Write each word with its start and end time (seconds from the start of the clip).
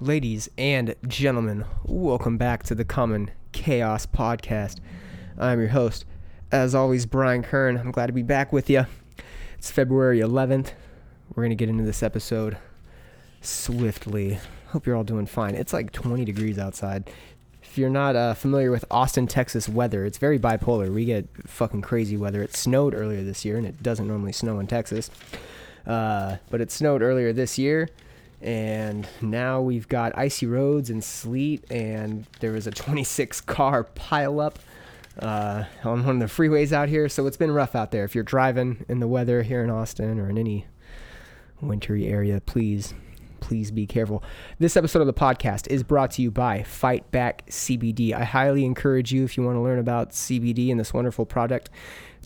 Ladies 0.00 0.50
and 0.58 0.94
gentlemen, 1.08 1.64
welcome 1.86 2.36
back 2.36 2.62
to 2.64 2.74
the 2.74 2.84
Common 2.84 3.30
Chaos 3.52 4.04
Podcast. 4.04 4.76
I'm 5.38 5.58
your 5.58 5.70
host, 5.70 6.04
as 6.52 6.74
always, 6.74 7.06
Brian 7.06 7.42
Kern. 7.42 7.78
I'm 7.78 7.92
glad 7.92 8.08
to 8.08 8.12
be 8.12 8.22
back 8.22 8.52
with 8.52 8.68
you. 8.68 8.84
It's 9.56 9.70
February 9.70 10.18
11th. 10.18 10.72
We're 11.30 11.44
going 11.44 11.48
to 11.48 11.56
get 11.56 11.70
into 11.70 11.82
this 11.82 12.02
episode 12.02 12.58
swiftly. 13.40 14.38
Hope 14.66 14.84
you're 14.84 14.96
all 14.96 15.02
doing 15.02 15.24
fine. 15.24 15.54
It's 15.54 15.72
like 15.72 15.92
20 15.92 16.26
degrees 16.26 16.58
outside. 16.58 17.10
If 17.62 17.78
you're 17.78 17.88
not 17.88 18.16
uh, 18.16 18.34
familiar 18.34 18.70
with 18.70 18.84
Austin, 18.90 19.26
Texas 19.26 19.66
weather, 19.66 20.04
it's 20.04 20.18
very 20.18 20.38
bipolar. 20.38 20.92
We 20.92 21.06
get 21.06 21.26
fucking 21.46 21.80
crazy 21.80 22.18
weather. 22.18 22.42
It 22.42 22.54
snowed 22.54 22.92
earlier 22.92 23.22
this 23.22 23.46
year, 23.46 23.56
and 23.56 23.66
it 23.66 23.82
doesn't 23.82 24.06
normally 24.06 24.32
snow 24.32 24.58
in 24.58 24.66
Texas. 24.66 25.10
Uh, 25.86 26.36
but 26.50 26.60
it 26.60 26.70
snowed 26.70 27.00
earlier 27.00 27.32
this 27.32 27.56
year 27.56 27.88
and 28.46 29.08
now 29.20 29.60
we've 29.60 29.88
got 29.88 30.16
icy 30.16 30.46
roads 30.46 30.88
and 30.88 31.02
sleet 31.02 31.64
and 31.68 32.26
there 32.38 32.52
was 32.52 32.68
a 32.68 32.70
26 32.70 33.40
car 33.40 33.82
pileup 33.82 34.54
uh, 35.18 35.64
on 35.82 36.06
one 36.06 36.22
of 36.22 36.28
the 36.28 36.32
freeways 36.32 36.72
out 36.72 36.88
here. 36.88 37.08
So 37.08 37.26
it's 37.26 37.36
been 37.36 37.50
rough 37.50 37.74
out 37.74 37.90
there. 37.90 38.04
If 38.04 38.14
you're 38.14 38.22
driving 38.22 38.84
in 38.88 39.00
the 39.00 39.08
weather 39.08 39.42
here 39.42 39.64
in 39.64 39.70
austin 39.70 40.20
or 40.20 40.30
in 40.30 40.38
any 40.38 40.66
wintry 41.60 42.06
area 42.06 42.40
please 42.40 42.94
please 43.40 43.70
be 43.70 43.86
careful. 43.86 44.22
This 44.58 44.76
episode 44.76 45.00
of 45.00 45.06
the 45.06 45.12
podcast 45.12 45.68
is 45.68 45.82
brought 45.82 46.12
to 46.12 46.22
you 46.22 46.30
by 46.30 46.62
fight 46.62 47.10
back 47.10 47.46
cbd 47.46 48.12
i 48.12 48.22
highly 48.22 48.64
encourage 48.64 49.12
you 49.12 49.24
if 49.24 49.36
you 49.36 49.42
want 49.42 49.56
to 49.56 49.60
learn 49.60 49.78
about 49.78 50.10
cbd 50.10 50.70
and 50.70 50.78
this 50.78 50.94
wonderful 50.94 51.26
product 51.26 51.70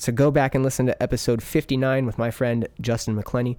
to 0.01 0.13
go 0.13 0.31
back 0.31 0.55
and 0.55 0.65
listen 0.65 0.87
to 0.87 1.03
episode 1.03 1.43
59 1.43 2.07
with 2.07 2.19
my 2.19 2.31
friend 2.31 2.69
justin 2.81 3.21
mcclenny 3.21 3.57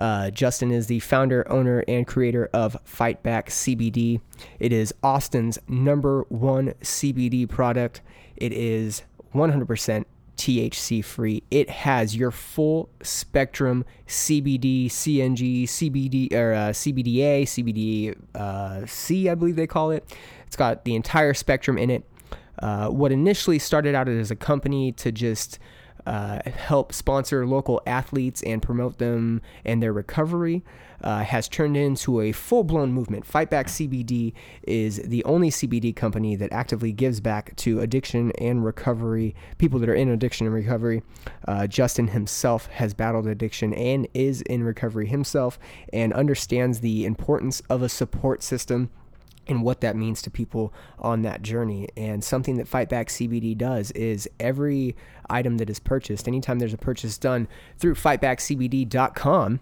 uh, 0.00 0.30
Justin 0.30 0.70
is 0.70 0.86
the 0.86 0.98
founder, 1.00 1.46
owner, 1.52 1.84
and 1.86 2.06
creator 2.06 2.48
of 2.52 2.76
Fight 2.84 3.22
Back 3.22 3.50
CBD. 3.50 4.20
It 4.58 4.72
is 4.72 4.94
Austin's 5.02 5.58
number 5.68 6.24
one 6.28 6.72
CBD 6.82 7.48
product. 7.48 8.00
It 8.36 8.52
is 8.52 9.02
100% 9.34 10.04
THC 10.40 11.04
free. 11.04 11.42
It 11.50 11.68
has 11.68 12.16
your 12.16 12.30
full 12.30 12.88
spectrum 13.02 13.84
CBD, 14.08 14.86
CNG, 14.86 15.64
CBD 15.64 16.32
or 16.32 16.54
uh, 16.54 16.58
CBDA, 16.70 17.42
CBD 17.42 18.16
uh, 18.34 18.86
C, 18.86 19.28
I 19.28 19.34
believe 19.34 19.56
they 19.56 19.66
call 19.66 19.90
it. 19.90 20.16
It's 20.46 20.56
got 20.56 20.86
the 20.86 20.94
entire 20.94 21.34
spectrum 21.34 21.76
in 21.76 21.90
it. 21.90 22.04
Uh, 22.58 22.88
what 22.88 23.12
initially 23.12 23.58
started 23.58 23.94
out 23.94 24.08
as 24.08 24.30
a 24.30 24.36
company 24.36 24.92
to 24.92 25.12
just 25.12 25.58
uh, 26.06 26.40
help 26.50 26.92
sponsor 26.92 27.46
local 27.46 27.80
athletes 27.86 28.42
and 28.42 28.62
promote 28.62 28.98
them 28.98 29.40
and 29.64 29.82
their 29.82 29.92
recovery 29.92 30.62
uh, 31.02 31.22
has 31.22 31.48
turned 31.48 31.76
into 31.76 32.20
a 32.20 32.32
full 32.32 32.64
blown 32.64 32.92
movement. 32.92 33.26
Fightback 33.26 33.66
CBD 33.66 34.32
is 34.62 34.98
the 34.98 35.24
only 35.24 35.50
CBD 35.50 35.94
company 35.94 36.36
that 36.36 36.52
actively 36.52 36.92
gives 36.92 37.20
back 37.20 37.56
to 37.56 37.80
addiction 37.80 38.32
and 38.32 38.64
recovery, 38.64 39.34
people 39.58 39.78
that 39.78 39.88
are 39.88 39.94
in 39.94 40.08
addiction 40.08 40.46
and 40.46 40.54
recovery. 40.54 41.02
Uh, 41.46 41.66
Justin 41.66 42.08
himself 42.08 42.66
has 42.66 42.94
battled 42.94 43.26
addiction 43.26 43.72
and 43.74 44.06
is 44.14 44.42
in 44.42 44.62
recovery 44.62 45.06
himself 45.06 45.58
and 45.92 46.12
understands 46.12 46.80
the 46.80 47.04
importance 47.04 47.62
of 47.70 47.82
a 47.82 47.88
support 47.88 48.42
system 48.42 48.90
and 49.50 49.62
what 49.62 49.80
that 49.80 49.96
means 49.96 50.22
to 50.22 50.30
people 50.30 50.72
on 50.98 51.22
that 51.22 51.42
journey. 51.42 51.88
And 51.96 52.22
something 52.22 52.56
that 52.56 52.70
Fightback 52.70 53.06
CBD 53.08 53.58
does 53.58 53.90
is 53.90 54.28
every 54.38 54.96
item 55.28 55.58
that 55.58 55.68
is 55.68 55.78
purchased, 55.78 56.28
anytime 56.28 56.58
there's 56.58 56.72
a 56.72 56.78
purchase 56.78 57.18
done 57.18 57.48
through 57.76 57.96
fightbackcbd.com, 57.96 59.60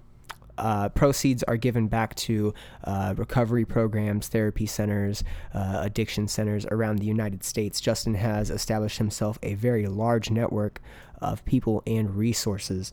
uh, 0.58 0.88
proceeds 0.88 1.44
are 1.44 1.56
given 1.56 1.86
back 1.86 2.14
to 2.16 2.52
uh, 2.84 3.14
recovery 3.16 3.64
programs, 3.64 4.28
therapy 4.28 4.66
centers, 4.66 5.22
uh, 5.54 5.78
addiction 5.82 6.26
centers 6.26 6.66
around 6.66 6.98
the 6.98 7.06
United 7.06 7.44
States. 7.44 7.80
Justin 7.80 8.14
has 8.14 8.50
established 8.50 8.98
himself 8.98 9.38
a 9.42 9.54
very 9.54 9.86
large 9.86 10.30
network 10.30 10.80
of 11.20 11.44
people 11.44 11.82
and 11.86 12.16
resources 12.16 12.92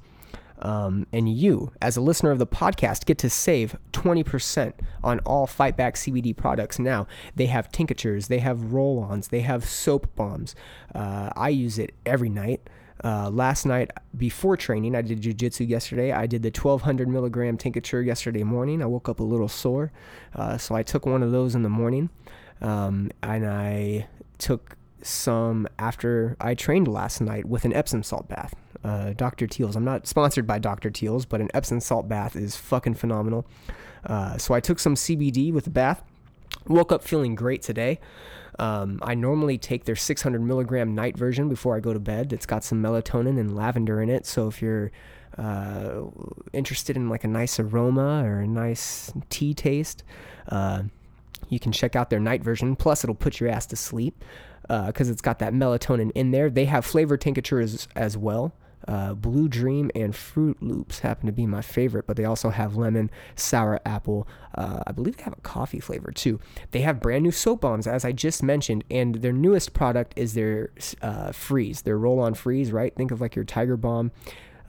um, 0.59 1.05
and 1.11 1.29
you, 1.29 1.71
as 1.81 1.97
a 1.97 2.01
listener 2.01 2.31
of 2.31 2.39
the 2.39 2.47
podcast, 2.47 3.05
get 3.05 3.17
to 3.19 3.29
save 3.29 3.77
20% 3.91 4.73
on 5.03 5.19
all 5.19 5.47
Fightback 5.47 5.93
CBD 5.93 6.35
products 6.35 6.79
now. 6.79 7.07
They 7.35 7.47
have 7.47 7.71
tinctures, 7.71 8.27
they 8.27 8.39
have 8.39 8.73
roll 8.73 9.03
ons, 9.03 9.29
they 9.29 9.41
have 9.41 9.65
soap 9.65 10.15
bombs. 10.15 10.55
Uh, 10.93 11.29
I 11.35 11.49
use 11.49 11.77
it 11.77 11.93
every 12.05 12.29
night. 12.29 12.69
Uh, 13.03 13.29
last 13.29 13.65
night 13.65 13.91
before 14.17 14.55
training, 14.55 14.95
I 14.95 15.01
did 15.01 15.21
jujitsu 15.21 15.67
yesterday. 15.67 16.13
I 16.13 16.25
did 16.25 16.43
the 16.43 16.49
1200 16.49 17.07
milligram 17.09 17.57
tincture 17.57 18.01
yesterday 18.01 18.43
morning. 18.43 18.81
I 18.81 18.85
woke 18.85 19.09
up 19.09 19.19
a 19.19 19.23
little 19.23 19.49
sore, 19.49 19.91
uh, 20.33 20.57
so 20.57 20.75
I 20.75 20.83
took 20.83 21.05
one 21.05 21.21
of 21.21 21.31
those 21.31 21.55
in 21.55 21.61
the 21.61 21.69
morning, 21.69 22.09
um, 22.61 23.11
and 23.21 23.45
I 23.45 24.07
took 24.37 24.77
some 25.01 25.67
after 25.77 26.35
I 26.39 26.55
trained 26.55 26.87
last 26.87 27.19
night 27.21 27.45
with 27.45 27.65
an 27.65 27.73
Epsom 27.73 28.01
salt 28.01 28.27
bath 28.29 28.55
uh, 28.85 29.13
Dr. 29.13 29.47
Teal's. 29.47 29.75
I'm 29.75 29.83
not 29.83 30.05
sponsored 30.05 30.45
by 30.45 30.59
Dr. 30.59 30.91
Teal's, 30.91 31.25
but 31.25 31.41
an 31.41 31.49
Epsom 31.55 31.79
salt 31.79 32.07
bath 32.07 32.35
is 32.35 32.55
fucking 32.55 32.93
phenomenal. 32.93 33.47
Uh, 34.05 34.37
so 34.37 34.53
I 34.53 34.59
took 34.59 34.77
some 34.77 34.93
CBD 34.93 35.51
with 35.51 35.63
the 35.63 35.71
bath. 35.71 36.03
Woke 36.67 36.91
up 36.91 37.03
feeling 37.03 37.33
great 37.33 37.63
today. 37.63 37.99
Um, 38.59 38.99
I 39.01 39.15
normally 39.15 39.57
take 39.57 39.85
their 39.85 39.95
600 39.95 40.39
milligram 40.39 40.93
night 40.93 41.17
version 41.17 41.49
before 41.49 41.75
I 41.75 41.79
go 41.79 41.93
to 41.93 41.99
bed. 41.99 42.31
It's 42.31 42.45
got 42.45 42.63
some 42.63 42.81
melatonin 42.81 43.39
and 43.39 43.55
lavender 43.55 44.01
in 44.03 44.09
it. 44.09 44.27
So 44.27 44.47
if 44.47 44.61
you're 44.61 44.91
uh, 45.37 46.03
interested 46.53 46.95
in 46.95 47.09
like 47.09 47.23
a 47.23 47.27
nice 47.27 47.59
aroma 47.59 48.23
or 48.23 48.41
a 48.41 48.47
nice 48.47 49.11
tea 49.31 49.55
taste, 49.55 50.03
uh, 50.49 50.83
you 51.49 51.59
can 51.59 51.71
check 51.71 51.95
out 51.95 52.11
their 52.11 52.19
night 52.19 52.43
version. 52.43 52.75
Plus, 52.75 53.03
it'll 53.03 53.15
put 53.15 53.39
your 53.39 53.49
ass 53.49 53.65
to 53.67 53.75
sleep 53.75 54.23
because 54.61 55.09
uh, 55.09 55.11
it's 55.11 55.21
got 55.21 55.39
that 55.39 55.53
melatonin 55.53 56.11
in 56.13 56.29
there. 56.29 56.51
They 56.51 56.65
have 56.65 56.85
flavor 56.85 57.17
tinctures 57.17 57.87
as 57.95 58.15
well. 58.15 58.53
Uh, 58.87 59.13
Blue 59.13 59.47
Dream 59.47 59.89
and 59.95 60.15
Fruit 60.15 60.61
Loops 60.61 60.99
happen 60.99 61.25
to 61.25 61.31
be 61.31 61.45
my 61.45 61.61
favorite, 61.61 62.05
but 62.05 62.17
they 62.17 62.25
also 62.25 62.49
have 62.49 62.75
lemon, 62.75 63.09
sour 63.35 63.79
apple. 63.85 64.27
Uh, 64.53 64.83
I 64.85 64.91
believe 64.91 65.17
they 65.17 65.23
have 65.23 65.33
a 65.33 65.41
coffee 65.41 65.79
flavor 65.79 66.11
too. 66.11 66.39
They 66.71 66.81
have 66.81 66.99
brand 66.99 67.23
new 67.23 67.31
soap 67.31 67.61
bombs, 67.61 67.87
as 67.87 68.05
I 68.05 68.11
just 68.11 68.43
mentioned, 68.43 68.83
and 68.91 69.15
their 69.15 69.33
newest 69.33 69.73
product 69.73 70.13
is 70.15 70.33
their 70.33 70.71
uh, 71.01 71.31
freeze, 71.31 71.81
their 71.81 71.97
roll 71.97 72.19
on 72.19 72.35
freeze, 72.35 72.71
right? 72.71 72.95
Think 72.95 73.11
of 73.11 73.21
like 73.21 73.35
your 73.35 73.45
Tiger 73.45 73.77
Balm 73.77 74.11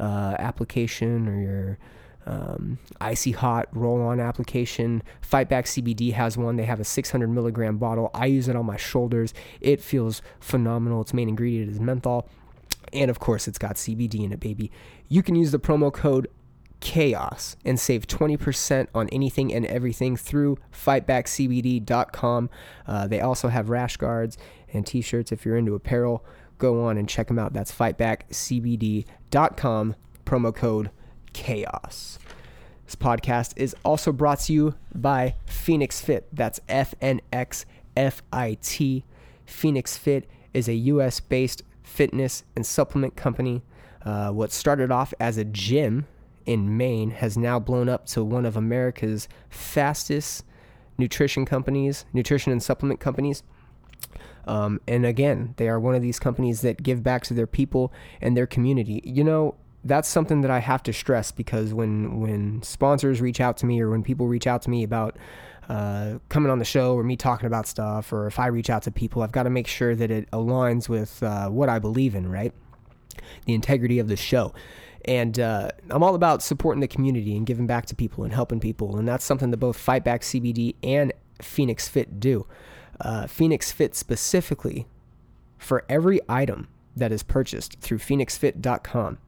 uh, 0.01 0.37
application 0.39 1.29
or 1.29 1.41
your. 1.41 1.79
Um, 2.29 2.79
icy 3.01 3.31
hot 3.31 3.69
roll 3.71 4.03
on 4.03 4.19
application. 4.19 5.05
Fightback 5.23 5.67
CBD 5.67 6.13
has 6.13 6.37
one. 6.37 6.57
They 6.57 6.65
have 6.65 6.81
a 6.81 6.85
600 6.85 7.29
milligram 7.29 7.79
bottle. 7.79 8.11
I 8.13 8.27
use 8.27 8.49
it 8.49 8.57
on 8.57 8.67
my 8.67 8.77
shoulders. 8.77 9.33
It 9.61 9.81
feels 9.81 10.23
phenomenal. 10.41 11.03
Its 11.03 11.15
main 11.15 11.29
ingredient 11.29 11.71
is 11.71 11.79
menthol. 11.79 12.29
And 12.93 13.11
of 13.11 13.19
course, 13.19 13.49
it's 13.49 13.59
got 13.59 13.77
CBD 13.77 14.25
in 14.25 14.33
it, 14.33 14.41
baby. 14.41 14.71
You 15.09 15.23
can 15.23 15.35
use 15.35 15.53
the 15.53 15.59
promo 15.59 15.93
code 15.93 16.29
chaos 16.81 17.57
and 17.65 17.81
save 17.81 18.07
20% 18.07 18.89
on 18.95 19.09
anything 19.09 19.53
and 19.53 19.67
everything 19.67 20.17
through 20.17 20.59
fightbackcbd.com. 20.73 22.51
Uh, 22.87 23.07
they 23.07 23.21
also 23.21 23.49
have 23.49 23.69
rash 23.71 23.97
guards 23.97 24.37
and 24.73 24.87
t 24.87 25.01
shirts 25.01 25.33
if 25.33 25.45
you're 25.45 25.57
into 25.57 25.75
apparel. 25.75 26.25
Go 26.59 26.85
on 26.85 26.97
and 26.97 27.09
check 27.09 27.27
them 27.29 27.39
out. 27.39 27.53
That's 27.53 27.73
fightbackcbd.com, 27.73 29.97
promo 30.25 30.55
code 30.55 30.91
chaos. 31.33 32.19
This 32.87 32.95
podcast 32.95 33.53
is 33.57 33.75
also 33.85 34.13
brought 34.13 34.41
to 34.41 34.53
you 34.53 34.75
by 34.95 35.35
Phoenix 35.47 36.01
Fit. 36.01 36.29
That's 36.33 36.61
F 36.69 36.95
N 37.01 37.21
X 37.33 37.67
F 37.97 38.23
I 38.33 38.59
T. 38.63 39.05
Phoenix 39.45 39.97
Fit 39.97 40.29
is 40.55 40.69
a 40.69 40.75
US 40.75 41.21
based 41.21 41.63
fitness 41.87 42.43
and 42.57 42.67
supplement 42.67 43.17
company. 43.17 43.63
Uh, 44.05 44.31
what 44.31 44.53
started 44.53 44.91
off 44.91 45.15
as 45.19 45.39
a 45.39 45.45
gym 45.45 46.07
in 46.45 46.77
Maine 46.77 47.11
has 47.11 47.37
now 47.39 47.59
blown 47.59 47.89
up 47.89 48.07
to 48.07 48.23
one 48.23 48.45
of 48.45 48.57
America's 48.57 49.29
fastest 49.49 50.45
nutrition 50.99 51.45
companies, 51.45 52.05
nutrition 52.13 52.53
and 52.53 52.63
supplement 52.63 53.01
companies. 53.01 53.43
Um, 54.47 54.81
and 54.87 55.07
again, 55.07 55.55
they 55.57 55.69
are 55.69 55.81
one 55.81 55.95
of 55.95 56.03
these 56.03 56.19
companies 56.19 56.61
that 56.61 56.83
give 56.83 57.03
back 57.03 57.25
to 57.25 57.35
their 57.35 57.47
people 57.47 57.93
and 58.21 58.37
their 58.37 58.47
community. 58.47 59.01
You 59.05 59.25
know, 59.25 59.57
that's 59.85 60.09
something 60.09 60.41
that 60.41 60.51
I 60.51 60.59
have 60.59 60.83
to 60.85 60.93
stress 60.93 61.31
because 61.31 61.73
when 61.73 62.21
when 62.21 62.63
sponsors 62.63 63.21
reach 63.21 63.41
out 63.41 63.57
to 63.59 63.67
me 63.67 63.81
or 63.81 63.91
when 63.91 64.03
people 64.03 64.27
reach 64.27 64.47
out 64.47 64.63
to 64.63 64.71
me 64.71 64.83
about 64.83 65.17
uh, 65.69 66.19
coming 66.29 66.51
on 66.51 66.59
the 66.59 66.65
show 66.65 66.95
or 66.95 67.03
me 67.03 67.17
talking 67.17 67.47
about 67.47 67.67
stuff, 67.67 68.13
or 68.13 68.27
if 68.27 68.39
I 68.39 68.47
reach 68.47 68.71
out 68.71 68.83
to 68.83 68.91
people, 68.91 69.23
I've 69.23 69.33
got 69.33 69.45
to 69.45 69.51
make 69.51 69.67
sure 69.67 69.95
that 69.97 70.11
it 70.11 70.31
aligns 70.31 70.89
with 70.89 71.23
uh, 71.23 71.49
what 71.49 71.69
I 71.69 71.79
believe 71.79 72.15
in, 72.15 72.31
right? 72.31 72.53
The 73.47 73.55
integrity 73.55 73.99
of 73.99 74.09
the 74.09 74.17
show. 74.17 74.55
And 75.05 75.39
uh, 75.39 75.71
I'm 75.91 76.03
all 76.03 76.15
about 76.15 76.43
supporting 76.43 76.81
the 76.81 76.89
community 76.89 77.37
and 77.37 77.47
giving 77.47 77.67
back 77.67 77.87
to 77.87 77.95
people 77.95 78.25
and 78.25 78.33
helping 78.33 78.61
people. 78.61 78.97
And 78.97 79.07
that's 79.07 79.25
something 79.25 79.51
that 79.51 79.59
both 79.59 79.79
Fightback 79.79 80.21
CBD 80.21 80.75
and 80.83 81.13
Phoenix 81.41 81.89
Fit 81.89 82.19
do. 82.19 82.47
Uh, 83.01 83.27
Phoenix 83.27 83.71
Fit 83.71 83.95
specifically, 83.95 84.87
for 85.59 85.85
every 85.89 86.21
item 86.29 86.69
that 86.97 87.13
is 87.13 87.23
purchased 87.23 87.79
through 87.81 87.99
phoenixfit.com, 87.99 89.19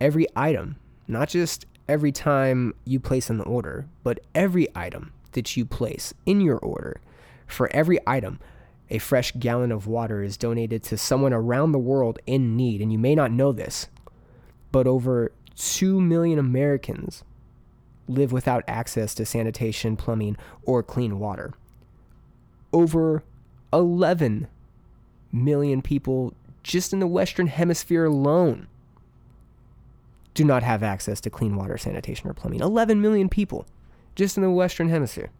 every 0.00 0.26
item, 0.36 0.76
not 1.08 1.28
just 1.28 1.66
every 1.88 2.12
time 2.12 2.74
you 2.84 3.00
place 3.00 3.30
an 3.30 3.40
order, 3.40 3.88
but 4.02 4.20
every 4.34 4.68
item 4.76 5.12
that 5.32 5.56
you 5.56 5.64
place 5.64 6.12
in 6.26 6.40
your 6.40 6.58
order, 6.58 7.00
for 7.46 7.70
every 7.74 7.98
item, 8.06 8.38
a 8.90 8.98
fresh 8.98 9.32
gallon 9.32 9.70
of 9.70 9.86
water 9.86 10.22
is 10.22 10.36
donated 10.36 10.82
to 10.84 10.96
someone 10.96 11.32
around 11.32 11.72
the 11.72 11.78
world 11.78 12.18
in 12.26 12.56
need. 12.56 12.80
And 12.80 12.92
you 12.92 12.98
may 12.98 13.14
not 13.14 13.30
know 13.30 13.52
this, 13.52 13.86
but 14.72 14.86
over 14.86 15.32
2 15.56 16.00
million 16.00 16.38
Americans 16.38 17.22
live 18.08 18.32
without 18.32 18.64
access 18.66 19.14
to 19.14 19.24
sanitation, 19.24 19.96
plumbing, 19.96 20.36
or 20.62 20.82
clean 20.82 21.18
water. 21.18 21.54
Over 22.72 23.22
11 23.72 24.48
million 25.32 25.82
people 25.82 26.34
just 26.62 26.92
in 26.92 26.98
the 26.98 27.06
Western 27.06 27.46
Hemisphere 27.46 28.04
alone 28.04 28.66
do 30.34 30.44
not 30.44 30.62
have 30.62 30.82
access 30.82 31.20
to 31.20 31.30
clean 31.30 31.56
water, 31.56 31.76
sanitation, 31.78 32.28
or 32.28 32.34
plumbing. 32.34 32.60
11 32.60 33.00
million 33.00 33.28
people 33.28 33.66
just 34.20 34.36
in 34.36 34.42
the 34.42 34.50
Western 34.50 34.90
Hemisphere. 34.90 35.30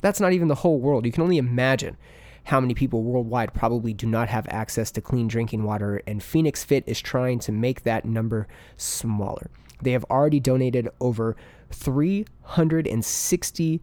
That's 0.00 0.18
not 0.18 0.32
even 0.32 0.48
the 0.48 0.54
whole 0.54 0.80
world. 0.80 1.04
You 1.04 1.12
can 1.12 1.22
only 1.22 1.36
imagine 1.36 1.98
how 2.44 2.60
many 2.60 2.72
people 2.72 3.02
worldwide 3.02 3.52
probably 3.52 3.92
do 3.92 4.06
not 4.06 4.30
have 4.30 4.46
access 4.48 4.90
to 4.92 5.02
clean 5.02 5.28
drinking 5.28 5.64
water, 5.64 6.00
and 6.06 6.22
Phoenix 6.22 6.64
Fit 6.64 6.82
is 6.86 6.98
trying 6.98 7.40
to 7.40 7.52
make 7.52 7.82
that 7.82 8.06
number 8.06 8.48
smaller. 8.78 9.50
They 9.82 9.92
have 9.92 10.04
already 10.04 10.40
donated 10.40 10.88
over 10.98 11.36
360 11.72 13.82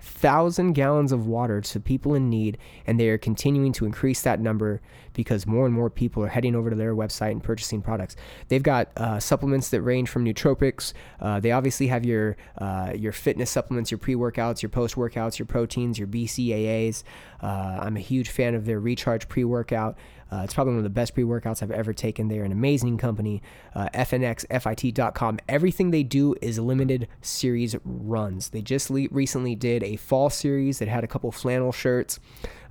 thousand 0.00 0.72
gallons 0.72 1.12
of 1.12 1.26
water 1.26 1.60
to 1.60 1.80
people 1.80 2.14
in 2.14 2.28
need, 2.28 2.58
and 2.86 2.98
they 2.98 3.08
are 3.08 3.18
continuing 3.18 3.72
to 3.74 3.84
increase 3.84 4.22
that 4.22 4.40
number 4.40 4.80
because 5.12 5.46
more 5.46 5.66
and 5.66 5.74
more 5.74 5.90
people 5.90 6.22
are 6.22 6.28
heading 6.28 6.54
over 6.54 6.70
to 6.70 6.76
their 6.76 6.94
website 6.94 7.32
and 7.32 7.42
purchasing 7.42 7.82
products. 7.82 8.16
They've 8.48 8.62
got 8.62 8.90
uh, 8.96 9.20
supplements 9.20 9.68
that 9.70 9.82
range 9.82 10.08
from 10.08 10.24
nootropics. 10.24 10.92
Uh, 11.20 11.40
they 11.40 11.52
obviously 11.52 11.88
have 11.88 12.04
your 12.04 12.36
uh, 12.58 12.92
your 12.96 13.12
fitness 13.12 13.50
supplements, 13.50 13.90
your 13.90 13.98
pre 13.98 14.14
workouts, 14.14 14.62
your 14.62 14.70
post 14.70 14.94
workouts, 14.94 15.38
your 15.38 15.46
proteins, 15.46 15.98
your 15.98 16.08
BCAAs. 16.08 17.02
Uh, 17.42 17.78
I'm 17.82 17.96
a 17.96 18.00
huge 18.00 18.30
fan 18.30 18.54
of 18.54 18.64
their 18.64 18.80
recharge 18.80 19.28
pre 19.28 19.44
workout. 19.44 19.96
Uh, 20.30 20.42
it's 20.44 20.54
probably 20.54 20.72
one 20.72 20.78
of 20.78 20.84
the 20.84 20.90
best 20.90 21.14
pre 21.14 21.24
workouts 21.24 21.62
I've 21.62 21.70
ever 21.70 21.92
taken. 21.92 22.28
They're 22.28 22.44
an 22.44 22.52
amazing 22.52 22.98
company. 22.98 23.42
Uh, 23.74 23.88
FNXFIT.com. 23.94 25.40
Everything 25.48 25.90
they 25.90 26.02
do 26.02 26.34
is 26.40 26.58
limited 26.58 27.08
series 27.20 27.76
runs. 27.84 28.50
They 28.50 28.62
just 28.62 28.90
le- 28.90 29.08
recently 29.10 29.54
did 29.54 29.82
a 29.82 29.96
fall 29.96 30.30
series 30.30 30.78
that 30.78 30.88
had 30.88 31.04
a 31.04 31.08
couple 31.08 31.32
flannel 31.32 31.72
shirts. 31.72 32.20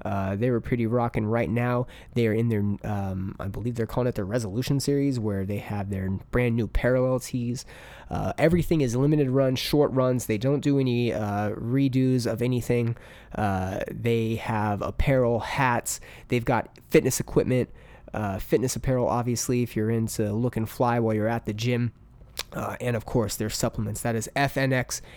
Uh, 0.04 0.36
they 0.36 0.50
were 0.50 0.62
pretty 0.62 0.86
rocking 0.88 1.26
right 1.26 1.50
now. 1.50 1.88
They 2.14 2.28
are 2.28 2.34
in 2.34 2.50
their, 2.50 2.62
um, 2.90 3.36
I 3.40 3.48
believe 3.48 3.76
they're 3.76 3.86
calling 3.86 4.08
it 4.08 4.16
their 4.16 4.26
resolution 4.26 4.80
series, 4.80 5.20
where 5.20 5.46
they 5.46 5.58
have 5.58 5.90
their 5.90 6.10
brand 6.32 6.56
new 6.56 6.68
parallel 6.68 7.20
tees. 7.20 7.66
Uh, 8.10 8.34
everything 8.38 8.82
is 8.82 8.96
limited 8.96 9.30
run, 9.30 9.56
short 9.56 9.92
runs. 9.92 10.26
They 10.26 10.38
don't 10.38 10.62
do 10.62 10.80
any 10.80 11.14
uh, 11.14 11.52
redos 11.52 12.26
of 12.32 12.42
anything. 12.42 12.96
Uh, 13.36 13.80
they 13.92 14.36
have 14.36 14.82
apparel, 14.82 15.40
hats. 15.40 16.00
They've 16.30 16.46
got 16.46 16.70
fitness 16.90 17.20
equipment, 17.20 17.70
uh, 18.14 18.40
fitness 18.40 18.76
apparel, 18.76 19.08
obviously, 19.08 19.62
if 19.62 19.76
you're 19.76 19.92
into 19.92 20.34
look 20.34 20.58
and 20.58 20.68
fly 20.68 21.00
while 21.00 21.14
you're 21.14 21.28
at 21.28 21.46
the 21.46 21.54
gym. 21.54 21.94
Uh, 22.54 22.76
and 22.82 22.96
of 22.96 23.06
course, 23.06 23.36
their 23.36 23.50
supplements. 23.50 24.02
That 24.02 24.16
is 24.16 24.28
fnxfit.com, 24.36 25.08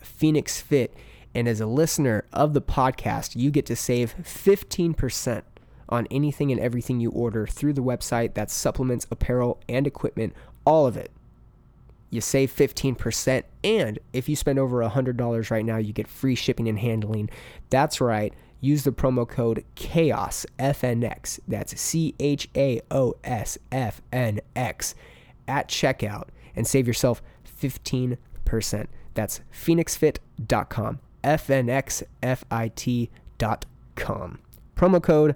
Phoenix 0.00 0.60
Fit. 0.60 0.94
And 1.34 1.46
as 1.46 1.60
a 1.60 1.66
listener 1.66 2.24
of 2.32 2.54
the 2.54 2.62
podcast, 2.62 3.36
you 3.36 3.50
get 3.50 3.66
to 3.66 3.76
save 3.76 4.14
15% 4.22 5.42
on 5.88 6.06
anything 6.10 6.50
and 6.50 6.60
everything 6.60 7.00
you 7.00 7.10
order 7.10 7.46
through 7.46 7.72
the 7.72 7.82
website. 7.82 8.34
That's 8.34 8.54
supplements, 8.54 9.06
apparel, 9.10 9.60
and 9.68 9.86
equipment, 9.86 10.34
all 10.64 10.86
of 10.86 10.96
it. 10.96 11.10
You 12.10 12.20
save 12.20 12.54
15%. 12.54 13.42
And 13.62 13.98
if 14.12 14.28
you 14.28 14.36
spend 14.36 14.58
over 14.58 14.82
$100 14.82 15.50
right 15.50 15.64
now, 15.64 15.76
you 15.76 15.92
get 15.92 16.08
free 16.08 16.34
shipping 16.34 16.68
and 16.68 16.78
handling. 16.78 17.30
That's 17.70 18.00
right. 18.00 18.32
Use 18.60 18.82
the 18.82 18.92
promo 18.92 19.28
code 19.28 19.64
CHAOS, 19.76 20.44
FNX. 20.58 21.38
That's 21.46 21.80
C 21.80 22.14
H 22.18 22.48
A 22.56 22.80
O 22.90 23.14
S 23.22 23.56
F 23.70 24.02
N 24.12 24.40
X 24.56 24.94
at 25.46 25.68
checkout 25.68 26.28
and 26.56 26.66
save 26.66 26.86
yourself 26.86 27.22
15%. 27.60 28.18
That's 29.14 29.40
phoenixfit.com. 29.52 31.00
FNXFIT.com. 31.24 32.08
Promo 34.76 35.02
code 35.02 35.34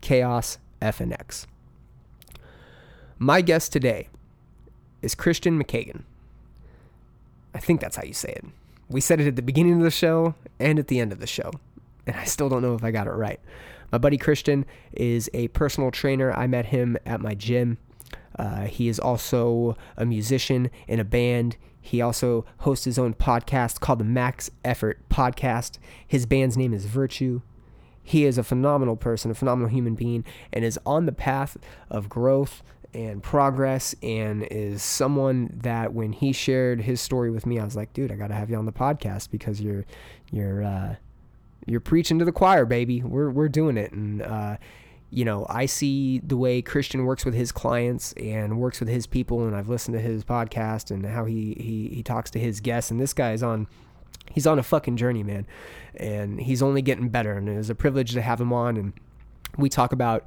Chaos 0.00 0.58
FNX. 0.80 1.46
My 3.18 3.40
guest 3.40 3.72
today 3.72 4.08
is 5.02 5.14
Christian 5.14 5.62
McKagan. 5.62 6.02
I 7.54 7.58
think 7.58 7.80
that's 7.80 7.96
how 7.96 8.04
you 8.04 8.12
say 8.12 8.30
it. 8.30 8.44
We 8.88 9.00
said 9.00 9.20
it 9.20 9.26
at 9.26 9.36
the 9.36 9.42
beginning 9.42 9.74
of 9.74 9.82
the 9.82 9.90
show 9.90 10.34
and 10.58 10.78
at 10.78 10.88
the 10.88 11.00
end 11.00 11.12
of 11.12 11.18
the 11.18 11.26
show, 11.26 11.50
and 12.06 12.16
I 12.16 12.24
still 12.24 12.48
don't 12.48 12.62
know 12.62 12.74
if 12.74 12.84
I 12.84 12.90
got 12.90 13.06
it 13.06 13.12
right. 13.12 13.40
My 13.92 13.98
buddy 13.98 14.18
Christian 14.18 14.64
is 14.92 15.28
a 15.34 15.48
personal 15.48 15.90
trainer. 15.90 16.32
I 16.32 16.46
met 16.46 16.66
him 16.66 16.96
at 17.04 17.20
my 17.20 17.34
gym. 17.34 17.78
Uh, 18.38 18.66
he 18.66 18.88
is 18.88 18.98
also 18.98 19.76
a 19.96 20.04
musician 20.04 20.70
in 20.86 21.00
a 21.00 21.04
band. 21.04 21.56
He 21.80 22.00
also 22.00 22.44
hosts 22.58 22.84
his 22.84 22.98
own 22.98 23.14
podcast 23.14 23.80
called 23.80 24.00
the 24.00 24.04
Max 24.04 24.50
Effort 24.64 25.00
Podcast. 25.08 25.78
His 26.06 26.26
band's 26.26 26.56
name 26.56 26.72
is 26.72 26.84
Virtue. 26.84 27.40
He 28.02 28.24
is 28.24 28.38
a 28.38 28.42
phenomenal 28.42 28.96
person, 28.96 29.30
a 29.30 29.34
phenomenal 29.34 29.68
human 29.68 29.94
being, 29.94 30.24
and 30.52 30.64
is 30.64 30.78
on 30.86 31.06
the 31.06 31.12
path 31.12 31.58
of 31.90 32.08
growth 32.08 32.62
and 32.94 33.22
progress 33.22 33.94
and 34.02 34.44
is 34.50 34.82
someone 34.82 35.52
that 35.62 35.92
when 35.92 36.12
he 36.12 36.32
shared 36.32 36.80
his 36.80 37.00
story 37.00 37.30
with 37.30 37.44
me 37.44 37.58
I 37.58 37.64
was 37.64 37.76
like 37.76 37.92
dude 37.92 38.10
I 38.10 38.16
got 38.16 38.28
to 38.28 38.34
have 38.34 38.48
you 38.48 38.56
on 38.56 38.66
the 38.66 38.72
podcast 38.72 39.30
because 39.30 39.60
you're 39.60 39.84
you're 40.30 40.62
uh, 40.64 40.96
you're 41.66 41.80
preaching 41.80 42.18
to 42.18 42.24
the 42.24 42.32
choir 42.32 42.64
baby 42.64 43.02
we're 43.02 43.28
we're 43.28 43.48
doing 43.48 43.76
it 43.76 43.92
and 43.92 44.22
uh, 44.22 44.56
you 45.10 45.24
know, 45.24 45.46
I 45.48 45.66
see 45.66 46.18
the 46.18 46.36
way 46.36 46.60
Christian 46.60 47.04
works 47.04 47.24
with 47.24 47.34
his 47.34 47.50
clients 47.50 48.12
and 48.14 48.58
works 48.58 48.78
with 48.80 48.88
his 48.88 49.06
people, 49.06 49.46
and 49.46 49.56
I've 49.56 49.68
listened 49.68 49.96
to 49.96 50.00
his 50.00 50.24
podcast 50.24 50.90
and 50.90 51.06
how 51.06 51.24
he 51.24 51.54
he, 51.58 51.94
he 51.96 52.02
talks 52.02 52.30
to 52.32 52.38
his 52.38 52.60
guests. 52.60 52.90
And 52.90 53.00
this 53.00 53.14
guy 53.14 53.32
is 53.32 53.42
on, 53.42 53.68
he's 54.30 54.46
on 54.46 54.58
a 54.58 54.62
fucking 54.62 54.96
journey, 54.96 55.22
man, 55.22 55.46
and 55.96 56.40
he's 56.40 56.62
only 56.62 56.82
getting 56.82 57.08
better. 57.08 57.32
And 57.32 57.48
it 57.48 57.56
was 57.56 57.70
a 57.70 57.74
privilege 57.74 58.12
to 58.12 58.22
have 58.22 58.40
him 58.40 58.52
on, 58.52 58.76
and 58.76 58.92
we 59.56 59.70
talk 59.70 59.92
about 59.92 60.26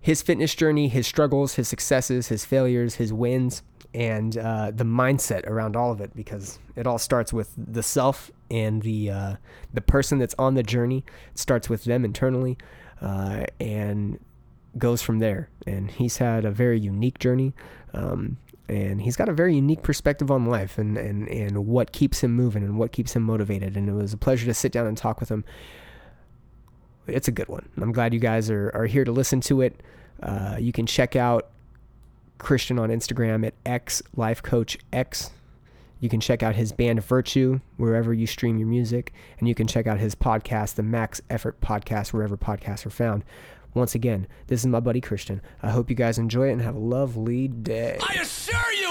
his 0.00 0.22
fitness 0.22 0.54
journey, 0.54 0.88
his 0.88 1.06
struggles, 1.06 1.54
his 1.54 1.68
successes, 1.68 2.28
his 2.28 2.44
failures, 2.44 2.96
his 2.96 3.12
wins, 3.12 3.62
and 3.94 4.36
uh, 4.36 4.70
the 4.70 4.84
mindset 4.84 5.46
around 5.46 5.76
all 5.76 5.92
of 5.92 6.00
it, 6.00 6.14
because 6.14 6.58
it 6.76 6.86
all 6.86 6.98
starts 6.98 7.32
with 7.32 7.52
the 7.56 7.82
self 7.82 8.30
and 8.50 8.82
the 8.82 9.10
uh, 9.10 9.36
the 9.72 9.80
person 9.80 10.18
that's 10.18 10.34
on 10.38 10.54
the 10.54 10.62
journey. 10.62 11.04
It 11.32 11.38
starts 11.38 11.70
with 11.70 11.84
them 11.84 12.04
internally 12.04 12.58
uh, 13.00 13.44
and 13.58 14.18
goes 14.78 15.02
from 15.02 15.18
there. 15.18 15.48
And 15.66 15.90
he's 15.90 16.18
had 16.18 16.44
a 16.44 16.50
very 16.50 16.78
unique 16.78 17.18
journey. 17.18 17.54
Um, 17.92 18.36
and 18.68 19.02
he's 19.02 19.16
got 19.16 19.28
a 19.28 19.32
very 19.32 19.56
unique 19.56 19.82
perspective 19.82 20.30
on 20.30 20.46
life 20.46 20.78
and, 20.78 20.96
and, 20.96 21.28
and 21.28 21.66
what 21.66 21.90
keeps 21.90 22.22
him 22.22 22.32
moving 22.32 22.62
and 22.62 22.78
what 22.78 22.92
keeps 22.92 23.16
him 23.16 23.22
motivated. 23.22 23.76
And 23.76 23.88
it 23.88 23.92
was 23.92 24.12
a 24.12 24.16
pleasure 24.16 24.46
to 24.46 24.54
sit 24.54 24.70
down 24.70 24.86
and 24.86 24.96
talk 24.96 25.18
with 25.18 25.28
him. 25.28 25.44
It's 27.08 27.26
a 27.26 27.32
good 27.32 27.48
one. 27.48 27.68
I'm 27.80 27.90
glad 27.90 28.14
you 28.14 28.20
guys 28.20 28.48
are, 28.48 28.70
are 28.72 28.86
here 28.86 29.04
to 29.04 29.10
listen 29.10 29.40
to 29.42 29.60
it. 29.62 29.82
Uh, 30.22 30.56
you 30.60 30.72
can 30.72 30.86
check 30.86 31.16
out 31.16 31.48
Christian 32.38 32.78
on 32.78 32.90
Instagram 32.90 33.44
at 33.44 33.54
X 33.66 34.02
Life 34.14 34.42
Coach 34.42 34.78
X. 34.92 35.30
You 36.00 36.08
can 36.08 36.20
check 36.20 36.42
out 36.42 36.56
his 36.56 36.72
band 36.72 37.04
Virtue 37.04 37.60
wherever 37.76 38.12
you 38.12 38.26
stream 38.26 38.58
your 38.58 38.66
music, 38.66 39.12
and 39.38 39.46
you 39.46 39.54
can 39.54 39.66
check 39.66 39.86
out 39.86 39.98
his 39.98 40.14
podcast, 40.14 40.74
the 40.74 40.82
Max 40.82 41.20
Effort 41.30 41.60
Podcast, 41.60 42.12
wherever 42.12 42.36
podcasts 42.36 42.86
are 42.86 42.90
found. 42.90 43.22
Once 43.74 43.94
again, 43.94 44.26
this 44.48 44.60
is 44.60 44.66
my 44.66 44.80
buddy 44.80 45.00
Christian. 45.00 45.40
I 45.62 45.70
hope 45.70 45.90
you 45.90 45.96
guys 45.96 46.18
enjoy 46.18 46.48
it 46.48 46.52
and 46.52 46.62
have 46.62 46.74
a 46.74 46.80
lovely 46.80 47.46
day. 47.48 47.98
I 48.00 48.14
assure 48.14 48.72
you 48.72 48.90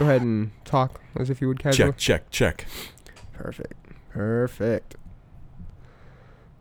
Go 0.00 0.06
ahead 0.06 0.22
and 0.22 0.50
talk 0.64 0.98
as 1.16 1.28
if 1.28 1.42
you 1.42 1.48
would 1.48 1.58
casually. 1.58 1.92
Check, 1.92 2.30
check, 2.30 2.30
check. 2.30 2.66
Perfect. 3.34 3.74
Perfect. 4.08 4.96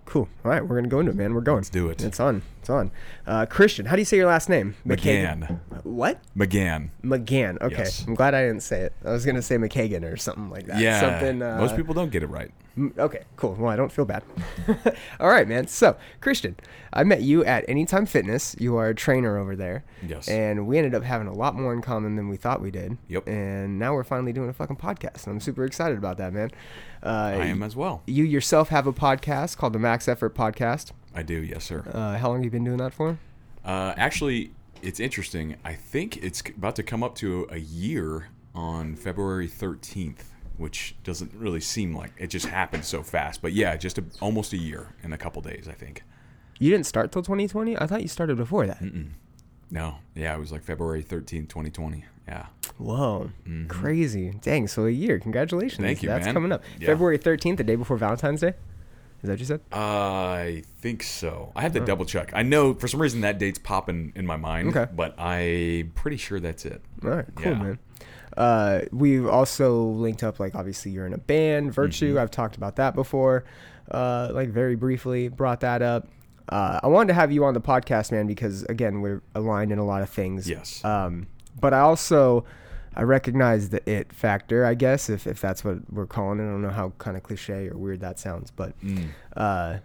Cool. 0.03 0.27
All 0.43 0.51
right, 0.51 0.61
we're 0.67 0.75
gonna 0.75 0.89
go 0.89 0.99
into 0.99 1.11
it, 1.13 1.15
man. 1.15 1.33
We're 1.33 1.39
going. 1.39 1.59
Let's 1.59 1.69
do 1.69 1.87
it. 1.87 2.01
It's 2.03 2.19
on. 2.19 2.41
It's 2.59 2.69
on. 2.69 2.91
Uh, 3.25 3.45
Christian, 3.45 3.85
how 3.85 3.95
do 3.95 4.01
you 4.01 4.05
say 4.05 4.17
your 4.17 4.27
last 4.27 4.49
name? 4.49 4.75
McGann. 4.85 5.57
what? 5.85 6.19
McGann. 6.35 6.89
McGann. 7.01 7.61
Okay, 7.61 7.77
Yes. 7.77 8.03
I'm 8.05 8.13
glad 8.13 8.33
I 8.33 8.41
didn't 8.41 8.63
say 8.63 8.81
it. 8.81 8.93
I 9.05 9.11
was 9.11 9.25
gonna 9.25 9.41
say 9.41 9.55
McKagan 9.55 10.03
or 10.03 10.17
something 10.17 10.49
like 10.49 10.65
that. 10.65 10.81
Yeah. 10.81 10.99
something. 10.99 11.41
Uh, 11.41 11.59
Most 11.61 11.77
people 11.77 11.93
don't 11.93 12.11
get 12.11 12.23
it 12.23 12.27
right. 12.27 12.51
Okay, 12.97 13.23
cool. 13.35 13.55
Well, 13.55 13.69
I 13.71 13.75
don't 13.75 13.91
feel 13.91 14.05
bad. 14.05 14.23
All 15.19 15.29
right, 15.29 15.47
man. 15.47 15.67
So, 15.67 15.97
Christian, 16.21 16.55
I 16.93 17.03
met 17.03 17.21
you 17.21 17.43
at 17.45 17.67
Anytime 17.67 18.05
Fitness. 18.05 18.55
You 18.59 18.77
are 18.77 18.89
a 18.89 18.95
trainer 18.95 19.37
over 19.37 19.55
there. 19.55 19.83
Yes. 20.07 20.27
And 20.27 20.67
we 20.67 20.77
ended 20.77 20.95
up 20.95 21.03
having 21.03 21.27
a 21.27 21.33
lot 21.33 21.55
more 21.55 21.73
in 21.73 21.81
common 21.81 22.15
than 22.15 22.29
we 22.29 22.37
thought 22.37 22.61
we 22.61 22.71
did. 22.71 22.97
Yep. 23.07 23.27
And 23.27 23.79
now 23.79 23.93
we're 23.93 24.03
finally 24.03 24.33
doing 24.33 24.49
a 24.49 24.53
fucking 24.53 24.77
podcast. 24.77 25.25
And 25.25 25.33
I'm 25.35 25.39
super 25.39 25.65
excited 25.65 25.97
about 25.97 26.17
that, 26.17 26.33
man. 26.33 26.51
Uh, 27.03 27.07
I 27.35 27.45
am 27.45 27.63
as 27.63 27.75
well. 27.75 28.01
You 28.05 28.23
yourself 28.23 28.69
have 28.69 28.87
a 28.87 28.93
podcast 28.93 29.57
called 29.57 29.73
the 29.73 29.79
Max 29.79 30.07
Effort 30.07 30.35
Podcast. 30.35 30.91
I 31.13 31.23
do, 31.23 31.35
yes, 31.35 31.65
sir. 31.65 31.83
Uh, 31.91 32.17
how 32.17 32.29
long 32.29 32.37
have 32.37 32.45
you 32.45 32.51
been 32.51 32.63
doing 32.63 32.77
that 32.77 32.93
for? 32.93 33.17
Uh, 33.65 33.93
actually, 33.97 34.51
it's 34.81 34.99
interesting. 34.99 35.55
I 35.63 35.73
think 35.73 36.17
it's 36.23 36.41
about 36.41 36.75
to 36.77 36.83
come 36.83 37.03
up 37.03 37.15
to 37.15 37.47
a 37.49 37.57
year 37.57 38.27
on 38.55 38.95
February 38.95 39.47
13th, 39.47 40.23
which 40.59 40.95
doesn't 41.03 41.33
really 41.33 41.61
seem 41.61 41.95
like 41.95 42.11
it 42.17 42.27
just 42.27 42.45
happened 42.45 42.85
so 42.85 43.01
fast. 43.01 43.41
But 43.41 43.53
yeah, 43.53 43.75
just 43.77 43.97
a, 43.97 44.03
almost 44.21 44.53
a 44.53 44.57
year 44.57 44.93
in 45.03 45.13
a 45.13 45.17
couple 45.17 45.41
days, 45.41 45.67
I 45.67 45.73
think. 45.73 46.03
You 46.59 46.69
didn't 46.71 46.85
start 46.85 47.11
till 47.11 47.21
2020? 47.23 47.77
I 47.77 47.87
thought 47.87 48.01
you 48.01 48.07
started 48.09 48.37
before 48.37 48.67
that. 48.67 48.81
No, 49.71 49.95
yeah, 50.15 50.35
it 50.35 50.39
was 50.39 50.51
like 50.51 50.63
February 50.63 51.03
13th, 51.03 51.47
2020. 51.49 52.03
Yeah. 52.27 52.47
Whoa, 52.77 53.31
crazy! 53.67 54.33
Dang, 54.41 54.67
so 54.67 54.85
a 54.85 54.89
year. 54.89 55.19
Congratulations. 55.19 55.73
Mm-hmm. 55.79 55.83
Thank 55.85 56.03
you, 56.03 56.09
That's 56.09 56.25
man. 56.25 56.33
coming 56.33 56.51
up. 56.51 56.63
Yeah. 56.79 56.87
February 56.87 57.17
13th, 57.17 57.57
the 57.57 57.63
day 57.63 57.75
before 57.75 57.97
Valentine's 57.97 58.41
Day. 58.41 58.49
Is 59.21 59.23
that 59.23 59.31
what 59.31 59.39
you 59.39 59.45
said? 59.45 59.61
I 59.73 60.63
think 60.79 61.03
so. 61.03 61.51
I 61.55 61.61
have 61.61 61.73
to 61.73 61.81
double 61.81 62.05
check. 62.05 62.31
I 62.33 62.41
know 62.43 62.73
for 62.73 62.87
some 62.87 63.01
reason 63.01 63.21
that 63.21 63.37
date's 63.37 63.59
popping 63.59 64.13
in 64.15 64.25
my 64.25 64.37
mind, 64.37 64.69
Okay. 64.75 64.89
but 64.95 65.19
I'm 65.19 65.91
pretty 65.93 66.15
sure 66.17 66.39
that's 66.39 66.65
it. 66.65 66.81
All 67.03 67.09
right, 67.09 67.25
cool, 67.35 67.51
Yeah. 67.51 67.61
man. 67.61 67.79
Uh, 68.39 68.85
we've 68.93 69.27
also 69.27 69.83
linked 69.83 70.23
up, 70.23 70.39
like, 70.39 70.55
obviously, 70.55 70.91
you're 70.91 71.05
in 71.05 71.13
a 71.13 71.17
band, 71.17 71.73
Virtue. 71.73 72.11
Mm-hmm. 72.11 72.19
I've 72.19 72.31
talked 72.31 72.55
about 72.55 72.77
that 72.77 72.95
before, 72.95 73.43
uh, 73.91 74.29
like, 74.31 74.47
very 74.49 74.77
briefly, 74.77 75.27
brought 75.27 75.59
that 75.59 75.81
up. 75.81 76.07
Uh, 76.47 76.79
I 76.81 76.87
wanted 76.87 77.09
to 77.09 77.13
have 77.15 77.33
you 77.33 77.43
on 77.43 77.53
the 77.53 77.59
podcast, 77.59 78.13
man, 78.13 78.27
because, 78.27 78.63
again, 78.63 79.01
we're 79.01 79.21
aligned 79.35 79.73
in 79.73 79.77
a 79.77 79.85
lot 79.85 80.01
of 80.01 80.09
things. 80.09 80.49
Yes. 80.49 80.83
Um, 80.85 81.27
but 81.59 81.73
I 81.73 81.81
also, 81.81 82.45
I 82.95 83.03
recognize 83.03 83.69
the 83.69 83.87
it 83.87 84.13
factor, 84.13 84.65
I 84.65 84.73
guess, 84.73 85.09
if, 85.09 85.27
if 85.27 85.41
that's 85.41 85.65
what 85.65 85.91
we're 85.91 86.07
calling 86.07 86.39
it. 86.39 86.43
I 86.43 86.45
don't 86.45 86.61
know 86.61 86.69
how 86.69 86.93
kind 86.97 87.17
of 87.17 87.23
cliche 87.23 87.67
or 87.67 87.77
weird 87.77 87.99
that 87.99 88.19
sounds, 88.19 88.51
but 88.51 88.73
uh, 89.35 89.79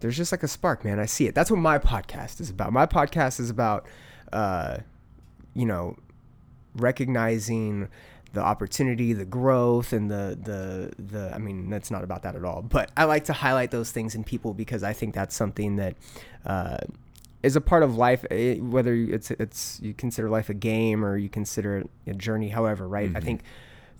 there's 0.00 0.16
just 0.16 0.32
like 0.32 0.42
a 0.42 0.48
spark, 0.48 0.86
man. 0.86 0.98
I 0.98 1.06
see 1.06 1.26
it. 1.26 1.34
That's 1.34 1.50
what 1.50 1.60
my 1.60 1.78
podcast 1.78 2.40
is 2.40 2.48
about. 2.48 2.72
My 2.72 2.86
podcast 2.86 3.38
is 3.38 3.50
about, 3.50 3.86
uh, 4.32 4.78
you 5.52 5.66
know, 5.66 5.96
recognizing 6.74 7.88
the 8.32 8.40
opportunity, 8.40 9.12
the 9.12 9.24
growth, 9.24 9.92
and 9.92 10.10
the 10.10 10.38
the 10.40 10.92
the. 11.02 11.34
I 11.34 11.38
mean, 11.38 11.68
that's 11.68 11.90
not 11.90 12.04
about 12.04 12.22
that 12.22 12.36
at 12.36 12.44
all. 12.44 12.62
But 12.62 12.90
I 12.96 13.04
like 13.04 13.24
to 13.24 13.32
highlight 13.32 13.70
those 13.70 13.90
things 13.90 14.14
in 14.14 14.24
people 14.24 14.54
because 14.54 14.82
I 14.82 14.92
think 14.92 15.14
that's 15.14 15.34
something 15.34 15.76
that. 15.76 15.96
Uh, 16.44 16.78
is 17.42 17.56
a 17.56 17.60
part 17.60 17.82
of 17.82 17.96
life, 17.96 18.22
eh, 18.30 18.56
whether 18.56 18.92
it's 18.92 19.30
it's 19.30 19.80
you 19.82 19.94
consider 19.94 20.28
life 20.28 20.50
a 20.50 20.54
game 20.54 21.02
or 21.02 21.16
you 21.16 21.30
consider 21.30 21.78
it 21.78 21.90
a 22.06 22.12
journey. 22.12 22.50
However, 22.50 22.86
right? 22.86 23.10
I 23.14 23.20
think 23.20 23.40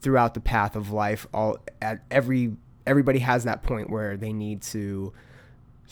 throughout 0.01 0.35
the 0.35 0.41
path 0.41 0.77
of 0.77 0.91
life, 0.91 1.27
all 1.33 1.57
at 1.81 2.03
every 2.11 2.53
everybody 2.87 3.21
has 3.21 3.45
that 3.45 3.63
point 3.63 3.89
where 3.89 4.17
they 4.17 4.33
need 4.33 4.63
to 4.63 5.13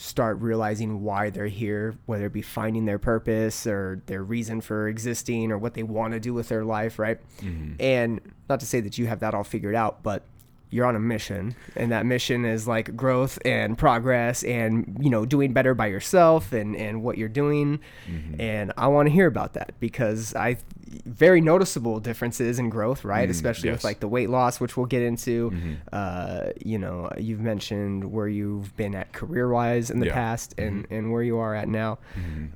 start 0.01 0.39
realizing 0.41 1.03
why 1.03 1.29
they're 1.29 1.49
here, 1.49 1.99
whether 2.07 2.27
it 2.27 2.33
be 2.33 2.41
finding 2.41 2.85
their 2.85 3.01
purpose 3.01 3.67
or 3.67 4.01
their 4.07 4.23
reason 4.23 4.61
for 4.61 4.87
existing 4.87 5.51
or 5.51 5.59
what 5.59 5.75
they 5.75 5.83
want 5.83 6.13
to 6.13 6.21
do 6.21 6.33
with 6.33 6.49
their 6.49 6.65
life, 6.65 7.01
right? 7.01 7.19
Mm-hmm. 7.41 7.73
And 7.81 8.21
not 8.49 8.61
to 8.61 8.67
say 8.67 8.79
that 8.81 8.97
you 8.97 9.09
have 9.09 9.19
that 9.21 9.35
all 9.35 9.43
figured 9.43 9.75
out, 9.75 10.05
but 10.05 10.23
you're 10.71 10.85
on 10.87 10.95
a 10.97 11.01
mission 11.01 11.55
and 11.77 11.91
that 11.93 12.05
mission 12.05 12.45
is 12.45 12.69
like 12.69 12.95
growth 12.95 13.39
and 13.45 13.79
progress 13.79 14.43
and 14.45 14.99
you 15.01 15.09
know 15.11 15.25
doing 15.25 15.53
better 15.53 15.75
by 15.75 15.87
yourself 15.87 16.53
and 16.53 16.77
and 16.77 17.03
what 17.03 17.17
you're 17.19 17.29
doing. 17.29 17.81
Mm-hmm. 18.07 18.41
And 18.41 18.73
i 18.77 18.87
want 18.87 19.07
to 19.09 19.13
hear 19.13 19.27
about 19.27 19.55
that 19.55 19.73
because 19.81 20.35
i 20.35 20.57
very 21.05 21.41
noticeable 21.41 22.01
differences 22.01 22.59
in 22.59 22.71
growth 22.71 23.05
right? 23.05 23.29
Mm, 23.29 23.33
Especially 23.33 23.71
with 23.71 23.85
like 23.85 24.01
the 24.01 24.09
weight 24.09 24.31
loss 24.31 24.59
which 24.61 24.77
we'll 24.77 24.87
get 24.87 25.03
into. 25.03 25.51
Mm-hmm. 25.51 25.75
Uh 25.93 26.51
you 26.65 26.79
know 26.79 27.11
you've 27.19 27.41
mentioned 27.41 28.11
where 28.13 28.29
you've 28.29 28.77
been 28.77 28.95
at 28.95 29.13
career 29.13 29.49
wise 29.51 29.91
in 29.91 30.01
the 30.01 30.07
Yeah. 30.07 30.15
past 30.15 30.55
and 30.59 30.85
mm-hmm. 30.85 30.95
and 30.95 31.13
where 31.13 31.23
you 31.23 31.39
are 31.39 31.55
at 31.55 31.69
now. 31.69 31.99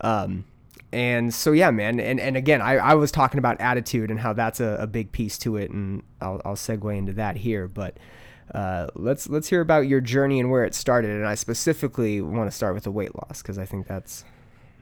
Um 0.01 0.45
and 0.93 1.33
so 1.33 1.53
yeah 1.53 1.71
man 1.71 1.99
and 1.99 2.21
and 2.21 2.37
again 2.37 2.61
i, 2.61 2.75
I 2.75 2.95
was 2.95 3.11
talking 3.11 3.39
about 3.39 3.61
attitude 3.61 4.11
and 4.11 4.21
how 4.21 4.33
that's 4.33 4.61
a, 4.61 4.77
a 4.81 4.87
big 4.87 5.13
piece 5.13 5.39
to 5.39 5.57
it 5.57 5.71
and 5.71 6.03
i'll, 6.21 6.41
I'll 6.45 6.57
segue 6.57 6.97
into 6.97 7.13
that 7.15 7.37
here 7.37 7.69
but 7.69 7.97
uh, 8.55 8.89
let's 8.97 9.31
let's 9.31 9.49
hear 9.49 9.63
about 9.63 9.87
your 9.87 10.03
journey 10.03 10.39
and 10.39 10.51
where 10.51 10.65
it 10.65 10.75
started 10.75 11.11
and 11.11 11.27
i 11.27 11.35
specifically 11.35 12.21
want 12.21 12.51
to 12.51 12.55
start 12.55 12.75
with 12.75 12.85
the 12.85 12.91
weight 12.91 13.15
loss 13.15 13.41
because 13.41 13.59
i 13.59 13.65
think 13.65 13.87
that's 13.87 14.25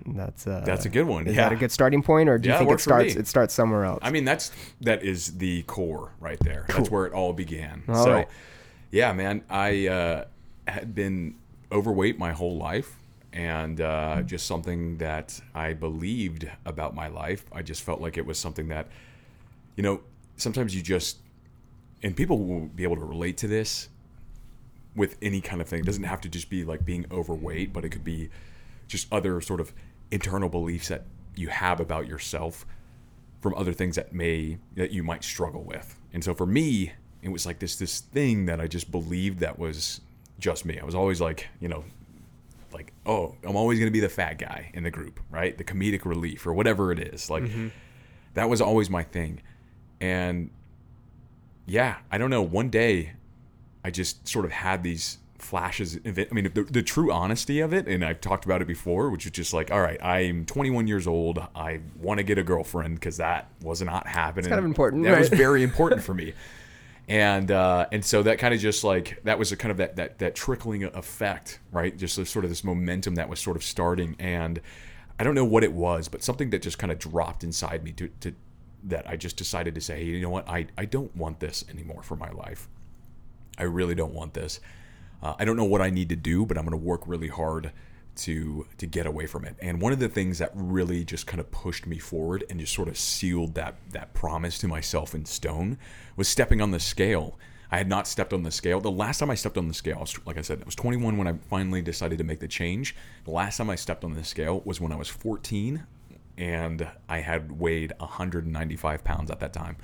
that's 0.06 0.46
uh, 0.46 0.62
That's 0.64 0.86
a 0.86 0.88
good 0.88 1.06
one, 1.06 1.26
is 1.26 1.36
yeah. 1.36 1.48
that 1.48 1.52
a 1.52 1.56
good 1.56 1.70
starting 1.70 2.02
point 2.02 2.28
or 2.28 2.38
do 2.38 2.48
you 2.48 2.54
Yeah, 2.54 2.56
it 2.56 2.58
think 2.60 2.70
it 2.70 2.74
for 2.74 2.78
starts 2.78 3.14
it 3.16 3.26
starts 3.26 3.54
somewhere 3.54 3.84
else 3.84 4.00
I 4.02 4.10
mean, 4.10 4.24
that's 4.24 4.50
that 4.80 5.02
is 5.02 5.38
the 5.38 5.62
core 5.64 6.12
right 6.20 6.38
there. 6.40 6.64
That's 6.68 6.90
where 6.90 7.06
it 7.06 7.12
all 7.12 7.32
began. 7.32 7.82
All 7.88 8.04
so, 8.04 8.12
right. 8.12 8.28
yeah, 8.90 9.12
man, 9.12 9.42
I 9.50 9.88
uh, 9.88 10.24
had 10.66 10.94
been 10.94 11.36
overweight 11.70 12.18
my 12.18 12.32
whole 12.32 12.56
life, 12.56 12.96
and 13.32 13.80
uh, 13.80 14.22
just 14.22 14.46
something 14.46 14.98
that 14.98 15.40
I 15.54 15.72
believed 15.72 16.50
about 16.64 16.94
my 16.94 17.08
life. 17.08 17.44
I 17.52 17.62
just 17.62 17.82
felt 17.82 18.00
like 18.00 18.16
it 18.16 18.26
was 18.26 18.38
something 18.38 18.68
that, 18.68 18.88
you 19.76 19.82
know, 19.82 20.00
sometimes 20.36 20.74
you 20.74 20.82
just, 20.82 21.18
and 22.02 22.16
people 22.16 22.38
will 22.38 22.66
be 22.66 22.82
able 22.82 22.96
to 22.96 23.04
relate 23.04 23.36
to 23.38 23.48
this 23.48 23.88
with 24.96 25.16
any 25.22 25.40
kind 25.40 25.60
of 25.60 25.68
thing. 25.68 25.80
It 25.80 25.86
doesn't 25.86 26.04
have 26.04 26.20
to 26.22 26.28
just 26.28 26.50
be 26.50 26.64
like 26.64 26.84
being 26.84 27.06
overweight, 27.10 27.72
but 27.72 27.84
it 27.84 27.90
could 27.90 28.04
be 28.04 28.30
just 28.88 29.06
other 29.12 29.40
sort 29.40 29.60
of 29.60 29.72
internal 30.10 30.48
beliefs 30.48 30.88
that 30.88 31.04
you 31.36 31.48
have 31.48 31.78
about 31.78 32.06
yourself 32.06 32.66
from 33.40 33.54
other 33.54 33.72
things 33.72 33.96
that 33.96 34.12
may 34.12 34.58
that 34.74 34.90
you 34.90 35.02
might 35.02 35.24
struggle 35.24 35.62
with. 35.62 35.96
And 36.12 36.22
so 36.22 36.34
for 36.34 36.46
me, 36.46 36.92
it 37.22 37.30
was 37.30 37.46
like 37.46 37.58
this 37.60 37.76
this 37.76 38.00
thing 38.00 38.46
that 38.46 38.60
I 38.60 38.66
just 38.66 38.90
believed 38.90 39.38
that 39.40 39.58
was 39.58 40.00
just 40.38 40.64
me. 40.64 40.78
I 40.80 40.84
was 40.84 40.94
always 40.94 41.20
like, 41.20 41.48
you 41.60 41.68
know, 41.68 41.84
like, 42.72 42.92
oh, 43.06 43.36
I'm 43.44 43.56
always 43.56 43.78
going 43.78 43.88
to 43.88 43.92
be 43.92 44.00
the 44.00 44.08
fat 44.08 44.38
guy 44.38 44.70
in 44.74 44.82
the 44.82 44.90
group, 44.90 45.20
right? 45.30 45.56
The 45.56 45.64
comedic 45.64 46.04
relief 46.04 46.46
or 46.46 46.52
whatever 46.52 46.92
it 46.92 46.98
is. 46.98 47.30
Like 47.30 47.44
mm-hmm. 47.44 47.68
that 48.34 48.48
was 48.48 48.60
always 48.60 48.90
my 48.90 49.02
thing. 49.02 49.40
And 50.00 50.50
yeah, 51.66 51.96
I 52.10 52.18
don't 52.18 52.30
know, 52.30 52.42
one 52.42 52.70
day 52.70 53.12
I 53.84 53.90
just 53.90 54.26
sort 54.26 54.44
of 54.44 54.52
had 54.52 54.82
these 54.82 55.18
flashes 55.38 55.96
of 55.96 56.18
it. 56.18 56.28
I 56.30 56.34
mean, 56.34 56.50
the, 56.52 56.64
the 56.64 56.82
true 56.82 57.12
honesty 57.12 57.60
of 57.60 57.72
it, 57.72 57.88
and 57.88 58.04
I've 58.04 58.20
talked 58.20 58.44
about 58.44 58.62
it 58.62 58.68
before, 58.68 59.10
which 59.10 59.26
is 59.26 59.32
just 59.32 59.52
like, 59.52 59.70
all 59.70 59.80
right, 59.80 60.02
I'm 60.02 60.44
21 60.44 60.86
years 60.86 61.06
old. 61.06 61.38
I 61.54 61.80
want 61.98 62.18
to 62.18 62.24
get 62.24 62.38
a 62.38 62.42
girlfriend 62.42 62.96
because 62.96 63.16
that 63.16 63.50
was 63.62 63.82
not 63.82 64.06
happening. 64.06 64.48
kind 64.48 64.58
of 64.58 64.64
important, 64.64 65.04
That 65.04 65.18
was 65.18 65.28
very 65.28 65.62
important 65.62 66.02
for 66.04 66.14
me. 66.14 66.34
And 67.10 67.50
uh, 67.50 67.86
and 67.90 68.04
so 68.04 68.22
that 68.22 68.38
kind 68.38 68.54
of 68.54 68.60
just 68.60 68.84
like 68.84 69.20
that 69.24 69.36
was 69.36 69.50
a 69.50 69.56
kind 69.56 69.72
of 69.72 69.78
that 69.78 69.96
that 69.96 70.20
that 70.20 70.36
trickling 70.36 70.84
effect, 70.84 71.58
right? 71.72 71.96
Just 71.96 72.14
sort 72.24 72.44
of 72.44 72.50
this 72.52 72.62
momentum 72.62 73.16
that 73.16 73.28
was 73.28 73.40
sort 73.40 73.56
of 73.56 73.64
starting, 73.64 74.14
and 74.20 74.60
I 75.18 75.24
don't 75.24 75.34
know 75.34 75.44
what 75.44 75.64
it 75.64 75.72
was, 75.72 76.06
but 76.06 76.22
something 76.22 76.50
that 76.50 76.62
just 76.62 76.78
kind 76.78 76.92
of 76.92 77.00
dropped 77.00 77.42
inside 77.42 77.82
me 77.82 77.90
to, 77.94 78.08
to 78.20 78.32
that 78.84 79.10
I 79.10 79.16
just 79.16 79.36
decided 79.36 79.74
to 79.74 79.80
say, 79.80 79.96
hey, 79.96 80.04
you 80.04 80.20
know 80.20 80.30
what, 80.30 80.48
I 80.48 80.68
I 80.78 80.84
don't 80.84 81.14
want 81.16 81.40
this 81.40 81.64
anymore 81.68 82.04
for 82.04 82.14
my 82.14 82.30
life. 82.30 82.68
I 83.58 83.64
really 83.64 83.96
don't 83.96 84.14
want 84.14 84.34
this. 84.34 84.60
Uh, 85.20 85.34
I 85.36 85.44
don't 85.44 85.56
know 85.56 85.64
what 85.64 85.82
I 85.82 85.90
need 85.90 86.10
to 86.10 86.16
do, 86.16 86.46
but 86.46 86.56
I'm 86.56 86.64
going 86.64 86.78
to 86.78 86.86
work 86.86 87.02
really 87.08 87.28
hard 87.28 87.72
to 88.16 88.66
to 88.78 88.86
get 88.86 89.06
away 89.06 89.26
from 89.26 89.44
it. 89.44 89.56
And 89.60 89.80
one 89.80 89.92
of 89.92 89.98
the 89.98 90.08
things 90.08 90.38
that 90.38 90.50
really 90.54 91.04
just 91.04 91.26
kind 91.26 91.40
of 91.40 91.50
pushed 91.50 91.86
me 91.86 91.98
forward 91.98 92.44
and 92.50 92.60
just 92.60 92.72
sort 92.72 92.88
of 92.88 92.98
sealed 92.98 93.54
that 93.54 93.76
that 93.90 94.14
promise 94.14 94.58
to 94.58 94.68
myself 94.68 95.14
in 95.14 95.24
stone 95.24 95.78
was 96.16 96.28
stepping 96.28 96.60
on 96.60 96.70
the 96.70 96.80
scale. 96.80 97.38
I 97.72 97.78
had 97.78 97.88
not 97.88 98.08
stepped 98.08 98.32
on 98.32 98.42
the 98.42 98.50
scale. 98.50 98.80
The 98.80 98.90
last 98.90 99.18
time 99.18 99.30
I 99.30 99.36
stepped 99.36 99.56
on 99.56 99.68
the 99.68 99.74
scale, 99.74 100.04
like 100.26 100.36
I 100.36 100.42
said, 100.42 100.60
I 100.60 100.64
was 100.64 100.74
21 100.74 101.16
when 101.16 101.28
I 101.28 101.34
finally 101.48 101.82
decided 101.82 102.18
to 102.18 102.24
make 102.24 102.40
the 102.40 102.48
change. 102.48 102.96
The 103.24 103.30
last 103.30 103.58
time 103.58 103.70
I 103.70 103.76
stepped 103.76 104.02
on 104.02 104.14
the 104.14 104.24
scale 104.24 104.60
was 104.64 104.80
when 104.80 104.90
I 104.90 104.96
was 104.96 105.08
14, 105.08 105.84
and 106.36 106.88
I 107.08 107.20
had 107.20 107.60
weighed 107.60 107.92
195 107.98 109.04
pounds 109.04 109.30
at 109.30 109.38
that 109.38 109.52
time 109.52 109.76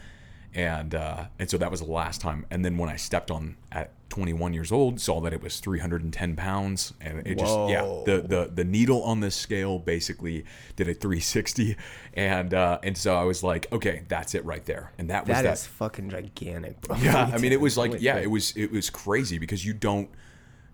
and 0.55 0.95
uh, 0.95 1.27
and 1.39 1.49
so 1.51 1.59
that 1.59 1.71
was 1.71 1.81
the 1.81 1.91
last 1.91 2.21
time. 2.21 2.47
And 2.51 2.65
then 2.65 2.79
when 2.79 2.89
I 2.89 2.97
stepped 2.97 3.31
on 3.31 3.57
at 3.73 3.93
21 4.09 4.55
years 4.55 4.71
old, 4.73 5.01
saw 5.01 5.21
that 5.21 5.33
it 5.33 5.43
was 5.43 5.59
310 5.61 6.37
pounds, 6.37 6.95
and 7.01 7.27
it 7.27 7.39
just 7.39 7.55
yeah, 7.69 7.83
the 8.07 8.25
the 8.27 8.51
the 8.55 8.65
needle 8.65 9.03
on 9.03 9.21
the 9.21 9.31
scale 9.31 9.79
basically 9.79 10.45
did 10.77 10.89
a 10.89 10.95
360, 10.95 11.77
and 12.15 12.55
uh, 12.55 12.79
and 12.83 12.97
so 12.97 13.17
I 13.17 13.25
was 13.25 13.43
like, 13.43 13.67
okay, 13.73 14.05
that's 14.09 14.35
it 14.35 14.45
right 14.45 14.65
there, 14.65 14.93
and 14.99 15.11
that 15.11 15.27
was 15.27 15.37
That 15.37 15.43
that. 15.43 15.53
is 15.55 15.67
fucking 15.67 16.11
gigantic 16.11 16.81
bro. 16.81 16.97
Yeah, 16.97 17.31
I 17.35 17.39
mean, 17.39 17.53
it 17.53 17.61
was 17.61 17.77
like 17.77 18.01
yeah, 18.01 18.17
it 18.17 18.31
was 18.31 18.53
it 18.57 18.71
was 18.73 18.91
crazy 18.91 19.39
because 19.39 19.65
you 19.65 19.75
don't 19.75 20.09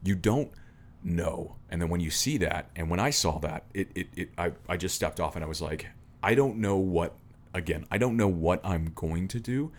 you 0.05 0.15
don't 0.15 0.51
know, 1.03 1.57
and 1.71 1.81
then 1.83 1.89
when 1.89 2.01
you 2.01 2.11
see 2.11 2.37
that, 2.39 2.71
and 2.77 2.91
when 2.91 3.01
I 3.01 3.11
saw 3.11 3.39
that, 3.41 3.65
it 3.75 3.89
it, 3.95 4.09
it 4.15 4.31
I 4.39 4.53
I 4.69 4.77
just 4.77 4.95
stepped 4.95 5.19
off 5.21 5.35
and 5.37 5.45
I 5.45 5.49
was 5.49 5.61
like, 5.63 5.87
I 6.23 6.35
don't 6.35 6.59
know 6.59 6.77
what 6.77 7.17
again, 7.55 7.87
I 7.91 7.99
don't 7.99 8.17
know 8.17 8.29
what 8.29 8.65
I'm 8.65 8.93
going 8.95 9.29
to 9.29 9.41
do 9.41 9.73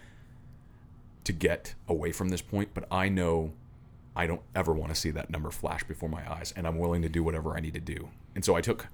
to 1.24 1.34
get 1.34 1.76
away 1.88 2.12
from 2.12 2.30
this 2.30 2.42
point, 2.42 2.70
but 2.74 2.86
I 2.92 3.10
know 3.10 3.54
I 4.16 4.28
don't 4.28 4.42
ever 4.54 4.74
want 4.74 4.94
to 4.94 5.00
see 5.00 5.12
that 5.12 5.30
number 5.30 5.50
flash 5.52 5.84
before 5.84 6.10
my 6.10 6.30
eyes, 6.32 6.54
and 6.56 6.68
I'm 6.68 6.78
willing 6.78 7.02
to 7.02 7.10
do 7.10 7.24
whatever 7.24 7.56
I 7.56 7.60
need 7.60 7.74
to 7.74 7.80
do. 7.80 8.10
And 8.36 8.44
so 8.44 8.56
I 8.56 8.62
took 8.62 8.88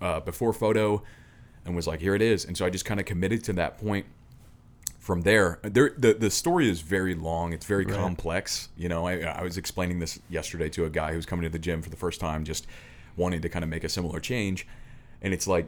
uh, 0.00 0.20
before 0.20 0.52
photo 0.52 1.02
and 1.64 1.74
was 1.74 1.86
like, 1.86 2.00
here 2.00 2.14
it 2.14 2.22
is. 2.22 2.44
And 2.44 2.56
so 2.56 2.66
I 2.66 2.70
just 2.70 2.84
kind 2.84 3.00
of 3.00 3.06
committed 3.06 3.42
to 3.44 3.52
that 3.54 3.78
point. 3.78 4.06
From 4.98 5.22
there, 5.22 5.58
there 5.64 5.92
the 5.98 6.14
the 6.14 6.30
story 6.30 6.70
is 6.70 6.80
very 6.80 7.16
long. 7.16 7.52
It's 7.52 7.66
very 7.66 7.84
complex. 7.84 8.68
You 8.76 8.88
know, 8.88 9.04
I, 9.04 9.18
I 9.18 9.42
was 9.42 9.58
explaining 9.58 9.98
this 9.98 10.20
yesterday 10.30 10.68
to 10.68 10.84
a 10.84 10.90
guy 10.90 11.12
who's 11.12 11.26
coming 11.26 11.42
to 11.42 11.48
the 11.48 11.58
gym 11.58 11.82
for 11.82 11.90
the 11.90 11.96
first 11.96 12.20
time, 12.20 12.44
just 12.44 12.68
wanting 13.16 13.40
to 13.40 13.48
kind 13.48 13.64
of 13.64 13.68
make 13.68 13.82
a 13.82 13.88
similar 13.88 14.20
change, 14.20 14.64
and 15.20 15.34
it's 15.34 15.48
like 15.48 15.66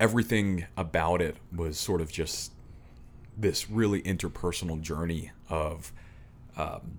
everything 0.00 0.66
about 0.76 1.20
it 1.20 1.36
was 1.54 1.78
sort 1.78 2.00
of 2.00 2.10
just 2.10 2.52
this 3.36 3.70
really 3.70 4.02
interpersonal 4.02 4.80
journey 4.80 5.30
of 5.48 5.92
um, 6.56 6.98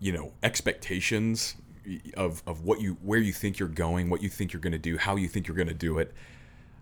you 0.00 0.12
know 0.12 0.32
expectations 0.42 1.56
of 2.16 2.42
of 2.46 2.64
what 2.64 2.80
you 2.80 2.98
where 3.02 3.18
you 3.18 3.32
think 3.32 3.58
you're 3.58 3.68
going 3.68 4.10
what 4.10 4.22
you 4.22 4.28
think 4.28 4.52
you're 4.52 4.60
going 4.60 4.72
to 4.72 4.78
do 4.78 4.98
how 4.98 5.16
you 5.16 5.28
think 5.28 5.46
you're 5.48 5.56
going 5.56 5.68
to 5.68 5.74
do 5.74 5.98
it. 5.98 6.12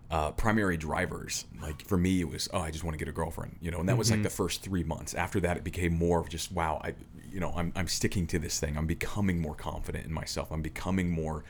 Uh, 0.09 0.31
primary 0.31 0.77
drivers 0.77 1.43
like 1.61 1.85
for 1.85 1.97
me 1.97 2.21
it 2.21 2.29
was 2.29 2.47
oh 2.53 2.59
i 2.59 2.71
just 2.71 2.81
want 2.81 2.93
to 2.93 2.97
get 2.97 3.09
a 3.09 3.11
girlfriend 3.11 3.53
you 3.59 3.69
know 3.69 3.81
and 3.81 3.89
that 3.89 3.97
was 3.97 4.09
like 4.09 4.23
the 4.23 4.29
first 4.29 4.63
three 4.63 4.83
months. 4.83 5.13
After 5.13 5.41
that 5.41 5.57
it 5.57 5.65
became 5.65 5.93
more 5.93 6.21
of 6.21 6.29
just 6.29 6.49
wow 6.53 6.79
i 6.81 6.93
you 7.29 7.41
know 7.41 7.51
i'm, 7.57 7.73
I'm 7.75 7.89
sticking 7.89 8.25
to 8.27 8.39
this 8.39 8.57
thing. 8.57 8.77
I'm 8.77 8.87
becoming 8.87 9.41
more 9.41 9.53
confident 9.55 10.05
in 10.05 10.13
myself. 10.13 10.49
I'm 10.49 10.61
becoming 10.61 11.09
more 11.09 11.43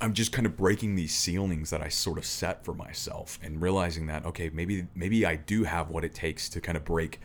I'm 0.00 0.12
just 0.12 0.32
kind 0.32 0.46
of 0.46 0.56
breaking 0.56 0.94
these 0.96 1.14
ceilings 1.14 1.70
that 1.70 1.80
I 1.82 1.88
sort 1.88 2.18
of 2.18 2.24
set 2.24 2.64
for 2.64 2.74
myself 2.74 3.38
and 3.42 3.60
realizing 3.60 4.06
that 4.06 4.24
okay, 4.26 4.50
maybe 4.52 4.86
maybe 4.94 5.24
I 5.26 5.36
do 5.36 5.64
have 5.64 5.90
what 5.90 6.04
it 6.04 6.14
takes 6.14 6.48
to 6.50 6.60
kind 6.60 6.76
of 6.76 6.84
break 6.84 7.20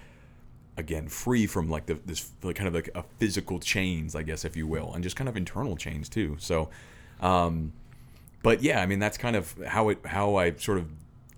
again 0.78 1.08
free 1.10 1.46
from 1.46 1.70
like 1.70 1.86
the 1.88 1.96
this 2.06 2.32
like 2.44 2.56
kind 2.56 2.68
of 2.68 2.74
like 2.74 2.90
a 2.96 3.04
physical 3.18 3.60
chains, 3.60 4.16
I 4.16 4.24
guess 4.24 4.46
if 4.46 4.56
you 4.56 4.66
will, 4.68 4.94
and 4.94 5.04
just 5.04 5.16
kind 5.16 5.28
of 5.30 5.36
internal 5.36 5.76
chains 5.76 6.10
too. 6.10 6.38
So 6.40 6.70
um 7.22 7.74
but 8.42 8.62
yeah, 8.64 8.82
I 8.82 8.86
mean 8.86 9.00
that's 9.00 9.18
kind 9.18 9.36
of 9.36 9.54
how 9.68 9.90
it 9.90 10.00
how 10.06 10.36
I 10.36 10.54
sort 10.54 10.78
of 10.78 10.88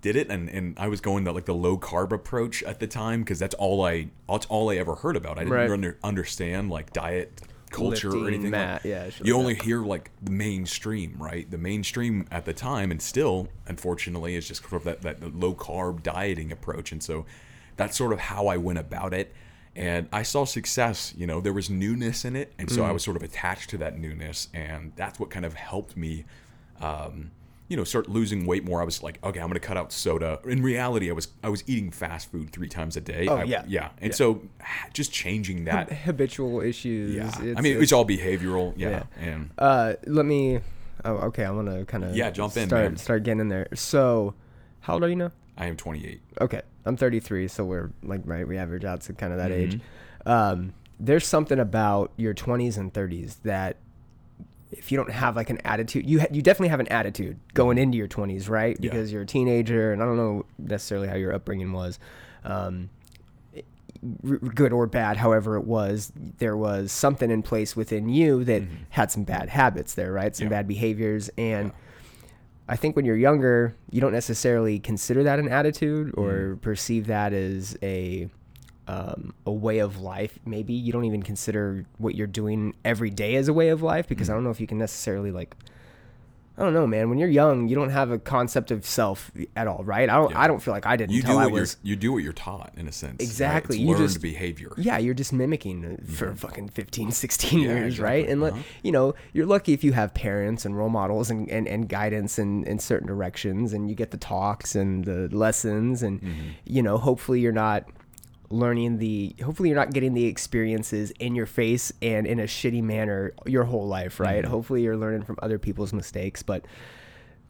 did 0.00 0.16
it 0.16 0.28
and, 0.30 0.48
and 0.48 0.76
I 0.78 0.88
was 0.88 1.00
going 1.00 1.22
the 1.24 1.32
like 1.32 1.44
the 1.44 1.54
low 1.54 1.78
carb 1.78 2.10
approach 2.12 2.62
at 2.64 2.80
the 2.80 2.86
time 2.88 3.20
because 3.22 3.38
that's 3.38 3.54
all 3.54 3.84
I 3.84 4.08
that's 4.28 4.46
all 4.46 4.70
I 4.70 4.76
ever 4.76 4.96
heard 4.96 5.16
about. 5.16 5.38
I 5.38 5.42
didn't 5.44 5.52
Right. 5.54 5.70
under, 5.70 5.98
understand 6.02 6.70
like 6.70 6.92
diet 6.92 7.40
culture 7.72 8.10
or 8.10 8.28
anything 8.28 8.50
mat, 8.50 8.84
like 8.84 8.84
yeah, 8.84 9.10
you 9.22 9.36
only 9.36 9.54
hear 9.54 9.82
like 9.82 10.10
the 10.22 10.30
mainstream, 10.30 11.16
right? 11.18 11.50
The 11.50 11.58
mainstream 11.58 12.26
at 12.30 12.44
the 12.44 12.52
time, 12.52 12.90
and 12.90 13.00
still, 13.00 13.48
unfortunately, 13.66 14.36
is 14.36 14.46
just 14.46 14.62
sort 14.68 14.74
of 14.74 14.84
that, 14.84 15.02
that 15.02 15.34
low 15.34 15.54
carb 15.54 16.02
dieting 16.02 16.52
approach. 16.52 16.92
And 16.92 17.02
so 17.02 17.26
that's 17.76 17.96
sort 17.96 18.12
of 18.12 18.18
how 18.20 18.46
I 18.46 18.56
went 18.56 18.78
about 18.78 19.14
it. 19.14 19.34
And 19.74 20.08
I 20.12 20.22
saw 20.22 20.44
success, 20.44 21.14
you 21.16 21.26
know, 21.26 21.40
there 21.40 21.54
was 21.54 21.70
newness 21.70 22.26
in 22.26 22.36
it. 22.36 22.52
And 22.58 22.70
so 22.70 22.84
I 22.84 22.92
was 22.92 23.02
sort 23.02 23.16
of 23.16 23.22
attached 23.22 23.70
to 23.70 23.78
that 23.78 23.98
newness. 23.98 24.48
And 24.52 24.92
that's 24.96 25.18
what 25.18 25.30
kind 25.30 25.46
of 25.46 25.54
helped 25.54 25.96
me, 25.96 26.26
um, 26.80 27.30
you 27.72 27.76
know, 27.78 27.84
start 27.84 28.06
losing 28.06 28.44
weight 28.44 28.66
more. 28.66 28.82
I 28.82 28.84
was 28.84 29.02
like, 29.02 29.18
okay, 29.24 29.40
I'm 29.40 29.46
going 29.46 29.54
to 29.54 29.66
cut 29.66 29.78
out 29.78 29.92
soda. 29.92 30.38
In 30.44 30.62
reality, 30.62 31.08
I 31.08 31.14
was 31.14 31.28
I 31.42 31.48
was 31.48 31.64
eating 31.66 31.90
fast 31.90 32.30
food 32.30 32.50
three 32.52 32.68
times 32.68 32.98
a 32.98 33.00
day. 33.00 33.26
Oh, 33.26 33.36
I- 33.36 33.44
yeah. 33.44 33.64
yeah. 33.66 33.88
And 33.98 34.10
Yeah. 34.10 34.14
so 34.16 34.42
just 34.92 35.10
changing 35.10 35.64
that. 35.64 35.90
habitual 35.90 36.60
issues. 36.60 37.14
Yeah. 37.14 37.28
It's, 37.42 37.58
I 37.58 37.62
mean, 37.62 37.80
it's 37.82 37.90
all 37.92 38.04
behavioral. 38.06 38.74
Yeah. 38.76 38.90
yeah. 38.90 39.26
And 39.26 39.50
Uh, 39.56 39.94
let 40.06 40.26
me. 40.26 40.60
Oh, 41.02 41.14
okay. 41.28 41.44
I'm 41.44 41.56
gonna 41.56 41.86
kind 41.86 42.04
of 42.04 42.14
Yeah, 42.14 42.30
jump 42.30 42.54
in, 42.58 42.68
Start 42.68 42.82
man. 42.84 42.96
start 42.98 43.22
getting 43.22 43.40
in 43.40 43.48
there. 43.48 43.68
So, 43.74 44.34
how 44.80 44.92
old 44.94 45.02
are 45.04 45.08
you 45.08 45.16
now? 45.16 45.32
I 45.56 45.66
am 45.66 45.76
28. 45.76 46.20
Okay, 46.42 46.60
I'm 46.84 46.98
33, 46.98 47.48
so 47.48 47.64
we're 47.64 47.90
like 48.02 48.20
right. 48.26 48.46
We 48.46 48.58
average 48.58 48.84
out 48.84 49.00
to 49.02 49.14
kind 49.14 49.32
of 49.32 49.38
that 49.38 49.50
age. 49.50 49.76
Mm-hmm. 50.26 50.28
Um, 50.30 50.74
there's 51.00 51.26
something 51.26 51.58
about 51.58 52.12
your 52.18 52.34
20s 52.34 52.76
and 52.76 52.92
30s 52.92 53.36
that 53.44 53.76
if 54.72 54.90
you 54.90 54.96
don't 54.98 55.10
have 55.10 55.36
like 55.36 55.50
an 55.50 55.58
attitude, 55.64 56.08
you 56.08 56.20
ha- 56.20 56.26
you 56.32 56.42
definitely 56.42 56.68
have 56.68 56.80
an 56.80 56.88
attitude 56.88 57.38
going 57.54 57.78
into 57.78 57.96
your 57.98 58.08
20s, 58.08 58.48
right? 58.48 58.76
Yeah. 58.80 58.90
Because 58.90 59.12
you're 59.12 59.22
a 59.22 59.26
teenager, 59.26 59.92
and 59.92 60.02
I 60.02 60.06
don't 60.06 60.16
know 60.16 60.44
necessarily 60.58 61.08
how 61.08 61.14
your 61.16 61.32
upbringing 61.34 61.72
was. 61.72 61.98
Um, 62.44 62.90
r- 64.28 64.36
good 64.38 64.72
or 64.72 64.86
bad, 64.86 65.16
however 65.18 65.56
it 65.56 65.64
was, 65.64 66.12
there 66.38 66.56
was 66.56 66.90
something 66.92 67.30
in 67.30 67.42
place 67.42 67.76
within 67.76 68.08
you 68.08 68.44
that 68.44 68.62
had 68.90 69.10
some 69.10 69.24
bad 69.24 69.48
habits 69.50 69.94
there, 69.94 70.12
right? 70.12 70.34
Some 70.34 70.46
Mm-hmm. 70.46 70.52
Yeah. 70.52 70.58
bad 70.58 70.68
behaviors. 70.68 71.30
And 71.38 71.72
I 72.68 72.76
think 72.76 72.96
when 72.96 73.04
you're 73.04 73.16
younger, 73.16 73.74
you 73.90 74.00
don't 74.00 74.12
necessarily 74.12 74.78
consider 74.78 75.22
that 75.24 75.38
an 75.38 75.48
attitude 75.48 76.14
or 76.16 76.32
Mm-hmm. 76.32 76.60
perceive 76.60 77.06
that 77.08 77.32
as 77.32 77.76
a 77.82 78.28
um, 78.88 79.34
a 79.46 79.52
way 79.52 79.78
of 79.78 80.00
life. 80.00 80.38
Maybe 80.44 80.72
you 80.72 80.92
don't 80.92 81.04
even 81.04 81.22
consider 81.22 81.84
what 81.98 82.14
you're 82.14 82.26
doing 82.26 82.74
every 82.84 83.10
day 83.10 83.36
as 83.36 83.48
a 83.48 83.52
way 83.52 83.68
of 83.68 83.82
life 83.82 84.08
because 84.08 84.26
Mm-hmm. 84.28 84.32
I 84.32 84.36
don't 84.36 84.44
know 84.44 84.50
if 84.50 84.60
you 84.60 84.66
can 84.66 84.78
necessarily 84.78 85.30
like. 85.30 85.56
I 86.58 86.62
don't 86.64 86.74
know, 86.74 86.86
man. 86.86 87.08
When 87.08 87.18
you're 87.18 87.30
young, 87.30 87.66
you 87.68 87.74
don't 87.74 87.88
have 87.88 88.10
a 88.10 88.18
concept 88.18 88.70
of 88.70 88.84
self 88.84 89.30
at 89.56 89.66
all, 89.66 89.82
right? 89.84 90.10
I 90.10 90.16
don't. 90.16 90.30
Yeah. 90.32 90.40
I 90.42 90.46
don't 90.46 90.60
feel 90.62 90.74
like 90.74 90.84
I 90.84 90.96
did 90.96 91.10
You 91.10 91.22
do 91.22 91.28
until 91.28 91.38
I 91.38 91.46
was. 91.46 91.78
you 91.82 91.96
do 91.96 92.12
what 92.12 92.22
you're 92.22 92.34
taught 92.34 92.74
in 92.76 92.86
a 92.86 92.92
sense. 92.92 93.12
right? 93.14 93.22
Exactly. 93.22 93.76
It's 93.76 93.82
You 93.82 93.92
learned 93.94 94.02
just- 94.08 94.20
behavior. 94.20 94.70
Yeah, 94.76 94.98
you're 94.98 95.14
just 95.14 95.32
mimicking 95.32 95.82
it 95.82 96.06
for 96.06 96.34
fucking 96.34 96.68
15, 96.68 97.10
16 97.10 97.58
Yeah, 97.60 97.68
years, 97.68 97.98
right? 97.98 98.28
And, 98.28 98.42
like, 98.42 98.52
Uh-huh. 98.52 98.62
you 98.82 98.92
know, 98.92 99.14
you're 99.32 99.46
lucky 99.46 99.72
if 99.72 99.82
you 99.82 99.92
have 99.94 100.12
parents 100.12 100.66
and 100.66 100.76
role 100.76 100.90
models 100.90 101.30
and, 101.30 101.48
and, 101.50 101.66
and 101.66 101.88
guidance 101.88 102.38
in, 102.38 102.64
in 102.64 102.78
certain 102.78 103.08
directions 103.08 103.72
and 103.72 103.88
you 103.88 103.96
get 103.96 104.10
the 104.10 104.18
talks 104.18 104.74
and 104.76 105.06
the 105.06 105.28
lessons. 105.34 106.02
And, 106.02 106.20
Mm-hmm. 106.20 106.48
you 106.66 106.82
know, 106.82 106.98
hopefully 106.98 107.40
you're 107.40 107.52
not 107.52 107.84
learning 108.52 108.98
the, 108.98 109.34
hopefully 109.42 109.70
you're 109.70 109.78
not 109.78 109.92
getting 109.92 110.14
the 110.14 110.26
experiences 110.26 111.10
in 111.18 111.34
your 111.34 111.46
face 111.46 111.92
and 112.02 112.26
in 112.26 112.38
a 112.38 112.44
shitty 112.44 112.82
manner 112.82 113.32
your 113.46 113.64
whole 113.64 113.86
life, 113.86 114.20
right? 114.20 114.42
Mm-hmm. 114.42 114.50
Hopefully 114.50 114.82
you're 114.82 114.96
learning 114.96 115.22
from 115.22 115.38
other 115.42 115.58
people's 115.58 115.92
mistakes. 115.92 116.42
But, 116.42 116.64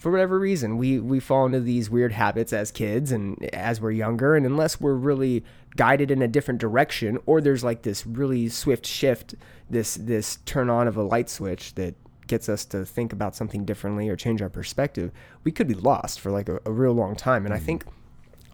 for 0.03 0.11
whatever 0.11 0.37
reason, 0.37 0.79
we 0.79 0.99
we 0.99 1.21
fall 1.21 1.47
into 1.47 1.61
these 1.61 1.88
weird 1.88 2.11
habits 2.11 2.53
as 2.53 2.73
kids 2.73 3.12
and 3.12 3.41
as 3.55 3.81
we're 3.81 3.93
younger, 3.93 4.35
and 4.35 4.45
unless 4.45 4.81
we're 4.81 4.95
really 4.95 5.45
guided 5.77 6.11
in 6.11 6.23
a 6.23 6.27
different 6.27 6.59
direction, 6.59 7.21
or 7.25 7.41
there's 7.41 7.62
like 7.62 7.83
this 7.83 8.05
really 8.05 8.49
swift 8.49 8.85
shift, 8.85 9.37
this 9.71 9.95
this 9.95 10.38
turn 10.45 10.69
on 10.69 10.88
of 10.88 10.97
a 10.97 11.05
light 11.05 11.31
switch 11.31 11.77
that 11.77 11.95
gets 12.27 12.49
us 12.49 12.65
to 12.65 12.85
think 12.85 13.12
about 13.12 13.37
something 13.37 13.65
differently 13.65 14.09
or 14.09 14.17
change 14.17 14.43
our 14.43 14.49
perspective, 14.49 15.12
we 15.45 15.53
could 15.53 15.69
be 15.69 15.75
lost 15.75 16.19
for 16.19 16.33
like 16.33 16.49
a, 16.49 16.59
a 16.65 16.73
real 16.73 16.93
long 16.93 17.15
time. 17.15 17.45
And 17.45 17.55
I 17.55 17.61
think 17.61 17.85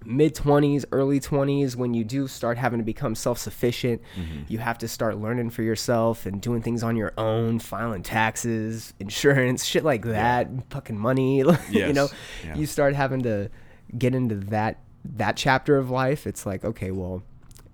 mid 0.09 0.35
20s, 0.35 0.85
early 0.91 1.21
20s, 1.21 1.77
when 1.77 1.93
you 1.93 2.03
do 2.03 2.27
start 2.27 2.57
having 2.57 2.79
to 2.79 2.85
become 2.85 3.15
self 3.15 3.39
sufficient, 3.39 4.01
you 4.49 4.59
have 4.59 4.79
to 4.79 4.89
start 4.89 5.19
learning 5.19 5.51
for 5.51 5.63
yourself 5.63 6.25
and 6.27 6.41
doing 6.41 6.63
things 6.63 6.83
on 6.83 6.97
your 6.97 7.13
own, 7.19 7.59
filing 7.59 8.03
taxes, 8.03 8.95
insurance, 9.01 9.65
shit 9.65 9.85
like 9.85 10.03
that, 10.05 10.49
fucking 10.71 10.99
money. 10.99 11.39
you 11.71 11.93
know, 11.93 12.09
Yeah. 12.45 12.57
you 12.57 12.67
start 12.67 12.95
having 12.95 13.23
to 13.23 13.51
get 13.97 14.15
into 14.15 14.35
that 14.37 14.81
that 15.05 15.37
chapter 15.37 15.77
of 15.77 15.91
life. 15.91 16.27
It's 16.27 16.45
like, 16.47 16.65
okay, 16.65 16.91
well, 16.91 17.23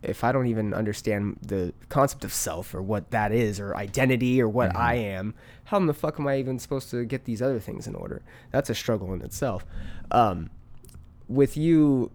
if 0.03 0.23
I 0.25 0.33
don't 0.33 0.49
even 0.49 0.75
understand 0.75 1.39
the 1.41 1.73
concept 1.89 2.25
of 2.25 2.33
self 2.33 2.75
or 2.75 2.83
what 2.83 3.11
that 3.13 3.33
is 3.33 3.59
or 3.59 3.75
identity 3.77 4.43
or 4.43 4.49
what 4.49 4.77
I 4.77 4.97
am, 4.97 5.35
how 5.65 5.79
in 5.79 5.87
the 5.87 5.95
fuck 5.95 6.21
am 6.21 6.27
I 6.27 6.39
even 6.39 6.59
supposed 6.59 6.91
to 6.91 7.05
get 7.07 7.25
these 7.25 7.41
other 7.41 7.59
things 7.59 7.87
in 7.87 7.95
order? 7.95 8.23
That's 8.51 8.69
a 8.69 8.75
struggle 8.75 9.15
in 9.15 9.23
itself. 9.23 9.65
Um, 10.11 10.51
with 11.27 11.57
you 11.57 12.11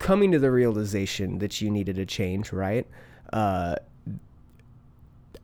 coming 0.00 0.32
to 0.32 0.38
the 0.40 0.50
realization 0.50 1.38
that 1.38 1.60
you 1.60 1.70
needed 1.70 1.96
a 1.98 2.04
change, 2.06 2.52
right? 2.52 2.88
Uh, 3.32 3.76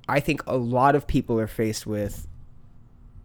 I 0.09 0.19
think 0.21 0.42
a 0.47 0.57
lot 0.57 0.95
of 0.97 1.07
people 1.07 1.38
are 1.38 1.47
faced 1.47 1.87
with 1.87 2.27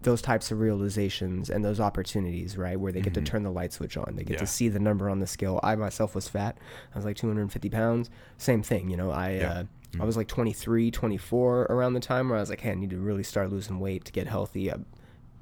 those 0.03 0.21
types 0.21 0.51
of 0.51 0.59
realizations 0.59 1.49
and 1.49 1.63
those 1.63 1.79
opportunities, 1.79 2.57
right? 2.57 2.79
Where 2.79 2.91
they 2.91 3.01
get 3.01 3.13
to 3.13 3.21
turn 3.21 3.43
the 3.43 3.51
light 3.51 3.71
switch 3.71 3.97
on. 3.97 4.15
They 4.15 4.23
get 4.23 4.33
Yeah. 4.35 4.39
to 4.39 4.47
see 4.47 4.67
the 4.67 4.79
number 4.79 5.07
on 5.09 5.19
the 5.19 5.27
scale. 5.27 5.59
I 5.61 5.75
myself 5.75 6.15
was 6.15 6.27
fat. 6.27 6.57
I 6.93 6.97
was 6.97 7.05
like 7.05 7.17
250 7.17 7.69
pounds. 7.69 8.09
Same 8.39 8.63
thing, 8.63 8.89
you 8.89 8.97
know, 8.97 9.11
I, 9.11 9.31
Yeah. 9.33 9.51
uh, 9.51 9.63
I 9.99 10.05
was 10.05 10.17
like 10.17 10.27
23, 10.27 10.89
24 10.89 11.63
around 11.69 11.93
the 11.93 11.99
time 11.99 12.29
where 12.29 12.37
I 12.37 12.41
was 12.41 12.49
like, 12.49 12.61
hey, 12.61 12.71
I 12.71 12.75
need 12.75 12.89
to 12.91 12.97
really 12.97 13.23
start 13.23 13.51
losing 13.51 13.79
weight 13.79 14.05
to 14.05 14.11
get 14.11 14.27
healthy. 14.27 14.71
I 14.71 14.77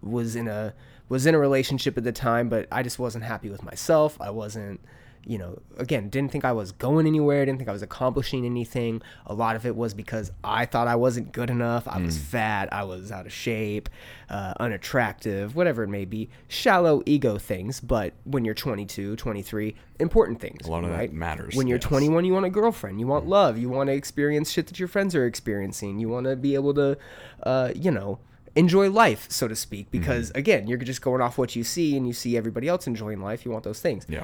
was 0.02 0.36
in 0.36 0.48
a, 0.50 0.74
was 1.08 1.26
in 1.26 1.36
a 1.36 1.40
relationship 1.40 1.98
at 1.98 2.04
the 2.04 2.12
time, 2.12 2.50
but 2.50 2.68
I 2.72 2.84
just 2.84 3.00
wasn't 3.00 3.24
happy 3.24 3.50
with 3.50 3.64
myself. 3.64 4.18
I 4.20 4.30
wasn't, 4.32 4.82
you 5.26 5.38
know, 5.38 5.60
again, 5.78 6.10
didn't 6.10 6.32
think 6.32 6.46
I 6.46 6.52
was 6.52 6.72
going 6.72 7.06
anywhere. 7.06 7.46
Didn't 7.46 7.60
think 7.60 7.70
I 7.70 7.74
was 7.74 7.82
accomplishing 7.82 8.46
anything. 8.46 9.02
A 9.26 9.34
lot 9.34 9.56
of 9.56 9.66
it 9.66 9.76
was 9.76 9.94
because 9.94 10.32
I 10.44 10.66
thought 10.66 10.88
I 10.88 10.96
wasn't 10.96 11.32
good 11.32 11.50
enough. 11.50 11.88
I 11.88 12.02
was 12.02 12.18
fat. 12.18 12.72
I 12.74 12.84
was 12.84 13.12
out 13.12 13.26
of 13.26 13.32
shape, 13.34 13.90
uh, 14.30 14.54
unattractive, 14.60 15.56
whatever 15.56 15.84
it 15.84 15.88
may 15.90 16.06
be. 16.06 16.30
Shallow 16.48 17.04
ego 17.06 17.38
things. 17.38 17.80
But 17.80 18.14
when 18.24 18.46
you're 18.46 18.56
22, 18.56 19.16
23, 19.18 19.76
important 20.00 20.40
things. 20.40 20.66
A 20.66 20.72
lot 20.72 20.84
of 20.84 20.90
that 20.92 20.96
right? 20.98 21.14
matters, 21.14 21.56
When 21.56 21.68
you're 21.68 21.78
yes. 21.78 21.84
21, 21.88 22.26
you 22.26 22.34
want 22.34 22.46
a 22.46 22.50
girlfriend. 22.50 23.00
You 23.00 23.08
want 23.08 23.28
love. 23.28 23.58
You 23.58 23.70
want 23.70 23.88
to 23.88 23.94
experience 23.94 24.52
shit 24.52 24.68
that 24.68 24.80
your 24.80 24.88
friends 24.88 25.14
are 25.16 25.26
experiencing. 25.26 26.00
You 26.00 26.10
want 26.10 26.26
to 26.26 26.36
be 26.36 26.56
able 26.56 26.74
to, 26.76 26.98
uh, 27.44 27.72
you 27.76 27.92
know, 27.92 28.20
enjoy 28.56 28.90
life, 28.90 29.28
so 29.30 29.48
to 29.48 29.56
speak. 29.56 29.92
Because 29.92 30.30
Mm-hmm. 30.30 30.38
again, 30.40 30.68
you're 30.68 30.78
just 30.80 31.02
going 31.02 31.22
off 31.22 31.38
what 31.38 31.56
you 31.56 31.64
see, 31.64 31.96
and 31.96 32.08
you 32.08 32.14
see 32.14 32.36
everybody 32.36 32.68
else 32.68 32.88
enjoying 32.88 33.22
life. 33.22 33.46
You 33.46 33.52
want 33.52 33.64
those 33.64 33.80
things. 33.80 34.06
Yeah. 34.10 34.24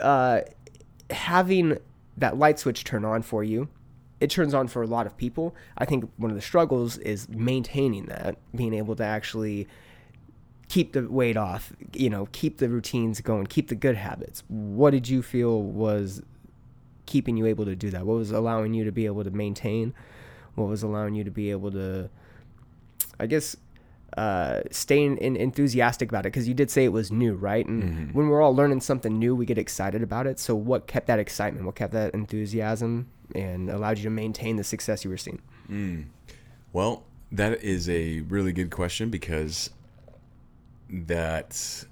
Uh, 0.00 0.40
having 1.10 1.78
that 2.16 2.38
light 2.38 2.58
switch 2.58 2.84
turn 2.84 3.04
on 3.04 3.22
for 3.22 3.44
you, 3.44 3.68
it 4.20 4.30
turns 4.30 4.54
on 4.54 4.68
for 4.68 4.82
a 4.82 4.86
lot 4.86 5.06
of 5.06 5.16
people. 5.16 5.54
I 5.76 5.84
think 5.84 6.10
one 6.16 6.30
of 6.30 6.36
the 6.36 6.42
struggles 6.42 6.98
is 6.98 7.28
maintaining 7.28 8.06
that, 8.06 8.36
being 8.54 8.74
able 8.74 8.96
to 8.96 9.04
actually 9.04 9.68
keep 10.68 10.92
the 10.92 11.08
weight 11.08 11.36
off, 11.36 11.72
you 11.92 12.10
know, 12.10 12.26
keep 12.32 12.58
the 12.58 12.68
routines 12.68 13.20
going, 13.20 13.46
keep 13.46 13.68
the 13.68 13.74
good 13.74 13.96
habits. 13.96 14.42
What 14.48 14.90
did 14.90 15.08
you 15.08 15.22
feel 15.22 15.62
was 15.62 16.22
keeping 17.04 17.36
you 17.36 17.46
able 17.46 17.64
to 17.66 17.76
do 17.76 17.90
that? 17.90 18.04
What 18.04 18.16
was 18.16 18.32
allowing 18.32 18.74
you 18.74 18.84
to 18.84 18.92
be 18.92 19.06
able 19.06 19.22
to 19.24 19.30
maintain? 19.30 19.94
What 20.54 20.68
was 20.68 20.82
allowing 20.82 21.14
you 21.14 21.22
to 21.24 21.30
be 21.30 21.50
able 21.50 21.70
to, 21.72 22.10
I 23.20 23.26
guess, 23.26 23.56
uh, 24.16 24.60
staying 24.70 25.18
in, 25.18 25.36
enthusiastic 25.36 26.08
about 26.10 26.20
it? 26.20 26.32
Because 26.32 26.48
you 26.48 26.54
did 26.54 26.70
say 26.70 26.84
it 26.84 26.92
was 26.92 27.10
new, 27.10 27.34
right? 27.34 27.66
And 27.66 28.14
when 28.14 28.28
we're 28.28 28.40
all 28.40 28.54
learning 28.54 28.80
something 28.80 29.18
new, 29.18 29.34
we 29.34 29.46
get 29.46 29.58
excited 29.58 30.02
about 30.02 30.26
it. 30.26 30.38
So, 30.38 30.54
what 30.54 30.86
kept 30.86 31.06
that 31.08 31.18
excitement? 31.18 31.66
What 31.66 31.74
kept 31.74 31.92
that 31.92 32.14
enthusiasm 32.14 33.08
and 33.34 33.68
allowed 33.68 33.98
you 33.98 34.04
to 34.04 34.10
maintain 34.10 34.56
the 34.56 34.64
success 34.64 35.04
you 35.04 35.10
were 35.10 35.16
seeing? 35.16 35.40
Well, 36.72 37.04
that 37.32 37.62
is 37.62 37.88
a 37.88 38.20
really 38.20 38.52
good 38.52 38.70
question 38.70 39.10
because 39.10 39.70
that 40.88 41.84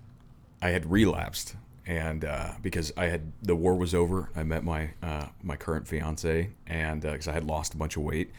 I 0.63 0.71
had 0.71 0.91
relapsed, 0.91 1.57
and 1.87 2.25
uh, 2.25 2.53
because 2.63 2.93
I 2.97 3.07
had 3.07 3.33
the 3.43 3.57
war 3.57 3.75
was 3.75 3.95
over, 3.95 4.31
I 4.37 4.45
met 4.45 4.65
my 4.65 4.91
uh, 5.03 5.27
my 5.43 5.57
current 5.57 5.89
fiance, 5.89 6.51
and 6.67 7.03
because 7.03 7.29
I 7.29 7.33
had 7.33 7.45
lost 7.45 7.75
a 7.75 7.77
bunch 7.77 7.97
of 7.97 8.03
weight, 8.03 8.31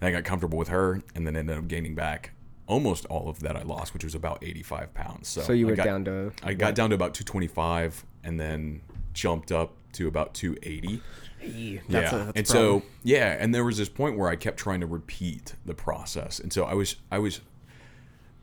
and 0.00 0.08
I 0.08 0.12
got 0.12 0.24
comfortable 0.24 0.58
with 0.58 0.68
her, 0.68 1.02
and 1.14 1.26
then 1.26 1.36
ended 1.36 1.56
up 1.56 1.66
gaining 1.68 1.94
back 1.94 2.32
almost 2.66 3.04
all 3.06 3.28
of 3.28 3.40
that 3.40 3.56
I 3.56 3.62
lost, 3.62 3.92
which 3.94 4.04
was 4.04 4.14
about 4.14 4.42
eighty 4.42 4.62
five 4.62 4.92
pounds. 4.94 5.28
So, 5.28 5.42
So 5.42 5.52
you 5.52 5.66
I 5.66 5.70
were 5.70 5.76
got- 5.76 5.84
down 5.84 6.04
to 6.06 6.32
I 6.42 6.54
got 6.54 6.74
down 6.74 6.90
to 6.90 6.94
about 6.94 7.14
two 7.14 7.24
twenty 7.24 7.46
five, 7.48 8.04
and 8.22 8.38
then 8.40 8.80
jumped 9.12 9.52
up 9.52 9.72
to 9.92 10.08
about 10.08 10.34
two 10.34 10.56
eighty 10.62 11.00
Hey, 11.38 11.80
yeah. 11.88 11.98
a, 11.98 12.02
that's 12.02 12.12
and 12.14 12.46
problem. 12.46 12.46
so 12.46 12.82
yeah, 13.02 13.36
and 13.38 13.54
there 13.54 13.64
was 13.64 13.76
this 13.76 13.88
point 13.88 14.16
where 14.16 14.28
I 14.28 14.36
kept 14.36 14.56
trying 14.58 14.80
to 14.80 14.86
repeat 14.86 15.54
the 15.66 15.74
process, 15.74 16.38
and 16.40 16.52
so 16.52 16.64
I 16.64 16.74
was 16.74 16.96
I 17.12 17.18
was 17.18 17.40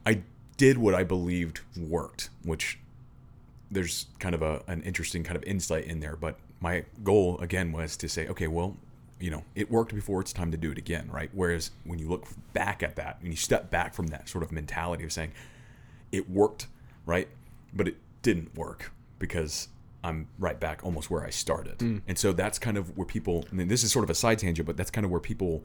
I 0.06 0.22
did 0.58 0.78
what 0.78 0.94
I 0.94 1.04
believed 1.04 1.62
worked, 1.76 2.30
which 2.44 2.78
there's 3.72 4.06
kind 4.20 4.36
of 4.36 4.42
a 4.42 4.62
an 4.68 4.82
interesting 4.84 5.24
kind 5.24 5.36
of 5.38 5.44
insight 5.44 5.86
in 5.86 6.00
there. 6.00 6.16
But 6.16 6.38
my 6.60 6.86
goal 7.04 7.40
again 7.40 7.72
was 7.72 7.98
to 7.98 8.08
say, 8.08 8.28
okay, 8.28 8.48
well, 8.48 8.78
you 9.22 9.32
know, 9.32 9.44
it 9.56 9.72
worked 9.72 9.94
before. 9.94 10.22
It's 10.22 10.34
time 10.34 10.52
to 10.52 10.58
do 10.58 10.72
it 10.72 10.78
again, 10.78 11.10
right? 11.12 11.30
Whereas 11.34 11.72
when 11.84 12.00
you 12.00 12.10
look 12.10 12.26
back 12.54 12.84
at 12.84 12.96
that 12.96 13.18
and 13.22 13.30
you 13.30 13.38
step 13.38 13.70
back 13.70 13.94
from 13.94 14.08
that 14.08 14.28
sort 14.28 14.44
of 14.44 14.52
mentality 14.52 15.04
of 15.04 15.12
saying 15.12 15.32
it 16.12 16.30
worked, 16.30 16.68
right, 17.06 17.28
but 17.74 17.88
it 17.88 17.98
didn't 18.22 18.56
work 18.56 18.92
because 19.20 19.68
I'm 20.04 20.28
right 20.40 20.60
back 20.60 20.84
almost 20.84 21.10
where 21.10 21.24
I 21.24 21.30
started. 21.30 21.78
Mm. 21.80 22.02
And 22.08 22.18
so 22.18 22.34
that's 22.34 22.58
kind 22.60 22.78
of 22.78 22.98
where 22.98 23.06
people. 23.06 23.46
I 23.52 23.56
mean, 23.56 23.68
this 23.68 23.84
is 23.84 23.92
sort 23.92 24.04
of 24.04 24.10
a 24.10 24.16
side 24.16 24.40
tangent, 24.40 24.66
but 24.66 24.78
that's 24.78 24.92
kind 24.92 25.06
of 25.06 25.12
where 25.12 25.20
people 25.20 25.64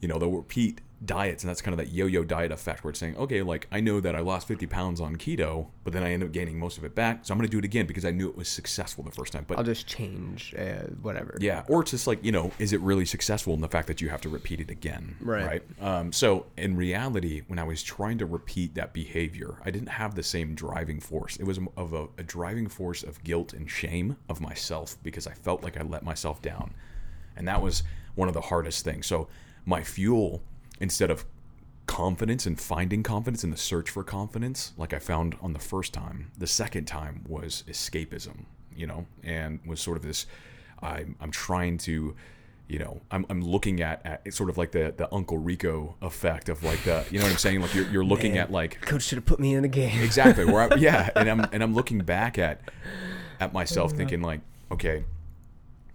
you 0.00 0.08
know, 0.08 0.18
they'll 0.18 0.30
repeat 0.30 0.80
diets, 1.04 1.42
and 1.42 1.48
that's 1.48 1.62
kind 1.62 1.72
of 1.72 1.78
that 1.78 1.92
yo-yo 1.92 2.22
diet 2.24 2.52
effect 2.52 2.84
where 2.84 2.90
it's 2.90 3.00
saying, 3.00 3.16
okay, 3.16 3.42
like 3.42 3.66
I 3.72 3.80
know 3.80 4.00
that 4.00 4.14
I 4.14 4.20
lost 4.20 4.46
50 4.46 4.66
pounds 4.66 5.00
on 5.00 5.16
keto, 5.16 5.68
but 5.82 5.92
then 5.92 6.02
I 6.02 6.12
end 6.12 6.22
up 6.22 6.32
gaining 6.32 6.58
most 6.58 6.76
of 6.76 6.84
it 6.84 6.94
back, 6.94 7.20
so 7.22 7.32
I'm 7.32 7.38
going 7.38 7.48
to 7.48 7.50
do 7.50 7.58
it 7.58 7.64
again 7.64 7.86
because 7.86 8.04
I 8.04 8.10
knew 8.10 8.28
it 8.28 8.36
was 8.36 8.48
successful 8.48 9.02
the 9.04 9.10
first 9.10 9.32
time. 9.32 9.44
But 9.46 9.58
I'll 9.58 9.64
just 9.64 9.86
change 9.86 10.54
uh, 10.58 10.88
whatever. 11.00 11.36
yeah, 11.40 11.64
or 11.68 11.82
it's 11.82 11.92
just 11.92 12.06
like 12.06 12.22
you 12.22 12.32
know, 12.32 12.50
is 12.58 12.72
it 12.72 12.80
really 12.80 13.06
successful 13.06 13.54
in 13.54 13.60
the 13.60 13.68
fact 13.68 13.86
that 13.88 14.00
you 14.00 14.10
have 14.10 14.20
to 14.22 14.28
repeat 14.28 14.60
it 14.60 14.70
again? 14.70 15.16
Right. 15.20 15.46
Right. 15.46 15.62
Um, 15.80 16.12
so 16.12 16.46
in 16.56 16.76
reality, 16.76 17.42
when 17.46 17.58
I 17.58 17.64
was 17.64 17.82
trying 17.82 18.18
to 18.18 18.26
repeat 18.26 18.74
that 18.74 18.92
behavior, 18.92 19.56
I 19.64 19.70
didn't 19.70 19.88
have 19.88 20.14
the 20.14 20.22
same 20.22 20.54
driving 20.54 21.00
force. 21.00 21.36
It 21.36 21.44
was 21.44 21.58
of 21.76 21.94
a, 21.94 22.08
a 22.18 22.22
driving 22.22 22.68
force 22.68 23.02
of 23.02 23.22
guilt 23.24 23.52
and 23.54 23.70
shame 23.70 24.16
of 24.28 24.40
myself 24.40 24.96
because 25.02 25.26
I 25.26 25.32
felt 25.32 25.62
like 25.62 25.78
I 25.78 25.82
let 25.82 26.02
myself 26.02 26.42
down, 26.42 26.74
and 27.36 27.48
that 27.48 27.62
was 27.62 27.82
one 28.16 28.28
of 28.28 28.34
the 28.34 28.40
hardest 28.42 28.84
things. 28.84 29.06
So 29.06 29.28
my 29.64 29.82
fuel, 29.82 30.42
instead 30.80 31.10
of 31.10 31.24
confidence 31.86 32.46
and 32.46 32.60
finding 32.60 33.02
confidence 33.02 33.42
in 33.42 33.50
the 33.50 33.56
search 33.56 33.90
for 33.90 34.04
confidence, 34.04 34.72
like 34.76 34.92
I 34.92 34.98
found 34.98 35.36
on 35.42 35.52
the 35.52 35.58
first 35.58 35.92
time, 35.92 36.30
the 36.38 36.46
second 36.46 36.84
time 36.84 37.24
was 37.28 37.64
escapism, 37.68 38.44
you 38.76 38.86
know, 38.86 39.06
and 39.24 39.58
was 39.66 39.80
sort 39.80 39.96
of 39.96 40.02
this. 40.02 40.26
I'm, 40.82 41.16
I'm 41.20 41.30
trying 41.30 41.78
to, 41.78 42.14
you 42.68 42.78
know, 42.78 43.00
I'm, 43.10 43.26
I'm 43.28 43.42
looking 43.42 43.82
at, 43.82 44.06
at 44.06 44.22
it's 44.24 44.36
sort 44.36 44.50
of 44.50 44.56
like 44.56 44.70
the, 44.70 44.94
the 44.96 45.12
Uncle 45.12 45.38
Rico 45.38 45.96
effect 46.00 46.48
of 46.48 46.62
like 46.62 46.82
the, 46.84 47.04
you 47.10 47.18
know 47.18 47.24
what 47.24 47.32
I'm 47.32 47.38
saying? 47.38 47.60
Like 47.60 47.74
you're, 47.74 47.88
you're 47.88 48.04
looking 48.04 48.34
Man. 48.34 48.42
at 48.44 48.52
like 48.52 48.80
Coach 48.82 49.02
should 49.02 49.18
have 49.18 49.26
put 49.26 49.40
me 49.40 49.54
in 49.54 49.62
the 49.62 49.68
game. 49.68 50.00
exactly 50.00 50.44
where 50.44 50.72
I, 50.72 50.74
yeah, 50.78 51.10
and 51.16 51.28
I'm 51.28 51.40
and 51.52 51.62
I'm 51.62 51.74
looking 51.74 51.98
back 51.98 52.38
at 52.38 52.60
at 53.40 53.52
myself 53.52 53.92
thinking 53.92 54.22
like, 54.22 54.40
okay, 54.70 55.04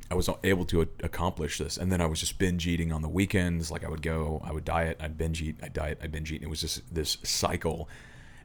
I 0.10 0.16
was 0.16 0.30
able 0.44 0.66
to 0.66 0.82
accomplish 1.04 1.58
this, 1.58 1.78
and 1.78 1.92
then 1.92 2.00
I 2.00 2.06
was 2.06 2.20
just 2.20 2.38
binge 2.38 2.68
eating 2.68 2.92
on 2.92 3.02
the 3.02 3.10
weekends. 3.10 3.72
Like 3.72 3.84
I 3.84 3.90
would 3.90 4.04
go, 4.04 4.42
I 4.44 4.52
would 4.52 4.66
diet, 4.66 4.98
I'd 5.00 5.18
binge 5.18 5.42
eat, 5.42 5.58
I'd 5.64 5.74
diet, 5.74 6.00
I'd 6.02 6.12
binge 6.12 6.32
eat. 6.32 6.36
And 6.36 6.46
it 6.46 6.50
was 6.50 6.62
just 6.62 6.94
this 6.94 7.18
cycle, 7.24 7.90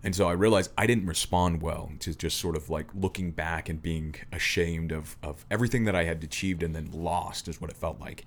and 0.03 0.15
so 0.15 0.29
I 0.29 0.33
realized 0.33 0.71
I 0.79 0.87
didn't 0.87 1.07
respond 1.07 1.61
well 1.61 1.93
to 2.01 2.15
just 2.15 2.39
sort 2.39 2.57
of 2.57 2.71
like 2.71 2.87
looking 2.95 3.31
back 3.33 3.69
and 3.69 3.83
being 3.83 4.15
ashamed 4.33 4.93
of 4.93 5.17
of 5.23 5.45
everything 5.51 5.85
that 5.85 5.95
I 5.95 6.05
had 6.05 6.25
achieved 6.25 6.63
and 6.63 6.75
then 6.75 6.91
lost 6.93 7.49
is 7.49 7.61
what 7.61 7.71
it 7.71 7.77
felt 7.77 8.01
like. 8.01 8.25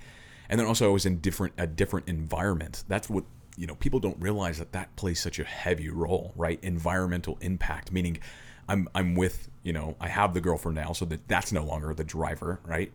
And 0.49 0.59
then 0.59 0.67
also 0.67 0.89
I 0.89 0.93
was 0.93 1.05
in 1.05 1.19
different 1.19 1.53
a 1.57 1.65
different 1.65 2.07
environment. 2.07 2.83
That's 2.87 3.09
what 3.09 3.23
you 3.57 3.65
know. 3.65 3.75
People 3.75 3.99
don't 3.99 4.21
realize 4.21 4.59
that 4.59 4.71
that 4.73 4.95
plays 4.95 5.19
such 5.19 5.39
a 5.39 5.43
heavy 5.43 5.89
role, 5.89 6.33
right? 6.35 6.59
Environmental 6.61 7.39
impact, 7.41 7.91
meaning 7.91 8.19
I'm 8.69 8.87
I'm 8.93 9.15
with 9.15 9.49
you 9.63 9.73
know 9.73 9.95
I 9.99 10.09
have 10.09 10.35
the 10.35 10.41
girlfriend 10.41 10.75
now, 10.75 10.93
so 10.93 11.05
that 11.05 11.27
that's 11.27 11.51
no 11.51 11.63
longer 11.63 11.93
the 11.95 12.03
driver, 12.03 12.59
right? 12.65 12.91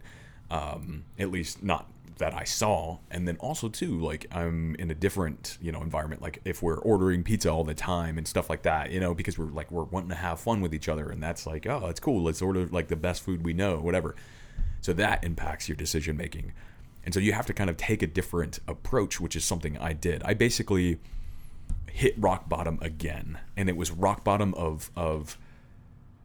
Um, 0.51 1.05
at 1.19 1.31
least 1.31 1.63
not 1.63 1.91
that 2.19 2.35
I 2.35 2.45
saw. 2.45 2.99
And 3.11 3.27
then 3.27 3.37
also 3.37 3.69
too, 3.69 4.01
like 4.01 4.27
I'm 4.31 4.75
in 4.77 4.91
a 4.91 4.95
different 4.95 5.59
you 5.61 5.73
know 5.73 5.83
environment. 5.83 6.23
Like 6.23 6.41
if 6.45 6.63
we're 6.63 6.79
ordering 6.79 7.23
pizza 7.23 7.51
all 7.51 7.65
the 7.65 7.75
time 7.75 8.19
and 8.19 8.27
stuff 8.27 8.51
like 8.51 8.63
that, 8.63 8.91
you 8.91 9.01
know, 9.01 9.15
because 9.15 9.39
we're 9.39 9.47
like 9.47 9.71
we're 9.71 9.85
wanting 9.85 10.11
to 10.11 10.17
have 10.17 10.41
fun 10.41 10.61
with 10.61 10.75
each 10.75 10.89
other, 10.89 11.11
and 11.11 11.23
that's 11.23 11.47
like 11.47 11.67
oh 11.67 11.87
it's 11.87 12.01
cool. 12.01 12.23
Let's 12.23 12.43
order 12.43 12.67
like 12.67 12.89
the 12.89 12.97
best 12.97 13.23
food 13.23 13.45
we 13.45 13.53
know, 13.53 13.79
whatever. 13.79 14.15
So 14.81 14.93
that 14.95 15.25
impacts 15.25 15.69
your 15.69 15.77
decision 15.77 16.17
making. 16.17 16.53
And 17.05 17.15
so 17.15 17.21
you 17.21 17.33
have 17.33 17.47
to 17.47 17.55
kind 17.55 17.71
of 17.71 17.77
take 17.77 18.03
a 18.03 18.07
different 18.07 18.61
approach, 18.69 19.21
which 19.21 19.35
is 19.35 19.45
something 19.45 19.79
I 19.79 19.93
did. 19.93 20.23
I 20.25 20.35
basically 20.35 20.99
hit 21.91 22.15
rock 22.19 22.49
bottom 22.49 22.79
again. 22.83 23.39
And 23.57 23.69
it 23.69 23.77
was 23.77 23.91
rock 23.91 24.25
bottom 24.25 24.55
of 24.55 24.91
of 24.97 25.39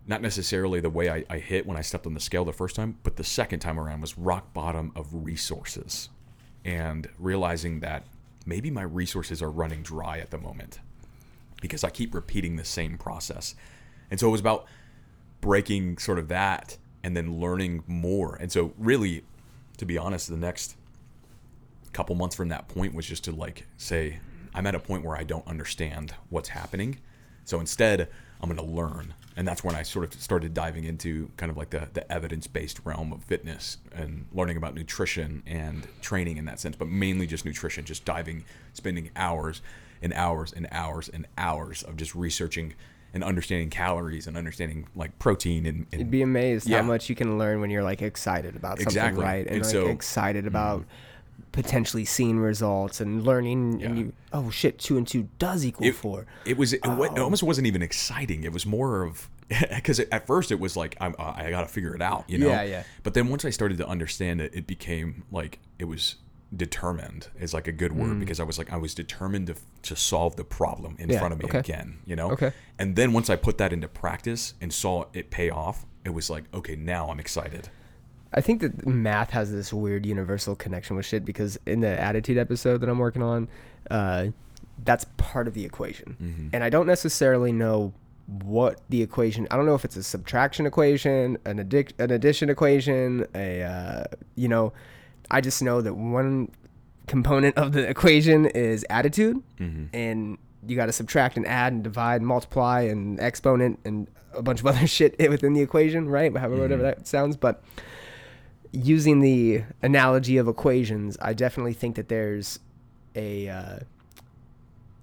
not 0.05 0.21
necessarily 0.21 0.79
the 0.79 0.89
way 0.89 1.09
I, 1.09 1.23
I 1.29 1.37
hit 1.39 1.65
when 1.65 1.77
I 1.77 1.81
stepped 1.81 2.05
on 2.05 2.13
the 2.13 2.19
scale 2.19 2.43
the 2.43 2.53
first 2.53 2.75
time, 2.75 2.97
but 3.03 3.15
the 3.15 3.23
second 3.23 3.59
time 3.59 3.79
around 3.79 4.01
was 4.01 4.17
rock 4.17 4.53
bottom 4.53 4.91
of 4.95 5.07
resources. 5.11 6.09
And 6.65 7.09
realizing 7.17 7.81
that 7.81 8.05
maybe 8.45 8.71
my 8.71 8.83
resources 8.83 9.41
are 9.41 9.51
running 9.51 9.83
dry 9.83 10.19
at 10.19 10.31
the 10.31 10.37
moment 10.37 10.79
because 11.61 11.83
I 11.83 11.89
keep 11.89 12.13
repeating 12.13 12.55
the 12.55 12.65
same 12.65 12.97
process. 12.97 13.55
And 14.11 14.19
so 14.19 14.27
it 14.27 14.31
was 14.31 14.41
about 14.41 14.65
breaking 15.41 15.97
sort 15.97 16.19
of 16.19 16.27
that 16.29 16.77
and 17.03 17.15
then 17.15 17.39
learning 17.39 17.83
more. 17.87 18.35
And 18.35 18.51
so 18.51 18.73
really, 18.77 19.23
to 19.77 19.85
be 19.85 19.97
honest, 19.97 20.29
the 20.29 20.37
next 20.37 20.75
couple 21.91 22.15
months 22.15 22.35
from 22.35 22.49
that 22.49 22.67
point 22.67 22.93
was 22.93 23.05
just 23.05 23.23
to 23.25 23.31
like 23.31 23.65
say, 23.77 24.19
I'm 24.53 24.67
at 24.67 24.75
a 24.75 24.79
point 24.79 25.03
where 25.03 25.15
I 25.15 25.23
don't 25.23 25.47
understand 25.47 26.13
what's 26.29 26.49
happening. 26.49 26.99
So 27.45 27.59
instead, 27.59 28.09
I'm 28.41 28.49
going 28.53 28.65
to 28.65 28.73
learn. 28.73 29.13
And 29.35 29.47
that's 29.47 29.63
when 29.63 29.75
I 29.75 29.81
sort 29.83 30.05
of 30.05 30.21
started 30.21 30.53
diving 30.53 30.83
into 30.83 31.29
kind 31.37 31.49
of 31.51 31.57
like 31.57 31.71
the, 31.71 31.89
the 31.93 32.09
evidence 32.11 32.45
based 32.47 32.79
realm 32.83 33.11
of 33.11 33.23
fitness 33.23 33.77
and 33.91 34.25
learning 34.31 34.57
about 34.57 34.75
nutrition 34.75 35.41
and 35.47 35.87
training 36.01 36.37
in 36.37 36.45
that 36.45 36.59
sense, 36.59 36.75
but 36.75 36.87
mainly 36.87 37.25
just 37.25 37.43
nutrition, 37.45 37.83
just 37.85 38.05
diving, 38.05 38.45
spending 38.73 39.09
hours 39.15 39.61
and 40.01 40.13
hours 40.13 40.53
and 40.53 40.67
hours 40.71 41.09
and 41.09 41.25
hours 41.37 41.81
of 41.83 41.97
just 41.97 42.13
researching 42.13 42.73
and 43.15 43.23
understanding 43.23 43.69
calories 43.69 44.25
and 44.27 44.35
understanding 44.37 44.87
like 44.95 45.17
protein 45.19 45.65
and, 45.65 45.85
and 45.91 46.01
You'd 46.01 46.11
be 46.11 46.21
amazed 46.23 46.67
Yeah. 46.67 46.81
how 46.81 46.83
much 46.87 47.09
you 47.09 47.15
can 47.15 47.37
learn 47.37 47.61
when 47.61 47.69
you're 47.69 47.83
like 47.83 48.01
excited 48.01 48.55
about 48.55 48.77
something, 48.79 48.87
Exactly. 48.87 49.23
right? 49.23 49.45
And, 49.45 49.55
And 49.57 49.63
like 49.63 49.71
so- 49.71 49.87
excited 49.87 50.47
about 50.47 50.81
mm-hmm. 50.81 50.89
Potentially 51.51 52.03
seeing 52.05 52.39
results 52.39 52.99
and 53.01 53.23
learning. 53.23 53.83
And 53.83 53.97
you, 53.97 54.13
oh 54.31 54.49
shit, 54.49 54.79
two 54.79 54.97
and 54.97 55.07
two 55.07 55.29
does 55.39 55.65
equal 55.65 55.87
it, 55.87 55.95
four. 55.95 56.25
It 56.45 56.57
was. 56.57 56.73
It, 56.73 56.77
it 56.77 56.87
Oh. 56.87 57.23
almost 57.23 57.43
wasn't 57.43 57.67
even 57.67 57.81
exciting. 57.81 58.43
It 58.43 58.51
was 58.53 58.65
more 58.65 59.03
of 59.03 59.29
because 59.69 59.99
at 59.99 60.25
first 60.27 60.51
it 60.51 60.59
was 60.59 60.75
like 60.75 60.95
I'm, 60.99 61.15
I 61.19 61.49
got 61.49 61.61
to 61.61 61.67
figure 61.67 61.95
it 61.95 62.01
out, 62.01 62.29
you 62.29 62.37
know. 62.37 62.47
Yeah, 62.49 62.63
yeah. 62.63 62.83
But 63.03 63.13
then 63.13 63.27
once 63.29 63.45
I 63.45 63.49
started 63.51 63.77
to 63.79 63.87
understand 63.87 64.41
it, 64.41 64.51
it 64.55 64.65
became 64.67 65.23
like 65.31 65.59
it 65.79 65.85
was 65.85 66.15
determined 66.55 67.27
is 67.39 67.51
like 67.51 67.67
a 67.67 67.71
good 67.71 67.91
word 67.93 68.19
because 68.19 68.39
I 68.39 68.43
was 68.43 68.59
like 68.59 68.71
I 68.71 68.77
was 68.77 68.93
determined 68.93 69.47
to 69.47 69.55
to 69.83 69.95
solve 69.95 70.35
the 70.35 70.43
problem 70.43 70.95
in 70.99 71.09
Mm. 71.09 71.13
Yeah, 71.13 71.19
front 71.19 71.33
of 71.33 71.39
me 71.39 71.45
okay. 71.45 71.59
again, 71.59 71.97
you 72.05 72.15
know. 72.15 72.31
Okay. 72.31 72.51
And 72.79 72.95
then 72.95 73.11
once 73.11 73.29
I 73.29 73.35
put 73.35 73.57
that 73.57 73.73
into 73.73 73.87
practice 73.87 74.53
and 74.61 74.71
saw 74.71 75.05
it 75.13 75.29
pay 75.31 75.49
off, 75.49 75.85
it 76.05 76.11
was 76.11 76.29
like 76.29 76.43
okay, 76.53 76.75
now 76.75 77.09
I'm 77.09 77.19
excited. 77.19 77.69
I 78.33 78.41
think 78.41 78.61
that 78.61 78.85
math 78.85 79.29
has 79.31 79.51
this 79.51 79.71
weird 79.73 80.05
universal 80.05 80.55
connection 80.55 80.95
with 80.95 81.05
shit 81.05 81.23
because 81.25 81.57
in 81.65 81.81
the 81.81 81.99
attitude 81.99 82.37
episode 82.37 82.79
that 82.81 82.89
I'm 82.89 82.99
working 82.99 83.21
on, 83.23 83.47
uh, 83.91 84.27
that's 84.83 85.05
part 85.17 85.47
of 85.47 85.53
the 85.53 85.63
equation. 85.65 86.17
Mm-hmm. 86.21 86.47
And 86.53 86.63
I 86.63 86.69
don't 86.69 86.87
necessarily 86.87 87.51
know 87.51 87.93
what 88.43 88.81
the 88.89 89.01
equation. 89.01 89.47
I 89.51 89.57
don't 89.57 89.65
know 89.65 89.75
if 89.75 89.85
it's 89.85 89.97
a 89.97 90.03
subtraction 90.03 90.65
equation, 90.65 91.37
an 91.45 91.57
addic- 91.63 91.91
an 91.99 92.09
addition 92.11 92.49
equation, 92.49 93.25
a 93.35 93.61
uh, 93.63 94.03
you 94.35 94.47
know. 94.47 94.73
I 95.31 95.41
just 95.41 95.61
know 95.61 95.81
that 95.81 95.93
one 95.95 96.49
component 97.07 97.57
of 97.57 97.71
the 97.73 97.87
equation 97.89 98.45
is 98.45 98.85
attitude, 98.89 99.41
Mm-hmm. 99.59 99.85
and 99.95 100.37
you 100.65 100.77
got 100.77 100.85
to 100.85 100.93
subtract 100.93 101.35
and 101.35 101.45
add 101.45 101.73
and 101.73 101.83
divide 101.83 102.21
and 102.21 102.27
multiply 102.27 102.81
and 102.81 103.19
exponent 103.19 103.79
and 103.83 104.07
a 104.33 104.41
bunch 104.41 104.61
of 104.61 104.67
other 104.71 104.87
shit 104.87 105.13
within 105.29 105.51
the 105.53 105.61
equation, 105.61 106.07
right? 106.07 106.35
However, 106.35 106.55
whatever 106.61 106.81
that 106.83 107.05
sounds, 107.05 107.35
but 107.35 107.61
using 108.73 109.19
the 109.21 109.63
analogy 109.81 110.37
of 110.37 110.47
equations, 110.47 111.15
I 111.21 111.33
definitely 111.33 111.73
think 111.73 111.95
that 111.95 112.09
there's 112.09 112.59
a 113.15 113.47
uh, 113.47 113.79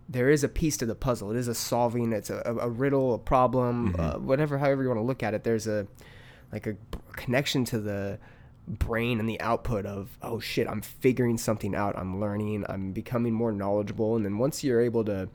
there 0.08 0.28
is 0.28 0.42
a 0.42 0.48
piece 0.48 0.76
to 0.78 0.86
the 0.86 0.96
puzzle. 0.96 1.30
It 1.30 1.36
is 1.36 1.46
a 1.48 1.54
solving. 1.54 2.12
It's 2.12 2.30
a, 2.30 2.42
a 2.60 2.68
riddle, 2.68 3.14
a 3.14 3.18
problem, 3.18 3.94
uh, 3.96 4.14
whatever. 4.14 4.58
However 4.58 4.82
you 4.82 4.88
want 4.88 4.98
to 4.98 5.04
look 5.04 5.22
at 5.22 5.34
it, 5.34 5.44
there's 5.44 5.68
a 5.68 5.86
like 6.52 6.66
a 6.66 6.76
connection 7.12 7.64
to 7.66 7.78
the 7.78 8.18
brain 8.66 9.20
and 9.20 9.28
the 9.28 9.40
output 9.40 9.86
of 9.86 10.18
oh 10.20 10.40
shit, 10.40 10.66
I'm 10.68 10.82
figuring 10.82 11.38
something 11.38 11.74
out. 11.74 11.96
I'm 11.96 12.20
learning. 12.20 12.66
I'm 12.68 12.90
becoming 12.92 13.32
more 13.32 13.52
knowledgeable. 13.52 14.16
And 14.16 14.24
then 14.24 14.36
once 14.38 14.64
you're 14.64 14.80
able 14.80 15.04
to 15.04 15.28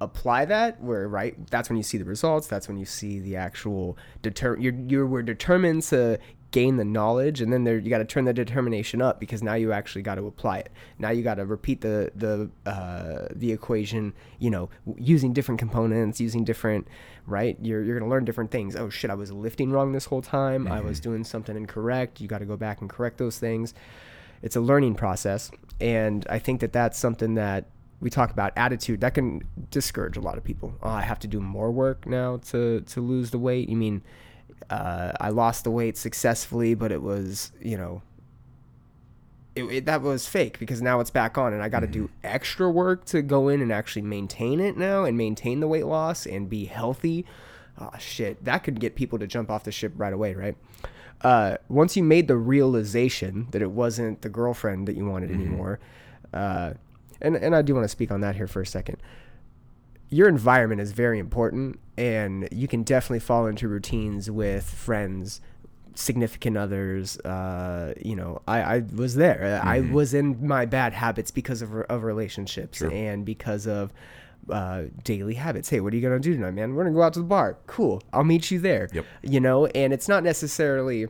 apply 0.00 0.44
that 0.44 0.80
where 0.80 1.08
right 1.08 1.34
that's 1.50 1.68
when 1.68 1.76
you 1.76 1.82
see 1.82 1.98
the 1.98 2.04
results 2.04 2.46
that's 2.46 2.68
when 2.68 2.76
you 2.76 2.84
see 2.84 3.18
the 3.18 3.34
actual 3.34 3.98
deter 4.22 4.56
you're 4.56 4.72
you 4.72 5.04
were 5.04 5.22
determined 5.22 5.82
to 5.82 6.16
gain 6.50 6.76
the 6.76 6.84
knowledge 6.84 7.40
and 7.40 7.52
then 7.52 7.64
there 7.64 7.78
you 7.78 7.90
got 7.90 7.98
to 7.98 8.04
turn 8.04 8.24
the 8.24 8.32
determination 8.32 9.02
up 9.02 9.20
because 9.20 9.42
now 9.42 9.54
you 9.54 9.72
actually 9.72 10.02
got 10.02 10.14
to 10.14 10.26
apply 10.26 10.58
it. 10.58 10.72
Now 10.98 11.10
you 11.10 11.22
got 11.22 11.34
to 11.34 11.44
repeat 11.44 11.82
the 11.82 12.10
the 12.14 12.50
uh, 12.68 13.28
the 13.34 13.52
equation 13.52 14.14
you 14.38 14.50
know 14.50 14.70
using 14.96 15.32
different 15.32 15.58
components 15.58 16.20
using 16.20 16.44
different 16.44 16.88
right? 17.26 17.58
You're, 17.60 17.82
you're 17.82 17.98
gonna 17.98 18.10
learn 18.10 18.24
different 18.24 18.50
things. 18.50 18.74
Oh 18.74 18.88
shit 18.88 19.10
i 19.10 19.14
was 19.14 19.30
lifting 19.30 19.70
wrong 19.70 19.92
this 19.92 20.06
whole 20.06 20.22
time. 20.22 20.66
I 20.66 20.80
was 20.80 21.00
doing 21.00 21.24
something 21.24 21.56
incorrect. 21.56 22.20
You 22.20 22.28
got 22.28 22.38
to 22.38 22.46
go 22.46 22.56
back 22.56 22.80
and 22.80 22.88
correct 22.88 23.18
those 23.18 23.38
things. 23.38 23.74
It's 24.42 24.56
a 24.56 24.60
learning 24.60 24.94
process 24.94 25.50
and 25.80 26.26
i 26.28 26.38
think 26.40 26.60
that 26.60 26.72
that's 26.72 26.98
something 26.98 27.34
that 27.34 27.66
we 28.00 28.10
talk 28.10 28.30
about. 28.30 28.52
Attitude 28.56 29.00
that 29.00 29.14
can 29.14 29.42
discourage 29.70 30.16
a 30.16 30.20
lot 30.20 30.38
of 30.38 30.44
people. 30.44 30.74
Oh 30.82 30.88
i 30.88 31.02
have 31.02 31.18
to 31.20 31.26
do 31.26 31.40
more 31.40 31.70
work 31.70 32.06
now 32.06 32.38
to 32.48 32.80
to 32.80 33.00
lose 33.00 33.30
the 33.30 33.38
weight. 33.38 33.68
You 33.68 33.76
mean 33.76 34.02
uh, 34.70 35.12
i 35.20 35.28
lost 35.28 35.64
the 35.64 35.70
weight 35.70 35.96
successfully 35.96 36.74
but 36.74 36.92
it 36.92 37.02
was 37.02 37.52
you 37.60 37.76
know 37.76 38.02
it, 39.56 39.64
it, 39.64 39.84
that 39.86 40.02
was 40.02 40.26
fake 40.26 40.58
because 40.58 40.80
now 40.80 41.00
it's 41.00 41.10
back 41.10 41.36
on 41.36 41.52
and 41.52 41.62
i 41.62 41.68
got 41.68 41.80
to 41.80 41.86
do 41.86 42.08
extra 42.22 42.70
work 42.70 43.04
to 43.06 43.22
go 43.22 43.48
in 43.48 43.60
and 43.60 43.72
actually 43.72 44.02
maintain 44.02 44.60
it 44.60 44.76
now 44.76 45.04
and 45.04 45.16
maintain 45.16 45.60
the 45.60 45.68
weight 45.68 45.86
loss 45.86 46.26
and 46.26 46.48
be 46.48 46.66
healthy. 46.66 47.24
Oh 47.80 47.90
shit. 47.98 48.44
That 48.44 48.58
could 48.64 48.80
get 48.80 48.94
people 48.94 49.18
to 49.18 49.26
jump 49.26 49.50
off 49.50 49.64
the 49.64 49.72
ship 49.72 49.92
right 49.96 50.12
away 50.12 50.34
right? 50.34 50.56
Uh, 51.20 51.56
once 51.68 51.96
you 51.96 52.04
made 52.04 52.28
the 52.28 52.36
realization 52.36 53.48
that 53.50 53.60
it 53.60 53.72
wasn't 53.72 54.22
the 54.22 54.28
girlfriend 54.28 54.86
that 54.86 54.94
you 54.94 55.04
wanted 55.04 55.32
anymore 55.32 55.80
uh, 56.32 56.72
and, 57.20 57.34
and 57.34 57.56
i 57.56 57.60
do 57.60 57.74
want 57.74 57.82
to 57.82 57.88
speak 57.88 58.12
on 58.12 58.20
that 58.20 58.36
here 58.36 58.46
for 58.46 58.62
a 58.62 58.66
second 58.66 58.98
your 60.10 60.28
environment 60.28 60.80
is 60.80 60.92
very 60.92 61.18
important 61.18 61.78
and 61.96 62.48
you 62.52 62.66
can 62.68 62.82
definitely 62.82 63.18
fall 63.20 63.46
into 63.46 63.68
routines 63.68 64.30
with 64.30 64.64
friends 64.68 65.40
significant 65.94 66.56
others 66.56 67.18
uh, 67.20 67.92
you 68.00 68.14
know 68.14 68.40
I, 68.46 68.60
I 68.76 68.78
was 68.94 69.16
there. 69.16 69.60
I 69.64 69.80
was 69.80 70.14
in 70.14 70.46
my 70.46 70.64
bad 70.64 70.92
habits 70.92 71.30
because 71.32 71.60
of, 71.60 71.72
of 71.74 72.04
relationships 72.04 72.78
Sure. 72.78 72.90
and 72.92 73.24
because 73.24 73.66
of 73.66 73.92
uh, 74.48 74.84
daily 75.04 75.34
habits. 75.34 75.68
Hey 75.68 75.80
what 75.80 75.92
are 75.92 75.96
you 75.96 76.02
gonna 76.02 76.20
do 76.20 76.34
tonight 76.34 76.52
man? 76.52 76.74
We're 76.74 76.84
gonna 76.84 76.94
go 76.94 77.02
out 77.02 77.14
to 77.14 77.18
the 77.20 77.26
bar. 77.26 77.58
Cool. 77.66 78.00
I'll 78.12 78.24
meet 78.24 78.50
you 78.50 78.58
there. 78.60 78.88
Yep. 78.92 79.04
you 79.22 79.40
know 79.40 79.66
and 79.66 79.92
it's 79.92 80.08
not 80.08 80.22
necessarily 80.22 81.06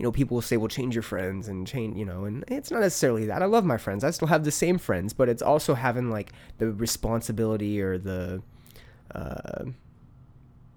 you 0.00 0.04
know, 0.04 0.12
people 0.12 0.34
will 0.34 0.40
say, 0.40 0.56
well, 0.56 0.66
change 0.66 0.94
your 0.94 1.02
friends 1.02 1.46
and 1.46 1.66
change, 1.66 1.94
you 1.94 2.06
know, 2.06 2.24
and 2.24 2.42
it's 2.48 2.70
not 2.70 2.80
necessarily 2.80 3.26
that. 3.26 3.42
I 3.42 3.44
love 3.44 3.66
my 3.66 3.76
friends. 3.76 4.02
I 4.02 4.10
still 4.12 4.28
have 4.28 4.44
the 4.44 4.50
same 4.50 4.78
friends, 4.78 5.12
but 5.12 5.28
it's 5.28 5.42
also 5.42 5.74
having 5.74 6.08
like 6.08 6.32
the 6.56 6.72
responsibility 6.72 7.82
or 7.82 7.98
the, 7.98 8.40
uh, 9.14 9.64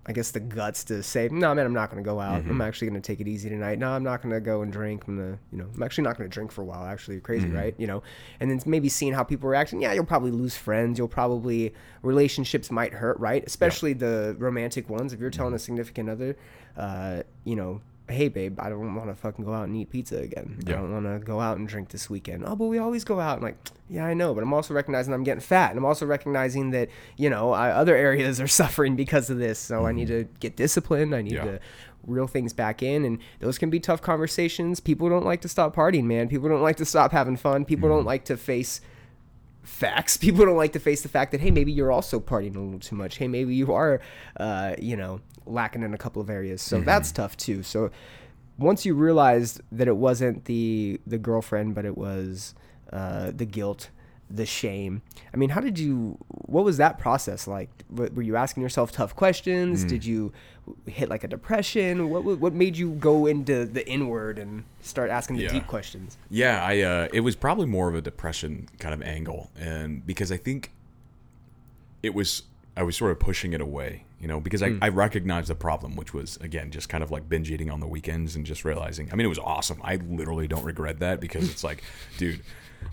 I 0.05 0.11
guess 0.11 0.31
the 0.31 0.41
guts 0.41 0.83
to 0.85 1.01
say, 1.01 1.29
no, 1.31 1.55
man, 1.55 1.65
I'm 1.65 1.71
not 1.71 1.89
going 1.89 2.03
to 2.03 2.05
go 2.05 2.19
out. 2.19 2.43
I'm 2.49 2.59
actually 2.59 2.89
going 2.89 3.01
to 3.01 3.07
take 3.07 3.21
it 3.21 3.27
easy 3.29 3.47
tonight. 3.47 3.79
No, 3.79 3.91
I'm 3.91 4.03
not 4.03 4.21
going 4.21 4.35
to 4.35 4.41
go 4.41 4.61
and 4.61 4.73
drink. 4.73 5.05
I'm 5.07 5.15
to, 5.15 5.39
you 5.53 5.57
know, 5.57 5.69
I'm 5.73 5.81
actually 5.81 6.03
not 6.03 6.17
going 6.17 6.29
to 6.29 6.33
drink 6.33 6.51
for 6.51 6.61
a 6.61 6.65
while. 6.65 6.85
Actually, 6.85 7.21
crazy, 7.21 7.47
right? 7.47 7.73
You 7.77 7.87
know, 7.87 8.03
and 8.41 8.51
then 8.51 8.59
maybe 8.65 8.89
seeing 8.89 9.13
how 9.13 9.23
people 9.23 9.47
react. 9.47 9.71
And 9.71 9.81
yeah, 9.81 9.93
you'll 9.93 10.03
probably 10.03 10.31
lose 10.31 10.57
friends. 10.57 10.97
You'll 10.97 11.07
probably 11.07 11.73
relationships 12.01 12.69
might 12.69 12.91
hurt, 12.91 13.17
right? 13.21 13.41
Especially 13.47 13.93
the 13.93 14.35
romantic 14.37 14.89
ones. 14.89 15.13
If 15.13 15.21
you're 15.21 15.29
telling 15.29 15.53
a 15.53 15.59
significant 15.59 16.09
other, 16.09 16.35
uh, 16.75 17.23
you 17.45 17.55
know, 17.55 17.79
hey 18.09 18.27
babe, 18.27 18.59
I 18.59 18.69
don't 18.69 18.95
want 18.95 19.09
to 19.09 19.15
fucking 19.15 19.45
go 19.45 19.53
out 19.53 19.63
and 19.63 19.75
eat 19.77 19.89
pizza 19.89 20.17
again. 20.17 20.57
I 20.67 20.71
don't 20.71 20.91
want 20.91 21.05
to 21.05 21.25
go 21.25 21.39
out 21.39 21.57
and 21.57 21.67
drink 21.67 21.89
this 21.89 22.09
weekend. 22.09 22.43
Oh, 22.45 22.55
but 22.55 22.65
we 22.65 22.77
always 22.77 23.03
go 23.05 23.19
out. 23.19 23.37
I'm 23.37 23.43
like, 23.43 23.57
yeah, 23.89 24.05
I 24.05 24.13
know, 24.13 24.33
but 24.33 24.43
I'm 24.43 24.53
also 24.53 24.73
recognizing 24.73 25.13
I'm 25.13 25.23
getting 25.23 25.41
fat, 25.41 25.69
and 25.71 25.77
I'm 25.79 25.85
also 25.85 26.05
recognizing 26.05 26.71
that 26.71 26.89
you 27.17 27.29
know 27.29 27.51
I, 27.51 27.69
other 27.71 27.95
areas 27.95 28.41
are 28.41 28.47
suffering 28.61 28.95
because 28.95 29.29
of 29.29 29.37
this. 29.37 29.57
So 29.59 29.85
I 29.85 29.91
need 29.93 30.07
to 30.09 30.27
get 30.39 30.55
disciplined. 30.57 31.15
I 31.15 31.21
need 31.21 31.33
Yeah. 31.33 31.43
to 31.45 31.59
reel 32.05 32.27
things 32.27 32.51
back 32.51 32.83
in, 32.83 33.05
and 33.05 33.19
those 33.39 33.57
can 33.57 33.69
be 33.69 33.79
tough 33.79 34.01
conversations. 34.01 34.81
People 34.81 35.07
don't 35.07 35.23
like 35.25 35.39
to 35.41 35.47
stop 35.47 35.73
partying, 35.73 36.03
man. 36.03 36.27
People 36.27 36.49
don't 36.49 36.61
like 36.61 36.75
to 36.77 36.85
stop 36.85 37.13
having 37.13 37.37
fun. 37.37 37.63
People 37.63 37.87
don't 37.87 38.03
like 38.05 38.25
to 38.25 38.35
face 38.35 38.81
facts. 39.61 40.17
People 40.25 40.45
don't 40.45 40.57
like 40.57 40.73
to 40.73 40.79
face 40.79 41.01
the 41.01 41.07
fact 41.09 41.31
that 41.31 41.39
hey, 41.39 41.51
maybe 41.51 41.71
you're 41.71 41.91
also 41.91 42.19
partying 42.19 42.55
a 42.55 42.59
little 42.59 42.79
too 42.79 42.95
much. 42.95 43.17
Hey, 43.17 43.27
maybe 43.29 43.55
you 43.55 43.71
are, 43.73 44.01
uh, 44.37 44.75
you 44.77 44.97
know, 44.97 45.21
lacking 45.45 45.83
in 45.83 45.93
a 45.93 45.97
couple 45.97 46.21
of 46.21 46.29
areas. 46.29 46.61
So 46.61 46.81
that's 46.81 47.11
tough 47.11 47.35
too. 47.37 47.63
So 47.63 47.91
once 48.57 48.85
you 48.85 48.93
realized 48.93 49.61
that 49.71 49.87
it 49.87 49.97
wasn't 49.97 50.45
the 50.45 50.99
the 51.07 51.17
girlfriend, 51.17 51.75
but 51.75 51.85
it 51.85 51.97
was 51.97 52.53
uh, 52.91 53.31
the 53.35 53.45
guilt, 53.45 53.89
the 54.29 54.45
shame. 54.45 55.01
I 55.33 55.37
mean, 55.37 55.49
how 55.49 55.61
did 55.61 55.79
you? 55.79 56.17
What 56.27 56.63
was 56.63 56.77
that 56.77 56.99
process 56.99 57.47
like? 57.47 57.69
Were 57.89 58.21
you 58.21 58.35
asking 58.35 58.61
yourself 58.63 58.91
tough 58.91 59.15
questions? 59.15 59.83
Did 59.83 60.05
you 60.05 60.31
hit 60.85 61.09
like 61.09 61.23
a 61.23 61.27
depression? 61.27 62.09
What 62.09 62.23
what 62.23 62.39
what 62.39 62.53
made 62.53 62.77
you 62.77 62.91
go 62.91 63.25
into 63.25 63.65
the 63.65 63.87
inward 63.89 64.37
and 64.39 64.63
start 64.81 65.09
asking 65.09 65.37
the 65.37 65.43
Yeah. 65.43 65.51
deep 65.51 65.67
questions? 65.67 66.17
Yeah, 66.29 66.63
I 66.63 66.81
uh, 66.81 67.07
it 67.11 67.21
was 67.21 67.35
probably 67.35 67.65
more 67.65 67.89
of 67.89 67.95
a 67.95 68.01
depression 68.01 68.69
kind 68.79 68.93
of 68.93 69.01
angle, 69.01 69.49
and 69.59 70.05
because 70.05 70.31
I 70.31 70.37
think 70.37 70.71
it 72.01 72.13
was 72.13 72.43
I 72.77 72.83
was 72.83 72.95
sort 72.97 73.11
of 73.11 73.19
pushing 73.19 73.53
it 73.53 73.61
away, 73.61 74.05
you 74.23 74.29
know, 74.29 74.39
because 74.39 74.63
I, 74.63 74.69
hmm. 74.69 74.77
I 74.81 74.87
recognized 74.87 75.49
the 75.49 75.55
problem, 75.55 75.97
which 75.97 76.13
was 76.13 76.37
again 76.37 76.71
just 76.71 76.87
kind 76.87 77.03
of 77.03 77.11
like 77.11 77.27
binge 77.27 77.51
eating 77.51 77.69
on 77.69 77.81
the 77.81 77.87
weekends 77.87 78.37
and 78.37 78.45
just 78.45 78.63
realizing. 78.63 79.09
I 79.11 79.17
mean, 79.17 79.25
it 79.25 79.29
was 79.29 79.37
awesome. 79.37 79.81
I 79.83 79.97
literally 79.97 80.47
don't 80.47 80.63
regret 80.63 80.99
that 80.99 81.19
because 81.19 81.51
it's 81.51 81.61
like, 81.61 81.83
dude, 82.17 82.39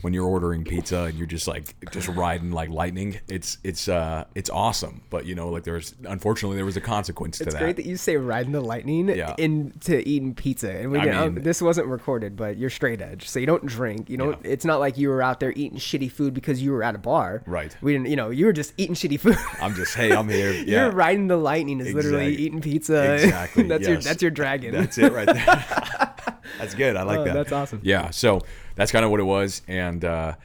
when 0.02 0.12
you're 0.12 0.26
ordering 0.26 0.64
pizza 0.64 1.02
and 1.04 1.16
you're 1.18 1.26
just 1.26 1.46
like 1.48 1.74
just 1.90 2.08
riding 2.08 2.50
like 2.52 2.70
lightning, 2.70 3.20
it's 3.28 3.58
it's 3.64 3.88
uh 3.88 4.24
it's 4.34 4.50
awesome. 4.50 5.02
But 5.10 5.26
you 5.26 5.34
know, 5.34 5.48
like 5.48 5.64
there's 5.64 5.94
unfortunately 6.04 6.56
there 6.56 6.64
was 6.64 6.76
a 6.76 6.80
consequence 6.80 7.38
to 7.38 7.44
It's 7.44 7.54
that. 7.54 7.60
great 7.60 7.76
that 7.76 7.86
you 7.86 7.96
say 7.96 8.16
riding 8.16 8.52
the 8.52 8.60
lightning 8.60 9.08
Yeah. 9.08 9.34
into 9.38 10.06
eating 10.08 10.34
pizza. 10.34 10.70
And 10.70 10.90
we 10.92 10.98
I 10.98 11.04
didn't- 11.04 11.34
mean- 11.36 11.44
this 11.44 11.60
wasn't 11.62 11.86
recorded, 11.88 12.36
but 12.36 12.56
you're 12.56 12.70
straight 12.70 13.00
edge, 13.00 13.28
so 13.28 13.38
you 13.38 13.46
don't 13.46 13.66
drink. 13.66 14.08
You 14.10 14.16
don't. 14.16 14.44
Yeah. 14.44 14.50
It's 14.52 14.64
not 14.64 14.80
like 14.80 14.98
you 14.98 15.08
were 15.08 15.22
out 15.22 15.40
there 15.40 15.52
eating 15.56 15.78
shitty 15.78 16.10
food 16.10 16.34
because 16.34 16.62
you 16.62 16.72
were 16.72 16.82
at 16.82 16.94
a 16.94 16.98
bar. 16.98 17.42
Right. 17.46 17.76
We 17.82 17.92
didn't. 17.92 18.08
You 18.08 18.16
know, 18.16 18.30
you 18.30 18.46
were 18.46 18.52
just 18.52 18.72
eating 18.76 18.94
shitty 18.94 19.18
food. 19.20 19.36
I'm 19.60 19.74
just 19.74 19.94
hey, 19.94 20.12
I'm 20.12 20.28
here. 20.28 20.52
Yeah. 20.70 20.84
You're 20.86 20.92
riding 20.92 21.26
the 21.28 21.36
lightning 21.36 21.80
is 21.80 21.92
literally 21.94 22.34
eating 22.36 22.60
pizza. 22.60 23.14
Exactly. 23.14 23.62
that's 23.68 23.86
your 23.88 23.96
that's 23.98 24.22
your 24.22 24.30
dragon. 24.30 24.72
That's 24.72 24.98
it 24.98 25.12
right 25.12 25.26
there. 25.26 26.14
that's 26.58 26.74
good. 26.74 26.96
I 26.96 27.02
like 27.02 27.18
Oh, 27.20 27.24
that. 27.24 27.34
that's 27.34 27.52
awesome. 27.52 27.80
Yeah. 27.82 28.10
So 28.10 28.40
that's 28.80 28.92
kind 28.92 29.04
of 29.04 29.10
what 29.10 29.20
it 29.20 29.24
was, 29.24 29.60
and 29.68 30.02
uh, 30.02 30.36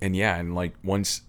and 0.00 0.14
yeah, 0.14 0.36
and 0.36 0.54
like 0.54 0.74
once. 0.84 1.22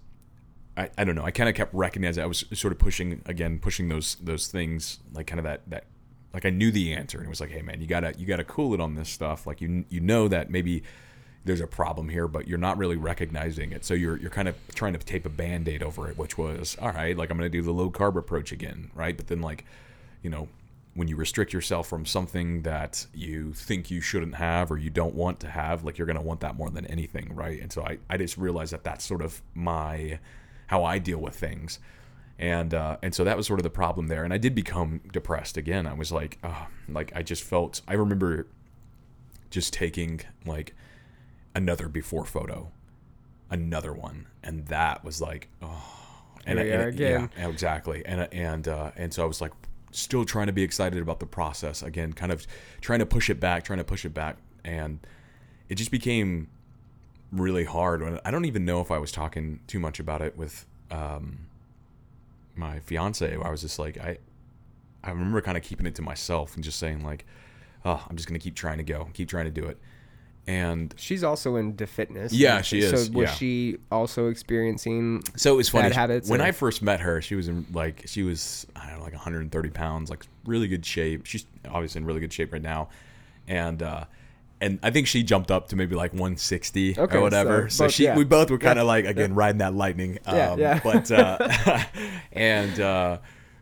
I, 0.76 0.88
I 0.96 1.02
don't 1.02 1.16
know. 1.16 1.24
I 1.24 1.32
kind 1.32 1.48
of 1.48 1.56
kept 1.56 1.74
recognizing 1.74 2.22
I 2.22 2.26
was 2.28 2.44
sort 2.52 2.72
of 2.72 2.78
pushing 2.78 3.20
again, 3.26 3.58
pushing 3.58 3.88
those 3.88 4.14
those 4.22 4.46
things 4.46 5.00
like 5.12 5.26
kind 5.26 5.40
of 5.40 5.44
that 5.44 5.62
that 5.66 5.86
like 6.32 6.46
I 6.46 6.50
knew 6.50 6.70
the 6.70 6.92
answer 6.94 7.18
and 7.18 7.26
it 7.26 7.28
was 7.28 7.40
like, 7.40 7.50
hey 7.50 7.62
man, 7.62 7.80
you 7.80 7.88
gotta 7.88 8.14
you 8.16 8.26
gotta 8.26 8.44
cool 8.44 8.74
it 8.74 8.80
on 8.80 8.94
this 8.94 9.08
stuff. 9.08 9.44
Like 9.44 9.60
you 9.60 9.84
you 9.88 9.98
know 9.98 10.28
that 10.28 10.50
maybe 10.50 10.84
there's 11.44 11.60
a 11.60 11.66
problem 11.66 12.08
here, 12.10 12.28
but 12.28 12.46
you're 12.46 12.58
not 12.58 12.78
really 12.78 12.96
recognizing 12.96 13.72
it. 13.72 13.84
So 13.84 13.94
you're 13.94 14.16
you're 14.18 14.30
kind 14.30 14.46
of 14.46 14.54
trying 14.72 14.92
to 14.92 15.00
tape 15.00 15.26
a 15.26 15.30
band-aid 15.30 15.82
over 15.82 16.08
it, 16.08 16.16
which 16.16 16.38
was 16.38 16.76
all 16.80 16.92
right. 16.92 17.16
Like 17.16 17.30
I'm 17.30 17.38
gonna 17.38 17.48
do 17.48 17.62
the 17.62 17.72
low 17.72 17.90
carb 17.90 18.16
approach 18.16 18.52
again, 18.52 18.92
right? 18.94 19.16
But 19.16 19.26
then 19.26 19.40
like, 19.40 19.64
you 20.22 20.30
know, 20.30 20.46
when 20.98 21.06
you 21.06 21.14
restrict 21.14 21.52
yourself 21.52 21.86
from 21.88 22.04
something 22.04 22.62
that 22.62 23.06
you 23.14 23.52
think 23.52 23.88
you 23.88 24.00
shouldn't 24.00 24.34
have 24.34 24.68
or 24.68 24.76
you 24.76 24.90
don't 24.90 25.14
want 25.14 25.38
to 25.38 25.48
have, 25.48 25.84
like 25.84 25.96
you're 25.96 26.08
gonna 26.08 26.20
want 26.20 26.40
that 26.40 26.56
more 26.56 26.70
than 26.70 26.84
anything, 26.86 27.32
right? 27.36 27.62
And 27.62 27.70
so 27.72 27.82
I 27.84 27.98
I 28.10 28.16
just 28.16 28.36
realized 28.36 28.72
that 28.72 28.82
that's 28.82 29.04
sort 29.06 29.22
of 29.22 29.40
my 29.54 30.18
how 30.66 30.82
I 30.82 30.98
deal 30.98 31.18
with 31.18 31.36
things. 31.36 31.78
And 32.36 32.74
uh, 32.74 32.96
and 33.00 33.14
so 33.14 33.22
that 33.22 33.36
was 33.36 33.46
sort 33.46 33.60
of 33.60 33.62
the 33.62 33.70
problem 33.70 34.08
there, 34.08 34.24
and 34.24 34.32
I 34.32 34.38
did 34.38 34.56
become 34.56 35.00
depressed 35.12 35.56
again. 35.56 35.86
I 35.86 35.92
was 35.92 36.10
like, 36.10 36.36
oh, 36.42 36.66
like 36.88 37.12
I 37.14 37.22
just 37.22 37.44
felt. 37.44 37.80
I 37.86 37.94
remember 37.94 38.48
just 39.50 39.72
taking 39.72 40.22
like 40.44 40.74
another 41.54 41.88
before 41.88 42.24
photo 42.24 42.72
another 43.50 43.92
one, 43.92 44.26
and 44.42 44.66
that 44.66 45.04
was 45.04 45.22
like, 45.22 45.48
oh, 45.62 45.84
and, 46.44 46.58
we 46.58 46.72
and- 46.72 46.98
yeah, 46.98 47.28
exactly, 47.36 48.04
and 48.04 48.26
and 48.32 48.66
uh, 48.66 48.90
and 48.96 49.14
so 49.14 49.22
I 49.22 49.26
was 49.26 49.40
like, 49.40 49.52
still 49.90 50.24
trying 50.24 50.46
to 50.46 50.52
be 50.52 50.62
excited 50.62 51.00
about 51.00 51.20
the 51.20 51.26
process 51.26 51.82
again, 51.82 52.12
kind 52.12 52.32
of 52.32 52.46
trying 52.80 52.98
to 52.98 53.06
push 53.06 53.30
it 53.30 53.40
back, 53.40 53.64
trying 53.64 53.78
to 53.78 53.84
push 53.84 54.04
it 54.04 54.14
back, 54.14 54.36
and 54.64 55.00
it 55.68 55.76
just 55.76 55.90
became 55.90 56.48
really 57.32 57.64
hard. 57.64 58.02
When 58.02 58.20
I 58.24 58.30
don't 58.30 58.44
even 58.44 58.64
know 58.64 58.80
if 58.80 58.90
I 58.90 58.98
was 58.98 59.12
talking 59.12 59.60
too 59.66 59.78
much 59.78 60.00
about 60.00 60.22
it 60.22 60.36
with 60.36 60.66
um, 60.90 61.46
my 62.54 62.80
fiance. 62.80 63.36
I 63.42 63.50
was 63.50 63.60
just 63.60 63.78
like, 63.78 63.98
I 63.98 64.18
I 65.02 65.10
remember 65.10 65.40
kind 65.40 65.56
of 65.56 65.62
keeping 65.62 65.86
it 65.86 65.94
to 65.96 66.02
myself 66.02 66.54
and 66.54 66.64
just 66.64 66.78
saying 66.78 67.04
like, 67.04 67.24
oh, 67.84 68.04
I'm 68.08 68.16
just 68.16 68.28
gonna 68.28 68.38
keep 68.38 68.54
trying 68.54 68.78
to 68.78 68.84
go, 68.84 69.08
keep 69.14 69.28
trying 69.28 69.46
to 69.46 69.50
do 69.50 69.66
it, 69.66 69.78
and 70.48 70.94
She's 70.96 71.22
also 71.22 71.56
into 71.56 71.86
fitness. 71.86 72.32
Yeah, 72.32 72.62
she 72.62 72.80
So 72.82 72.94
is, 72.96 73.10
was 73.10 73.28
yeah. 73.28 73.34
she 73.34 73.76
also 73.92 74.28
experiencing? 74.28 75.22
So 75.36 75.52
it 75.52 75.56
was 75.58 75.68
funny. 75.68 75.90
bad 75.90 75.92
habits 75.96 76.28
when 76.30 76.40
or- 76.40 76.44
I 76.44 76.52
first 76.52 76.82
met 76.82 77.00
her, 77.00 77.20
she 77.22 77.34
was 77.34 77.48
in 77.48 77.66
like 77.72 78.04
she 78.06 78.22
was 78.22 78.66
I 78.74 78.88
don't 78.88 78.98
know 78.98 79.04
like 79.04 79.12
130 79.12 79.70
pounds, 79.70 80.10
like 80.10 80.24
really 80.46 80.66
good 80.66 80.84
shape. 80.86 81.26
She's 81.26 81.44
obviously 81.68 82.00
in 82.00 82.06
really 82.06 82.20
good 82.20 82.32
shape 82.32 82.52
right 82.52 82.62
now, 82.62 82.88
and 83.46 83.82
uh, 83.82 84.04
and 84.60 84.78
I 84.82 84.90
think 84.90 85.06
she 85.06 85.22
jumped 85.22 85.50
up 85.50 85.68
to 85.68 85.76
maybe 85.76 85.94
like 85.94 86.12
160 86.12 86.98
Okay, 86.98 87.16
or 87.16 87.20
whatever. 87.20 87.68
so 87.68 87.76
So, 87.76 87.84
both- 87.84 87.92
she 87.94 88.04
yeah. 88.04 88.16
we 88.16 88.24
both 88.24 88.50
were 88.50 88.58
kind 88.58 88.76
Yeah. 88.76 88.82
of 88.82 88.86
like 88.88 89.04
again 89.04 89.34
riding 89.34 89.58
that 89.58 89.74
lightning. 89.74 90.18
Um, 90.26 90.36
Yeah, 90.36 90.56
yeah. 90.56 90.80
But 90.82 91.10
uh, 91.12 91.84
and 92.32 92.80
uh, 92.80 93.18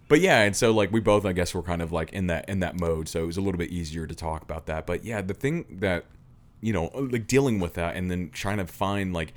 but 0.08 0.20
yeah, 0.20 0.42
and 0.42 0.54
so 0.54 0.70
like 0.72 0.92
we 0.92 1.00
both 1.00 1.24
I 1.26 1.32
guess 1.32 1.52
were 1.54 1.62
kind 1.62 1.82
of 1.82 1.90
like 1.92 2.12
in 2.12 2.28
that 2.28 2.48
in 2.48 2.60
that 2.60 2.78
mode. 2.78 3.08
So 3.08 3.22
it 3.22 3.26
was 3.26 3.36
a 3.36 3.40
little 3.40 3.58
bit 3.58 3.70
easier 3.70 4.06
to 4.06 4.14
talk 4.14 4.42
about 4.42 4.66
that. 4.66 4.86
But 4.86 5.04
yeah, 5.04 5.20
the 5.20 5.34
thing 5.34 5.64
that 5.80 6.04
you 6.60 6.72
know 6.72 6.90
like 6.94 7.26
dealing 7.26 7.60
with 7.60 7.74
that 7.74 7.96
and 7.96 8.10
then 8.10 8.30
trying 8.30 8.56
to 8.58 8.66
find 8.66 9.12
like 9.12 9.34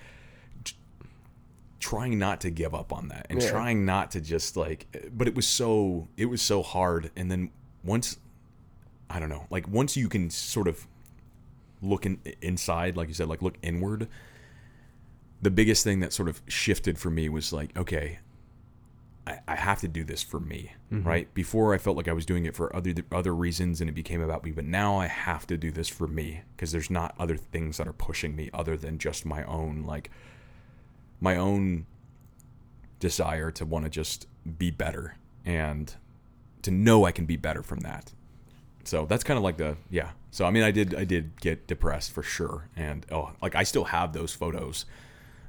trying 1.80 2.20
not 2.20 2.42
to 2.42 2.50
give 2.50 2.76
up 2.76 2.92
on 2.92 3.08
that 3.08 3.26
and 3.30 3.42
Yeah. 3.42 3.50
trying 3.52 3.86
not 3.86 4.12
to 4.12 4.22
just 4.22 4.58
like 4.58 4.88
but 5.14 5.28
it 5.28 5.36
was 5.36 5.48
so 5.48 6.08
it 6.18 6.26
was 6.26 6.42
so 6.42 6.62
hard 6.62 7.10
and 7.16 7.32
then 7.32 7.52
once 7.84 8.18
i 9.10 9.20
don't 9.20 9.30
know 9.30 9.46
like 9.50 9.68
once 9.68 9.96
you 9.96 10.10
can 10.10 10.30
sort 10.30 10.68
of 10.68 10.86
look 11.82 12.06
in, 12.06 12.20
inside 12.42 12.98
like 12.98 13.08
you 13.08 13.14
said 13.14 13.30
like 13.30 13.42
look 13.42 13.56
inward 13.62 14.10
the 15.42 15.50
biggest 15.50 15.86
thing 15.86 16.02
that 16.02 16.12
sort 16.12 16.28
of 16.28 16.42
shifted 16.48 17.00
for 17.00 17.10
me 17.10 17.30
was 17.30 17.54
like 17.54 17.76
okay 17.78 18.20
I, 19.28 19.40
I 19.48 19.56
have 19.56 19.80
to 19.82 19.88
do 19.88 20.04
this 20.04 20.24
for 20.24 20.40
me 20.40 20.74
mm-hmm. 20.92 21.08
right 21.08 21.34
before 21.34 21.74
i 21.74 21.78
felt 21.78 21.98
like 21.98 22.08
i 22.08 22.14
was 22.14 22.26
doing 22.26 22.46
it 22.46 22.56
for 22.56 22.76
other 22.76 22.94
other 23.12 23.36
reasons 23.36 23.82
and 23.82 23.90
it 23.90 23.94
became 23.94 24.22
about 24.22 24.44
me 24.44 24.52
but 24.52 24.66
now 24.66 24.98
i 24.98 25.08
have 25.08 25.46
to 25.48 25.58
do 25.58 25.72
this 25.72 25.88
for 25.88 26.08
me 26.08 26.42
because 26.56 26.72
there's 26.72 26.90
not 26.90 27.16
other 27.20 27.38
things 27.38 27.78
that 27.78 27.88
are 27.88 27.94
pushing 27.94 28.36
me 28.36 28.50
other 28.54 28.78
than 28.78 28.98
just 28.98 29.26
my 29.26 29.44
own 29.44 29.84
like 29.84 30.10
my 31.20 31.36
own 31.36 31.86
desire 33.00 33.52
to 33.52 33.66
want 33.66 33.86
to 33.86 33.90
just 33.90 34.28
be 34.58 34.72
better 34.72 35.16
and 35.46 35.96
to 36.62 36.72
know 36.72 37.06
I 37.06 37.12
can 37.12 37.26
be 37.26 37.38
better 37.38 37.64
from 37.64 37.80
that. 37.82 38.12
So 38.84 39.06
that's 39.06 39.24
kind 39.24 39.38
of 39.38 39.44
like 39.44 39.58
the 39.58 39.78
yeah. 39.90 40.12
So 40.32 40.46
I 40.46 40.52
mean 40.52 40.64
I 40.64 40.72
did 40.72 40.96
I 40.96 41.04
did 41.04 41.40
get 41.42 41.68
depressed 41.68 42.12
for 42.12 42.24
sure 42.24 42.70
and 42.76 43.06
oh 43.12 43.32
like 43.42 43.56
I 43.56 43.64
still 43.64 43.86
have 43.86 44.14
those 44.14 44.34
photos 44.34 44.86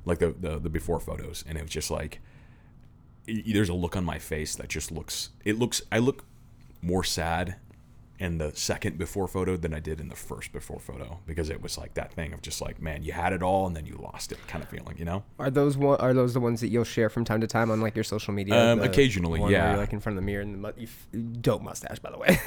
like 0.04 0.18
the 0.18 0.34
the, 0.38 0.58
the 0.58 0.70
before 0.70 1.00
photos 1.00 1.44
and 1.46 1.58
it 1.58 1.62
was 1.62 1.70
just 1.70 1.90
like 1.90 2.20
there's 3.46 3.68
a 3.68 3.74
look 3.74 3.96
on 3.96 4.04
my 4.04 4.18
face 4.18 4.54
that 4.56 4.68
just 4.68 4.90
looks 4.90 5.30
it 5.44 5.58
looks 5.58 5.82
I 5.90 5.98
look 5.98 6.24
more 6.82 7.04
sad 7.04 7.56
in 8.20 8.38
the 8.38 8.52
second 8.54 8.98
before 8.98 9.26
photo 9.26 9.56
than 9.56 9.74
I 9.74 9.80
did 9.80 9.98
in 9.98 10.08
the 10.08 10.14
first 10.14 10.52
before 10.52 10.78
photo 10.78 11.18
because 11.26 11.48
it 11.50 11.60
was 11.62 11.76
like 11.78 11.94
that 11.94 12.12
thing 12.12 12.32
of 12.34 12.42
just 12.42 12.60
like 12.60 12.80
man 12.80 13.02
you 13.02 13.12
had 13.12 13.32
it 13.32 13.42
all 13.42 13.66
and 13.66 13.74
then 13.74 13.86
you 13.86 13.96
lost 14.00 14.30
it 14.30 14.38
kind 14.46 14.62
of 14.62 14.68
feeling 14.70 14.94
you 14.98 15.04
know 15.06 15.24
Are 15.38 15.50
those 15.50 15.76
one? 15.76 15.98
Are 16.00 16.12
those 16.14 16.34
the 16.34 16.40
ones 16.40 16.60
that 16.60 16.68
you'll 16.68 16.84
share 16.84 17.08
from 17.08 17.24
time 17.24 17.40
to 17.40 17.46
time 17.46 17.70
on 17.70 17.80
like 17.80 17.94
your 17.96 18.04
social 18.04 18.32
media? 18.34 18.72
Um, 18.72 18.80
occasionally, 18.82 19.40
yeah. 19.50 19.70
you're 19.70 19.78
like 19.78 19.92
in 19.94 20.00
front 20.00 20.18
of 20.18 20.22
the 20.22 20.26
mirror 20.26 20.42
and 20.42 20.54
the 20.54 20.58
mu- 20.58 20.72
you 20.76 20.86
f- 20.86 21.06
dope 21.40 21.62
mustache, 21.62 21.98
by 21.98 22.10
the 22.10 22.18
way. 22.18 22.38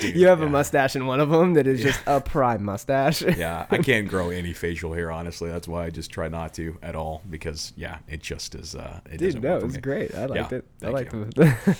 you 0.14 0.28
have 0.28 0.40
a 0.40 0.48
mustache 0.48 0.94
in 0.94 1.06
one 1.06 1.18
of 1.20 1.30
them 1.30 1.54
that 1.54 1.66
is 1.66 1.82
just 1.82 2.00
a 2.06 2.20
prime 2.20 2.64
mustache. 2.64 3.22
yeah, 3.36 3.66
I 3.70 3.78
can't 3.78 4.06
grow 4.14 4.30
any 4.30 4.52
facial 4.52 4.92
hair, 4.92 5.10
honestly. 5.10 5.50
That's 5.50 5.66
why 5.66 5.84
I 5.86 5.90
just 5.90 6.10
try 6.12 6.28
not 6.28 6.54
to 6.54 6.78
at 6.80 6.94
all 6.94 7.22
because 7.28 7.72
yeah, 7.76 7.98
it 8.08 8.22
just 8.22 8.54
is. 8.54 8.76
Uh, 8.76 9.00
it 9.06 9.18
Dude, 9.18 9.34
doesn't 9.34 9.42
no, 9.42 9.56
it 9.56 9.62
was 9.64 9.76
great. 9.78 10.14
I 10.14 10.26
liked 10.26 10.52
Yeah, 10.52 10.58
it. 10.58 10.64
I 10.84 10.88
liked 10.90 11.12
you. 11.12 11.28
it. 11.36 11.76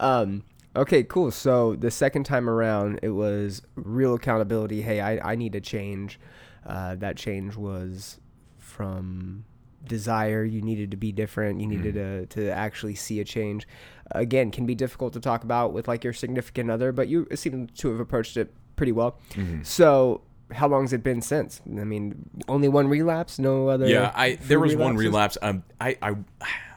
um, 0.00 0.44
okay, 0.76 1.02
cool. 1.02 1.30
So 1.30 1.74
the 1.76 1.90
second 1.90 2.24
time 2.24 2.48
around, 2.48 3.00
it 3.02 3.10
was 3.10 3.62
real 3.74 4.14
accountability. 4.14 4.82
Hey, 4.82 5.00
I, 5.00 5.32
I 5.32 5.34
need 5.36 5.52
to 5.52 5.60
change. 5.60 6.20
Uh, 6.66 6.94
that 6.96 7.16
change 7.16 7.56
was 7.56 8.18
from 8.58 9.44
desire. 9.84 10.44
You 10.44 10.62
needed 10.62 10.90
to 10.90 10.96
be 10.96 11.12
different. 11.12 11.60
You 11.60 11.66
needed 11.66 11.94
Mm-hmm. 11.94 12.24
to, 12.24 12.26
to 12.26 12.50
actually 12.50 12.94
see 12.96 13.20
a 13.20 13.24
change. 13.24 13.66
Again, 14.10 14.50
can 14.50 14.66
be 14.66 14.74
difficult 14.74 15.12
to 15.14 15.20
talk 15.20 15.44
about 15.44 15.72
with 15.72 15.88
like 15.88 16.04
your 16.04 16.12
significant 16.12 16.70
other, 16.70 16.92
but 16.92 17.08
you 17.08 17.26
seem 17.34 17.68
to 17.68 17.90
have 17.90 18.00
approached 18.00 18.36
it 18.36 18.52
pretty 18.76 18.92
well. 18.92 19.18
Mm-hmm. 19.32 19.62
So. 19.62 20.22
How 20.52 20.68
long 20.68 20.82
has 20.82 20.92
it 20.92 21.02
been 21.02 21.22
since? 21.22 21.60
I 21.66 21.82
mean, 21.82 22.30
only 22.46 22.68
one 22.68 22.86
relapse, 22.86 23.40
no 23.40 23.66
other. 23.66 23.88
Yeah, 23.88 24.12
I 24.14 24.36
there 24.42 24.60
was 24.60 24.76
one 24.76 24.96
relapse. 24.96 25.36
Um, 25.42 25.64
I 25.80 25.96
I 26.00 26.14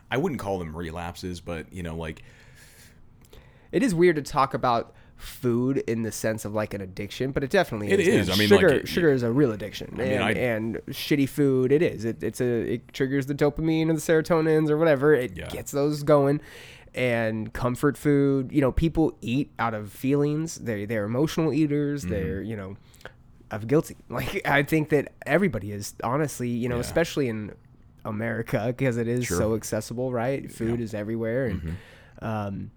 I 0.09 0.17
wouldn't 0.17 0.41
call 0.41 0.57
them 0.57 0.75
relapses, 0.75 1.39
but 1.39 1.71
you 1.71 1.83
know, 1.83 1.95
like 1.95 2.23
it 3.71 3.83
is 3.83 3.93
weird 3.95 4.15
to 4.17 4.21
talk 4.21 4.53
about 4.53 4.93
food 5.15 5.77
in 5.85 6.03
the 6.03 6.11
sense 6.11 6.45
of 6.45 6.53
like 6.53 6.73
an 6.73 6.79
addiction, 6.81 7.31
but 7.31 7.43
it 7.43 7.49
definitely 7.49 7.91
It 7.91 7.99
is. 7.99 8.07
is. 8.07 8.29
I 8.29 8.35
mean, 8.39 8.47
sugar, 8.47 8.69
like, 8.69 8.87
sugar 8.87 9.11
is 9.11 9.21
a 9.23 9.31
real 9.31 9.51
addiction, 9.51 9.89
I 9.95 9.97
mean, 9.97 10.07
and, 10.13 10.23
I- 10.23 10.31
and 10.31 10.75
shitty 10.89 11.27
food, 11.27 11.71
it 11.73 11.81
is. 11.81 12.05
It, 12.05 12.23
it's 12.23 12.39
a 12.39 12.73
it 12.75 12.93
triggers 12.93 13.25
the 13.25 13.35
dopamine 13.35 13.89
or 13.89 13.93
the 13.93 13.99
serotonins 13.99 14.69
or 14.69 14.77
whatever. 14.77 15.13
It 15.13 15.35
Yeah. 15.37 15.49
gets 15.49 15.71
those 15.71 16.03
going. 16.03 16.39
And 16.95 17.53
comfort 17.53 17.97
food, 17.97 18.51
you 18.51 18.61
know, 18.61 18.71
people 18.71 19.15
eat 19.21 19.51
out 19.59 19.75
of 19.75 19.91
feelings. 19.91 20.55
They 20.55 20.85
they're 20.85 21.03
emotional 21.05 21.53
eaters. 21.53 22.01
Mm-hmm. 22.03 22.11
They're 22.13 22.41
you 22.41 22.55
know, 22.55 22.77
of 23.51 23.67
guilty. 23.67 23.95
Like 24.09 24.47
I 24.47 24.63
think 24.63 24.89
that 24.89 25.11
everybody 25.25 25.71
is 25.71 25.93
honestly, 26.03 26.49
you 26.49 26.67
know, 26.67 26.75
Yeah. 26.75 26.81
especially 26.81 27.27
in 27.29 27.51
America 28.05 28.63
because 28.75 28.97
it 28.97 29.07
is 29.07 29.25
Sure. 29.25 29.37
so 29.37 29.53
accessible, 29.55 30.11
right? 30.11 30.51
Food 30.51 30.67
Yeah. 30.67 30.73
Mm-hmm. 30.75 30.83
is 30.83 30.93
everywhere, 30.95 31.45
and 31.45 31.75
um, 32.21 32.71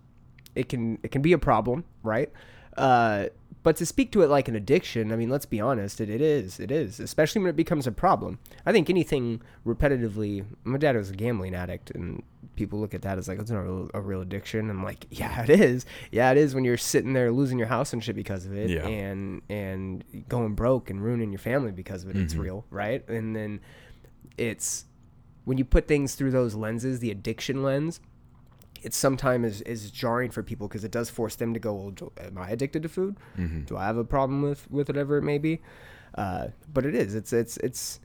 it 0.54 0.68
can 0.68 0.98
it 1.02 1.10
can 1.10 1.22
be 1.22 1.32
a 1.32 1.38
problem, 1.38 1.84
right? 2.02 2.30
Uh, 2.76 3.26
but 3.62 3.76
to 3.76 3.86
speak 3.86 4.10
to 4.12 4.22
it 4.22 4.28
like 4.28 4.48
an 4.48 4.56
addiction, 4.56 5.12
I 5.12 5.16
mean, 5.16 5.28
let's 5.28 5.46
be 5.46 5.60
honest, 5.60 6.00
it, 6.00 6.10
it 6.10 6.20
is, 6.20 6.58
it 6.58 6.72
is, 6.72 6.98
especially 6.98 7.42
when 7.42 7.50
it 7.50 7.54
becomes 7.54 7.86
a 7.86 7.92
problem. 7.92 8.40
I 8.66 8.72
think 8.72 8.90
anything 8.90 9.40
repetitively. 9.64 10.44
My 10.64 10.78
dad 10.78 10.96
was 10.96 11.10
a 11.10 11.14
gambling 11.14 11.54
addict, 11.54 11.92
and 11.92 12.24
people 12.56 12.80
look 12.80 12.92
at 12.92 13.02
that 13.02 13.18
as 13.18 13.28
like 13.28 13.38
it's 13.38 13.50
not 13.52 13.60
a 13.60 13.62
real, 13.62 13.90
a 13.94 14.00
real 14.00 14.20
addiction. 14.20 14.68
I'm 14.68 14.82
like, 14.82 15.06
yeah, 15.10 15.42
it 15.44 15.50
is. 15.50 15.86
Yeah, 16.10 16.30
it 16.32 16.38
is 16.38 16.54
when 16.56 16.64
you're 16.64 16.76
sitting 16.76 17.12
there 17.12 17.30
losing 17.30 17.56
your 17.58 17.68
house 17.68 17.92
and 17.92 18.02
shit 18.02 18.16
because 18.16 18.46
of 18.46 18.56
it, 18.56 18.68
Yeah. 18.70 18.86
and 18.86 19.42
and 19.48 20.02
going 20.28 20.54
broke 20.54 20.90
and 20.90 21.00
ruining 21.00 21.30
your 21.30 21.38
family 21.38 21.70
because 21.70 22.02
of 22.04 22.10
it. 22.10 22.16
It's 22.16 22.34
real, 22.34 22.64
right? 22.70 23.08
And 23.08 23.36
then 23.36 23.60
it's 24.36 24.86
when 25.44 25.58
you 25.58 25.64
put 25.64 25.86
things 25.86 26.14
through 26.14 26.30
those 26.32 26.54
lenses, 26.54 26.98
the 27.00 27.10
addiction 27.10 27.62
lens, 27.62 28.00
it 28.82 28.94
sometimes 28.94 29.46
is, 29.46 29.60
is 29.62 29.90
jarring 29.90 30.30
for 30.30 30.42
people 30.42 30.68
because 30.68 30.84
it 30.84 30.90
does 30.90 31.08
force 31.10 31.36
them 31.36 31.54
to 31.54 31.60
go, 31.60 31.72
well, 31.74 31.90
do, 31.90 32.12
am 32.18 32.38
I 32.38 32.50
addicted 32.50 32.82
to 32.82 32.88
food? 32.88 33.16
Do 33.66 33.76
I 33.76 33.84
have 33.86 33.96
a 33.96 34.04
problem 34.04 34.42
with, 34.42 34.70
with 34.70 34.88
whatever 34.88 35.16
it 35.18 35.22
may 35.22 35.38
be? 35.38 35.60
Uh, 36.14 36.48
but 36.72 36.84
it 36.84 36.94
is. 36.94 37.14
It's 37.14 37.32
it's 37.32 37.56
it's 37.58 38.00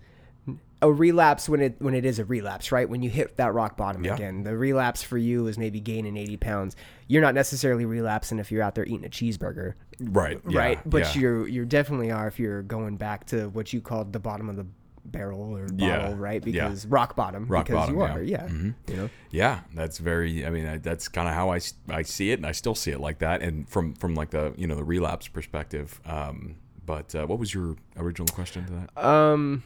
a 0.82 0.92
relapse 0.92 1.50
when 1.50 1.60
it 1.60 1.76
when 1.80 1.94
it 1.94 2.06
is 2.06 2.20
a 2.20 2.26
relapse, 2.26 2.72
right? 2.72 2.88
When 2.88 3.02
you 3.02 3.10
hit 3.10 3.36
that 3.38 3.54
rock 3.54 3.76
bottom 3.76 4.06
Yeah. 4.06 4.14
again. 4.16 4.44
The 4.44 4.56
relapse 4.56 5.04
for 5.04 5.18
you 5.18 5.48
is 5.48 5.58
maybe 5.58 5.80
gaining 5.82 6.16
eighty 6.16 6.38
pounds. 6.38 6.76
You're 7.08 7.22
not 7.22 7.34
necessarily 7.34 7.86
relapsing 7.86 8.40
if 8.40 8.52
you're 8.52 8.64
out 8.64 8.76
there 8.76 8.86
eating 8.86 9.06
a 9.06 9.10
cheeseburger, 9.10 9.74
right, 10.00 10.40
yeah, 10.48 10.60
right? 10.60 10.90
But 10.90 11.16
yeah. 11.16 11.22
you 11.22 11.46
you 11.46 11.66
definitely 11.66 12.12
are 12.12 12.28
if 12.28 12.40
you're 12.40 12.62
going 12.62 12.96
back 12.98 13.26
to 13.28 13.50
what 13.50 13.74
you 13.74 13.82
called 13.82 14.14
the 14.14 14.20
bottom 14.20 14.50
of 14.50 14.56
the 14.56 14.68
barrel 15.12 15.42
or 15.56 15.68
bottle, 15.68 15.78
Yeah, 15.88 16.14
right? 16.18 16.46
yeah. 16.46 16.68
Because 16.68 16.86
rock 16.86 17.16
bottom, 17.16 17.46
Rock 17.48 17.66
because 17.68 17.88
bottom, 17.90 17.96
you 17.96 18.02
yeah. 18.02 18.14
are, 18.14 18.22
yeah. 18.24 18.48
You 18.48 18.96
know, 18.96 19.10
Yeah, 19.32 19.60
that's 19.74 19.98
very. 19.98 20.46
I 20.46 20.50
mean, 20.50 20.66
I, 20.66 20.78
that's 20.78 21.08
kind 21.08 21.28
of 21.28 21.34
how 21.34 21.52
I, 21.52 21.60
I 21.90 22.02
see 22.04 22.32
it, 22.32 22.40
and 22.40 22.46
I 22.46 22.52
still 22.52 22.76
see 22.76 22.92
it 22.92 23.00
like 23.00 23.20
that. 23.20 23.42
And 23.42 23.68
from 23.70 23.94
from 23.96 24.16
like 24.16 24.30
the 24.32 24.54
you 24.58 24.68
know 24.68 24.76
the 24.76 24.84
relapse 24.84 25.28
perspective. 25.28 26.00
Um, 26.06 26.56
but 26.86 27.14
uh, 27.16 27.26
what 27.26 27.40
was 27.40 27.54
your 27.54 27.76
original 27.98 28.28
question 28.28 28.66
to 28.66 28.74
that? 28.74 29.06
Um, 29.06 29.64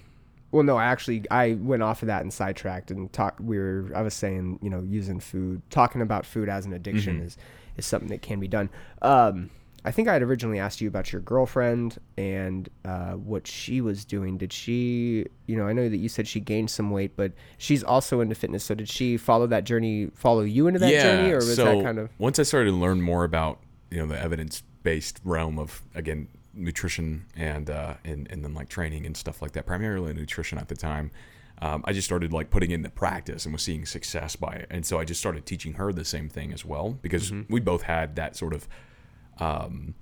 well, 0.51 0.63
no, 0.63 0.75
I 0.77 0.85
actually 0.85 1.23
I 1.31 1.53
went 1.53 1.83
off 1.83 2.01
of 2.01 2.07
that 2.07 2.21
and 2.23 2.33
sidetracked 2.33 2.91
and 2.91 3.11
talked. 3.13 3.39
We 3.39 3.57
were 3.57 3.91
I 3.95 4.01
was 4.01 4.13
saying 4.13 4.59
you 4.61 4.69
know 4.69 4.81
using 4.81 5.19
food, 5.19 5.61
talking 5.69 6.01
about 6.01 6.25
food 6.25 6.49
as 6.49 6.65
an 6.65 6.73
addiction 6.73 7.17
Mm-hmm. 7.17 7.25
is 7.27 7.37
is 7.77 7.85
something 7.85 8.09
that 8.09 8.21
can 8.21 8.39
be 8.39 8.47
done. 8.47 8.69
Um, 9.01 9.49
I 9.83 9.91
think 9.91 10.07
I 10.07 10.13
had 10.13 10.21
originally 10.21 10.59
asked 10.59 10.79
you 10.79 10.87
about 10.87 11.11
your 11.11 11.21
girlfriend 11.21 11.97
and 12.17 12.69
uh, 12.85 13.13
what 13.13 13.47
she 13.47 13.81
was 13.81 14.05
doing. 14.05 14.37
Did 14.37 14.53
she, 14.53 15.25
you 15.47 15.55
know, 15.55 15.67
I 15.67 15.73
know 15.73 15.89
that 15.89 15.97
you 15.97 16.07
said 16.07 16.27
she 16.27 16.39
gained 16.39 16.69
some 16.69 16.91
weight, 16.91 17.15
but 17.15 17.31
she's 17.57 17.83
also 17.83 18.21
into 18.21 18.35
fitness. 18.35 18.63
So 18.63 18.75
did 18.75 18.87
she 18.89 19.17
follow 19.17 19.47
that 19.47 19.63
journey, 19.63 20.11
follow 20.13 20.41
you 20.41 20.67
into 20.67 20.79
that 20.79 20.91
journey, 21.01 21.31
or 21.31 21.35
was 21.37 21.55
so 21.55 21.65
that 21.65 21.83
kind 21.83 21.97
of 21.97 22.09
once 22.19 22.37
I 22.37 22.43
started 22.43 22.71
to 22.71 22.77
learn 22.77 23.01
more 23.01 23.23
about 23.23 23.59
you 23.89 23.97
know 23.99 24.05
the 24.05 24.19
evidence 24.21 24.61
based 24.83 25.19
realm 25.23 25.57
of 25.57 25.81
again 25.95 26.27
nutrition 26.53 27.25
and 27.35 27.69
uh 27.69 27.93
and 28.03 28.27
and 28.29 28.43
then 28.43 28.53
like 28.53 28.67
training 28.69 29.05
and 29.05 29.15
stuff 29.17 29.41
like 29.41 29.53
that, 29.53 29.65
primarily 29.65 30.13
nutrition 30.13 30.57
at 30.57 30.67
the 30.67 30.75
time. 30.75 31.09
um, 31.61 31.83
I 31.85 31.93
just 31.93 32.05
started 32.05 32.33
like 32.33 32.49
putting 32.49 32.71
it 32.71 32.75
into 32.75 32.89
practice 32.89 33.45
and 33.45 33.53
was 33.53 33.61
seeing 33.61 33.85
success 33.85 34.35
by 34.35 34.53
it. 34.53 34.67
And 34.69 34.85
so 34.85 34.99
I 34.99 35.05
just 35.05 35.19
started 35.19 35.45
teaching 35.45 35.73
her 35.73 35.93
the 35.93 36.03
same 36.05 36.27
thing 36.27 36.51
as 36.53 36.65
well 36.65 36.97
because 37.01 37.31
we 37.49 37.59
both 37.59 37.83
had 37.83 38.15
that 38.15 38.35
sort 38.35 38.53
of, 38.53 38.67
um, 39.41 39.95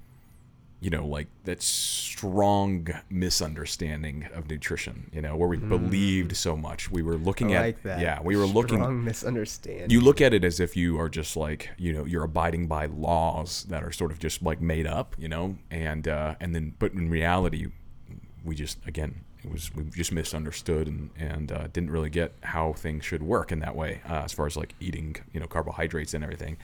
you 0.81 0.89
know, 0.89 1.05
like 1.05 1.27
that 1.43 1.61
strong 1.61 2.87
misunderstanding 3.09 4.29
of 4.33 4.49
nutrition, 4.49 5.09
you 5.13 5.21
know, 5.21 5.35
where 5.35 5.49
we 5.49 5.57
believed 5.57 6.37
so 6.37 6.55
much. 6.55 6.89
We 6.89 7.01
were 7.01 7.17
looking 7.17 7.51
I 7.53 7.55
at, 7.55 7.61
like 7.61 7.83
that. 7.83 7.99
yeah, 7.99 8.21
we 8.21 8.37
were 8.37 8.45
looking, 8.45 8.77
Strong 8.77 9.03
misunderstanding. 9.03 9.89
you 9.89 9.99
look 9.99 10.21
at 10.21 10.33
it 10.33 10.45
as 10.45 10.61
if 10.61 10.77
you 10.77 10.97
are 10.99 11.09
just 11.09 11.35
like 11.35 11.69
you 11.77 11.91
know 11.91 12.05
you're 12.05 12.23
abiding 12.23 12.67
by 12.67 12.85
laws 12.85 13.65
that 13.69 13.83
are 13.83 13.91
sort 13.91 14.11
of 14.11 14.19
just 14.19 14.41
like 14.41 14.61
made 14.61 14.87
up 14.87 15.15
you 15.17 15.27
know 15.27 15.57
and 15.69 16.07
uh 16.07 16.35
and 16.39 16.55
then 16.55 16.73
but 16.79 16.93
in 16.93 17.09
reality 17.09 17.67
we 18.45 18.55
just 18.55 18.77
again 18.87 19.21
it 19.43 19.51
was 19.51 19.73
we 19.75 19.83
just 19.83 20.11
misunderstood 20.11 20.87
and 20.87 21.09
and 21.17 21.51
uh, 21.51 21.67
didn't 21.73 21.91
really 21.91 22.09
get 22.09 22.33
how 22.43 22.73
things 22.73 23.03
should 23.03 23.23
work 23.23 23.51
in 23.51 23.59
that 23.59 23.75
way 23.75 24.01
uh, 24.09 24.21
as 24.23 24.31
far 24.31 24.45
as 24.45 24.55
like 24.55 24.73
eating 24.79 25.15
you 25.33 25.39
know 25.39 25.47
carbohydrates 25.47 26.13
and 26.13 26.23
everything 26.23 26.57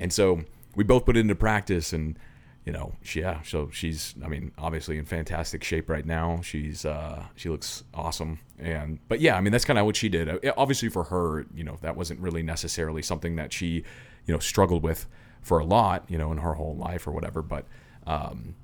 and 0.00 0.12
so 0.12 0.42
we 0.76 0.84
both 0.84 1.04
put 1.04 1.16
it 1.16 1.20
into 1.20 1.34
practice 1.34 1.92
and 1.92 2.16
you 2.64 2.72
know 2.72 2.94
she, 3.02 3.20
yeah 3.20 3.42
so 3.42 3.68
she's 3.72 4.14
i 4.24 4.28
mean 4.28 4.52
obviously 4.58 4.98
in 4.98 5.04
fantastic 5.04 5.64
shape 5.64 5.88
right 5.88 6.06
now. 6.06 6.40
She's 6.42 6.84
uh 6.84 7.24
she 7.34 7.48
looks 7.48 7.82
awesome. 7.94 8.38
And 8.58 9.00
but 9.08 9.20
yeah 9.20 9.36
i 9.36 9.40
mean 9.40 9.52
that's 9.52 9.64
kind 9.64 9.78
of 9.78 9.86
what 9.86 9.96
she 9.96 10.08
did. 10.08 10.28
Uh, 10.28 10.52
obviously 10.56 10.88
for 10.88 11.04
her 11.04 11.46
you 11.54 11.64
know 11.64 11.78
that 11.80 11.96
wasn't 11.96 12.20
really 12.20 12.42
necessarily 12.42 13.02
something 13.02 13.36
that 13.36 13.52
she 13.52 13.84
you 14.26 14.34
know 14.34 14.38
struggled 14.38 14.82
with 14.82 15.06
for 15.42 15.58
a 15.58 15.64
lot 15.64 16.04
you 16.08 16.18
know 16.18 16.30
in 16.30 16.38
her 16.38 16.54
whole 16.54 16.76
life 16.76 17.06
or 17.06 17.12
whatever. 17.12 17.42
But 17.42 17.66
um 18.06 18.54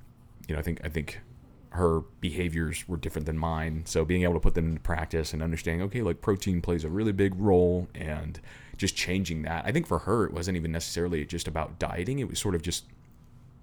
you 0.47 0.53
know 0.55 0.59
i 0.59 0.63
think 0.63 0.79
i 0.83 0.89
think 0.89 1.19
her 1.73 2.01
behaviors 2.21 2.87
were 2.87 2.97
different 2.97 3.25
than 3.25 3.35
mine. 3.35 3.81
So 3.87 4.05
being 4.05 4.21
able 4.21 4.35
to 4.35 4.39
put 4.39 4.53
them 4.53 4.67
into 4.69 4.81
practice 4.81 5.33
and 5.33 5.41
understanding, 5.41 5.81
okay, 5.87 6.03
like 6.03 6.21
protein 6.21 6.61
plays 6.61 6.83
a 6.83 6.89
really 6.89 7.11
big 7.11 7.33
role 7.35 7.87
and 7.95 8.39
just 8.77 8.95
changing 8.95 9.43
that. 9.43 9.65
I 9.65 9.71
think 9.71 9.87
for 9.87 9.99
her, 9.99 10.25
it 10.25 10.33
wasn't 10.33 10.57
even 10.57 10.71
necessarily 10.71 11.25
just 11.25 11.47
about 11.47 11.79
dieting. 11.79 12.19
It 12.19 12.29
was 12.29 12.39
sort 12.39 12.55
of 12.55 12.61
just 12.61 12.85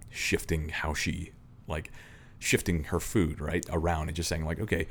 shifting 0.09 0.69
how 0.69 0.95
she, 0.95 1.33
like, 1.67 1.91
shifting 2.39 2.85
her 2.85 3.01
food, 3.01 3.41
right, 3.41 3.65
around 3.71 4.09
and 4.09 4.17
just 4.17 4.29
saying, 4.29 4.45
like, 4.45 4.61
okay, 4.61 4.87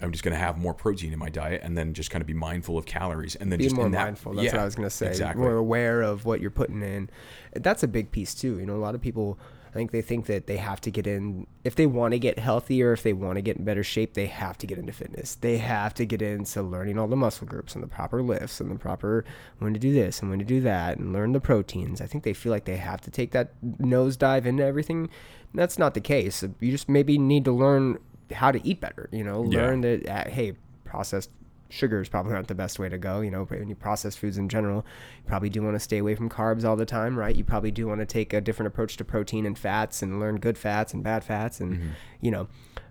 I'm 0.00 0.12
just 0.12 0.24
going 0.24 0.32
to 0.32 0.38
have 0.38 0.58
more 0.58 0.74
protein 0.74 1.12
in 1.12 1.18
my 1.18 1.28
diet 1.28 1.62
and 1.64 1.78
then 1.78 1.94
just 1.94 2.10
kind 2.10 2.20
of 2.20 2.26
be 2.26 2.34
mindful 2.34 2.76
of 2.76 2.84
calories 2.84 3.36
and 3.36 3.50
then 3.50 3.58
be 3.58 3.64
just 3.64 3.76
more 3.76 3.88
that, 3.88 4.04
mindful. 4.04 4.34
That's 4.34 4.46
yeah, 4.46 4.52
what 4.52 4.60
I 4.60 4.64
was 4.64 4.74
gonna 4.74 4.90
say. 4.90 5.08
Exactly. 5.08 5.40
More 5.40 5.56
aware 5.56 6.02
of 6.02 6.24
what 6.24 6.40
you're 6.40 6.50
putting 6.50 6.82
in. 6.82 7.08
That's 7.54 7.82
a 7.82 7.88
big 7.88 8.10
piece 8.10 8.34
too. 8.34 8.58
You 8.58 8.66
know, 8.66 8.76
a 8.76 8.82
lot 8.82 8.94
of 8.94 9.00
people. 9.00 9.38
I 9.74 9.76
think 9.76 9.90
they 9.90 10.02
think 10.02 10.26
that 10.26 10.46
they 10.46 10.56
have 10.58 10.80
to 10.82 10.90
get 10.92 11.04
in 11.06 11.48
if 11.64 11.74
they 11.74 11.86
want 11.86 12.12
to 12.12 12.18
get 12.20 12.38
healthier, 12.38 12.92
if 12.92 13.02
they 13.02 13.12
want 13.12 13.36
to 13.36 13.42
get 13.42 13.56
in 13.56 13.64
better 13.64 13.82
shape, 13.82 14.14
they 14.14 14.26
have 14.26 14.56
to 14.58 14.68
get 14.68 14.78
into 14.78 14.92
fitness. 14.92 15.34
They 15.34 15.56
have 15.58 15.92
to 15.94 16.06
get 16.06 16.22
into 16.22 16.62
learning 16.62 16.96
all 16.96 17.08
the 17.08 17.16
muscle 17.16 17.46
groups 17.48 17.74
and 17.74 17.82
the 17.82 17.88
proper 17.88 18.22
lifts 18.22 18.60
and 18.60 18.70
the 18.70 18.76
proper 18.78 19.24
when 19.58 19.74
to 19.74 19.80
do 19.80 19.92
this 19.92 20.20
and 20.20 20.30
when 20.30 20.38
to 20.38 20.44
do 20.44 20.60
that 20.60 20.98
and 20.98 21.12
learn 21.12 21.32
the 21.32 21.40
proteins. 21.40 22.00
I 22.00 22.06
think 22.06 22.22
they 22.22 22.34
feel 22.34 22.52
like 22.52 22.66
they 22.66 22.76
have 22.76 23.00
to 23.00 23.10
take 23.10 23.32
that 23.32 23.52
nosedive 23.64 24.46
into 24.46 24.64
everything. 24.64 25.10
That's 25.54 25.76
not 25.78 25.94
the 25.94 26.00
case. 26.00 26.44
You 26.60 26.70
just 26.70 26.88
maybe 26.88 27.18
need 27.18 27.44
to 27.46 27.52
learn 27.52 27.98
how 28.32 28.52
to 28.52 28.64
eat 28.64 28.80
better. 28.80 29.08
You 29.10 29.24
know, 29.24 29.44
Yeah. 29.44 29.62
learn 29.62 29.80
that 29.80 30.08
uh, 30.08 30.30
hey, 30.30 30.54
processed 30.84 31.30
sugars 31.74 32.08
probably 32.08 32.32
aren't 32.34 32.48
the 32.48 32.54
best 32.54 32.78
way 32.78 32.88
to 32.88 32.96
go. 32.96 33.20
You 33.20 33.30
know, 33.30 33.44
when 33.44 33.68
you 33.68 33.74
process 33.74 34.14
foods 34.16 34.38
in 34.38 34.48
general, 34.48 34.86
you 35.18 35.24
probably 35.26 35.50
do 35.50 35.62
want 35.62 35.74
to 35.74 35.80
stay 35.80 35.98
away 35.98 36.14
from 36.14 36.30
carbs 36.30 36.64
all 36.64 36.76
the 36.76 36.86
time, 36.86 37.18
right? 37.18 37.34
You 37.34 37.44
probably 37.44 37.72
do 37.72 37.86
want 37.86 38.00
to 38.00 38.06
take 38.06 38.32
a 38.32 38.40
different 38.40 38.68
approach 38.68 38.96
to 38.98 39.04
protein 39.04 39.44
and 39.44 39.58
fats 39.58 40.02
and 40.02 40.20
learn 40.20 40.38
good 40.38 40.56
fats 40.56 40.94
and 40.94 41.02
bad 41.02 41.24
fats, 41.24 41.60
and 41.60 41.74
Mm-hmm. 41.74 41.88
you 42.20 42.30
know, 42.30 42.48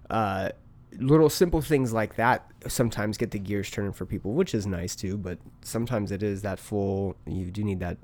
uh, 0.09 0.49
little 0.99 1.29
simple 1.29 1.61
things 1.61 1.93
like 1.93 2.15
that 2.17 2.45
sometimes 2.67 3.17
get 3.17 3.31
the 3.31 3.39
gears 3.39 3.71
turning 3.71 3.93
for 3.93 4.05
people, 4.05 4.34
which 4.34 4.53
is 4.53 4.67
nice 4.67 4.95
too. 4.95 5.17
But 5.17 5.39
sometimes 5.61 6.11
it 6.11 6.21
is 6.21 6.41
that 6.41 6.59
full. 6.59 7.15
You 7.25 7.49
do 7.49 7.63
need 7.63 7.79
that 7.79 7.97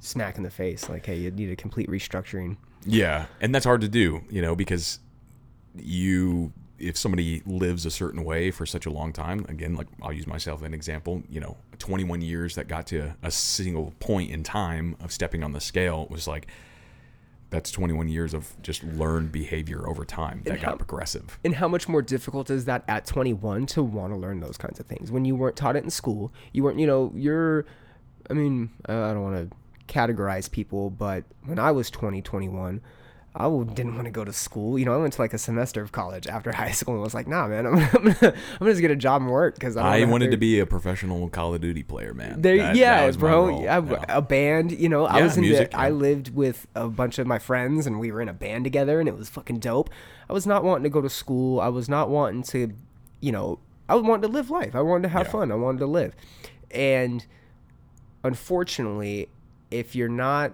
smack 0.00 0.36
in 0.36 0.42
the 0.42 0.50
face, 0.50 0.88
like 0.88 1.06
hey, 1.06 1.16
you 1.16 1.30
need 1.30 1.50
a 1.50 1.56
complete 1.56 1.88
restructuring. 1.88 2.56
Yeah, 2.84 3.26
and 3.40 3.54
that's 3.54 3.64
hard 3.64 3.80
to 3.80 3.88
do, 3.88 4.22
you 4.28 4.42
know, 4.42 4.54
because 4.54 4.98
you 5.76 6.52
if 6.78 6.96
somebody 6.96 7.42
lives 7.46 7.86
a 7.86 7.90
certain 7.90 8.24
way 8.24 8.50
for 8.50 8.66
such 8.66 8.86
a 8.86 8.90
long 8.90 9.12
time, 9.12 9.46
again, 9.48 9.74
like 9.74 9.86
I'll 10.02 10.12
use 10.12 10.26
myself 10.26 10.60
as 10.60 10.66
an 10.66 10.74
example, 10.74 11.22
you 11.28 11.40
know, 11.40 11.56
21 11.78 12.20
years 12.20 12.54
that 12.56 12.68
got 12.68 12.86
to 12.88 13.14
a 13.22 13.30
single 13.30 13.92
point 14.00 14.30
in 14.30 14.42
time 14.42 14.96
of 15.00 15.12
stepping 15.12 15.44
on 15.44 15.52
the 15.52 15.60
scale 15.60 16.06
was 16.10 16.26
like 16.26 16.46
that's 17.50 17.70
21 17.70 18.08
years 18.08 18.34
of 18.34 18.60
just 18.62 18.82
learned 18.82 19.30
behavior 19.30 19.88
over 19.88 20.04
time 20.04 20.42
that 20.44 20.58
how- 20.60 20.70
got 20.70 20.78
progressive. 20.78 21.38
And 21.44 21.54
how 21.54 21.68
much 21.68 21.88
more 21.88 22.02
difficult 22.02 22.50
is 22.50 22.64
that 22.64 22.82
at 22.88 23.06
21 23.06 23.66
to 23.66 23.82
want 23.82 24.12
to 24.12 24.18
learn 24.18 24.40
those 24.40 24.56
kinds 24.56 24.80
of 24.80 24.86
things 24.86 25.12
when 25.12 25.24
you 25.24 25.36
weren't 25.36 25.54
taught 25.54 25.76
it 25.76 25.84
in 25.84 25.90
school? 25.90 26.32
You 26.52 26.64
weren't, 26.64 26.80
you 26.80 26.86
know, 26.86 27.12
you're, 27.14 27.64
I 28.28 28.32
mean, 28.32 28.70
I 28.86 28.92
don't 29.12 29.22
want 29.22 29.50
to 29.50 29.56
categorize 29.86 30.50
people, 30.50 30.90
but 30.90 31.24
when 31.44 31.60
I 31.60 31.70
was 31.70 31.90
20, 31.90 32.22
21, 32.22 32.80
I 33.36 33.48
didn't 33.48 33.96
want 33.96 34.04
to 34.04 34.12
go 34.12 34.24
to 34.24 34.32
school. 34.32 34.78
You 34.78 34.84
know, 34.84 34.94
I 34.94 34.96
went 34.98 35.14
to 35.14 35.20
like 35.20 35.34
a 35.34 35.38
semester 35.38 35.82
of 35.82 35.90
college 35.90 36.28
after 36.28 36.52
high 36.62 36.70
school 36.70 36.94
and 36.94 37.02
was 37.02 37.14
like, 37.14 37.26
nah, 37.26 37.48
man, 37.48 37.66
I'm, 37.66 37.74
I'm, 37.78 37.88
gonna, 37.90 38.16
I'm 38.22 38.58
gonna 38.60 38.70
just 38.70 38.80
get 38.80 38.92
a 38.92 38.96
job 38.96 39.22
and 39.22 39.30
work 39.30 39.54
because 39.54 39.76
I, 39.76 39.98
I 39.98 40.04
wanted 40.04 40.30
to 40.30 40.36
be 40.36 40.60
a 40.60 40.66
professional 40.66 41.28
Call 41.30 41.52
of 41.54 41.60
Duty 41.60 41.82
player, 41.82 42.14
man. 42.14 42.42
there, 42.42 42.56
That- 42.58 42.76
yeah, 42.76 43.06
that 43.10 43.18
bro. 43.18 43.48
role, 43.48 43.62
yeah, 43.64 43.82
yeah. 43.84 44.04
A 44.08 44.22
band, 44.22 44.70
you 44.70 44.88
know. 44.88 45.04
I 45.06 45.22
was 45.22 45.36
in 45.36 45.40
music, 45.42 45.72
the. 45.72 45.78
I 45.78 45.90
lived 45.90 46.32
with 46.34 46.66
a 46.76 46.88
bunch 46.88 47.18
of 47.18 47.26
my 47.26 47.40
friends, 47.40 47.86
and 47.88 47.98
we 47.98 48.12
were 48.12 48.20
in 48.20 48.28
a 48.28 48.32
band 48.34 48.62
together, 48.64 49.00
and 49.00 49.08
it 49.08 49.16
was 49.18 49.28
fucking 49.28 49.58
dope. 49.58 49.90
I 50.28 50.32
was 50.32 50.46
not 50.46 50.62
wanting 50.62 50.84
to 50.84 50.90
go 50.90 51.00
to 51.00 51.10
school. 51.10 51.60
I 51.60 51.68
was 51.68 51.88
not 51.88 52.08
wanting 52.10 52.44
to, 52.44 52.72
you 53.20 53.32
know. 53.32 53.58
I 53.88 53.96
wanted 53.96 54.28
to 54.28 54.32
live 54.32 54.48
life. 54.48 54.74
I 54.76 54.80
wanted 54.80 55.02
to 55.02 55.08
have 55.08 55.26
Yeah. 55.26 55.32
fun. 55.32 55.50
I 55.52 55.56
wanted 55.56 55.80
to 55.80 55.86
live, 55.86 56.14
and 56.70 57.26
unfortunately, 58.22 59.28
if 59.70 59.94
you're 59.94 60.08
not 60.08 60.52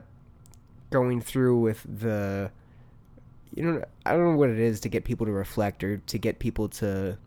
going 0.91 1.21
through 1.21 1.59
with 1.61 1.85
the 1.89 2.51
you 3.55 3.63
know 3.65 3.85
I 4.07 4.13
don't 4.13 4.33
know 4.33 4.37
what 4.37 4.51
it 4.51 4.59
is 4.59 4.81
to 4.81 4.89
get 4.89 5.05
people 5.05 5.27
to 5.27 5.33
reflect 5.33 5.83
or 5.85 5.99
to 5.99 6.19
get 6.19 6.39
people 6.39 6.69
to 6.69 7.19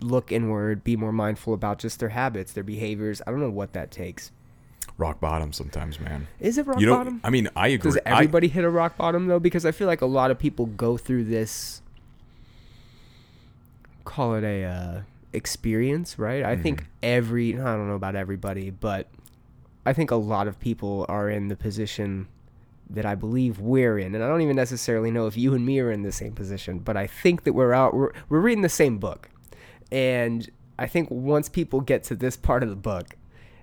look 0.00 0.30
inward, 0.30 0.84
be 0.84 0.96
more 0.96 1.12
mindful 1.12 1.54
about 1.54 1.78
just 1.78 1.98
their 2.00 2.10
habits, 2.10 2.52
their 2.52 2.62
behaviors. 2.64 3.20
I 3.26 3.30
don't 3.32 3.40
know 3.40 3.50
what 3.50 3.72
that 3.72 3.90
takes. 3.90 4.30
rock 4.96 5.20
bottom 5.20 5.52
sometimes, 5.52 5.98
man. 6.00 6.26
Is 6.40 6.56
it 6.58 6.66
rock 6.66 6.78
you 6.80 6.86
know, 6.86 6.96
bottom? 6.96 7.20
I 7.24 7.30
mean, 7.30 7.48
I 7.56 7.68
agree. 7.68 7.90
Does 7.90 7.98
I- 8.06 8.10
everybody 8.12 8.48
hit 8.48 8.64
a 8.64 8.70
rock 8.70 8.96
bottom 8.96 9.26
though? 9.26 9.40
Because 9.40 9.64
I 9.66 9.72
feel 9.72 9.86
like 9.88 10.00
a 10.00 10.06
lot 10.06 10.30
of 10.30 10.38
people 10.38 10.66
go 10.66 10.96
through 10.96 11.24
this 11.24 11.82
call 14.04 14.34
it 14.34 14.44
a 14.44 14.64
uh, 14.64 15.00
experience, 15.32 16.18
right? 16.18 16.42
I 16.44 16.56
think 16.56 16.80
Mm-hmm. 16.82 16.90
every 17.02 17.54
I 17.60 17.76
don't 17.76 17.88
know 17.88 17.94
about 17.94 18.14
everybody, 18.16 18.70
but 18.70 19.06
I 19.84 19.92
think 19.92 20.10
a 20.10 20.16
lot 20.16 20.48
of 20.48 20.58
people 20.60 21.06
are 21.08 21.28
in 21.28 21.48
the 21.48 21.56
position 21.56 22.28
that 22.90 23.04
I 23.04 23.14
believe 23.14 23.60
we're 23.60 23.98
in, 23.98 24.14
and 24.14 24.24
I 24.24 24.28
don't 24.28 24.40
even 24.40 24.56
necessarily 24.56 25.10
know 25.10 25.26
if 25.26 25.36
you 25.36 25.54
and 25.54 25.64
me 25.64 25.78
are 25.80 25.90
in 25.90 26.02
the 26.02 26.12
same 26.12 26.32
position, 26.32 26.78
but 26.78 26.96
I 26.96 27.06
think 27.06 27.44
that 27.44 27.52
we're 27.52 27.72
out. 27.72 27.94
We're, 27.94 28.12
we're 28.28 28.40
reading 28.40 28.62
the 28.62 28.68
same 28.68 28.98
book, 28.98 29.28
and 29.92 30.48
I 30.78 30.86
think 30.86 31.10
once 31.10 31.48
people 31.48 31.80
get 31.80 32.04
to 32.04 32.16
this 32.16 32.36
part 32.36 32.62
of 32.62 32.68
the 32.68 32.76
book, 32.76 33.16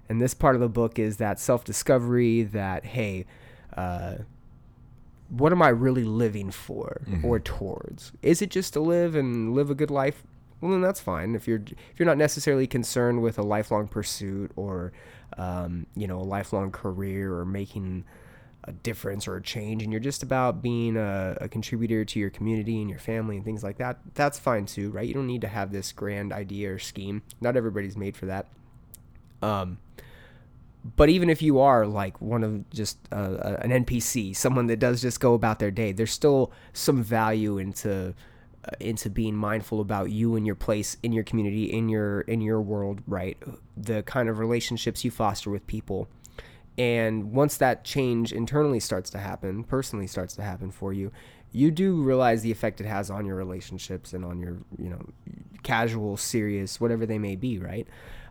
and 0.08 0.22
this 0.22 0.34
part 0.34 0.56
of 0.56 0.62
the 0.62 0.70
book 0.70 1.00
is 1.00 1.18
that 1.18 1.40
self-discovery, 1.40 2.44
that 2.44 2.86
hey, 2.86 3.26
uh, 3.76 4.16
what 5.30 5.52
am 5.52 5.62
I 5.62 5.70
really 5.70 6.04
living 6.04 6.52
for 6.52 7.02
or 7.24 7.40
towards? 7.40 8.12
Is 8.22 8.42
it 8.42 8.52
just 8.52 8.74
to 8.74 8.80
live 8.80 9.16
and 9.16 9.54
live 9.54 9.70
a 9.72 9.76
good 9.76 9.90
life? 9.90 10.24
Well, 10.62 10.72
then 10.72 10.82
that's 10.82 11.02
fine. 11.02 11.36
If 11.36 11.48
you're 11.48 11.62
if 11.66 12.00
you're 12.00 12.06
not 12.06 12.18
necessarily 12.18 12.68
concerned 12.68 13.22
with 13.22 13.38
a 13.38 13.44
lifelong 13.44 13.88
pursuit 13.88 14.52
or 14.56 14.94
um, 15.38 15.88
you 15.96 16.08
know 16.08 16.20
a 16.20 16.24
lifelong 16.24 16.72
career 16.72 17.36
or 17.36 17.46
making 17.46 18.06
a 18.66 18.72
difference 18.72 19.28
or 19.28 19.36
a 19.36 19.42
change, 19.42 19.84
and 19.84 19.92
you're 19.92 20.00
just 20.00 20.24
about 20.24 20.62
being 20.62 20.98
a, 20.98 21.38
a 21.40 21.48
contributor 21.48 22.04
to 22.04 22.20
your 22.20 22.30
community 22.30 22.82
and 22.82 22.90
your 22.90 23.00
family 23.00 23.36
and 23.38 23.46
things 23.46 23.64
like 23.64 23.78
that, 23.78 24.00
that's 24.16 24.40
fine 24.40 24.66
too, 24.66 24.90
right? 24.92 25.08
You 25.08 25.14
don't 25.14 25.28
need 25.28 25.42
to 25.42 25.48
have 25.48 25.72
this 25.72 25.92
grand 25.92 26.34
idea 26.34 26.74
or 26.74 26.80
scheme. 26.80 27.22
Not 27.40 27.56
everybody's 27.56 27.96
made 27.96 28.18
for 28.18 28.26
that. 28.26 28.48
Um, 29.42 29.78
but 30.96 31.10
even 31.10 31.30
if 31.30 31.42
you 31.42 31.60
are 31.60 31.88
like 31.88 32.22
one 32.22 32.44
of 32.44 32.70
just 32.70 32.98
uh, 33.12 33.58
an 33.62 33.86
NPC, 33.86 34.36
someone 34.36 34.68
that 34.68 34.78
does 34.78 35.02
just 35.02 35.20
go 35.20 35.34
about 35.34 35.60
their 35.60 35.72
day, 35.72 35.92
there's 35.92 36.12
still 36.12 36.52
some 36.74 37.02
value 37.02 37.58
into 37.58 38.14
uh, 38.66 38.72
into 38.80 39.10
being 39.10 39.36
mindful 39.36 39.80
about 39.80 40.12
you 40.12 40.36
and 40.36 40.46
your 40.46 40.56
place 40.56 40.98
in 41.02 41.12
your 41.12 41.24
community, 41.24 41.66
in 41.66 41.90
your 41.90 42.22
in 42.22 42.42
your 42.42 42.62
world, 42.62 43.02
right? 43.08 43.38
The 43.76 44.04
kind 44.04 44.30
of 44.30 44.38
relationships 44.38 45.04
you 45.04 45.10
foster 45.10 45.50
with 45.50 45.66
people. 45.66 46.08
And 46.78 47.32
once 47.32 47.58
that 47.58 47.84
change 47.84 48.34
internally 48.34 48.80
starts 48.80 49.10
to 49.12 49.18
happen, 49.18 49.64
personally 49.64 50.08
starts 50.08 50.36
to 50.36 50.42
happen 50.42 50.72
for 50.72 50.92
you, 50.92 51.12
you 51.52 51.72
do 51.72 52.02
realize 52.02 52.42
the 52.42 52.52
effect 52.52 52.82
it 52.82 52.86
has 52.86 53.10
on 53.10 53.26
your 53.26 53.36
relationships 53.36 54.14
and 54.14 54.26
on 54.26 54.40
your, 54.40 54.58
you 54.78 54.90
know, 54.90 55.02
casual, 55.64 56.18
serious, 56.18 56.82
whatever 56.82 57.06
they 57.06 57.18
may 57.18 57.36
be, 57.38 57.58
right? 57.60 57.88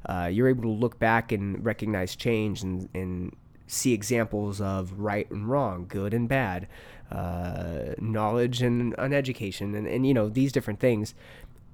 Uh, 0.06 0.28
you're 0.30 0.48
able 0.48 0.62
to 0.62 0.68
look 0.68 0.98
back 0.98 1.32
and 1.32 1.64
recognize 1.64 2.14
change 2.14 2.62
and, 2.62 2.88
and 2.92 3.34
see 3.66 3.94
examples 3.94 4.60
of 4.60 4.92
right 4.98 5.30
and 5.30 5.48
wrong, 5.48 5.86
good 5.88 6.12
and 6.12 6.28
bad, 6.28 6.68
uh, 7.10 7.94
knowledge 7.98 8.60
and 8.60 8.94
uneducation, 8.98 9.74
and, 9.74 9.86
and, 9.86 10.06
you 10.06 10.12
know, 10.12 10.28
these 10.28 10.52
different 10.52 10.80
things. 10.80 11.14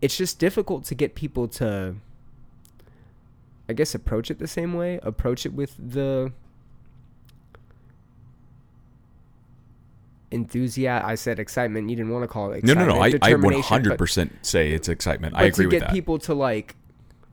it's 0.00 0.16
just 0.16 0.38
difficult 0.38 0.84
to 0.84 0.94
get 0.94 1.14
people 1.14 1.48
to 1.48 1.96
I 3.68 3.72
guess 3.72 3.94
approach 3.94 4.32
it 4.32 4.40
the 4.40 4.48
same 4.48 4.74
way, 4.74 4.98
approach 5.00 5.46
it 5.46 5.52
with 5.52 5.76
the 5.78 6.32
enthusiasm. 10.30 11.08
I 11.08 11.14
said 11.14 11.38
excitement. 11.38 11.90
You 11.90 11.96
didn't 11.96 12.12
want 12.12 12.22
to 12.24 12.28
call 12.28 12.46
it 12.52 12.62
No, 12.64 12.72
excitement. 12.72 12.88
no, 12.88 12.94
no. 12.94 13.00
I, 13.00 13.06
I 13.06 13.10
determination, 13.10 13.82
100% 13.84 14.30
say 14.42 14.72
it's 14.72 14.88
excitement. 14.88 15.34
I 15.36 15.44
agree 15.44 15.66
but 15.66 15.68
agree 15.68 15.78
to 15.80 15.84
get 15.86 15.92
people 15.92 16.18
to 16.20 16.34
like 16.34 16.76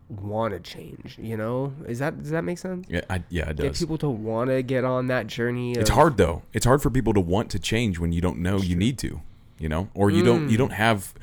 want 0.10 0.54
to 0.54 0.60
change. 0.60 1.18
You 1.22 1.38
know, 1.38 1.74
is 1.88 2.00
that 2.00 2.18
does 2.22 2.32
that 2.32 2.44
make 2.44 2.58
sense? 2.58 2.88
yeah, 2.90 3.02
I, 3.10 3.24
yeah, 3.30 3.50
it 3.50 3.58
does. 3.58 3.66
Get 3.66 3.76
people 3.78 3.98
to 4.00 4.10
want 4.10 4.50
to 4.50 4.62
get 4.64 4.84
on 4.86 5.08
that 5.08 5.28
journey. 5.28 5.74
It's 5.74 5.90
hard 5.90 6.18
though. 6.18 6.44
It's 6.54 6.66
hard 6.66 6.82
for 6.82 6.90
people 6.90 7.14
to 7.14 7.20
want 7.20 7.50
to 7.52 7.60
change 7.60 8.00
when 8.00 8.12
you 8.12 8.22
don't 8.22 8.40
know 8.40 8.58
you 8.58 8.76
need 8.76 8.98
to, 9.00 9.22
you 9.60 9.70
know, 9.70 9.90
or 9.94 10.10
you 10.10 10.24
don't 10.24 10.48
Mm. 10.48 10.52
you 10.52 10.58
don't 10.58 10.74
have. 10.74 11.14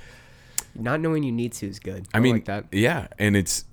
Not 0.76 1.00
knowing 1.00 1.22
you 1.22 1.30
need 1.32 1.52
to 1.54 1.66
is 1.68 1.78
good. 1.78 2.08
I 2.12 2.18
mean, 2.20 2.32
like 2.34 2.44
that. 2.46 2.64
yeah, 2.72 3.06
and 3.18 3.36
it's 3.36 3.64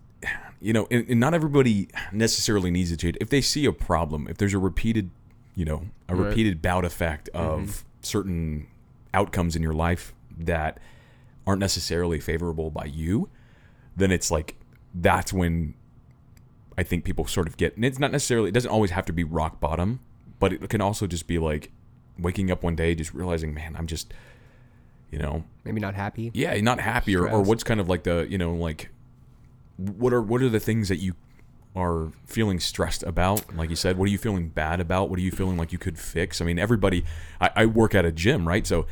you 0.61 0.71
know, 0.73 0.87
and, 0.91 1.07
and 1.09 1.19
not 1.19 1.33
everybody 1.33 1.87
necessarily 2.11 2.69
needs 2.69 2.91
to 2.91 2.97
change. 2.97 3.17
If 3.19 3.29
they 3.29 3.41
see 3.41 3.65
a 3.65 3.71
problem, 3.73 4.27
if 4.29 4.37
there's 4.37 4.53
a 4.53 4.59
repeated, 4.59 5.09
you 5.55 5.65
know, 5.65 5.85
a 6.07 6.15
Right. 6.15 6.27
repeated 6.27 6.61
bout 6.61 6.85
effect 6.85 7.27
of 7.29 7.83
certain 8.01 8.67
outcomes 9.13 9.55
in 9.55 9.61
your 9.61 9.73
life 9.73 10.13
that 10.37 10.79
aren't 11.45 11.59
necessarily 11.59 12.19
favorable 12.19 12.69
by 12.69 12.85
you, 12.85 13.29
then 13.95 14.11
it's 14.11 14.31
like 14.31 14.55
that's 14.93 15.31
when 15.33 15.73
I 16.77 16.83
think 16.83 17.03
people 17.03 17.27
sort 17.27 17.47
of 17.47 17.57
get, 17.57 17.75
and 17.75 17.85
it's 17.85 17.99
not 17.99 18.11
necessarily, 18.11 18.49
it 18.49 18.53
doesn't 18.53 18.71
always 18.71 18.91
have 18.91 19.05
to 19.05 19.13
be 19.13 19.23
rock 19.23 19.59
bottom, 19.59 19.99
but 20.39 20.53
it 20.53 20.69
can 20.69 20.81
also 20.81 21.07
just 21.07 21.27
be 21.27 21.37
like 21.37 21.71
waking 22.17 22.51
up 22.51 22.63
one 22.63 22.75
day, 22.75 22.95
just 22.95 23.13
realizing, 23.13 23.53
man, 23.53 23.75
I'm 23.77 23.87
just, 23.87 24.13
you 25.11 25.19
know, 25.19 25.43
Maybe 25.63 25.79
not 25.81 25.95
happy. 25.95 26.31
yeah, 26.33 26.59
not 26.61 26.79
happy, 26.79 27.15
or, 27.15 27.29
or 27.29 27.41
what's 27.41 27.63
kind 27.63 27.79
of 27.79 27.89
like 27.89 28.03
the, 28.03 28.25
you 28.29 28.37
know, 28.37 28.53
like 28.53 28.89
what 29.77 30.13
are 30.13 30.21
what 30.21 30.41
are 30.41 30.49
the 30.49 30.59
things 30.59 30.89
that 30.89 30.97
you 30.97 31.15
are 31.75 32.11
feeling 32.25 32.59
stressed 32.59 33.03
about? 33.03 33.55
Like 33.55 33.69
you 33.69 33.75
said, 33.75 33.97
what 33.97 34.05
are 34.05 34.11
you 34.11 34.17
feeling 34.17 34.49
bad 34.49 34.79
about? 34.79 35.09
What 35.09 35.19
are 35.19 35.21
you 35.21 35.31
feeling 35.31 35.57
like 35.57 35.71
you 35.71 35.77
could 35.77 35.97
fix? 35.97 36.41
I 36.41 36.45
mean, 36.45 36.59
everybody. 36.59 37.05
I, 37.39 37.49
I 37.55 37.65
work 37.65 37.95
at 37.95 38.05
a 38.05 38.11
gym, 38.11 38.47
right? 38.47 38.65
So 38.67 38.85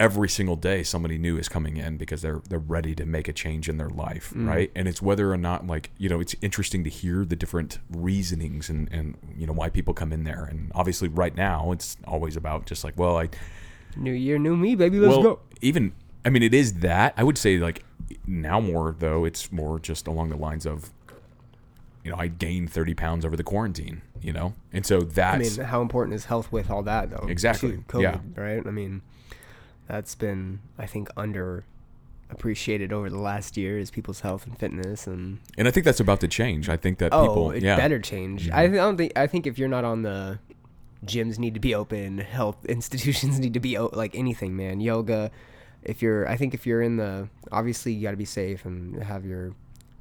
every 0.00 0.28
single 0.28 0.56
day 0.56 0.82
somebody 0.82 1.16
new 1.16 1.38
is 1.38 1.48
coming 1.48 1.76
in 1.76 1.96
because 1.96 2.22
they're 2.22 2.42
they're 2.48 2.58
ready 2.58 2.92
to 2.92 3.06
make 3.06 3.28
a 3.28 3.32
change 3.32 3.68
in 3.68 3.76
their 3.76 3.90
life 3.90 4.32
mm. 4.34 4.48
right 4.48 4.72
and 4.74 4.88
it's 4.88 5.00
whether 5.00 5.32
or 5.32 5.36
not 5.36 5.64
like 5.64 5.90
you 5.96 6.08
know 6.08 6.18
it's 6.18 6.34
interesting 6.42 6.82
to 6.82 6.90
hear 6.90 7.24
the 7.24 7.36
different 7.36 7.78
reasonings 7.88 8.68
and 8.68 8.88
and 8.90 9.16
you 9.36 9.46
know 9.46 9.52
why 9.52 9.68
people 9.68 9.94
come 9.94 10.12
in 10.12 10.24
there 10.24 10.44
and 10.50 10.72
obviously 10.74 11.08
right 11.08 11.36
now 11.36 11.70
it's 11.70 11.96
always 12.04 12.36
about 12.36 12.66
just 12.66 12.82
like 12.82 12.98
well 12.98 13.16
i 13.16 13.28
New 13.96 14.12
year, 14.12 14.38
new 14.38 14.56
me, 14.56 14.74
baby. 14.74 14.98
Let's 14.98 15.16
well 15.16 15.22
go. 15.22 15.40
even 15.60 15.92
i 16.24 16.30
mean 16.30 16.42
it 16.42 16.54
is 16.54 16.80
that 16.80 17.14
i 17.16 17.22
would 17.22 17.38
say 17.38 17.58
like 17.58 17.84
now 18.26 18.58
more 18.58 18.96
though 18.98 19.24
it's 19.24 19.52
more 19.52 19.78
just 19.78 20.06
along 20.08 20.30
the 20.30 20.36
lines 20.36 20.66
of 20.66 20.90
you 22.04 22.10
know 22.10 22.16
i 22.16 22.26
gained 22.28 22.70
30 22.70 22.94
pounds 22.94 23.24
over 23.24 23.36
the 23.36 23.44
quarantine 23.44 24.02
you 24.20 24.32
know 24.32 24.54
and 24.72 24.84
so 24.86 24.98
I 24.98 25.04
that's 25.04 25.56
mean, 25.58 25.66
how 25.66 25.80
important 25.82 26.14
is 26.14 26.24
health 26.26 26.50
with 26.52 26.70
all 26.70 26.82
that 26.84 27.10
though? 27.10 27.26
Exactly, 27.28 27.78
COVID, 27.88 28.02
yeah. 28.02 28.18
Right. 28.34 28.66
I 28.66 28.70
mean, 28.70 29.02
that's 29.88 30.14
been 30.14 30.60
I 30.78 30.86
think 30.86 31.08
under 31.16 31.64
appreciated 32.30 32.92
over 32.92 33.10
the 33.10 33.18
last 33.18 33.56
year 33.58 33.78
is 33.78 33.90
people's 33.90 34.20
health 34.20 34.46
and 34.46 34.58
fitness 34.58 35.06
and 35.06 35.38
and 35.58 35.68
i 35.68 35.70
think 35.70 35.84
that's 35.84 36.00
about 36.00 36.18
to 36.18 36.26
change 36.26 36.68
i 36.70 36.78
think 36.78 36.96
that 36.98 37.12
oh, 37.12 37.26
people 37.26 37.50
it 37.50 37.62
yeah 37.62 37.72
Mm-hmm. 37.72 37.80
better 37.82 37.98
change. 37.98 38.50
I 38.50 38.68
don't 38.68 38.96
think 38.96 39.12
I 39.16 39.26
think 39.26 39.46
if 39.46 39.58
you're 39.58 39.68
not 39.68 39.84
on 39.84 40.00
the 40.02 40.38
gyms 41.04 41.38
need 41.38 41.52
to 41.54 41.60
be 41.60 41.74
open, 41.74 42.18
health 42.18 42.64
institutions 42.76 43.38
need 43.38 43.52
to 43.54 43.60
be 43.60 43.76
o- 43.76 43.90
like 43.92 44.14
anything, 44.14 44.56
man. 44.56 44.80
Yoga. 44.80 45.30
If 45.82 46.00
you're, 46.00 46.28
I 46.28 46.36
think 46.36 46.54
if 46.54 46.64
you're 46.64 46.80
in 46.80 46.96
the, 46.96 47.28
obviously 47.50 47.92
you 47.92 48.02
got 48.04 48.12
to 48.12 48.16
be 48.16 48.24
safe 48.24 48.64
and 48.64 49.02
have 49.02 49.26
your 49.26 49.52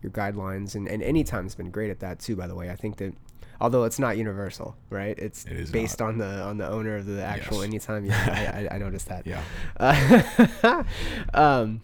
your 0.01 0.11
guidelines, 0.11 0.75
and 0.75 0.87
and 0.87 1.01
Anytime's 1.03 1.55
been 1.55 1.71
great 1.71 1.89
at 1.91 1.99
that 2.01 2.19
too. 2.19 2.35
By 2.35 2.47
the 2.47 2.55
way, 2.55 2.69
I 2.69 2.75
think 2.75 2.97
that. 2.97 3.13
Although 3.59 3.83
it's 3.83 3.99
not 3.99 4.17
universal, 4.17 4.75
right? 4.89 5.15
It's 5.19 5.45
It 5.45 5.71
based 5.71 5.99
not. 5.99 6.07
on 6.09 6.17
the 6.17 6.41
on 6.41 6.57
the 6.57 6.67
owner 6.67 6.95
of 6.95 7.05
the 7.05 7.23
actual 7.23 7.57
Yes. 7.57 7.65
anytime. 7.67 8.05
Yeah, 8.05 8.67
I, 8.71 8.75
I, 8.75 8.77
noticed 8.79 9.07
that. 9.09 9.27
yeah 9.27 9.43
Uh, 9.79 10.83
um, 11.35 11.81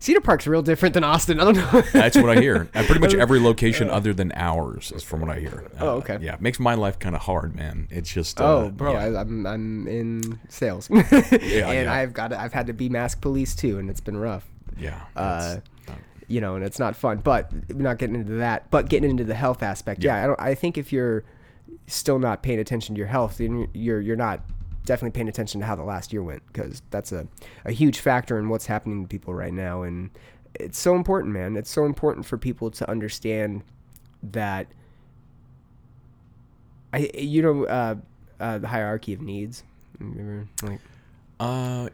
Cedar 0.00 0.20
Park's 0.20 0.46
real 0.48 0.60
different 0.60 0.92
than 0.92 1.04
Austin. 1.04 1.38
I 1.40 1.44
don't 1.44 1.56
know. 1.56 1.80
That's 1.92 2.16
what 2.16 2.36
I 2.36 2.40
hear. 2.40 2.68
At 2.74 2.86
pretty 2.86 3.00
much 3.00 3.14
every 3.14 3.38
location 3.38 3.88
other 3.90 4.12
than 4.12 4.32
ours 4.34 4.90
is 4.90 5.04
from 5.04 5.20
what 5.20 5.30
I 5.30 5.38
hear. 5.38 5.70
Oh, 5.78 5.88
Uh, 5.88 5.92
okay. 5.98 6.18
Yeah, 6.20 6.34
it 6.34 6.40
makes 6.42 6.58
my 6.58 6.74
life 6.74 6.98
kind 6.98 7.14
of 7.14 7.22
hard, 7.22 7.54
man. 7.54 7.86
It's 7.92 8.10
just. 8.12 8.40
Uh, 8.40 8.44
Oh, 8.44 8.70
bro, 8.70 8.92
yeah. 8.94 8.98
I, 9.04 9.20
I'm 9.20 9.46
I'm 9.46 9.86
in 9.86 10.40
sales, 10.48 10.88
Yeah, 10.90 11.00
and 11.20 11.84
yeah. 11.86 11.92
I've 11.92 12.12
got 12.12 12.28
to, 12.28 12.40
I've 12.40 12.52
had 12.52 12.66
to 12.66 12.72
be 12.72 12.88
mask 12.88 13.20
police 13.20 13.54
too, 13.54 13.78
and 13.78 13.88
it's 13.88 14.00
been 14.00 14.16
rough. 14.16 14.44
yeah. 14.76 15.00
Uh, 15.16 15.58
you 16.28 16.40
know, 16.40 16.54
and 16.56 16.64
it's 16.64 16.78
not 16.78 16.96
fun. 16.96 17.18
But 17.18 17.50
not 17.76 17.98
getting 17.98 18.16
into 18.16 18.34
that, 18.34 18.70
but 18.70 18.88
getting 18.88 19.10
into 19.10 19.24
the 19.24 19.34
health 19.34 19.62
aspect. 19.62 20.02
Yeah, 20.02 20.16
Yeah. 20.16 20.24
I 20.24 20.26
don't. 20.26 20.40
I 20.40 20.54
think 20.54 20.78
if 20.78 20.92
you're 20.92 21.24
still 21.86 22.18
not 22.18 22.42
paying 22.42 22.58
attention 22.58 22.94
to 22.94 22.98
your 22.98 23.08
health, 23.08 23.38
then 23.38 23.68
you're 23.74 24.00
you're 24.00 24.16
not 24.16 24.40
definitely 24.84 25.10
paying 25.16 25.28
attention 25.28 25.60
to 25.60 25.66
how 25.66 25.74
the 25.74 25.82
last 25.82 26.12
year 26.12 26.22
went 26.22 26.46
because 26.46 26.82
that's 26.90 27.12
a 27.12 27.26
a 27.64 27.72
huge 27.72 27.98
factor 27.98 28.38
in 28.38 28.48
what's 28.48 28.66
happening 28.66 29.02
to 29.02 29.08
people 29.08 29.34
right 29.34 29.52
now, 29.52 29.82
and 29.82 30.10
it's 30.54 30.78
so 30.78 30.94
important, 30.94 31.32
man. 31.32 31.56
It's 31.56 31.70
so 31.70 31.84
important 31.84 32.26
for 32.26 32.38
people 32.38 32.70
to 32.72 32.88
understand 32.90 33.62
that. 34.22 34.66
I 36.92 37.10
you 37.18 37.42
know 37.42 37.64
uh, 37.64 37.94
uh, 38.40 38.58
the 38.58 38.68
hierarchy 38.68 39.12
of 39.14 39.20
needs. 39.20 39.64
Remember, 39.98 40.48
like 40.62 40.80
uh, 41.40 41.88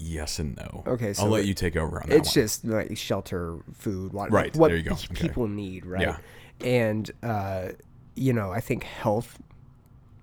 yes 0.00 0.38
and 0.38 0.56
no. 0.56 0.84
Okay, 0.86 1.12
so 1.12 1.24
I'll 1.24 1.28
let 1.30 1.42
it- 1.44 1.46
you 1.48 1.54
take 1.54 1.76
over 1.76 2.00
on 2.02 2.08
that 2.08 2.16
it's 2.16 2.28
one. 2.28 2.34
just 2.34 2.64
like 2.64 2.96
shelter, 2.96 3.58
food, 3.74 4.12
water, 4.12 4.30
Right, 4.30 4.46
like 4.54 4.56
what 4.56 4.68
there 4.68 4.76
you 4.76 4.82
go. 4.84 4.92
Okay. 4.94 5.14
people 5.28 5.48
need, 5.48 5.84
right? 5.84 6.02
Yeah. 6.02 6.16
And 6.60 7.10
uh, 7.22 7.68
you 8.14 8.32
know, 8.32 8.50
I 8.52 8.60
think 8.60 8.84
health 8.84 9.38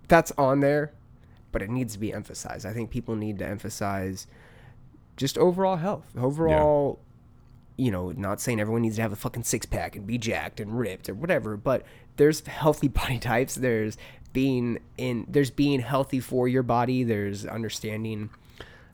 that's 0.08 0.32
on 0.38 0.60
there, 0.60 0.94
but 1.52 1.62
it 1.62 1.70
needs 1.70 1.94
to 1.94 2.00
be 2.00 2.14
emphasized. 2.14 2.66
I 2.66 2.74
think 2.74 2.90
people 2.90 3.16
need 3.16 3.40
to 3.40 3.46
emphasize 3.48 4.28
just 5.18 5.38
overall 5.38 5.78
health, 5.78 6.06
overall. 6.18 7.00
You 7.78 7.92
know, 7.92 8.12
not 8.12 8.40
saying 8.40 8.62
everyone 8.62 8.84
needs 8.84 8.96
to 8.96 9.02
have 9.02 9.12
a 9.12 9.18
fucking 9.18 9.44
six 9.44 9.66
pack 9.66 9.98
and 9.98 10.08
be 10.08 10.18
jacked 10.18 10.62
and 10.62 10.80
ripped 10.80 11.10
or 11.10 11.14
whatever, 11.14 11.58
but 11.58 11.84
there's 12.16 12.40
healthy 12.48 12.88
body 13.02 13.20
types. 13.20 13.56
There's 13.56 13.98
being 14.32 14.80
in. 14.98 15.26
There's 15.30 15.52
being 15.52 15.82
healthy 15.82 16.22
for 16.22 16.48
your 16.48 16.64
body. 16.64 17.04
There's 17.04 17.46
understanding 17.46 18.30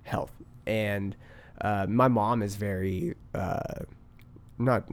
health 0.03 0.31
and 0.65 1.15
uh, 1.61 1.85
my 1.87 2.07
mom 2.07 2.41
is 2.41 2.55
very 2.55 3.15
uh, 3.33 3.83
not 4.57 4.83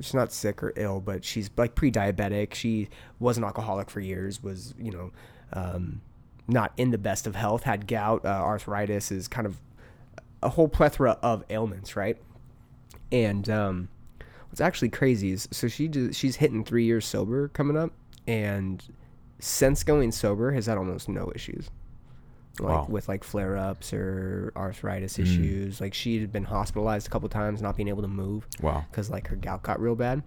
she's 0.00 0.14
not 0.14 0.32
sick 0.32 0.62
or 0.62 0.72
ill 0.76 1.00
but 1.00 1.24
she's 1.24 1.50
like 1.56 1.74
pre-diabetic. 1.74 2.54
She 2.54 2.88
was 3.18 3.38
an 3.38 3.44
alcoholic 3.44 3.90
for 3.90 4.00
years 4.00 4.42
was 4.42 4.74
you 4.78 4.90
know 4.90 5.10
um, 5.52 6.00
not 6.46 6.72
in 6.76 6.90
the 6.90 6.98
best 6.98 7.26
of 7.26 7.34
health 7.34 7.62
had 7.62 7.86
gout 7.86 8.24
uh, 8.24 8.28
arthritis 8.28 9.10
is 9.10 9.28
kind 9.28 9.46
of 9.46 9.60
a 10.42 10.50
whole 10.50 10.68
plethora 10.68 11.18
of 11.22 11.44
ailments 11.50 11.96
right? 11.96 12.18
And 13.10 13.48
um, 13.48 13.88
what's 14.48 14.60
actually 14.60 14.90
crazy 14.90 15.32
is 15.32 15.48
so 15.50 15.68
she 15.68 15.90
she's 16.12 16.36
hitting 16.36 16.64
three 16.64 16.84
years 16.84 17.06
sober 17.06 17.48
coming 17.48 17.76
up 17.76 17.92
and 18.26 18.82
since 19.38 19.82
going 19.84 20.12
sober 20.12 20.52
has 20.52 20.66
had 20.66 20.76
almost 20.76 21.08
no 21.08 21.30
issues 21.34 21.70
like 22.60 22.68
Wow. 22.68 22.86
with 22.88 23.08
like 23.08 23.24
flare 23.24 23.56
ups 23.56 23.92
or 23.92 24.52
arthritis 24.56 25.18
issues. 25.18 25.80
Like 25.80 25.94
she 25.94 26.20
had 26.20 26.32
been 26.32 26.44
hospitalized 26.44 27.06
a 27.06 27.10
couple 27.10 27.28
times, 27.28 27.62
not 27.62 27.76
being 27.76 27.88
able 27.88 28.02
to 28.02 28.08
move 28.08 28.46
Wow. 28.60 28.84
because 28.90 29.10
like 29.10 29.28
her 29.28 29.36
gout 29.36 29.62
got 29.62 29.80
real 29.80 29.94
bad. 29.94 30.22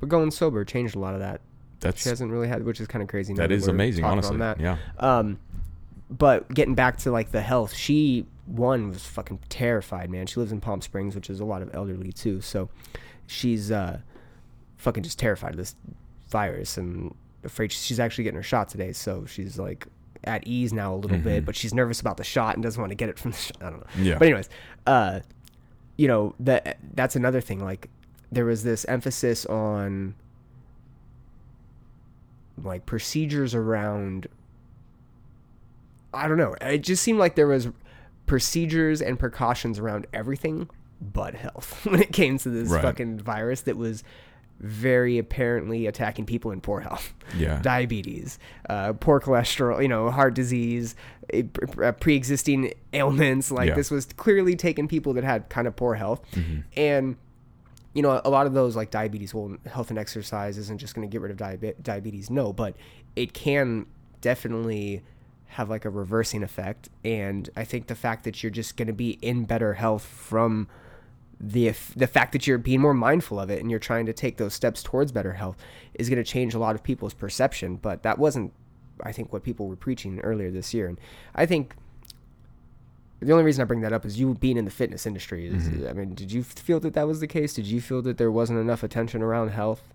But 0.00 0.08
going 0.08 0.30
sober 0.30 0.64
changed 0.64 0.96
a 0.96 0.98
lot 0.98 1.14
of 1.14 1.20
that. 1.20 1.40
That's 1.80 2.02
She 2.02 2.08
hasn't 2.08 2.30
really 2.32 2.48
had, 2.48 2.64
which 2.64 2.80
is 2.80 2.86
kind 2.86 3.02
of 3.02 3.08
crazy. 3.08 3.34
that 3.34 3.52
is 3.52 3.68
amazing, 3.68 4.04
honestly. 4.04 4.34
On 4.34 4.38
that. 4.40 4.60
Yeah. 4.60 4.78
Um, 4.98 5.38
but 6.10 6.48
getting 6.52 6.74
back 6.74 6.96
to 6.98 7.10
like 7.10 7.30
the 7.30 7.40
health, 7.42 7.74
she 7.74 8.26
one 8.46 8.88
was 8.90 9.04
fucking 9.06 9.40
terrified, 9.48 10.10
man. 10.10 10.26
She 10.26 10.38
lives 10.38 10.52
in 10.52 10.60
Palm 10.60 10.80
Springs, 10.82 11.14
which 11.14 11.30
is 11.30 11.40
a 11.40 11.44
lot 11.44 11.62
of 11.62 11.74
elderly 11.74 12.12
too. 12.12 12.40
So 12.40 12.68
she's 13.26 13.70
uh, 13.70 14.00
fucking 14.76 15.02
just 15.02 15.18
terrified 15.18 15.52
of 15.52 15.56
this 15.56 15.74
virus 16.28 16.76
and 16.76 17.14
afraid 17.42 17.72
she's 17.72 18.00
actually 18.00 18.24
getting 18.24 18.36
her 18.36 18.42
shot 18.42 18.68
today. 18.68 18.92
So 18.92 19.24
she's 19.26 19.58
like 19.58 19.86
at 20.26 20.46
ease 20.46 20.72
now 20.72 20.94
a 20.94 20.96
little 20.96 21.18
bit, 21.18 21.44
but 21.44 21.54
she's 21.56 21.72
nervous 21.74 22.00
about 22.00 22.16
the 22.16 22.24
shot 22.24 22.54
and 22.54 22.62
doesn't 22.62 22.80
want 22.80 22.90
to 22.90 22.96
get 22.96 23.08
it 23.08 23.18
from 23.18 23.30
the 23.32 23.36
shot. 23.36 23.56
I 23.60 23.70
don't 23.70 23.80
know. 23.80 23.86
Yeah. 24.02 24.18
But 24.18 24.26
anyways, 24.28 24.48
uh, 24.86 25.20
you 25.96 26.08
know 26.08 26.34
that 26.40 26.78
that's 26.94 27.16
another 27.16 27.40
thing. 27.40 27.62
Like 27.62 27.88
there 28.32 28.44
was 28.44 28.62
this 28.64 28.84
emphasis 28.86 29.46
on 29.46 30.14
like 32.62 32.86
procedures 32.86 33.54
around 33.54 34.26
I 36.12 36.28
don't 36.28 36.38
know. 36.38 36.54
It 36.60 36.78
just 36.78 37.02
seemed 37.02 37.18
like 37.18 37.34
there 37.34 37.48
was 37.48 37.68
procedures 38.26 39.02
and 39.02 39.18
precautions 39.18 39.78
around 39.78 40.06
everything 40.14 40.68
but 41.00 41.34
health 41.34 41.84
when 41.86 42.00
it 42.00 42.12
came 42.12 42.38
to 42.38 42.48
this 42.48 42.68
Right. 42.70 42.82
fucking 42.82 43.18
virus 43.18 43.62
that 43.62 43.76
was 43.76 44.04
very 44.60 45.18
apparently 45.18 45.86
attacking 45.86 46.26
people 46.26 46.50
in 46.50 46.60
poor 46.60 46.80
health. 46.80 47.12
Yeah. 47.36 47.60
Diabetes, 47.62 48.38
uh, 48.68 48.92
poor 48.92 49.18
cholesterol, 49.18 49.80
you 49.82 49.88
know, 49.88 50.10
heart 50.10 50.34
disease, 50.34 50.94
pre- 51.28 51.92
pre-existing 51.92 52.74
ailments. 52.92 53.50
Like 53.50 53.70
Yeah. 53.70 53.74
this 53.74 53.90
was 53.90 54.04
clearly 54.06 54.54
taking 54.56 54.86
people 54.88 55.14
that 55.14 55.24
had 55.24 55.48
kind 55.48 55.66
of 55.66 55.74
poor 55.74 55.94
health, 55.94 56.20
Mm-hmm. 56.32 56.60
and 56.76 57.16
you 57.94 58.02
know, 58.02 58.20
a 58.24 58.30
lot 58.30 58.46
of 58.46 58.52
those 58.54 58.74
like 58.76 58.90
diabetes, 58.90 59.32
well, 59.32 59.56
health 59.66 59.88
and 59.90 59.98
exercise 59.98 60.58
isn't 60.58 60.78
just 60.78 60.94
going 60.94 61.08
to 61.08 61.10
get 61.12 61.20
rid 61.20 61.30
of 61.30 61.36
diabe- 61.38 61.80
diabetes, 61.82 62.28
no, 62.28 62.52
but 62.52 62.76
it 63.16 63.32
can 63.32 63.86
definitely 64.20 65.02
have 65.46 65.70
like 65.70 65.84
a 65.84 65.90
reversing 65.90 66.42
effect. 66.42 66.88
And 67.04 67.48
I 67.56 67.62
think 67.64 67.86
the 67.86 67.94
fact 67.94 68.24
that 68.24 68.42
you're 68.42 68.50
just 68.50 68.76
going 68.76 68.88
to 68.88 68.92
be 68.92 69.10
in 69.22 69.44
better 69.44 69.74
health 69.74 70.04
from 70.04 70.66
the 71.40 71.72
the 71.96 72.06
fact 72.06 72.32
that 72.32 72.46
you're 72.46 72.58
being 72.58 72.80
more 72.80 72.94
mindful 72.94 73.38
of 73.40 73.50
it 73.50 73.60
and 73.60 73.70
you're 73.70 73.80
trying 73.80 74.06
to 74.06 74.12
take 74.12 74.36
those 74.36 74.54
steps 74.54 74.82
towards 74.82 75.12
better 75.12 75.32
health 75.32 75.56
is 75.94 76.08
going 76.08 76.22
to 76.22 76.28
change 76.28 76.54
a 76.54 76.58
lot 76.58 76.74
of 76.74 76.82
people's 76.82 77.14
perception. 77.14 77.76
But 77.76 78.02
that 78.02 78.18
wasn't, 78.18 78.52
I 79.02 79.12
think, 79.12 79.32
what 79.32 79.42
people 79.42 79.66
were 79.68 79.76
preaching 79.76 80.20
earlier 80.20 80.50
this 80.50 80.72
year. 80.74 80.86
And 80.86 80.98
I 81.34 81.46
think 81.46 81.74
the 83.20 83.32
only 83.32 83.44
reason 83.44 83.62
I 83.62 83.64
bring 83.64 83.80
that 83.80 83.92
up 83.92 84.04
is 84.04 84.18
you 84.18 84.34
being 84.34 84.56
in 84.56 84.64
the 84.64 84.70
fitness 84.70 85.06
industry. 85.06 85.46
Is, 85.46 85.68
Mm-hmm. 85.68 85.88
I 85.88 85.92
mean, 85.92 86.14
did 86.14 86.32
you 86.32 86.42
feel 86.42 86.80
that 86.80 86.94
that 86.94 87.06
was 87.06 87.20
the 87.20 87.26
case? 87.26 87.54
Did 87.54 87.66
you 87.66 87.80
feel 87.80 88.02
that 88.02 88.18
there 88.18 88.30
wasn't 88.30 88.58
enough 88.58 88.82
attention 88.82 89.22
around 89.22 89.48
health 89.48 89.94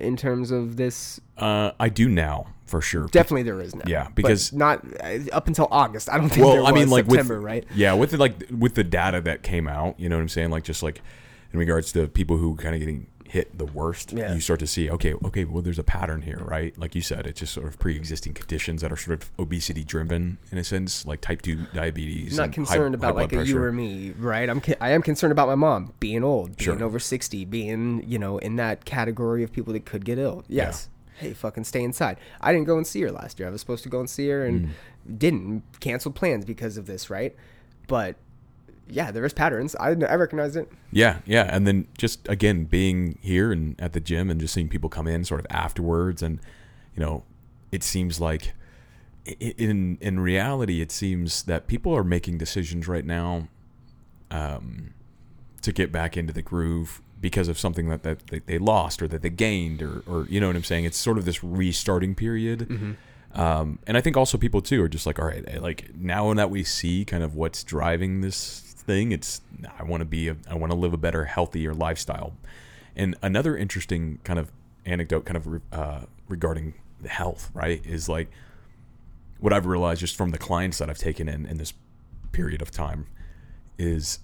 in 0.00 0.16
terms 0.16 0.50
of 0.50 0.76
this? 0.76 1.20
Uh, 1.36 1.72
I 1.78 1.88
do 1.88 2.08
now 2.08 2.46
for 2.66 2.80
sure. 2.80 3.06
Definitely, 3.08 3.44
there 3.44 3.60
is 3.60 3.74
now. 3.74 3.84
Yeah, 3.86 4.04
But 4.04 4.14
because- 4.16 4.52
not 4.52 4.84
uh, 5.02 5.18
up 5.32 5.46
until 5.48 5.68
August. 5.70 6.08
I 6.10 6.18
don't 6.18 6.28
think. 6.28 6.46
there 6.46 6.62
well, 6.62 6.66
I 6.66 6.72
mean, 6.72 6.84
was 6.84 6.92
like 6.92 7.04
September, 7.06 7.36
with 7.36 7.44
right? 7.44 7.64
yeah, 7.74 7.94
with 7.94 8.10
the, 8.10 8.16
like 8.18 8.34
with 8.50 8.74
the 8.74 8.84
data 8.84 9.20
that 9.22 9.42
came 9.42 9.66
out, 9.68 9.98
you 9.98 10.08
know 10.08 10.16
what 10.16 10.22
I'm 10.22 10.28
saying? 10.28 10.50
Like 10.50 10.64
just 10.64 10.82
like 10.82 11.00
in 11.52 11.58
regards 11.58 11.92
to 11.92 12.06
people 12.08 12.36
who 12.36 12.56
kind 12.56 12.74
of 12.74 12.80
getting 12.80 13.06
hit 13.28 13.56
the 13.58 13.66
worst, 13.66 14.12
Yeah. 14.12 14.32
you 14.34 14.40
start 14.40 14.58
to 14.60 14.66
see 14.66 14.90
okay, 14.90 15.12
okay, 15.24 15.44
well, 15.44 15.62
there's 15.62 15.78
a 15.78 15.84
pattern 15.84 16.22
here, 16.22 16.38
right? 16.42 16.76
Like 16.78 16.94
you 16.94 17.02
said, 17.02 17.26
it's 17.26 17.40
just 17.40 17.52
sort 17.52 17.66
of 17.68 17.78
pre-existing 17.78 18.32
conditions 18.34 18.80
that 18.82 18.90
are 18.90 18.96
sort 18.96 19.22
of 19.22 19.30
obesity 19.38 19.84
driven 19.84 20.38
in 20.50 20.58
a 20.58 20.64
sense, 20.64 21.04
like 21.06 21.20
type 21.20 21.42
two 21.42 21.66
diabetes. 21.74 22.36
not 22.36 22.44
and 22.44 22.52
high- 22.52 22.54
concerned 22.54 22.94
high 22.94 22.98
about 23.10 23.14
like 23.16 23.32
a 23.32 23.46
you 23.46 23.58
or 23.62 23.70
me, 23.70 24.12
right? 24.18 24.48
I'm 24.48 24.62
I 24.80 24.90
am 24.90 25.02
concerned 25.02 25.32
about 25.32 25.46
my 25.46 25.54
mom 25.54 25.92
being 26.00 26.24
old, 26.24 26.56
being 26.56 26.78
Sure. 26.78 26.82
over 26.84 26.98
sixty, 26.98 27.44
being 27.44 28.02
you 28.06 28.18
know 28.18 28.38
in 28.38 28.56
that 28.56 28.84
category 28.84 29.42
of 29.44 29.52
people 29.52 29.72
that 29.74 29.84
could 29.84 30.04
get 30.04 30.18
ill. 30.18 30.42
Yes. 30.48 30.88
Hey, 31.18 31.32
fucking 31.34 31.64
stay 31.64 31.82
inside. 31.82 32.16
I 32.40 32.52
didn't 32.52 32.66
go 32.66 32.76
and 32.76 32.86
see 32.86 33.00
her 33.02 33.10
last 33.10 33.38
year. 33.38 33.48
I 33.48 33.50
was 33.50 33.60
supposed 33.60 33.82
to 33.82 33.88
go 33.88 33.98
and 34.00 34.08
see 34.08 34.28
her 34.28 34.44
and 34.46 34.68
Mm. 34.68 35.18
didn't. 35.18 35.62
Canceled 35.80 36.14
plans 36.14 36.44
because 36.44 36.76
of 36.76 36.86
this, 36.86 37.10
right? 37.10 37.34
But 37.88 38.16
yeah, 38.90 39.10
there 39.10 39.24
is 39.24 39.32
patterns. 39.32 39.76
I 39.76 39.90
I 39.90 40.14
recognized 40.14 40.56
it. 40.56 40.70
Yeah, 40.90 41.18
yeah, 41.26 41.48
and 41.54 41.66
then 41.66 41.86
just 41.96 42.26
again 42.28 42.64
being 42.64 43.18
here 43.20 43.52
and 43.52 43.80
at 43.80 43.92
the 43.92 44.00
gym 44.00 44.30
and 44.30 44.40
just 44.40 44.54
seeing 44.54 44.68
people 44.68 44.88
come 44.88 45.06
in 45.06 45.24
sort 45.24 45.40
of 45.40 45.46
afterwards, 45.50 46.22
and 46.22 46.40
you 46.94 47.02
know, 47.02 47.24
it 47.70 47.82
seems 47.82 48.20
like 48.20 48.54
in 49.26 49.98
in 50.00 50.20
reality, 50.20 50.80
it 50.80 50.90
seems 50.90 51.42
that 51.44 51.66
people 51.66 51.94
are 51.94 52.04
making 52.04 52.38
decisions 52.38 52.88
right 52.88 53.04
now, 53.04 53.48
um, 54.30 54.94
to 55.62 55.72
get 55.72 55.92
back 55.92 56.16
into 56.16 56.32
the 56.32 56.42
groove 56.42 57.02
because 57.20 57.48
of 57.48 57.58
something 57.58 57.88
that, 57.88 58.04
that 58.04 58.28
they, 58.28 58.38
they 58.40 58.58
lost 58.58 59.02
or 59.02 59.08
that 59.08 59.22
they 59.22 59.30
gained 59.30 59.82
or 59.82 60.02
or 60.06 60.26
you 60.26 60.40
know 60.40 60.46
what 60.46 60.56
I'm 60.56 60.64
saying. 60.64 60.84
It's 60.84 60.98
sort 60.98 61.18
of 61.18 61.24
this 61.24 61.42
restarting 61.44 62.14
period. 62.14 62.96
Um, 63.34 63.78
and 63.86 63.96
I 63.96 64.00
think 64.00 64.16
also 64.16 64.38
people 64.38 64.62
too 64.62 64.82
are 64.82 64.88
just 64.88 65.06
like, 65.06 65.18
all 65.18 65.26
right, 65.26 65.60
like 65.60 65.94
now 65.94 66.32
that 66.34 66.50
we 66.50 66.64
see 66.64 67.04
kind 67.04 67.22
of 67.22 67.34
what's 67.34 67.62
driving 67.62 68.22
this 68.22 68.67
thing, 68.88 69.12
it's 69.12 69.42
I 69.78 69.84
want 69.84 70.00
to 70.00 70.06
be, 70.06 70.28
a, 70.28 70.36
I 70.50 70.54
want 70.54 70.72
to 70.72 70.78
live 70.78 70.94
a 70.94 70.96
better, 70.96 71.26
healthier 71.26 71.74
lifestyle. 71.74 72.32
And 72.96 73.14
another 73.22 73.56
interesting 73.56 74.18
kind 74.24 74.38
of 74.38 74.50
anecdote, 74.86 75.26
kind 75.26 75.36
of 75.36 75.62
uh, 75.72 76.06
regarding 76.26 76.74
the 77.00 77.10
health, 77.10 77.50
right, 77.52 77.84
is 77.86 78.08
like 78.08 78.28
what 79.38 79.52
I've 79.52 79.66
realized 79.66 80.00
just 80.00 80.16
from 80.16 80.30
the 80.30 80.38
clients 80.38 80.78
that 80.78 80.88
I've 80.88 80.98
taken 80.98 81.28
in 81.28 81.46
in 81.46 81.58
this 81.58 81.74
period 82.32 82.62
of 82.62 82.70
time 82.70 83.06
is, 83.78 84.20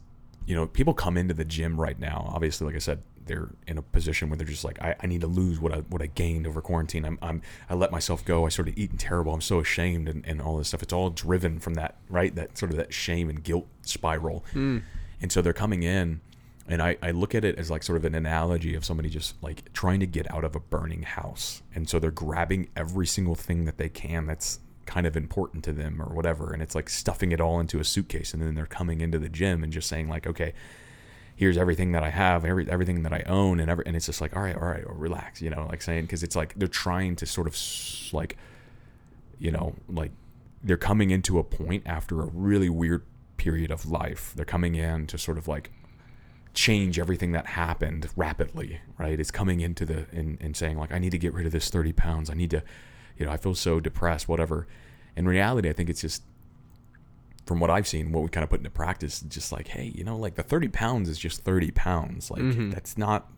you 0.47 0.57
know, 0.57 0.67
people 0.67 0.95
come 0.95 1.17
into 1.19 1.35
the 1.35 1.45
gym 1.45 1.79
right 1.79 2.01
now. 2.01 2.33
Obviously, 2.35 2.67
like 2.67 2.75
I 2.75 2.81
said, 2.81 3.03
they're 3.27 3.51
in 3.67 3.79
a 3.79 3.83
position 3.83 4.29
where 4.29 4.37
they're 4.37 4.47
just 4.47 4.65
like, 4.65 4.81
I, 4.83 4.95
I 5.01 5.07
need 5.07 5.21
to 5.23 5.27
lose 5.27 5.61
what 5.61 5.73
I 5.73 5.79
what 5.79 6.03
I 6.03 6.07
gained 6.07 6.47
over 6.47 6.61
quarantine. 6.61 7.05
I'm, 7.05 7.19
I'm 7.23 7.43
I 7.69 7.75
let 7.75 7.91
myself 7.91 8.25
go. 8.25 8.47
I 8.47 8.49
started 8.49 8.79
eating 8.79 8.99
terrible. 8.99 9.33
I'm 9.35 9.41
so 9.41 9.61
ashamed 9.61 10.09
and, 10.09 10.27
and 10.27 10.41
all 10.41 10.59
this 10.59 10.69
stuff. 10.69 10.83
It's 10.83 10.93
all 10.93 11.11
driven 11.11 11.59
from 11.59 11.75
that 11.75 11.97
right 12.09 12.35
that 12.35 12.57
sort 12.59 12.71
of 12.71 12.77
that 12.79 12.93
shame 12.93 13.29
and 13.29 13.43
guilt 13.43 13.67
spiral. 13.83 14.45
Hmm. 14.53 14.79
And 15.21 15.33
so 15.33 15.41
they're 15.41 15.53
coming 15.53 15.83
in, 15.83 16.21
and 16.69 16.83
I, 16.83 16.97
I 17.03 17.11
look 17.11 17.35
at 17.35 17.45
it 17.45 17.59
as 17.59 17.71
like 17.71 17.83
sort 17.83 17.97
of 17.97 18.05
an 18.05 18.15
analogy 18.15 18.75
of 18.75 18.85
somebody 18.85 19.09
just 19.09 19.43
like 19.43 19.73
trying 19.73 20.01
to 20.01 20.07
get 20.07 20.31
out 20.31 20.45
of 20.45 20.55
a 20.55 20.61
burning 20.61 21.03
house. 21.03 21.63
And 21.75 21.89
so 21.89 21.99
they're 21.99 22.11
grabbing 22.11 22.69
every 22.77 23.07
single 23.07 23.35
thing 23.35 23.65
that 23.65 23.79
they 23.79 23.89
can 23.89 24.27
that's 24.27 24.61
kind 24.87 25.07
of 25.07 25.17
important 25.17 25.65
to 25.65 25.73
them 25.73 26.01
or 26.01 26.15
whatever. 26.15 26.53
And 26.53 26.63
it's 26.63 26.75
like 26.75 26.89
stuffing 26.89 27.33
it 27.33 27.41
all 27.41 27.61
into 27.61 27.81
a 27.81 27.85
suitcase. 27.85 28.35
And 28.35 28.43
then 28.43 28.55
they're 28.55 28.67
coming 28.67 29.01
into 29.01 29.19
the 29.19 29.29
gym 29.29 29.63
and 29.63 29.73
just 29.73 29.89
saying, 29.89 30.09
like, 30.09 30.27
okay, 30.27 30.55
here's 31.37 31.59
everything 31.59 31.93
that 31.93 32.03
I 32.03 32.11
have, 32.11 32.45
every, 32.45 32.69
everything 32.71 33.03
that 33.03 33.13
I 33.13 33.23
own. 33.27 33.61
And, 33.61 33.71
every, 33.71 33.85
and 33.87 33.97
it's 33.97 34.07
just 34.07 34.21
like, 34.21 34.37
all 34.37 34.43
right, 34.43 34.57
all 34.57 34.69
right, 34.69 34.85
relax, 34.89 35.43
you 35.43 35.51
know, 35.51 35.67
like 35.69 35.83
saying, 35.83 36.03
because 36.03 36.23
it's 36.23 36.37
like 36.37 36.55
they're 36.57 36.69
trying 36.69 37.17
to 37.17 37.27
sort 37.27 37.47
of 37.47 37.57
like, 38.13 38.37
you 39.39 39.51
know, 39.51 39.75
like 39.89 40.13
they're 40.63 40.77
coming 40.77 41.11
into 41.11 41.39
a 41.39 41.45
point 41.45 41.83
after 41.87 42.23
a 42.23 42.27
really 42.27 42.69
weird 42.69 43.05
period 43.37 43.71
of 43.71 43.87
life. 43.87 44.33
They're 44.37 44.45
coming 44.45 44.75
in 44.75 45.07
to 45.09 45.19
sort 45.19 45.39
of 45.39 45.49
like 45.49 45.71
change 46.55 47.01
everything 47.01 47.33
that 47.33 47.47
happened 47.47 48.09
rapidly, 48.17 48.81
right? 48.97 49.19
It's 49.19 49.33
coming 49.33 49.61
into 49.61 49.85
the 49.85 50.07
and, 50.13 50.39
and 50.41 50.57
saying 50.57 50.79
like, 50.79 50.93
I 50.93 50.99
need 50.99 51.11
to 51.11 51.19
get 51.19 51.35
rid 51.35 51.47
of 51.47 51.53
this 51.53 51.69
30 51.69 51.93
pounds. 51.93 52.31
I 52.31 52.35
need 52.35 52.51
to, 52.51 52.63
you 53.19 53.27
know, 53.27 53.33
I 53.33 53.37
feel 53.37 53.55
so 53.55 53.81
depressed, 53.81 54.29
whatever. 54.29 54.67
In 55.17 55.27
reality, 55.27 55.69
I 55.69 55.73
think 55.73 55.91
it's 55.91 56.01
just 56.01 56.23
from 57.47 57.61
what 57.61 57.71
I've 57.71 57.87
seen, 57.87 58.13
what 58.13 58.23
we 58.23 58.29
kind 58.29 58.45
of 58.45 58.51
put 58.51 58.61
into 58.61 58.71
practice, 58.71 59.21
just 59.21 59.53
like, 59.53 59.69
hey, 59.69 59.93
you 59.95 60.05
know, 60.05 60.17
like 60.17 60.35
the 60.35 60.43
30 60.43 60.69
pounds 60.69 61.09
is 61.09 61.19
just 61.19 61.45
30 61.45 61.71
pounds. 61.73 62.31
Like 62.31 62.43
mm-hmm. 62.43 62.71
that's 62.71 62.97
not, 62.97 63.31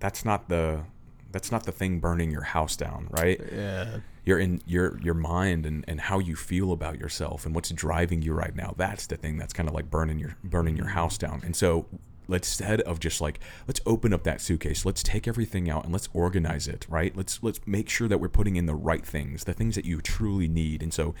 that's 0.00 0.24
not 0.24 0.48
the, 0.48 0.82
that's 1.30 1.52
not 1.52 1.64
the 1.64 1.72
thing 1.72 2.00
burning 2.00 2.30
your 2.30 2.42
house 2.42 2.76
down, 2.76 3.08
right? 3.10 3.40
Yeah. 3.52 3.98
your 4.24 4.38
in 4.38 4.62
your 4.66 5.00
your 5.00 5.14
mind 5.14 5.66
and, 5.66 5.84
and 5.88 6.00
how 6.00 6.18
you 6.18 6.36
feel 6.36 6.72
about 6.72 6.98
yourself 6.98 7.44
and 7.44 7.54
what's 7.54 7.70
driving 7.70 8.22
you 8.22 8.32
right 8.32 8.54
now 8.54 8.72
that's 8.76 9.08
the 9.08 9.16
thing 9.16 9.36
that's 9.36 9.52
kind 9.52 9.68
of 9.68 9.74
like 9.74 9.90
burning 9.90 10.16
your 10.16 10.36
burning 10.44 10.76
your 10.76 10.86
house 10.86 11.18
mm-hmm. 11.18 11.32
down 11.32 11.42
and 11.44 11.56
so 11.56 11.86
let's 12.28 12.60
instead 12.60 12.80
of 12.82 13.00
just 13.00 13.20
like 13.20 13.40
let's 13.66 13.80
open 13.86 14.12
up 14.12 14.22
that 14.22 14.40
suitcase 14.40 14.84
let's 14.84 15.02
take 15.02 15.26
everything 15.26 15.68
out 15.68 15.84
and 15.84 15.92
let's 15.92 16.08
organize 16.12 16.68
it 16.68 16.86
right 16.88 17.16
let's 17.16 17.42
let's 17.42 17.60
make 17.66 17.88
sure 17.88 18.08
that 18.08 18.18
we're 18.18 18.28
putting 18.28 18.56
in 18.56 18.66
the 18.66 18.74
right 18.74 19.04
things 19.04 19.44
the 19.44 19.52
things 19.52 19.74
that 19.74 19.84
you 19.84 20.00
truly 20.00 20.48
need 20.48 20.82
and 20.82 20.94
so 20.94 21.14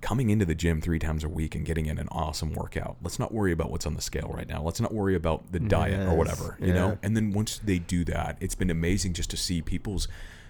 coming 0.00 0.30
into 0.30 0.44
the 0.44 0.54
gym 0.54 0.80
three 0.80 0.98
times 0.98 1.24
a 1.24 1.28
week 1.28 1.54
and 1.54 1.64
getting 1.64 1.86
in 1.86 1.98
an 1.98 2.08
awesome 2.10 2.52
workout 2.52 2.96
let's 3.02 3.18
not 3.18 3.32
worry 3.32 3.52
about 3.52 3.70
what's 3.70 3.86
on 3.86 3.94
the 3.94 4.02
scale 4.02 4.30
right 4.34 4.48
now 4.48 4.62
let's 4.62 4.80
not 4.80 4.92
worry 4.92 5.14
about 5.14 5.50
the 5.52 5.58
diet 5.58 6.00
or 6.06 6.14
whatever 6.14 6.56
you 6.60 6.68
yeah. 6.68 6.74
know 6.74 6.98
and 7.02 7.16
then 7.16 7.32
once 7.32 7.58
they 7.64 7.78
do 7.78 8.04
that 8.04 8.36
it's 8.40 8.54
been 8.54 8.70
amazing 8.70 9.12
just 9.14 9.30
to 9.30 9.36
see 9.36 9.62
people's 9.62 10.06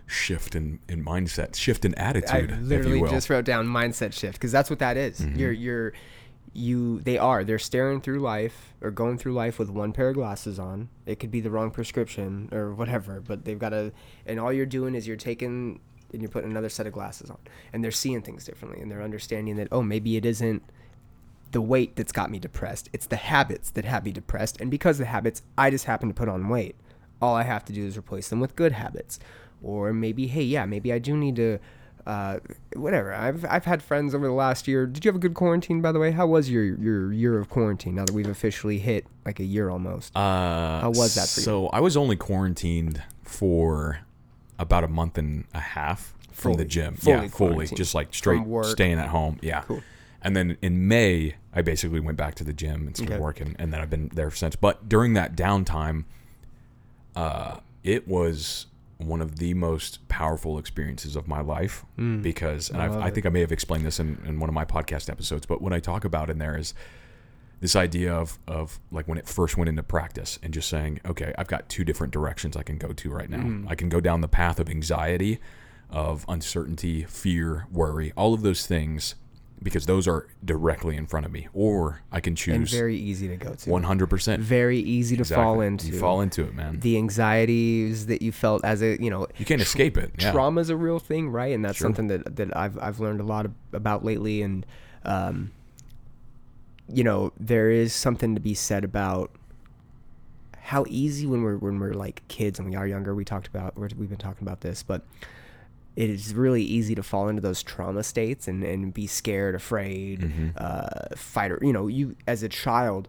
shift 0.07 0.55
in, 0.55 0.79
in 0.89 1.05
mindset 1.05 1.55
shift 1.55 1.85
in 1.85 1.95
I 1.97 2.01
attitude 2.01 2.51
if 2.51 2.61
literally 2.61 2.97
you 2.97 3.03
will 3.03 3.09
Mm-hmm. 3.09 3.17
just 3.17 3.31
wrote 3.31 3.45
down 3.45 3.67
mindset 3.67 4.13
shift 4.13 4.35
because 4.35 4.53
that's 4.53 4.69
what 4.71 4.79
that 4.81 4.97
is. 4.97 5.25
You're 5.25 5.53
you're 5.53 5.93
you 6.53 7.01
they 7.01 7.19
are 7.19 7.45
they're 7.45 7.59
staring 7.59 8.01
through 8.01 8.21
life 8.21 8.75
or 8.81 8.91
going 8.91 9.19
through 9.19 9.35
life 9.35 9.59
with 9.59 9.69
one 9.69 9.93
pair 9.93 10.09
of 10.11 10.15
glasses 10.15 10.59
on. 10.59 10.89
It 11.07 11.19
could 11.19 11.31
be 11.31 11.41
the 11.41 11.51
wrong 11.51 11.71
prescription 11.71 12.49
or 12.53 12.73
whatever, 12.75 13.21
but 13.21 13.45
they've 13.45 13.59
got 13.59 13.71
to 13.71 13.93
and 14.27 14.39
all 14.41 14.53
you're 14.53 14.65
doing 14.67 14.95
is 14.95 15.07
you're 15.07 15.17
taking 15.17 15.81
and 16.13 16.23
you're 16.23 16.31
putting 16.31 16.51
another 16.51 16.69
set 16.69 16.87
of 16.87 16.93
glasses 16.93 17.31
on 17.31 17.39
and 17.73 17.83
they're 17.83 17.91
seeing 17.91 18.23
things 18.23 18.45
differently 18.45 18.81
and 18.81 18.91
they're 18.91 19.03
understanding 19.03 19.57
that 19.57 19.69
oh 19.73 19.83
maybe 19.83 20.17
it 20.17 20.25
isn't 20.25 20.63
the 21.53 21.61
weight 21.61 21.95
that's 21.97 22.11
got 22.13 22.29
me 22.31 22.39
depressed. 22.41 22.89
It's 22.93 23.07
the 23.07 23.17
habits 23.17 23.71
that 23.71 23.85
have 23.85 24.05
me 24.05 24.11
depressed. 24.11 24.61
And 24.61 24.69
because 24.71 24.97
of 24.97 25.07
the 25.07 25.11
habits, 25.11 25.43
I 25.57 25.71
just 25.71 25.85
happen 25.85 26.09
to 26.09 26.15
put 26.15 26.29
on 26.29 26.49
weight. 26.49 26.75
All 27.23 27.37
I 27.37 27.45
have 27.45 27.65
to 27.67 27.73
do 27.73 27.87
is 27.87 27.97
replace 27.97 28.29
them 28.29 28.41
with 28.41 28.57
good 28.57 28.73
habits. 28.73 29.21
Or 29.63 29.93
maybe, 29.93 30.27
hey, 30.27 30.43
yeah, 30.43 30.67
maybe 30.67 30.93
I 30.93 30.99
do 30.99 31.17
need 31.17 31.37
to, 31.37 31.59
uh, 32.05 32.41
whatever. 32.75 33.15
I've, 33.15 33.45
I've 33.49 33.65
had 33.65 33.81
friends 33.81 34.13
over 34.13 34.27
the 34.27 34.33
last 34.33 34.67
year. 34.67 34.87
Did 34.87 35.05
you 35.05 35.09
have 35.09 35.17
a 35.17 35.21
good 35.21 35.35
quarantine, 35.35 35.81
by 35.81 35.93
the 35.93 36.01
way? 36.01 36.11
How 36.11 36.27
was 36.27 36.51
your, 36.51 36.65
your 36.65 37.13
year 37.13 37.39
of 37.39 37.49
quarantine 37.49 37.95
now 37.95 38.05
that 38.07 38.13
we've 38.13 38.29
officially 38.29 38.81
hit 38.81 39.07
like 39.25 39.39
a 39.39 39.45
year 39.45 39.71
almost? 39.71 40.15
uh, 40.17 40.81
How 40.81 40.91
was 40.91 41.15
that 41.15 41.29
for 41.29 41.41
you? 41.41 41.45
so 41.45 41.69
i 41.69 41.81
was 41.81 41.97
only 41.97 42.17
quarantined 42.17 43.03
for 43.23 44.01
about 44.59 44.85
a 44.85 44.89
month 44.89 45.19
and 45.19 45.45
a 45.55 45.61
half 45.61 46.15
from 46.33 46.55
the 46.55 46.65
gym. 46.65 46.95
Fully 46.97 47.17
yeah 47.17 47.29
fully 47.29 47.67
just 47.67 47.95
like 47.95 48.13
straight 48.15 48.43
staying 48.65 48.99
at 48.99 49.09
home. 49.09 49.39
Yeah. 49.43 49.63
Cool. 49.63 49.83
and 50.23 50.35
then 50.37 50.57
in 50.63 50.87
may 50.89 51.35
i 51.55 51.63
basically 51.63 52.01
went 52.01 52.17
back 52.19 52.35
to 52.37 52.45
the 52.45 52.53
gym 52.53 52.87
and 52.87 52.97
started 52.97 53.15
Okay. 53.15 53.23
working 53.23 53.57
and 53.59 53.73
then 53.73 53.81
i've 53.81 53.91
been 53.91 54.09
there 54.15 54.31
since. 54.31 54.57
But 54.57 54.89
during 54.89 55.15
that 55.15 55.37
downtime 55.37 56.05
uh, 57.15 57.59
it 57.85 58.07
was 58.07 58.67
one 58.99 59.21
of 59.21 59.37
the 59.39 59.53
most 59.55 60.07
powerful 60.09 60.59
experiences 60.59 61.17
of 61.17 61.29
my 61.29 61.41
life 61.41 61.85
because 62.23 62.71
and 62.71 62.81
I 62.81 62.87
I've, 62.87 62.97
I 62.97 63.11
think 63.11 63.27
I 63.27 63.29
may 63.29 63.41
have 63.41 63.53
explained 63.53 63.85
this 63.85 64.01
in, 64.01 64.23
in 64.27 64.41
one 64.41 64.49
of 64.49 64.55
my 64.55 64.65
podcast 64.65 65.11
episodes, 65.11 65.45
but 65.47 65.61
what 65.61 65.73
I 65.75 65.81
talk 65.81 66.05
about 66.07 66.31
in 66.31 66.39
there 66.39 66.57
is 66.59 66.73
this 67.61 67.75
idea 67.75 68.13
of 68.15 68.39
of 68.47 68.79
like 68.91 69.09
when 69.09 69.19
it 69.19 69.27
first 69.27 69.57
went 69.57 69.69
into 69.69 69.83
practice 69.83 70.39
and 70.43 70.53
just 70.53 70.69
saying, 70.69 71.01
okay, 71.07 71.33
I've 71.39 71.49
got 71.49 71.69
two 71.69 71.85
different 71.85 72.13
directions 72.13 72.57
I 72.57 72.63
can 72.63 72.77
go 72.79 72.93
to 72.93 73.11
right 73.11 73.31
now. 73.31 73.39
Mm-hmm. 73.39 73.69
I 73.69 73.75
can 73.75 73.89
go 73.89 74.01
down 74.01 74.21
the 74.21 74.29
path 74.29 74.61
of 74.61 74.69
anxiety, 74.69 75.39
of 75.91 76.25
uncertainty, 76.29 77.05
fear, 77.05 77.67
worry, 77.73 78.13
all 78.17 78.35
of 78.35 78.43
those 78.43 78.67
things 78.67 79.15
because 79.63 79.87
those 79.87 80.07
are 80.07 80.27
directly 80.45 80.99
in 80.99 81.07
front 81.07 81.25
of 81.25 81.33
me, 81.33 81.49
or 81.55 82.03
I 82.13 82.21
can 82.21 82.37
choose 82.37 82.55
and 82.55 82.69
very 82.69 82.95
easy 82.97 83.27
to 83.29 83.37
go 83.37 83.55
to. 83.55 83.71
one 83.71 83.85
hundred 83.85 84.11
percent. 84.11 84.43
very 84.43 84.79
easy 84.79 85.17
to 85.17 85.25
fall 85.25 85.63
into. 85.63 85.87
You 85.89 85.99
fall 85.99 86.21
into 86.21 86.43
it, 86.45 86.55
man. 86.55 86.79
the 86.81 86.99
anxieties 86.99 88.07
that 88.07 88.21
you 88.21 88.33
felt 88.33 88.65
as 88.67 88.83
a 88.83 89.01
you 89.03 89.09
know 89.09 89.27
You 89.39 89.47
can't 89.47 89.63
escape 89.63 89.97
it. 89.97 90.13
Yeah. 90.19 90.31
trauma 90.33 90.61
is 90.61 90.69
a 90.69 90.77
real 90.77 90.99
thing, 90.99 91.31
right? 91.31 91.55
And 91.55 91.65
that's 91.65 91.79
Sure. 91.79 91.87
something 91.87 92.09
that 92.09 92.37
that 92.37 92.55
I've 92.55 92.79
I've 92.79 93.01
learned 93.01 93.21
a 93.21 93.25
lot 93.25 93.47
about 93.73 94.05
lately. 94.05 94.43
And 94.43 94.67
um, 95.05 95.53
you 96.93 97.05
know, 97.05 97.33
there 97.39 97.71
is 97.71 97.93
something 97.93 98.35
to 98.35 98.41
be 98.41 98.55
said 98.55 98.85
about 98.85 99.31
how 100.61 100.85
easy 100.89 101.27
when 101.27 101.43
we're 101.43 101.57
when 101.59 101.79
we're 101.79 101.95
like 101.95 102.27
kids 102.29 102.59
and 102.59 102.69
we 102.69 102.77
are 102.77 102.87
younger. 102.87 103.15
We 103.15 103.25
talked 103.25 103.47
about 103.47 103.77
we've 103.79 104.09
been 104.09 104.17
talking 104.19 104.47
about 104.47 104.61
this, 104.63 104.83
but 104.83 105.03
it 105.95 106.11
is 106.11 106.35
really 106.35 106.63
easy 106.63 106.95
to 106.95 107.03
fall 107.03 107.29
into 107.29 107.41
those 107.41 107.63
trauma 107.63 108.03
states 108.03 108.47
and, 108.49 108.63
and 108.63 108.93
be 108.93 109.07
scared, 109.07 109.55
afraid, 109.55 110.21
Mm-hmm. 110.21 110.49
uh, 110.57 111.17
fighter. 111.17 111.59
You 111.63 111.73
know, 111.73 111.87
you 111.87 112.17
as 112.27 112.43
a 112.43 112.49
child, 112.51 113.09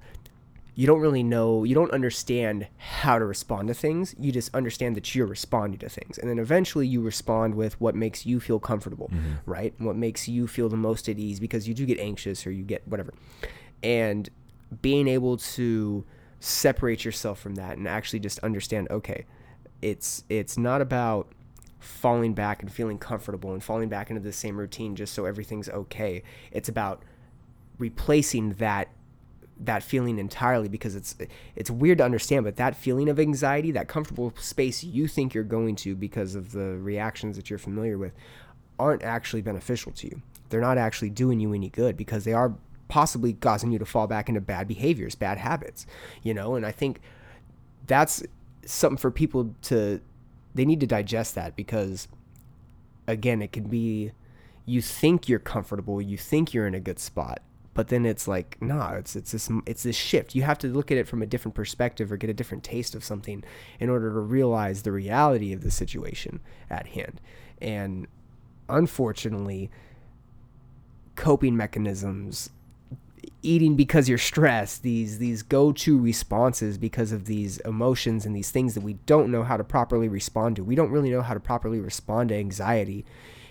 you 0.75 0.85
don't 0.87 1.01
really 1.01 1.23
know, 1.23 1.63
you 1.65 1.73
don't 1.75 1.91
understand 1.91 2.67
how 2.77 3.17
to 3.19 3.25
respond 3.25 3.67
to 3.69 3.73
things. 3.73 4.15
You 4.19 4.31
just 4.31 4.53
understand 4.55 4.95
that 4.95 5.13
you're 5.15 5.25
responding 5.27 5.79
to 5.79 5.89
things. 5.89 6.17
And 6.19 6.29
then 6.29 6.37
eventually 6.39 6.87
you 6.87 7.01
respond 7.01 7.55
with 7.55 7.81
what 7.81 7.95
makes 7.95 8.25
you 8.25 8.39
feel 8.39 8.59
comfortable, 8.59 9.11
right? 9.47 9.73
And 9.79 9.87
what 9.87 9.95
makes 9.97 10.27
you 10.29 10.47
feel 10.47 10.69
the 10.69 10.77
most 10.77 11.09
at 11.09 11.17
ease 11.17 11.39
because 11.41 11.67
you 11.67 11.73
do 11.73 11.85
get 11.85 11.99
anxious 11.99 12.45
or 12.47 12.51
you 12.51 12.63
get 12.63 12.87
whatever. 12.87 13.13
And 13.83 14.29
being 14.81 15.07
able 15.07 15.37
to 15.37 16.05
separate 16.39 17.05
yourself 17.05 17.39
from 17.39 17.55
that 17.55 17.77
and 17.77 17.87
actually 17.87 18.19
just 18.19 18.39
understand, 18.39 18.87
okay, 18.89 19.25
it's 19.81 20.23
it's 20.29 20.57
not 20.57 20.81
about 20.81 21.31
falling 21.79 22.33
back 22.33 22.61
and 22.61 22.71
feeling 22.71 22.97
comfortable 22.97 23.53
and 23.53 23.63
falling 23.63 23.89
back 23.89 24.09
into 24.09 24.21
the 24.21 24.33
same 24.33 24.57
routine 24.57 24.95
just 24.95 25.13
so 25.13 25.25
everything's 25.25 25.69
okay. 25.69 26.23
It's 26.51 26.69
about 26.69 27.03
replacing 27.77 28.53
that 28.53 28.89
that 29.59 29.81
feeling 29.81 30.19
entirely 30.19 30.67
because 30.67 30.95
it's 30.95 31.15
it's 31.55 31.71
weird 31.71 31.97
to 31.97 32.03
understand 32.03 32.43
but 32.43 32.57
that 32.57 32.75
feeling 32.75 33.09
of 33.09 33.19
anxiety 33.19 33.71
that 33.71 33.87
comfortable 33.87 34.31
space 34.37 34.83
you 34.83 35.07
think 35.07 35.33
you're 35.33 35.43
going 35.43 35.75
to 35.75 35.95
because 35.95 36.35
of 36.35 36.51
the 36.51 36.77
reactions 36.77 37.35
that 37.35 37.49
you're 37.49 37.57
familiar 37.57 37.97
with 37.97 38.13
aren't 38.77 39.01
actually 39.01 39.41
beneficial 39.41 39.91
to 39.91 40.07
you 40.07 40.21
they're 40.49 40.61
not 40.61 40.77
actually 40.77 41.09
doing 41.09 41.39
you 41.39 41.53
any 41.53 41.69
good 41.69 41.97
because 41.97 42.23
they 42.23 42.33
are 42.33 42.53
possibly 42.87 43.33
causing 43.33 43.71
you 43.71 43.79
to 43.79 43.85
fall 43.85 44.07
back 44.07 44.29
into 44.29 44.41
bad 44.41 44.67
behaviors 44.67 45.15
bad 45.15 45.37
habits 45.37 45.85
you 46.23 46.33
know? 46.33 46.55
And 46.55 46.65
i 46.65 46.71
think 46.71 47.01
that's 47.85 48.23
something 48.65 48.97
for 48.97 49.11
people 49.11 49.55
to 49.63 50.01
they 50.55 50.65
need 50.65 50.79
to 50.79 50.87
digest 50.87 51.35
that 51.35 51.55
because 51.55 52.07
again 53.07 53.41
it 53.41 53.51
can 53.51 53.65
be 53.65 54.11
you 54.65 54.81
think 54.81 55.29
you're 55.29 55.39
comfortable 55.39 56.01
you 56.01 56.17
think 56.17 56.53
you're 56.53 56.67
in 56.67 56.75
a 56.75 56.79
good 56.79 56.99
spot 56.99 57.41
but 57.77 57.89
then 57.89 58.07
it's 58.07 58.27
like 58.27 58.59
nah 58.59 58.93
it's 58.93 59.15
it's 59.15 59.33
this 59.33 59.51
it's 59.67 59.83
this 59.83 59.95
shift. 59.95 60.33
You 60.33 60.41
have 60.41 60.57
to 60.57 60.67
look 60.67 60.91
at 60.91 60.97
it 60.97 61.07
from 61.07 61.21
a 61.21 61.27
different 61.27 61.53
perspective 61.53 62.11
or 62.11 62.17
get 62.17 62.27
a 62.27 62.33
different 62.33 62.63
taste 62.63 62.95
of 62.95 63.03
something 63.03 63.43
in 63.79 63.87
order 63.87 64.11
to 64.11 64.19
realize 64.19 64.81
the 64.81 64.91
reality 64.91 65.53
of 65.53 65.61
the 65.61 65.69
situation 65.69 66.39
at 66.71 66.87
hand. 66.87 67.21
And 67.61 68.07
unfortunately 68.67 69.69
coping 71.15 71.55
mechanisms 71.55 72.49
eating 73.41 73.75
because 73.75 74.09
you're 74.09 74.17
stressed 74.17 74.83
these 74.83 75.17
these 75.17 75.43
go-to 75.43 75.99
responses 75.99 76.77
because 76.77 77.11
of 77.11 77.25
these 77.25 77.57
emotions 77.59 78.25
and 78.25 78.35
these 78.35 78.51
things 78.51 78.73
that 78.73 78.81
we 78.81 78.93
don't 79.05 79.31
know 79.31 79.43
how 79.43 79.57
to 79.57 79.63
properly 79.63 80.07
respond 80.07 80.55
to. 80.55 80.63
We 80.63 80.75
don't 80.75 80.91
really 80.91 81.09
know 81.09 81.21
how 81.21 81.33
to 81.33 81.39
properly 81.39 81.79
respond 81.79 82.29
to 82.29 82.35
anxiety 82.35 83.05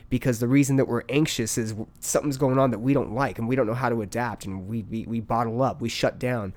because 0.08 0.38
the 0.38 0.48
reason 0.48 0.76
that 0.76 0.86
we're 0.86 1.02
anxious 1.08 1.58
is 1.58 1.74
something's 2.00 2.36
going 2.36 2.58
on 2.58 2.70
that 2.70 2.78
we 2.78 2.94
don't 2.94 3.12
like 3.12 3.38
and 3.38 3.48
we 3.48 3.56
don't 3.56 3.66
know 3.66 3.74
how 3.74 3.88
to 3.88 4.02
adapt 4.02 4.44
and 4.44 4.68
we 4.68 4.82
we, 4.82 5.06
we 5.06 5.20
bottle 5.20 5.62
up 5.62 5.80
we 5.80 5.88
shut 5.88 6.18
down. 6.18 6.52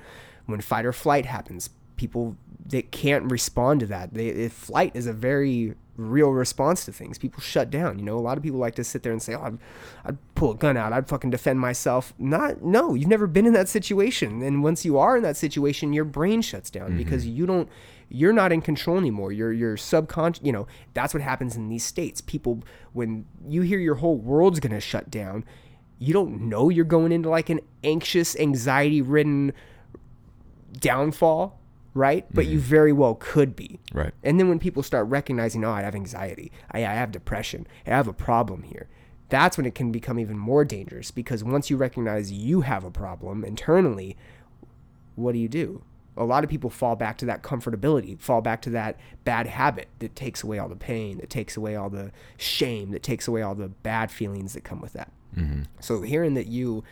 When 0.46 0.62
fight 0.62 0.86
or 0.86 0.94
flight 0.94 1.26
happens 1.26 1.70
people 2.00 2.38
that 2.68 2.92
can't 2.92 3.30
respond 3.30 3.82
to 3.82 3.86
that. 3.88 4.14
They, 4.14 4.48
flight 4.48 4.92
is 4.96 5.06
a 5.06 5.14
very 5.14 5.76
real 6.00 6.30
response 6.30 6.86
to 6.86 6.92
things. 6.92 7.18
People 7.18 7.42
shut 7.42 7.70
down 7.70 8.00
you 8.00 8.06
know? 8.06 8.18
A 8.18 8.20
lot 8.20 8.38
of 8.38 8.44
people 8.44 8.60
like 8.60 8.76
to 8.76 8.84
sit 8.84 9.04
there 9.04 9.12
and 9.12 9.22
say 9.22 9.36
oh 9.36 9.42
I'd, 9.42 9.58
I'd 10.06 10.36
pull 10.36 10.52
a 10.52 10.56
gun 10.56 10.78
out. 10.78 10.94
I'd 10.94 11.08
fucking 11.08 11.30
defend 11.30 11.60
myself. 11.60 12.14
Not 12.18 12.62
no 12.62 12.94
you've 12.94 13.10
never 13.10 13.28
been 13.28 13.46
in 13.46 13.54
that 13.54 13.70
situation. 13.70 14.42
And 14.42 14.64
once 14.64 14.86
you 14.86 14.98
are 14.98 15.18
in 15.18 15.24
that 15.24 15.38
situation 15.38 15.94
your 15.94 16.06
brain 16.06 16.42
shuts 16.42 16.70
down 16.70 16.90
mm-hmm. 16.90 16.98
because 16.98 17.28
you 17.28 17.46
don't 17.46 17.70
you're 18.12 18.34
not 18.34 18.52
in 18.52 18.62
control 18.62 18.98
anymore. 18.98 19.32
You're 19.32 19.54
you're 19.54 19.78
subconscious 19.78 20.44
you 20.44 20.52
know 20.52 20.68
that's 20.94 21.14
what 21.14 21.22
happens 21.22 21.56
in 21.56 21.70
these 21.70 21.84
states. 21.84 22.22
People 22.22 22.64
when 22.94 23.26
you 23.48 23.62
hear 23.62 23.80
your 23.80 23.96
whole 23.96 24.18
world's 24.18 24.60
to 24.60 24.80
shut 24.80 25.10
down 25.12 25.44
you 26.00 26.14
don't 26.14 26.42
know 26.42 26.70
you're 26.70 26.86
going 26.86 27.12
into 27.12 27.30
like 27.30 27.50
an 27.50 27.60
anxious 27.84 28.36
anxiety 28.38 29.02
ridden 29.02 29.54
downfall 30.80 31.59
right? 31.94 32.26
But 32.34 32.46
you 32.46 32.58
mm-hmm. 32.58 32.68
very 32.68 32.94
well 32.94 33.16
could 33.16 33.56
be. 33.56 33.80
Right. 33.94 34.14
and 34.24 34.40
then 34.40 34.50
when 34.50 34.60
people 34.60 34.84
start 34.84 35.08
recognizing, 35.08 35.64
oh, 35.66 35.72
I 35.72 35.82
have 35.82 35.96
anxiety, 35.96 36.52
I, 36.72 36.80
I 36.80 36.94
have 36.94 37.12
depression, 37.12 37.68
I 37.86 37.92
have 37.92 38.08
a 38.08 38.14
problem 38.14 38.64
here, 38.64 38.88
that's 39.30 39.58
when 39.58 39.66
it 39.66 39.76
can 39.76 39.92
become 39.92 40.20
even 40.20 40.38
more 40.38 40.66
dangerous 40.66 41.12
because 41.12 41.44
once 41.44 41.70
you 41.70 41.78
recognize 41.78 42.32
you 42.32 42.62
have 42.62 42.84
a 42.84 42.92
problem 42.92 43.46
internally, 43.46 44.18
what 45.16 45.34
do 45.34 45.40
you 45.40 45.48
do? 45.48 45.84
A 46.18 46.24
lot 46.24 46.44
of 46.44 46.50
people 46.50 46.70
fall 46.70 46.96
back 46.96 47.18
to 47.20 47.26
that 47.28 47.44
comfortability, 47.44 48.20
fall 48.20 48.42
back 48.42 48.62
to 48.64 48.70
that 48.72 48.98
bad 49.24 49.48
habit 49.48 49.88
that 50.00 50.16
takes 50.16 50.44
away 50.44 50.60
all 50.60 50.68
the 50.68 50.76
pain, 50.76 51.18
that 51.20 51.30
takes 51.30 51.56
away 51.56 51.76
all 51.76 51.90
the 51.90 52.12
shame, 52.38 52.92
that 52.92 53.04
takes 53.04 53.28
away 53.28 53.42
all 53.42 53.56
the 53.56 53.70
bad 53.70 54.12
feelings 54.12 54.54
that 54.54 54.64
come 54.64 54.82
with 54.82 54.94
that. 54.94 55.12
Mm-hmm. 55.36 55.64
So 55.80 56.02
hearing 56.02 56.34
that 56.34 56.48
you 56.48 56.84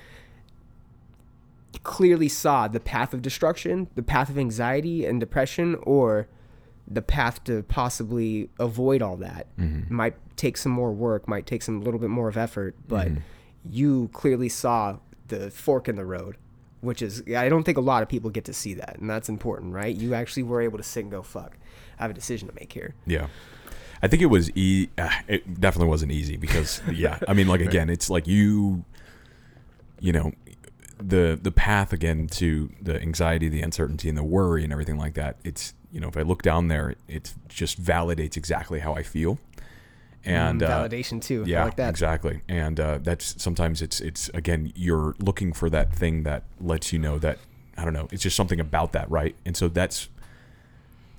clearly 1.84 2.30
saw 2.30 2.68
the 2.68 2.80
path 2.80 3.14
of 3.14 3.22
destruction, 3.22 3.88
the 3.96 4.04
path 4.04 4.30
of 4.30 4.38
anxiety 4.38 5.06
and 5.06 5.20
depression, 5.20 5.76
or 5.84 6.28
the 6.88 7.02
path 7.02 7.44
to 7.44 7.64
possibly 7.64 8.50
avoid 8.60 9.02
all 9.02 9.18
that 9.18 9.48
might 9.90 10.16
take 10.38 10.56
some 10.58 10.72
more 10.72 10.92
work, 10.92 11.28
might 11.28 11.46
take 11.46 11.62
some 11.62 11.82
little 11.82 12.00
bit 12.00 12.10
more 12.10 12.30
of 12.30 12.38
effort, 12.38 12.76
but 12.88 13.10
you 13.70 14.10
clearly 14.14 14.48
saw 14.50 14.98
the 15.28 15.52
fork 15.52 15.90
in 15.90 15.96
the 15.98 16.06
road, 16.06 16.38
which 16.82 17.02
is 17.02 17.22
I 17.36 17.50
don't 17.50 17.64
think 17.64 17.78
a 17.78 17.82
lot 17.82 18.04
of 18.04 18.10
people 18.10 18.30
get 18.30 18.46
to 18.46 18.54
see 18.54 18.74
that, 18.76 18.98
and 19.00 19.10
that's 19.10 19.28
important, 19.28 19.74
right? 19.74 19.94
You 19.94 20.14
actually 20.14 20.44
were 20.44 20.62
able 20.62 20.78
to 20.78 20.84
sit 20.84 21.02
and 21.02 21.12
go, 21.12 21.22
"Fuck, 21.22 21.58
I 22.00 22.04
have 22.04 22.12
a 22.12 22.14
decision 22.14 22.48
to 22.48 22.56
make 22.56 22.72
here." 22.72 22.96
Yeah. 23.06 23.28
I 24.02 24.08
think 24.08 24.22
it 24.22 24.28
was 24.28 24.52
e- 24.56 24.90
uh, 24.98 25.10
it 25.28 25.60
definitely 25.60 25.90
wasn't 25.90 26.12
easy 26.12 26.38
because 26.38 26.82
yeah, 26.92 27.20
I 27.28 27.34
mean 27.34 27.48
like 27.48 27.62
again, 27.70 27.90
it's 27.90 28.10
like 28.10 28.28
you 28.28 28.86
you 30.00 30.14
know, 30.14 30.32
the 31.00 31.40
the 31.42 31.52
path 31.52 31.94
again 31.94 32.28
to 32.28 32.70
the 32.82 33.02
anxiety, 33.02 33.50
the 33.50 33.62
uncertainty 33.62 34.10
and 34.10 34.18
the 34.18 34.24
worry 34.24 34.64
and 34.64 34.72
everything 34.72 34.98
like 34.98 35.14
that. 35.16 35.38
It's 35.44 35.74
you 35.92 36.00
know, 36.00 36.08
if 36.08 36.18
I 36.18 36.22
look 36.22 36.42
down 36.42 36.68
there, 36.68 36.92
it, 36.92 36.98
it 37.08 37.34
just 37.48 37.82
validates 37.82 38.38
exactly 38.38 38.80
how 38.80 38.94
I 38.94 39.04
feel. 39.04 39.40
And 40.26 40.62
uh, 40.62 40.88
Validation 40.88 41.22
too, 41.22 41.44
yeah, 41.48 41.64
like 41.64 41.78
that. 41.78 41.90
exactly. 41.90 42.42
And 42.50 42.80
uh, 42.80 43.00
that's 43.02 43.42
sometimes 43.42 43.82
it's 43.82 44.02
it's 44.02 44.30
again 44.30 44.74
you're 44.76 45.16
looking 45.20 45.54
for 45.54 45.70
that 45.70 45.94
thing 45.94 46.24
that 46.24 46.44
lets 46.60 46.92
you 46.92 47.00
know 47.00 47.18
that 47.20 47.40
I 47.78 47.86
don't 47.86 47.94
know. 47.94 48.08
It's 48.12 48.24
just 48.24 48.36
something 48.36 48.60
about 48.60 48.92
that, 48.94 49.10
right? 49.10 49.36
And 49.46 49.56
so 49.56 49.68
that's 49.70 50.10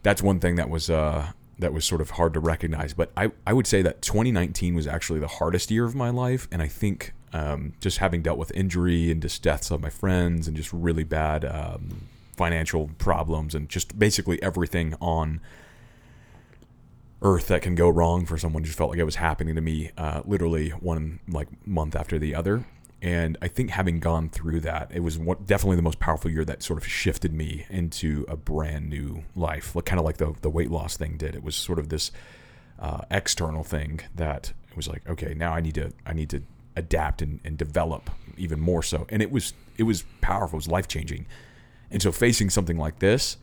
that's 0.02 0.22
one 0.22 0.40
thing 0.40 0.56
that 0.56 0.68
was 0.68 0.90
uh, 0.90 1.30
that 1.58 1.72
was 1.72 1.84
sort 1.84 2.00
of 2.00 2.10
hard 2.10 2.34
to 2.34 2.40
recognize. 2.40 2.92
But 2.92 3.10
I 3.16 3.32
I 3.46 3.52
would 3.52 3.66
say 3.66 3.80
that 3.82 4.02
2019 4.02 4.74
was 4.74 4.86
actually 4.86 5.20
the 5.20 5.28
hardest 5.28 5.70
year 5.70 5.84
of 5.84 5.94
my 5.94 6.10
life, 6.10 6.48
and 6.52 6.60
I 6.60 6.68
think 6.68 7.14
um, 7.32 7.74
just 7.80 7.98
having 7.98 8.22
dealt 8.22 8.38
with 8.38 8.50
injury 8.52 9.10
and 9.10 9.20
just 9.22 9.42
deaths 9.42 9.70
of 9.70 9.80
my 9.80 9.90
friends 9.90 10.48
and 10.48 10.56
just 10.56 10.72
really 10.72 11.04
bad 11.04 11.44
um, 11.44 12.08
financial 12.36 12.90
problems 12.98 13.54
and 13.54 13.68
just 13.68 13.98
basically 13.98 14.42
everything 14.42 14.94
on 15.00 15.40
earth 17.20 17.48
that 17.48 17.62
can 17.62 17.74
go 17.74 17.88
wrong 17.88 18.24
for 18.24 18.38
someone 18.38 18.62
just 18.62 18.78
felt 18.78 18.90
like 18.90 18.98
it 18.98 19.04
was 19.04 19.16
happening 19.16 19.54
to 19.56 19.60
me 19.60 19.90
uh, 19.98 20.22
literally 20.24 20.70
one 20.70 21.18
like 21.28 21.48
month 21.66 21.96
after 21.96 22.18
the 22.18 22.34
other. 22.34 22.64
And 23.00 23.38
i 23.40 23.46
think 23.46 23.70
having 23.70 24.00
gone 24.00 24.28
through 24.28 24.60
that 24.60 24.90
it 24.92 25.00
was 25.00 25.18
one, 25.18 25.36
definitely 25.46 25.76
the 25.76 25.82
most 25.82 26.00
powerful 26.00 26.30
year 26.30 26.44
that 26.44 26.64
sort 26.64 26.78
of 26.78 26.86
shifted 26.86 27.32
me 27.32 27.64
into 27.70 28.24
a 28.28 28.36
brand 28.36 28.88
new 28.88 29.22
life 29.36 29.76
like 29.76 29.84
kind 29.84 30.00
of 30.00 30.04
like 30.04 30.16
the, 30.16 30.34
the 30.40 30.50
weight 30.50 30.70
loss 30.70 30.96
thing 30.96 31.16
did. 31.16 31.34
It 31.34 31.44
was 31.44 31.54
sort 31.54 31.78
of 31.78 31.90
this 31.90 32.10
uh, 32.78 33.02
external 33.10 33.64
thing 33.64 34.00
that 34.14 34.52
it 34.70 34.76
was 34.76 34.88
like 34.88 35.08
okay 35.08 35.34
now 35.34 35.52
i 35.52 35.60
need 35.60 35.74
to 35.74 35.92
i 36.06 36.12
need 36.12 36.30
to 36.30 36.42
adapt 36.78 37.20
and, 37.22 37.40
and 37.44 37.58
develop 37.58 38.10
even 38.36 38.60
more 38.60 38.82
so 38.82 39.06
and 39.10 39.20
it 39.20 39.30
was 39.30 39.52
it 39.76 39.82
was 39.82 40.04
powerful 40.20 40.56
it 40.56 40.60
was 40.60 40.68
life 40.68 40.88
changing 40.88 41.26
and 41.90 42.00
so 42.00 42.12
facing 42.12 42.48
something 42.48 42.78
like 42.78 42.98
this 43.00 43.36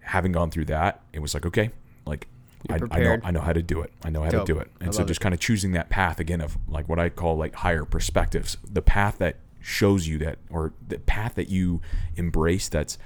having 0.00 0.32
gone 0.32 0.50
through 0.50 0.64
that 0.64 1.00
it 1.12 1.20
was 1.20 1.34
like 1.34 1.44
okay 1.44 1.70
like 2.06 2.28
I, 2.68 2.80
I 2.90 3.00
know. 3.00 3.18
I 3.22 3.30
know 3.30 3.40
how 3.40 3.52
to 3.52 3.62
do 3.62 3.80
it. 3.80 3.92
I 4.02 4.10
know 4.10 4.22
how 4.22 4.30
Dope. 4.30 4.46
to 4.46 4.52
do 4.54 4.58
it. 4.58 4.68
I 4.80 4.86
And 4.86 4.94
so 4.94 5.04
just 5.04 5.20
it. 5.20 5.22
kind 5.22 5.34
of 5.34 5.40
choosing 5.40 5.72
that 5.72 5.88
path 5.88 6.18
again 6.18 6.40
of 6.40 6.58
like 6.66 6.88
what 6.88 6.98
I 6.98 7.10
call 7.10 7.36
like 7.36 7.54
higher 7.54 7.84
perspectives, 7.84 8.56
the 8.68 8.82
path 8.82 9.18
that 9.18 9.36
shows 9.60 10.08
you 10.08 10.18
that 10.18 10.38
or 10.50 10.72
the 10.88 10.98
path 10.98 11.34
that 11.36 11.48
you 11.48 11.80
embrace 12.16 12.68
that's 12.68 12.98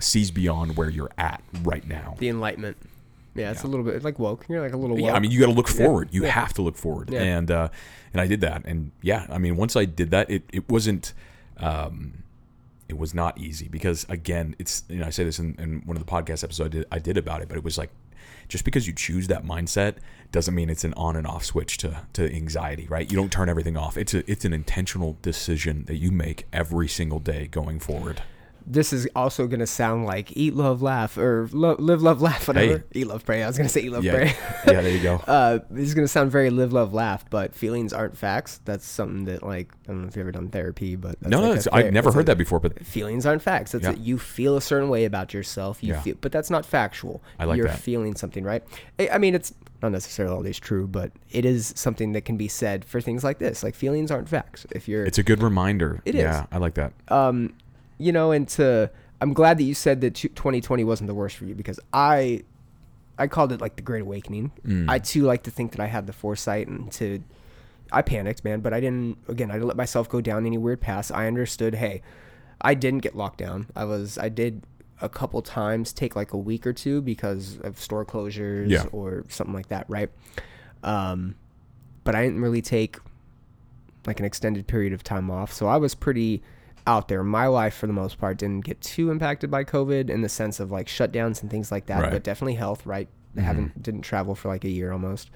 sees 0.00 0.30
beyond 0.30 0.76
where 0.76 0.90
you're 0.90 1.12
at 1.18 1.42
right 1.62 1.86
now. 1.86 2.14
The 2.18 2.28
enlightenment. 2.28 2.76
Yeah, 3.34 3.50
it's 3.50 3.62
Yeah. 3.62 3.68
a 3.68 3.70
little 3.70 3.84
bit 3.84 4.02
like 4.04 4.18
woke. 4.18 4.44
You're 4.48 4.60
like 4.60 4.72
a 4.74 4.76
little 4.76 4.96
woke. 4.96 5.06
Yeah, 5.06 5.14
I 5.14 5.20
mean, 5.20 5.30
you 5.30 5.40
got 5.40 5.46
to 5.46 5.52
look 5.52 5.68
forward. 5.68 6.08
You 6.12 6.24
Yeah. 6.24 6.30
have 6.32 6.52
to 6.54 6.62
look 6.62 6.76
forward, 6.76 7.10
Yeah. 7.10 7.22
and 7.22 7.50
uh, 7.50 7.68
and 8.12 8.20
I 8.20 8.26
did 8.26 8.40
that, 8.42 8.62
and 8.66 8.90
yeah, 9.00 9.26
I 9.30 9.38
mean, 9.38 9.56
once 9.56 9.74
I 9.76 9.84
did 9.86 10.10
that, 10.10 10.30
it 10.30 10.42
it 10.52 10.68
wasn't, 10.68 11.14
um, 11.58 12.24
it 12.88 12.98
was 12.98 13.14
not 13.14 13.38
easy 13.38 13.68
because 13.68 14.04
again, 14.08 14.54
it's 14.58 14.84
you 14.88 14.98
know 14.98 15.06
I 15.06 15.10
say 15.10 15.24
this 15.24 15.38
in, 15.38 15.54
in 15.58 15.82
one 15.86 15.96
of 15.96 16.04
the 16.04 16.10
podcast 16.10 16.44
episodes 16.44 16.60
I 16.60 16.68
did, 16.68 16.86
I 16.92 16.98
did 16.98 17.16
about 17.16 17.40
it, 17.42 17.48
but 17.48 17.56
it 17.56 17.64
was 17.64 17.78
like 17.78 17.90
just 18.48 18.64
because 18.64 18.86
you 18.86 18.92
choose 18.92 19.28
that 19.28 19.44
mindset 19.44 19.94
doesn't 20.30 20.54
mean 20.54 20.68
it's 20.68 20.84
an 20.84 20.92
on 20.94 21.16
and 21.16 21.26
off 21.26 21.44
switch 21.44 21.78
to 21.78 22.02
to 22.12 22.30
anxiety, 22.34 22.86
right? 22.90 23.10
You 23.10 23.16
don't 23.16 23.32
turn 23.32 23.48
everything 23.48 23.76
off. 23.78 23.96
It's 23.96 24.12
a 24.12 24.30
it's 24.30 24.44
an 24.44 24.52
intentional 24.52 25.16
decision 25.22 25.84
that 25.86 25.96
you 25.96 26.10
make 26.12 26.46
every 26.52 26.88
single 26.88 27.18
day 27.18 27.46
going 27.46 27.80
forward. 27.80 28.22
This 28.66 28.92
is 28.92 29.08
also 29.16 29.46
gonna 29.46 29.66
sound 29.66 30.06
like 30.06 30.36
eat, 30.36 30.54
love, 30.54 30.82
laugh, 30.82 31.16
or 31.18 31.48
lo- 31.52 31.76
live, 31.78 32.02
love, 32.02 32.20
laugh, 32.22 32.46
whatever. 32.48 32.84
Eat, 32.92 33.06
love, 33.06 33.24
pray. 33.24 33.42
I 33.42 33.46
was 33.46 33.56
gonna 33.56 33.68
say 33.68 33.82
eat, 33.82 33.90
love, 33.92 34.04
Yeah, 34.04 34.12
pray. 34.14 34.26
yeah, 34.72 34.80
there 34.80 34.88
you 34.90 35.02
go. 35.02 35.16
uh, 35.26 35.58
this 35.70 35.88
is 35.88 35.94
gonna 35.94 36.08
sound 36.08 36.30
very 36.30 36.50
live, 36.50 36.72
love, 36.72 36.92
laugh, 36.94 37.24
but 37.30 37.54
feelings 37.54 37.92
aren't 37.92 38.16
facts. 38.16 38.60
That's 38.64 38.86
something 38.86 39.24
that 39.26 39.42
like 39.42 39.72
I 39.84 39.92
don't 39.92 40.02
know 40.02 40.08
if 40.08 40.16
you've 40.16 40.22
ever 40.24 40.32
done 40.32 40.48
therapy, 40.48 40.96
but 40.96 41.18
that's 41.20 41.30
no, 41.30 41.38
like 41.40 41.46
no, 41.48 41.52
it's, 41.54 41.64
ther- 41.64 41.74
I've 41.74 41.92
never 41.92 42.10
heard 42.10 42.18
like- 42.18 42.26
that 42.26 42.38
before, 42.38 42.60
but 42.60 42.84
Feelings 42.84 43.26
aren't 43.26 43.42
facts. 43.42 43.72
That's 43.72 43.84
Yeah. 43.84 43.92
You 43.92 44.18
feel 44.18 44.56
a 44.56 44.60
certain 44.60 44.88
way 44.88 45.04
about 45.04 45.32
yourself. 45.34 45.82
You 45.82 45.94
Yeah. 45.94 46.00
feel, 46.02 46.16
but 46.20 46.32
that's 46.32 46.50
not 46.50 46.64
factual. 46.66 47.22
I 47.38 47.44
like 47.44 47.56
You're 47.56 47.68
that. 47.68 47.78
feeling 47.78 48.14
something, 48.14 48.44
right? 48.44 48.62
I, 48.98 49.08
I 49.12 49.18
mean, 49.18 49.34
it's 49.34 49.52
not 49.82 49.92
necessarily 49.92 50.34
always 50.34 50.58
true, 50.60 50.86
but 50.86 51.10
it 51.30 51.44
is 51.44 51.72
something 51.76 52.12
that 52.12 52.24
can 52.24 52.36
be 52.36 52.48
said 52.48 52.84
for 52.84 53.00
things 53.00 53.24
like 53.24 53.38
this. 53.38 53.62
Like 53.62 53.74
feelings 53.74 54.10
aren't 54.10 54.28
facts. 54.28 54.66
If 54.70 54.86
you're 54.88 55.04
it's 55.04 55.18
a 55.18 55.22
good 55.22 55.42
reminder. 55.42 56.00
It 56.04 56.14
is. 56.14 56.22
yeah, 56.22 56.46
I 56.52 56.58
like 56.58 56.74
that. 56.74 56.92
um, 57.08 57.52
you 58.02 58.12
know, 58.12 58.32
and 58.32 58.48
to 58.50 58.90
I'm 59.20 59.32
glad 59.32 59.58
that 59.58 59.64
you 59.64 59.74
said 59.74 60.00
that 60.00 60.14
2020 60.14 60.84
wasn't 60.84 61.06
the 61.08 61.14
worst 61.14 61.36
for 61.36 61.44
you 61.44 61.54
because 61.54 61.78
I 61.92 62.42
I 63.18 63.26
called 63.28 63.52
it 63.52 63.60
like 63.60 63.76
the 63.76 63.82
Great 63.82 64.02
Awakening. 64.02 64.52
Mm. 64.66 64.88
I 64.90 64.98
too 64.98 65.22
like 65.22 65.42
to 65.44 65.50
think 65.50 65.72
that 65.72 65.80
I 65.80 65.86
had 65.86 66.06
the 66.06 66.12
foresight 66.12 66.66
and 66.68 66.90
to 66.92 67.22
I 67.92 68.00
panicked, 68.02 68.42
man, 68.42 68.60
but 68.60 68.72
I 68.72 68.80
didn't. 68.80 69.18
Again, 69.28 69.50
I 69.50 69.54
didn't 69.54 69.68
let 69.68 69.76
myself 69.76 70.08
go 70.08 70.20
down 70.22 70.46
any 70.46 70.56
weird 70.58 70.80
paths. 70.80 71.10
I 71.10 71.26
understood. 71.26 71.74
Hey, 71.74 72.00
I 72.60 72.72
didn't 72.74 73.00
get 73.00 73.14
locked 73.14 73.38
down. 73.38 73.66
I 73.76 73.84
was. 73.84 74.16
I 74.16 74.28
did 74.30 74.62
a 75.02 75.08
couple 75.10 75.42
times 75.42 75.92
take 75.92 76.16
like 76.16 76.32
a 76.32 76.38
week 76.38 76.66
or 76.66 76.72
two 76.72 77.02
because 77.02 77.58
of 77.62 77.78
store 77.78 78.04
closures 78.06 78.70
Yeah. 78.70 78.84
or 78.92 79.24
something 79.28 79.52
like 79.54 79.68
that, 79.68 79.84
right? 79.88 80.08
Um, 80.82 81.34
but 82.04 82.14
I 82.14 82.22
didn't 82.22 82.40
really 82.40 82.62
take 82.62 82.98
like 84.06 84.18
an 84.20 84.26
extended 84.26 84.66
period 84.66 84.92
of 84.92 85.02
time 85.04 85.30
off. 85.30 85.52
So 85.52 85.66
I 85.66 85.76
was 85.76 85.94
pretty 85.94 86.42
out 86.86 87.08
there. 87.08 87.22
My 87.22 87.46
life, 87.46 87.74
for 87.74 87.86
the 87.86 87.92
most 87.92 88.18
part, 88.18 88.38
didn't 88.38 88.64
get 88.64 88.80
too 88.80 89.10
impacted 89.10 89.50
by 89.50 89.64
COVID 89.64 90.10
in 90.10 90.22
the 90.22 90.28
sense 90.28 90.60
of 90.60 90.70
like 90.70 90.86
shutdowns 90.86 91.42
and 91.42 91.50
things 91.50 91.70
like 91.70 91.86
that, 91.86 92.02
Right. 92.02 92.10
but 92.10 92.22
definitely 92.22 92.54
health. 92.54 92.84
Right, 92.86 93.08
I 93.36 93.40
haven't 93.40 93.82
didn't 93.82 94.02
travel 94.02 94.34
for 94.34 94.48
like 94.48 94.64
a 94.64 94.68
year 94.70 94.92
almost. 94.92 95.30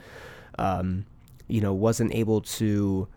Um, 0.58 1.06
you 1.48 1.60
know, 1.60 1.72
wasn't 1.72 2.14
able 2.14 2.40
to. 2.42 3.08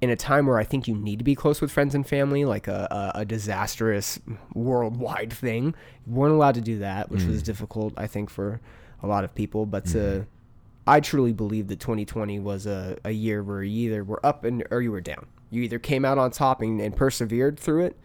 In 0.00 0.10
a 0.10 0.16
time 0.16 0.46
where 0.46 0.58
I 0.58 0.64
think 0.64 0.88
you 0.88 0.96
need 0.96 1.20
to 1.20 1.24
be 1.24 1.36
close 1.36 1.60
with 1.60 1.70
friends 1.70 1.94
and 1.94 2.04
family, 2.04 2.44
like 2.44 2.66
a, 2.66 3.12
a, 3.14 3.20
a 3.20 3.24
disastrous 3.24 4.18
worldwide 4.52 5.32
thing, 5.32 5.76
weren't 6.08 6.34
allowed 6.34 6.56
to 6.56 6.60
do 6.60 6.80
that, 6.80 7.08
which 7.08 7.22
was 7.22 7.40
mm. 7.40 7.44
difficult, 7.44 7.94
I 7.96 8.08
think, 8.08 8.28
for 8.28 8.60
a 9.00 9.06
lot 9.06 9.22
of 9.22 9.32
people. 9.32 9.64
But 9.64 9.84
to, 9.86 9.98
mm-hmm. 9.98 10.22
I 10.88 10.98
truly 10.98 11.32
believe 11.32 11.68
that 11.68 11.78
2020 11.78 12.40
was 12.40 12.66
a, 12.66 12.96
a 13.04 13.12
year 13.12 13.44
where 13.44 13.62
you 13.62 13.90
either 13.90 14.02
were 14.02 14.18
up 14.26 14.42
and 14.42 14.64
or 14.72 14.82
you 14.82 14.90
were 14.90 15.00
down. 15.00 15.28
You 15.52 15.62
either 15.62 15.78
came 15.78 16.04
out 16.04 16.18
on 16.18 16.30
top 16.32 16.60
and, 16.62 16.80
and 16.80 16.96
persevered 16.96 17.60
through 17.60 17.84
it, 17.84 17.96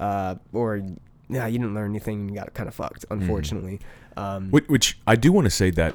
uh, 0.00 0.34
or 0.52 0.82
yeah, 1.28 1.46
you 1.46 1.58
didn't 1.58 1.74
learn 1.74 1.90
anything 1.90 2.20
and 2.22 2.30
you 2.30 2.36
got 2.36 2.52
kind 2.54 2.68
of 2.68 2.74
fucked. 2.74 3.04
Unfortunately, 3.10 3.78
um, 4.16 4.50
Which, 4.50 4.66
which 4.66 4.98
I 5.06 5.14
do 5.14 5.30
want 5.30 5.44
to 5.44 5.50
say 5.50 5.70
that 5.70 5.94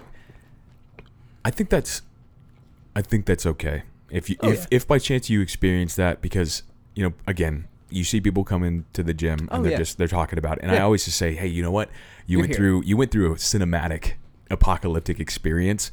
I 1.44 1.52
think 1.52 1.70
that's 1.70 2.02
I 2.96 3.02
think 3.02 3.26
that's 3.26 3.46
okay. 3.46 3.84
If 4.10 4.30
you 4.30 4.36
Oh, 4.42 4.50
if 4.50 4.60
yeah. 4.60 4.66
if 4.72 4.88
by 4.88 5.00
chance 5.00 5.30
you 5.30 5.42
experience 5.42 5.96
that 5.96 6.22
because 6.22 6.64
you 6.96 7.04
know 7.08 7.14
again 7.26 7.68
you 7.90 8.04
see 8.04 8.22
people 8.22 8.44
come 8.44 8.64
into 8.64 9.04
the 9.04 9.14
gym 9.14 9.40
and 9.40 9.50
Oh, 9.52 9.62
they're 9.62 9.72
yeah. 9.74 9.78
just 9.78 9.98
they're 9.98 10.08
talking 10.08 10.38
about 10.40 10.58
it 10.60 10.64
and 10.64 10.72
I 10.72 10.80
always 10.80 11.06
just 11.06 11.18
say 11.18 11.34
hey 11.34 11.48
you 11.48 11.62
know 11.64 11.72
what 11.72 11.90
you 12.28 12.38
You're 12.38 12.40
went 12.42 12.50
here. 12.52 12.58
through 12.58 12.84
you 12.84 12.98
went 12.98 13.12
through 13.12 13.32
a 13.34 13.36
cinematic 13.36 14.14
apocalyptic 14.50 15.20
experience 15.20 15.92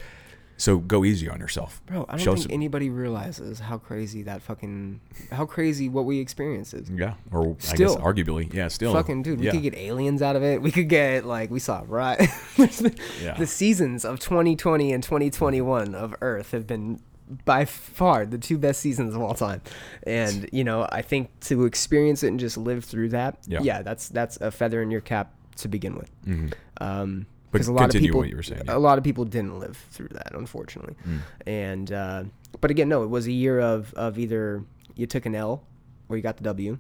so 0.58 0.76
go 0.78 1.04
easy 1.04 1.28
on 1.30 1.40
yourself 1.40 1.80
bro, 1.86 2.04
I 2.08 2.16
don't 2.16 2.18
Show 2.24 2.32
think 2.34 2.42
some- 2.42 2.52
anybody 2.52 2.90
realizes 2.90 3.60
how 3.60 3.78
crazy 3.78 4.22
that 4.24 4.42
fucking 4.42 5.00
how 5.32 5.46
crazy 5.46 5.88
what 5.88 6.04
we 6.04 6.18
experience 6.20 6.74
is. 6.74 6.90
yeah 6.90 7.14
or 7.32 7.56
Still. 7.60 7.92
I 7.92 7.94
guess 7.94 8.04
arguably 8.04 8.52
yeah 8.52 8.68
still 8.68 8.92
Fucking 8.92 9.22
dude, 9.22 9.38
we 9.40 9.46
yeah. 9.46 9.52
could 9.52 9.62
get 9.62 9.74
aliens 9.76 10.20
out 10.20 10.36
of 10.36 10.42
it. 10.42 10.60
We 10.60 10.70
could 10.70 10.88
get 10.90 11.24
like 11.24 11.50
we 11.50 11.58
saw 11.60 11.84
right. 11.86 12.20
Yeah. 12.58 13.34
The 13.38 13.46
seasons 13.46 14.04
of 14.04 14.18
2020 14.20 14.92
and 14.92 15.02
2021 15.02 15.94
of 15.94 16.14
Earth 16.20 16.50
have 16.50 16.66
been 16.66 17.00
by 17.44 17.64
far 17.64 18.24
the 18.26 18.38
two 18.38 18.56
best 18.58 18.80
seasons 18.80 19.14
of 19.14 19.20
all 19.20 19.34
time. 19.34 19.60
And 20.04 20.48
you 20.52 20.64
know, 20.64 20.88
I 20.90 21.02
think 21.02 21.28
to 21.40 21.64
experience 21.66 22.22
it 22.22 22.28
and 22.28 22.40
just 22.40 22.56
live 22.56 22.84
through 22.84 23.10
that, 23.10 23.38
Yeah. 23.46 23.60
yeah, 23.62 23.82
that's 23.82 24.08
that's 24.08 24.36
a 24.40 24.50
feather 24.50 24.82
in 24.82 24.90
your 24.90 25.02
cap 25.02 25.34
to 25.56 25.68
begin 25.68 25.94
with. 25.96 26.10
Mhm. 26.26 26.52
Um, 26.80 27.26
because 27.52 27.68
a 27.68 27.72
lot 27.72 27.94
of 27.94 28.00
people, 28.00 28.20
what 28.20 28.28
you 28.28 28.36
were 28.36 28.42
saying, 28.42 28.62
yeah. 28.66 28.76
a 28.76 28.78
lot 28.78 28.98
of 28.98 29.04
people 29.04 29.24
didn't 29.24 29.58
live 29.58 29.76
through 29.90 30.08
that, 30.08 30.32
unfortunately. 30.34 30.96
Mm. 31.06 31.18
And 31.46 31.92
uh, 31.92 32.24
but 32.60 32.70
again, 32.70 32.88
no, 32.88 33.02
it 33.02 33.10
was 33.10 33.26
a 33.26 33.32
year 33.32 33.60
of 33.60 33.92
of 33.94 34.18
either 34.18 34.64
you 34.96 35.06
took 35.06 35.26
an 35.26 35.34
L 35.34 35.62
or 36.08 36.16
you 36.16 36.22
got 36.22 36.36
the 36.36 36.44
W, 36.44 36.78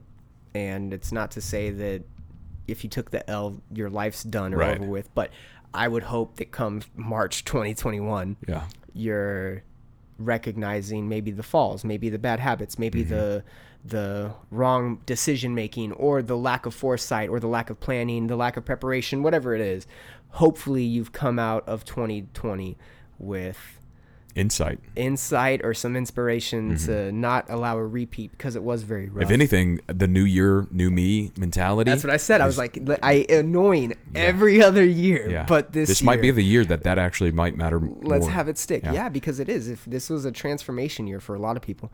and 0.54 0.92
it's 0.92 1.12
not 1.12 1.30
to 1.32 1.40
say 1.40 1.70
that 1.70 2.02
if 2.66 2.84
you 2.84 2.90
took 2.90 3.10
the 3.10 3.28
L, 3.30 3.60
your 3.72 3.88
life's 3.90 4.22
done 4.22 4.52
or 4.54 4.58
Right. 4.58 4.78
over 4.78 4.88
with. 4.88 5.14
But 5.14 5.30
I 5.72 5.88
would 5.88 6.02
hope 6.04 6.36
that 6.36 6.50
come 6.50 6.82
March 6.96 7.44
2021, 7.44 8.36
yeah 8.46 8.64
you're 8.94 9.62
recognizing 10.18 11.08
maybe 11.08 11.30
the 11.30 11.42
falls, 11.42 11.84
maybe 11.84 12.08
the 12.08 12.18
bad 12.18 12.40
habits, 12.40 12.78
maybe 12.78 13.00
Mm-hmm. 13.04 13.14
the 13.14 13.44
the 13.84 14.32
wrong 14.50 15.00
decision 15.06 15.54
making 15.54 15.92
or 15.92 16.20
the 16.20 16.36
lack 16.36 16.66
of 16.66 16.74
foresight 16.74 17.28
or 17.30 17.38
the 17.38 17.46
lack 17.46 17.70
of 17.70 17.78
planning, 17.78 18.26
the 18.26 18.34
lack 18.36 18.56
of 18.56 18.64
preparation, 18.64 19.22
whatever 19.22 19.54
it 19.54 19.60
is. 19.60 19.86
Hopefully 20.30 20.82
you've 20.84 21.12
come 21.12 21.38
out 21.38 21.66
of 21.68 21.84
2020 21.84 22.76
with 23.18 23.58
insight 24.34 24.78
insight 24.94 25.60
or 25.64 25.74
some 25.74 25.96
inspiration 25.96 26.76
to 26.76 27.10
not 27.10 27.44
allow 27.48 27.76
a 27.76 27.84
repeat 27.84 28.30
because 28.30 28.54
it 28.54 28.62
was 28.62 28.84
very 28.84 29.06
rough. 29.08 29.14
Mm-hmm. 29.14 29.22
if 29.22 29.30
anything 29.32 29.80
the 29.88 30.06
new 30.06 30.22
year 30.22 30.68
new 30.70 30.90
me 30.92 31.32
mentality 31.36 31.90
That's 31.90 32.04
what 32.04 32.12
I 32.12 32.18
said. 32.18 32.40
I 32.40 32.46
was 32.46 32.56
like, 32.58 32.78
I 33.02 33.26
annoying 33.28 33.94
every 34.14 34.62
other 34.62 34.84
year, 34.84 35.28
Yeah. 35.28 35.44
but 35.48 35.72
this 35.72 35.88
This 35.88 36.02
might 36.04 36.20
be 36.22 36.30
the 36.30 36.44
year 36.44 36.64
that 36.66 36.84
that 36.84 36.98
actually 36.98 37.32
might 37.32 37.56
matter. 37.56 37.80
let's 37.80 38.26
more. 38.26 38.30
have 38.30 38.48
it 38.48 38.58
stick. 38.58 38.84
Yeah. 38.84 38.92
Yeah. 38.92 39.08
because 39.08 39.40
it 39.40 39.48
is. 39.48 39.68
If 39.68 39.84
this 39.86 40.08
was 40.08 40.24
a 40.24 40.30
transformation 40.30 41.08
year 41.08 41.18
for 41.20 41.34
a 41.34 41.40
lot 41.40 41.56
of 41.56 41.62
people, 41.62 41.90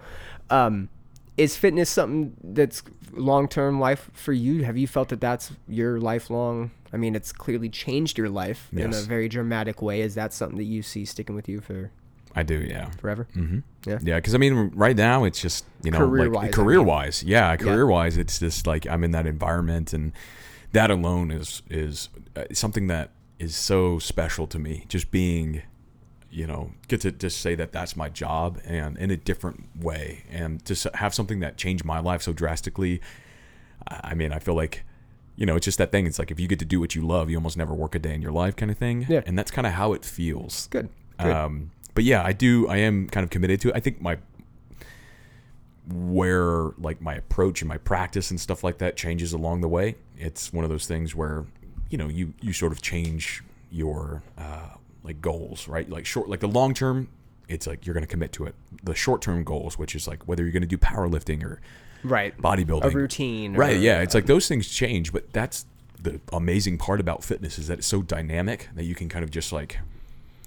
um, 0.51 0.91
is 1.39 1.57
fitness 1.57 1.89
something 1.89 2.35
that's 2.45 2.83
long 3.13 3.49
term 3.49 3.81
life 3.81 4.11
for 4.13 4.33
you? 4.35 4.65
Have 4.65 4.77
you 4.77 4.87
felt 4.87 5.09
that 5.09 5.21
that's 5.21 5.53
your 5.67 5.99
lifelong? 5.99 6.73
I 6.95 6.97
mean, 6.97 7.17
it's 7.17 7.33
clearly 7.33 7.69
changed 7.69 8.17
your 8.17 8.29
life 8.29 8.69
in 8.73 8.95
a 8.95 9.01
very 9.01 9.29
dramatic 9.29 9.83
way. 9.83 10.01
Is 10.01 10.15
that 10.15 10.33
something 10.33 10.59
that 10.59 10.65
you 10.65 10.81
see 10.83 11.05
sticking 11.05 11.35
with 11.35 11.49
you 11.49 11.61
for 11.61 11.91
I 12.37 12.43
do. 12.45 12.59
Yeah. 12.59 12.91
forever? 13.01 13.27
hmm 13.35 13.59
Yeah. 13.85 13.99
Yeah, 14.03 14.17
because 14.17 14.35
I 14.35 14.39
mean, 14.39 14.71
right 14.75 14.97
now 14.97 15.25
it's 15.25 15.41
just 15.41 15.65
you 15.83 15.91
know, 15.91 15.99
Career-wise, 15.99 16.39
I 16.39 16.47
like 16.47 16.53
career 16.53 16.79
mean. 16.79 16.87
wise, 16.87 17.23
yeah, 17.25 17.57
career 17.57 17.87
wise, 17.87 18.17
it's 18.17 18.39
just 18.39 18.67
like 18.67 18.87
I'm 18.87 19.03
in 19.05 19.11
that 19.11 19.27
environment, 19.27 19.93
and 19.93 20.13
that 20.73 20.91
alone 20.91 21.31
is 21.31 21.63
is 21.69 22.09
uh, 22.37 22.45
something 22.53 22.87
that 22.87 23.11
is 23.39 23.57
so 23.57 23.99
special 23.99 24.47
to 24.47 24.59
me. 24.59 24.85
Just 24.89 25.11
being, 25.11 25.63
you 26.31 26.47
know, 26.47 26.73
get 26.89 27.01
to 27.03 27.11
just 27.11 27.41
say 27.41 27.57
that 27.57 27.73
that's 27.73 27.97
my 27.97 28.09
job, 28.09 28.61
and 28.65 28.97
in 28.99 29.11
a 29.11 29.17
different 29.17 29.77
way, 29.77 30.25
and 30.31 30.65
to 30.67 30.91
have 30.95 31.13
something 31.13 31.41
that 31.41 31.57
changed 31.57 31.85
my 31.85 31.99
life 31.99 32.23
so 32.23 32.33
drastically. 32.33 33.01
I 33.89 34.11
I 34.11 34.15
mean, 34.15 34.33
I 34.33 34.39
feel 34.39 34.55
like. 34.55 34.85
You 35.37 35.47
know, 35.47 35.57
it's 35.57 35.65
just 35.65 35.79
that 35.79 35.91
thing. 35.91 36.07
It's 36.07 36.19
like 36.19 36.31
if 36.31 36.39
you 36.39 36.47
get 36.47 36.59
to 36.61 36.65
do 36.65 36.79
what 36.81 36.95
you 36.95 37.07
love, 37.07 37.29
you 37.29 37.37
almost 37.37 37.57
never 37.57 37.75
work 37.75 37.95
a 37.95 37.99
day 37.99 38.15
in 38.15 38.23
your 38.23 38.33
life, 38.33 38.55
kind 38.55 38.71
of 38.71 38.79
thing. 38.79 39.07
Yeah. 39.09 39.23
And 39.27 39.39
that's 39.39 39.51
kind 39.51 39.67
of 39.67 39.73
how 39.73 39.93
it 39.93 40.05
feels. 40.05 40.69
Good. 40.69 40.89
Good. 41.19 41.33
Um, 41.33 41.73
but 41.95 42.05
yeah, 42.05 42.23
I 42.25 42.33
do. 42.33 42.69
I 42.69 42.79
am 42.79 43.09
kind 43.09 43.25
of 43.25 43.31
committed 43.31 43.61
to 43.63 43.71
it. 43.71 43.77
I 43.77 43.81
think 43.81 44.01
my 44.01 44.19
where 45.89 46.71
like 46.79 47.01
my 47.01 47.15
approach 47.15 47.61
and 47.61 47.69
my 47.69 47.77
practice 47.77 48.31
and 48.31 48.41
stuff 48.41 48.65
like 48.65 48.79
that 48.79 48.97
changes 48.97 49.33
along 49.33 49.61
the 49.61 49.69
way. 49.69 49.97
It's 50.17 50.53
one 50.53 50.65
of 50.65 50.71
those 50.71 50.87
things 50.87 51.15
where 51.15 51.45
you 51.91 51.99
know 51.99 52.09
you 52.09 52.35
you 52.41 52.53
sort 52.53 52.73
of 52.73 52.83
change 52.83 53.43
your 53.71 54.23
uh, 54.39 54.71
like 55.03 55.21
goals, 55.21 55.69
right? 55.69 55.89
Like 55.89 56.07
short, 56.07 56.29
like 56.29 56.41
the 56.41 56.49
long 56.49 56.75
term. 56.75 57.09
It's 57.47 57.67
like 57.67 57.85
you're 57.85 57.93
going 57.93 58.05
to 58.05 58.09
commit 58.09 58.33
to 58.33 58.47
it. 58.47 58.55
The 58.83 58.95
short 58.95 59.21
term 59.21 59.45
goals, 59.45 59.79
which 59.79 59.95
is 59.95 60.09
like 60.09 60.27
whether 60.27 60.43
you're 60.43 60.53
going 60.53 60.63
to 60.63 60.69
do 60.69 60.79
powerlifting 60.79 61.45
or 61.45 61.61
right. 62.05 62.37
bodybuilding, 62.39 62.85
A 62.85 62.91
routine. 62.91 63.55
Right. 63.57 63.77
or- 63.77 63.81
Yeah. 63.81 64.01
It's 64.03 64.15
like 64.15 64.27
those 64.27 64.47
things 64.47 64.69
change, 64.69 65.13
but 65.13 65.33
that's 65.33 65.67
the 66.01 66.21
amazing 66.33 66.79
part 66.79 67.01
about 67.01 67.25
fitness 67.25 67.59
is 67.59 67.67
that 67.69 67.79
it's 67.79 67.87
so 67.87 68.03
dynamic 68.03 68.69
that 68.75 68.85
you 68.85 68.95
can 68.95 69.09
kind 69.09 69.25
of 69.25 69.31
just 69.31 69.53
like, 69.53 69.79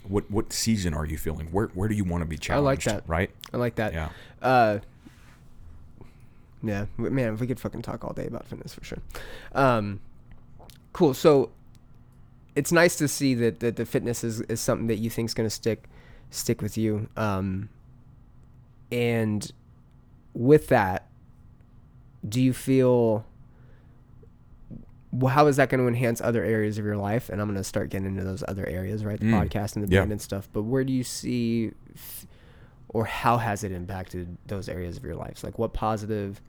what 0.08 0.30
what 0.32 0.54
season 0.54 0.94
are 0.94 1.06
you 1.06 1.18
feeling? 1.18 1.48
Where 1.48 1.68
where 1.74 1.90
do 1.90 1.96
you 1.96 2.04
want 2.06 2.22
to 2.22 2.26
be 2.28 2.38
challenged 2.38 2.88
I 2.88 2.92
like 2.94 3.04
that. 3.04 3.10
Right. 3.10 3.30
I 3.54 3.58
like 3.58 3.76
that. 3.76 3.94
Yeah. 3.94 4.10
Uh, 4.42 4.80
Yeah, 6.64 6.86
man, 6.98 7.34
if 7.34 7.40
we 7.40 7.48
could 7.48 7.60
fucking 7.60 7.82
talk 7.82 8.04
all 8.04 8.14
day 8.14 8.26
about 8.26 8.46
fitness 8.48 8.74
for 8.74 8.84
sure. 8.84 9.00
Um, 9.54 10.00
cool. 10.94 11.14
So 11.14 11.52
it's 12.56 12.72
nice 12.72 12.96
to 12.98 13.08
see 13.08 13.34
that, 13.36 13.60
that 13.60 13.76
the 13.76 13.86
fitness 13.86 14.24
is, 14.24 14.42
is 14.42 14.60
something 14.60 14.88
that 14.88 14.98
you 14.98 15.10
think 15.10 15.30
is 15.30 15.34
going 15.34 15.46
to 15.48 15.54
stick 15.54 15.84
stick 16.30 16.62
with 16.62 16.78
you. 16.78 17.08
Um, 17.16 17.70
and 18.92 19.52
with 20.34 20.68
that, 20.68 21.07
do 22.28 22.42
you 22.42 22.54
feel 22.54 23.26
well, 25.12 25.34
how 25.34 25.48
is 25.48 25.56
that 25.56 25.70
going 25.70 25.80
to 25.82 25.88
enhance 25.88 26.20
other 26.22 26.44
areas 26.44 26.78
of 26.78 26.86
your 26.86 26.98
life? 26.98 27.30
And 27.30 27.42
I'm 27.42 27.48
going 27.48 27.58
to 27.58 27.64
start 27.64 27.90
getting 27.90 28.08
into 28.08 28.24
those 28.24 28.44
other 28.48 28.66
areas, 28.68 29.06
right? 29.06 29.20
The 29.20 29.26
Mm. 29.26 29.48
podcast 29.50 29.76
and 29.76 29.88
the 29.88 29.92
Yeah. 29.92 30.02
band 30.02 30.12
and 30.12 30.22
stuff. 30.22 30.50
But 30.52 30.64
where 30.64 30.84
do 30.84 30.92
you 30.92 31.04
see, 31.04 31.72
f- 31.96 32.28
or 32.90 33.06
how 33.06 33.38
has 33.38 33.64
it 33.64 33.72
impacted 33.72 34.38
those 34.48 34.68
areas 34.68 34.98
of 34.98 35.06
your 35.06 35.16
life? 35.16 35.44
Like, 35.44 35.58
what 35.58 35.74
positive 35.74 36.42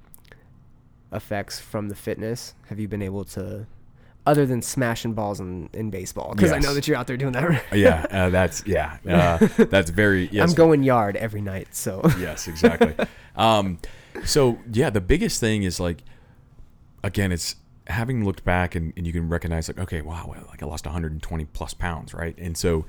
effects 1.13 1.61
from 1.61 1.89
the 1.89 1.95
fitness 1.95 2.55
have 2.69 2.79
you 2.81 2.89
been 2.89 3.01
able 3.01 3.25
to, 3.25 3.67
other 4.27 4.45
than 4.45 4.61
smashing 4.61 5.15
balls 5.15 5.39
in, 5.41 5.71
in 5.73 5.89
baseball? 5.91 6.35
Because 6.35 6.53
I 6.53 6.59
know 6.59 6.75
that 6.75 6.87
you're 6.89 6.97
out 6.97 7.07
there 7.07 7.17
doing 7.17 7.33
that. 7.33 7.49
Right? 7.49 7.63
yeah, 7.73 8.07
uh, 8.11 8.29
that's 8.31 8.65
yeah, 8.67 8.99
uh, 9.09 9.39
that's 9.71 9.91
very. 9.91 10.29
Yes, 10.33 10.51
I'm 10.51 10.55
going 10.57 10.83
yard 10.83 11.17
every 11.17 11.41
night, 11.41 11.69
so 11.75 12.03
yes, 12.19 12.49
exactly. 12.49 12.95
um, 13.37 13.79
so 14.25 14.59
yeah, 14.73 14.91
the 14.91 15.01
biggest 15.01 15.41
thing 15.41 15.63
is 15.63 15.81
like, 15.81 16.03
again, 17.03 17.33
it's 17.33 17.57
having 17.87 18.25
looked 18.25 18.45
back 18.45 18.75
and, 18.75 18.93
and 18.97 19.07
you 19.07 19.13
can 19.13 19.29
recognize 19.29 19.69
like, 19.69 19.79
okay, 19.79 20.03
wow, 20.03 20.27
well, 20.29 20.45
like 20.49 20.63
I 20.63 20.67
lost 20.67 20.85
120 20.85 21.45
plus 21.47 21.75
pounds, 21.75 22.13
right? 22.15 22.37
And 22.39 22.57
so 22.57 22.85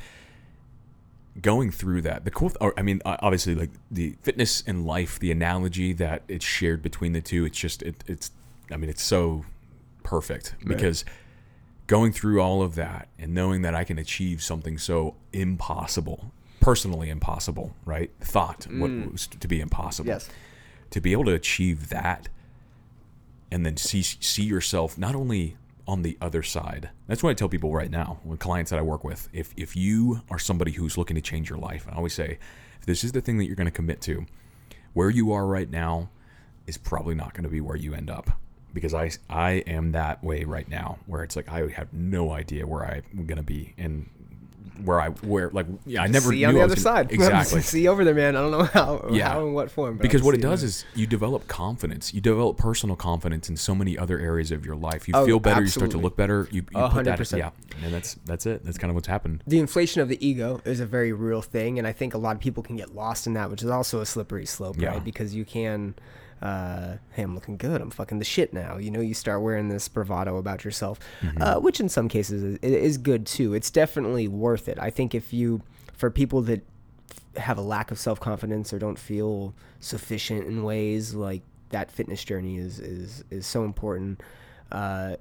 going 1.41 1.71
through 1.71 2.01
that, 2.01 2.25
the 2.25 2.31
cool, 2.31 2.49
th- 2.49 2.57
or 2.59 2.73
I 2.77 2.81
mean, 2.81 3.01
obviously, 3.05 3.55
like 3.55 3.71
the 3.89 4.15
fitness 4.21 4.63
and 4.67 4.85
life, 4.85 5.19
the 5.19 5.31
analogy 5.31 5.93
that 5.93 6.23
it's 6.27 6.45
shared 6.45 6.81
between 6.81 7.13
the 7.13 7.21
two, 7.21 7.45
it's 7.45 7.57
just, 7.57 7.81
it, 7.81 8.03
it's, 8.07 8.31
I 8.71 8.77
mean, 8.77 8.89
it's 8.89 9.03
so 9.03 9.45
perfect 10.03 10.55
because 10.65 11.05
going 11.87 12.11
through 12.11 12.41
all 12.41 12.61
of 12.61 12.75
that 12.75 13.07
and 13.17 13.33
knowing 13.33 13.61
that 13.63 13.73
I 13.73 13.83
can 13.83 13.97
achieve 13.97 14.43
something 14.43 14.77
so 14.77 15.15
impossible, 15.33 16.31
personally 16.59 17.09
impossible, 17.09 17.73
right? 17.85 18.11
Thought 18.21 18.67
what 18.69 18.91
mm. 18.91 19.11
was 19.11 19.27
to 19.27 19.47
be 19.47 19.59
impossible. 19.59 20.07
yes, 20.07 20.29
To 20.91 21.01
be 21.01 21.11
able 21.11 21.25
to 21.25 21.33
achieve 21.33 21.89
that 21.89 22.29
and 23.51 23.65
then 23.65 23.77
see 23.77 24.01
see 24.01 24.43
yourself 24.43 24.97
not 24.97 25.15
only 25.15 25.57
on 25.87 26.03
the 26.03 26.17
other 26.21 26.43
side. 26.43 26.89
That's 27.07 27.23
what 27.23 27.31
I 27.31 27.33
tell 27.33 27.49
people 27.49 27.73
right 27.73 27.89
now, 27.89 28.19
with 28.23 28.39
clients 28.39 28.69
that 28.69 28.77
I 28.77 28.83
work 28.83 29.03
with. 29.03 29.27
If 29.33 29.53
if 29.57 29.75
you 29.75 30.21
are 30.29 30.39
somebody 30.39 30.71
who's 30.71 30.97
looking 30.97 31.15
to 31.15 31.21
change 31.21 31.49
your 31.49 31.57
life, 31.57 31.87
I 31.89 31.95
always 31.95 32.13
say, 32.13 32.37
if 32.79 32.85
this 32.85 33.03
is 33.03 33.11
the 33.11 33.21
thing 33.21 33.39
that 33.39 33.45
you're 33.45 33.55
going 33.55 33.65
to 33.65 33.71
commit 33.71 34.01
to, 34.01 34.25
where 34.93 35.09
you 35.09 35.31
are 35.31 35.47
right 35.47 35.69
now 35.69 36.09
is 36.67 36.77
probably 36.77 37.15
not 37.15 37.33
going 37.33 37.43
to 37.43 37.49
be 37.49 37.61
where 37.61 37.75
you 37.75 37.93
end 37.95 38.09
up. 38.09 38.31
Because 38.71 38.93
I, 38.93 39.09
I 39.27 39.51
am 39.65 39.93
that 39.93 40.23
way 40.23 40.43
right 40.43 40.69
now, 40.69 40.99
where 41.07 41.23
it's 41.23 41.35
like 41.35 41.49
I 41.49 41.67
have 41.69 41.91
no 41.91 42.31
idea 42.31 42.67
where 42.67 42.85
I'm 42.85 43.25
going 43.25 43.37
to 43.37 43.43
be 43.43 43.73
and 43.79 44.09
where 44.83 44.99
I 45.01 45.09
where 45.09 45.49
like 45.51 45.65
yeah 45.85 46.03
I 46.03 46.07
never 46.07 46.29
see 46.29 46.45
on 46.45 46.53
the 46.53 46.61
other 46.61 46.75
gonna- 46.75 46.81
side. 46.81 47.11
exactly 47.11 47.61
see 47.61 47.87
over 47.87 48.03
there, 48.03 48.13
man. 48.13 48.35
I 48.35 48.41
don't 48.41 48.51
know 48.51 48.63
how, 48.73 49.07
Yeah. 49.11 49.29
how 49.29 49.45
and 49.45 49.53
what 49.53 49.69
form. 49.71 49.97
because 49.97 50.21
what 50.23 50.35
it 50.35 50.41
does 50.41 50.63
is 50.63 50.85
you 50.95 51.07
develop 51.07 51.47
confidence. 51.47 52.13
You 52.13 52.21
develop 52.21 52.57
personal 52.57 52.95
confidence 52.95 53.49
in 53.49 53.57
so 53.57 53.73
many 53.75 53.97
other 53.97 54.19
areas 54.19 54.51
of 54.51 54.65
your 54.65 54.75
life. 54.75 55.07
You 55.07 55.13
Oh, 55.15 55.25
feel 55.25 55.39
better. 55.39 55.61
You 55.61 55.67
start 55.67 55.91
to 55.91 55.97
look 55.97 56.15
better. 56.15 56.47
You, 56.51 56.63
you 56.71 56.79
A 56.79 56.89
put 56.89 57.05
that, 57.05 57.31
yeah, 57.33 57.51
and 57.83 57.93
that's 57.93 58.15
that's 58.25 58.45
it. 58.45 58.63
That's 58.65 58.77
kind 58.77 58.89
of 58.91 58.95
what's 58.95 59.07
happened. 59.07 59.43
the 59.47 59.59
inflation 59.59 60.01
of 60.01 60.09
the 60.09 60.25
ego 60.25 60.61
is 60.65 60.79
a 60.79 60.85
very 60.85 61.11
real 61.13 61.41
thing, 61.41 61.77
and 61.79 61.87
I 61.87 61.91
think 61.91 62.13
a 62.13 62.17
lot 62.17 62.35
of 62.35 62.41
people 62.41 62.63
can 62.63 62.75
get 62.75 62.95
lost 62.95 63.27
in 63.27 63.33
that, 63.33 63.49
which 63.49 63.63
is 63.63 63.69
also 63.69 63.99
a 64.01 64.05
slippery 64.05 64.45
slope, 64.45 64.75
Yeah. 64.79 64.89
right? 64.89 65.03
Because 65.03 65.33
you 65.35 65.45
can, 65.45 65.95
uh, 66.41 66.97
hey, 67.11 67.21
I'm 67.23 67.35
looking 67.35 67.57
good, 67.57 67.81
I'm 67.81 67.89
fucking 67.89 68.19
the 68.19 68.25
shit 68.25 68.53
now. 68.53 68.77
You 68.77 68.91
know, 68.91 69.01
you 69.01 69.13
start 69.13 69.41
wearing 69.41 69.69
this 69.69 69.87
bravado 69.87 70.37
about 70.37 70.63
yourself, 70.63 70.99
Mm-hmm. 71.21 71.41
uh, 71.41 71.59
which 71.59 71.79
in 71.79 71.89
some 71.89 72.07
cases 72.07 72.43
is, 72.43 72.57
is 72.61 72.97
good 72.97 73.25
too. 73.25 73.53
It's 73.53 73.69
definitely 73.71 74.27
worth 74.27 74.67
it. 74.69 74.77
I 74.79 74.89
think 74.89 75.13
if 75.13 75.33
you, 75.33 75.61
for 75.97 76.09
people 76.09 76.41
that 76.43 76.61
have 77.37 77.57
a 77.57 77.61
lack 77.61 77.91
of 77.91 77.99
self 77.99 78.19
confidence 78.19 78.73
or 78.73 78.79
don't 78.79 78.97
feel 78.99 79.53
sufficient 79.79 80.47
in 80.47 80.63
ways, 80.63 81.13
like 81.13 81.41
that 81.69 81.91
fitness 81.91 82.23
journey 82.23 82.57
is 82.57 82.79
is 82.79 83.23
is 83.29 83.45
so 83.45 83.63
important. 83.63 84.21
Uh, 84.71 85.15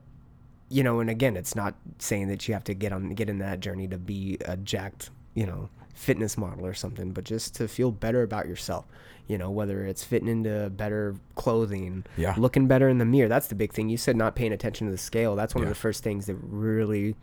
you 0.70 0.82
know, 0.82 1.00
and 1.00 1.08
again, 1.10 1.36
it's 1.36 1.54
not 1.54 1.74
saying 1.98 2.28
that 2.28 2.46
you 2.46 2.54
have 2.54 2.64
to 2.64 2.74
get 2.74 2.92
on 2.92 3.10
get 3.10 3.28
in 3.28 3.38
that 3.38 3.60
journey 3.60 3.88
to 3.88 3.98
be 3.98 4.38
a 4.44 4.56
jacked, 4.56 5.10
you 5.34 5.46
know, 5.46 5.68
fitness 5.94 6.36
model 6.38 6.64
or 6.66 6.74
something, 6.74 7.12
but 7.12 7.24
just 7.24 7.54
to 7.56 7.66
feel 7.68 7.90
better 7.90 8.22
about 8.22 8.46
yourself. 8.46 8.86
You 9.28 9.38
know, 9.38 9.50
whether 9.50 9.84
it's 9.84 10.02
fitting 10.02 10.26
into 10.28 10.70
better 10.70 11.14
clothing, 11.34 12.04
Yeah. 12.16 12.34
looking 12.38 12.66
better 12.66 12.88
in 12.88 12.98
the 12.98 13.04
mirror. 13.04 13.28
That's 13.28 13.48
the 13.48 13.54
big 13.54 13.72
thing. 13.72 13.88
You 13.90 13.96
said 13.98 14.16
not 14.16 14.34
paying 14.34 14.52
attention 14.52 14.86
to 14.86 14.90
the 14.90 14.96
scale. 14.98 15.36
That's 15.36 15.54
one 15.54 15.62
Yeah. 15.62 15.68
of 15.68 15.74
the 15.74 15.80
first 15.80 16.02
things 16.02 16.26
that 16.26 16.36
really 16.42 17.14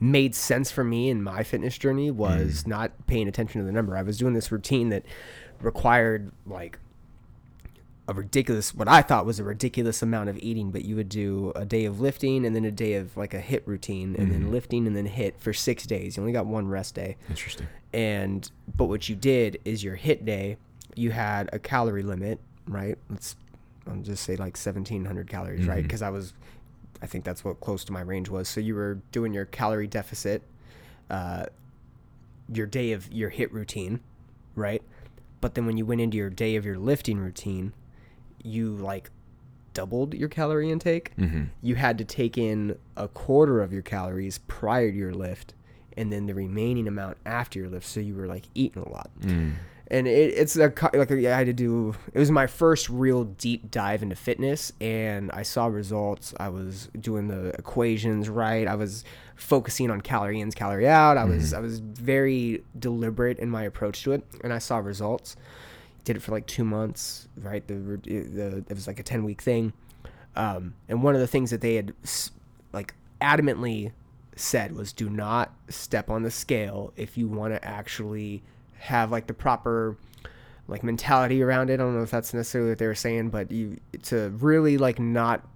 made 0.00 0.34
sense 0.34 0.70
for 0.70 0.82
me 0.84 1.08
in 1.10 1.22
my 1.22 1.42
fitness 1.42 1.78
journey 1.78 2.10
was 2.10 2.64
Mm. 2.64 2.66
not 2.68 3.06
paying 3.06 3.28
attention 3.28 3.60
to 3.60 3.64
the 3.64 3.72
number. 3.72 3.96
I 3.96 4.02
was 4.02 4.18
doing 4.18 4.32
this 4.34 4.50
routine 4.50 4.88
that 4.88 5.04
required 5.60 6.32
like 6.46 6.78
a 8.06 8.12
ridiculous 8.12 8.74
what 8.74 8.86
I 8.86 9.00
thought 9.00 9.24
was 9.24 9.38
a 9.38 9.44
ridiculous 9.44 10.02
amount 10.02 10.28
of 10.28 10.36
eating, 10.38 10.70
but 10.70 10.84
you 10.84 10.94
would 10.96 11.08
do 11.08 11.52
a 11.56 11.64
day 11.64 11.86
of 11.86 12.00
lifting 12.00 12.44
and 12.44 12.54
then 12.54 12.64
a 12.66 12.70
day 12.70 12.94
of 12.94 13.16
like 13.16 13.32
a 13.32 13.40
HIIT 13.40 13.62
routine 13.66 14.14
and 14.16 14.28
Mm-hmm. 14.28 14.42
then 14.42 14.50
lifting 14.52 14.86
and 14.86 14.94
then 14.96 15.06
HIIT 15.08 15.34
for 15.38 15.52
6 15.54 15.84
days. 15.86 16.16
You 16.16 16.22
only 16.22 16.32
got 16.32 16.44
one 16.46 16.68
rest 16.68 16.94
day. 16.94 17.16
Interesting. 17.30 17.66
And 17.94 18.50
but 18.76 18.86
what 18.86 19.08
you 19.08 19.16
did 19.16 19.58
is 19.64 19.82
your 19.84 19.96
HIIT 19.96 20.24
day, 20.26 20.56
you 20.96 21.10
had 21.10 21.48
a 21.52 21.58
calorie 21.58 22.02
limit, 22.02 22.38
right? 22.66 22.96
Let's 23.10 23.36
I'll 23.86 23.96
just 23.96 24.24
say 24.24 24.36
like 24.36 24.56
1700 24.56 25.28
calories, 25.28 25.66
right? 25.66 25.80
Mhm. 25.80 25.82
Because 25.82 26.02
I 26.02 26.10
was 26.10 26.32
I 27.02 27.06
think 27.06 27.24
that's 27.24 27.44
what 27.44 27.60
close 27.60 27.84
to 27.84 27.92
my 27.92 28.00
range 28.00 28.28
was. 28.30 28.48
So 28.48 28.60
you 28.60 28.74
were 28.74 28.98
doing 29.12 29.34
your 29.34 29.44
calorie 29.44 29.86
deficit, 29.86 30.42
uh, 31.10 31.46
your 32.52 32.66
day 32.66 32.92
of 32.92 33.12
your 33.12 33.30
HIIT 33.30 33.52
routine, 33.52 34.00
right? 34.54 34.82
But 35.40 35.54
then 35.54 35.66
when 35.66 35.76
you 35.76 35.84
went 35.84 36.00
into 36.00 36.16
your 36.16 36.30
day 36.30 36.56
of 36.56 36.64
your 36.64 36.78
lifting 36.78 37.18
routine, 37.18 37.72
you 38.42 38.74
like 38.76 39.10
doubled 39.74 40.14
your 40.14 40.28
calorie 40.28 40.70
intake. 40.70 41.12
Mm-hmm. 41.18 41.44
You 41.60 41.74
had 41.74 41.98
to 41.98 42.04
take 42.04 42.38
in 42.38 42.78
a 42.96 43.08
quarter 43.08 43.60
of 43.60 43.72
your 43.72 43.82
calories 43.82 44.38
prior 44.46 44.90
to 44.90 44.96
your 44.96 45.12
lift, 45.12 45.52
and 45.96 46.10
then 46.12 46.26
the 46.26 46.34
remaining 46.34 46.86
amount 46.88 47.18
after 47.26 47.58
your 47.58 47.68
lift. 47.68 47.86
So 47.86 48.00
you 48.00 48.14
were 48.14 48.26
like 48.26 48.44
eating 48.54 48.82
a 48.82 48.88
lot 48.88 49.10
Mm. 49.20 49.54
And 49.88 50.06
it, 50.06 50.34
it's 50.34 50.56
a 50.56 50.72
like 50.94 51.12
I 51.12 51.36
had 51.36 51.46
to 51.46 51.52
do. 51.52 51.94
It 52.12 52.18
was 52.18 52.30
my 52.30 52.46
first 52.46 52.88
real 52.88 53.24
deep 53.24 53.70
dive 53.70 54.02
into 54.02 54.16
fitness, 54.16 54.72
and 54.80 55.30
I 55.32 55.42
saw 55.42 55.66
results. 55.66 56.34
I 56.40 56.48
was 56.48 56.88
doing 56.98 57.28
the 57.28 57.48
equations 57.58 58.28
right. 58.28 58.66
I 58.66 58.76
was 58.76 59.04
focusing 59.36 59.90
on 59.90 60.00
calorie 60.00 60.40
ins, 60.40 60.54
calorie 60.54 60.88
out. 60.88 61.18
I 61.18 61.24
was 61.24 61.52
I 61.52 61.60
was 61.60 61.80
very 61.80 62.64
deliberate 62.78 63.38
in 63.38 63.50
my 63.50 63.64
approach 63.64 64.02
to 64.04 64.12
it, 64.12 64.24
and 64.42 64.52
I 64.52 64.58
saw 64.58 64.78
results. 64.78 65.36
Did 66.04 66.16
it 66.16 66.20
for 66.20 66.32
like 66.32 66.46
two 66.46 66.64
months, 66.64 67.28
right? 67.36 67.66
The, 67.66 67.74
the 67.74 68.64
it 68.68 68.74
was 68.74 68.86
like 68.86 69.00
a 69.00 69.02
ten 69.02 69.24
week 69.24 69.42
thing, 69.42 69.74
um, 70.34 70.74
and 70.88 71.02
one 71.02 71.14
of 71.14 71.20
the 71.20 71.26
things 71.26 71.50
that 71.50 71.60
they 71.60 71.74
had 71.74 71.92
like 72.72 72.94
adamantly 73.20 73.92
said 74.36 74.74
was 74.74 74.92
do 74.92 75.08
not 75.08 75.54
step 75.68 76.10
on 76.10 76.22
the 76.22 76.30
scale 76.30 76.92
if 76.96 77.16
you 77.16 77.28
want 77.28 77.54
to 77.54 77.64
actually 77.64 78.42
have 78.84 79.10
like 79.10 79.26
the 79.26 79.34
proper 79.34 79.96
like 80.68 80.82
mentality 80.82 81.42
around 81.42 81.70
it. 81.70 81.74
I 81.74 81.76
don't 81.78 81.94
know 81.94 82.02
if 82.02 82.10
that's 82.10 82.32
necessarily 82.34 82.70
what 82.70 82.78
they 82.78 82.86
were 82.86 82.94
saying, 82.94 83.30
but 83.30 83.50
you 83.50 83.78
to 84.04 84.30
really 84.38 84.78
like 84.78 84.98
not 84.98 85.46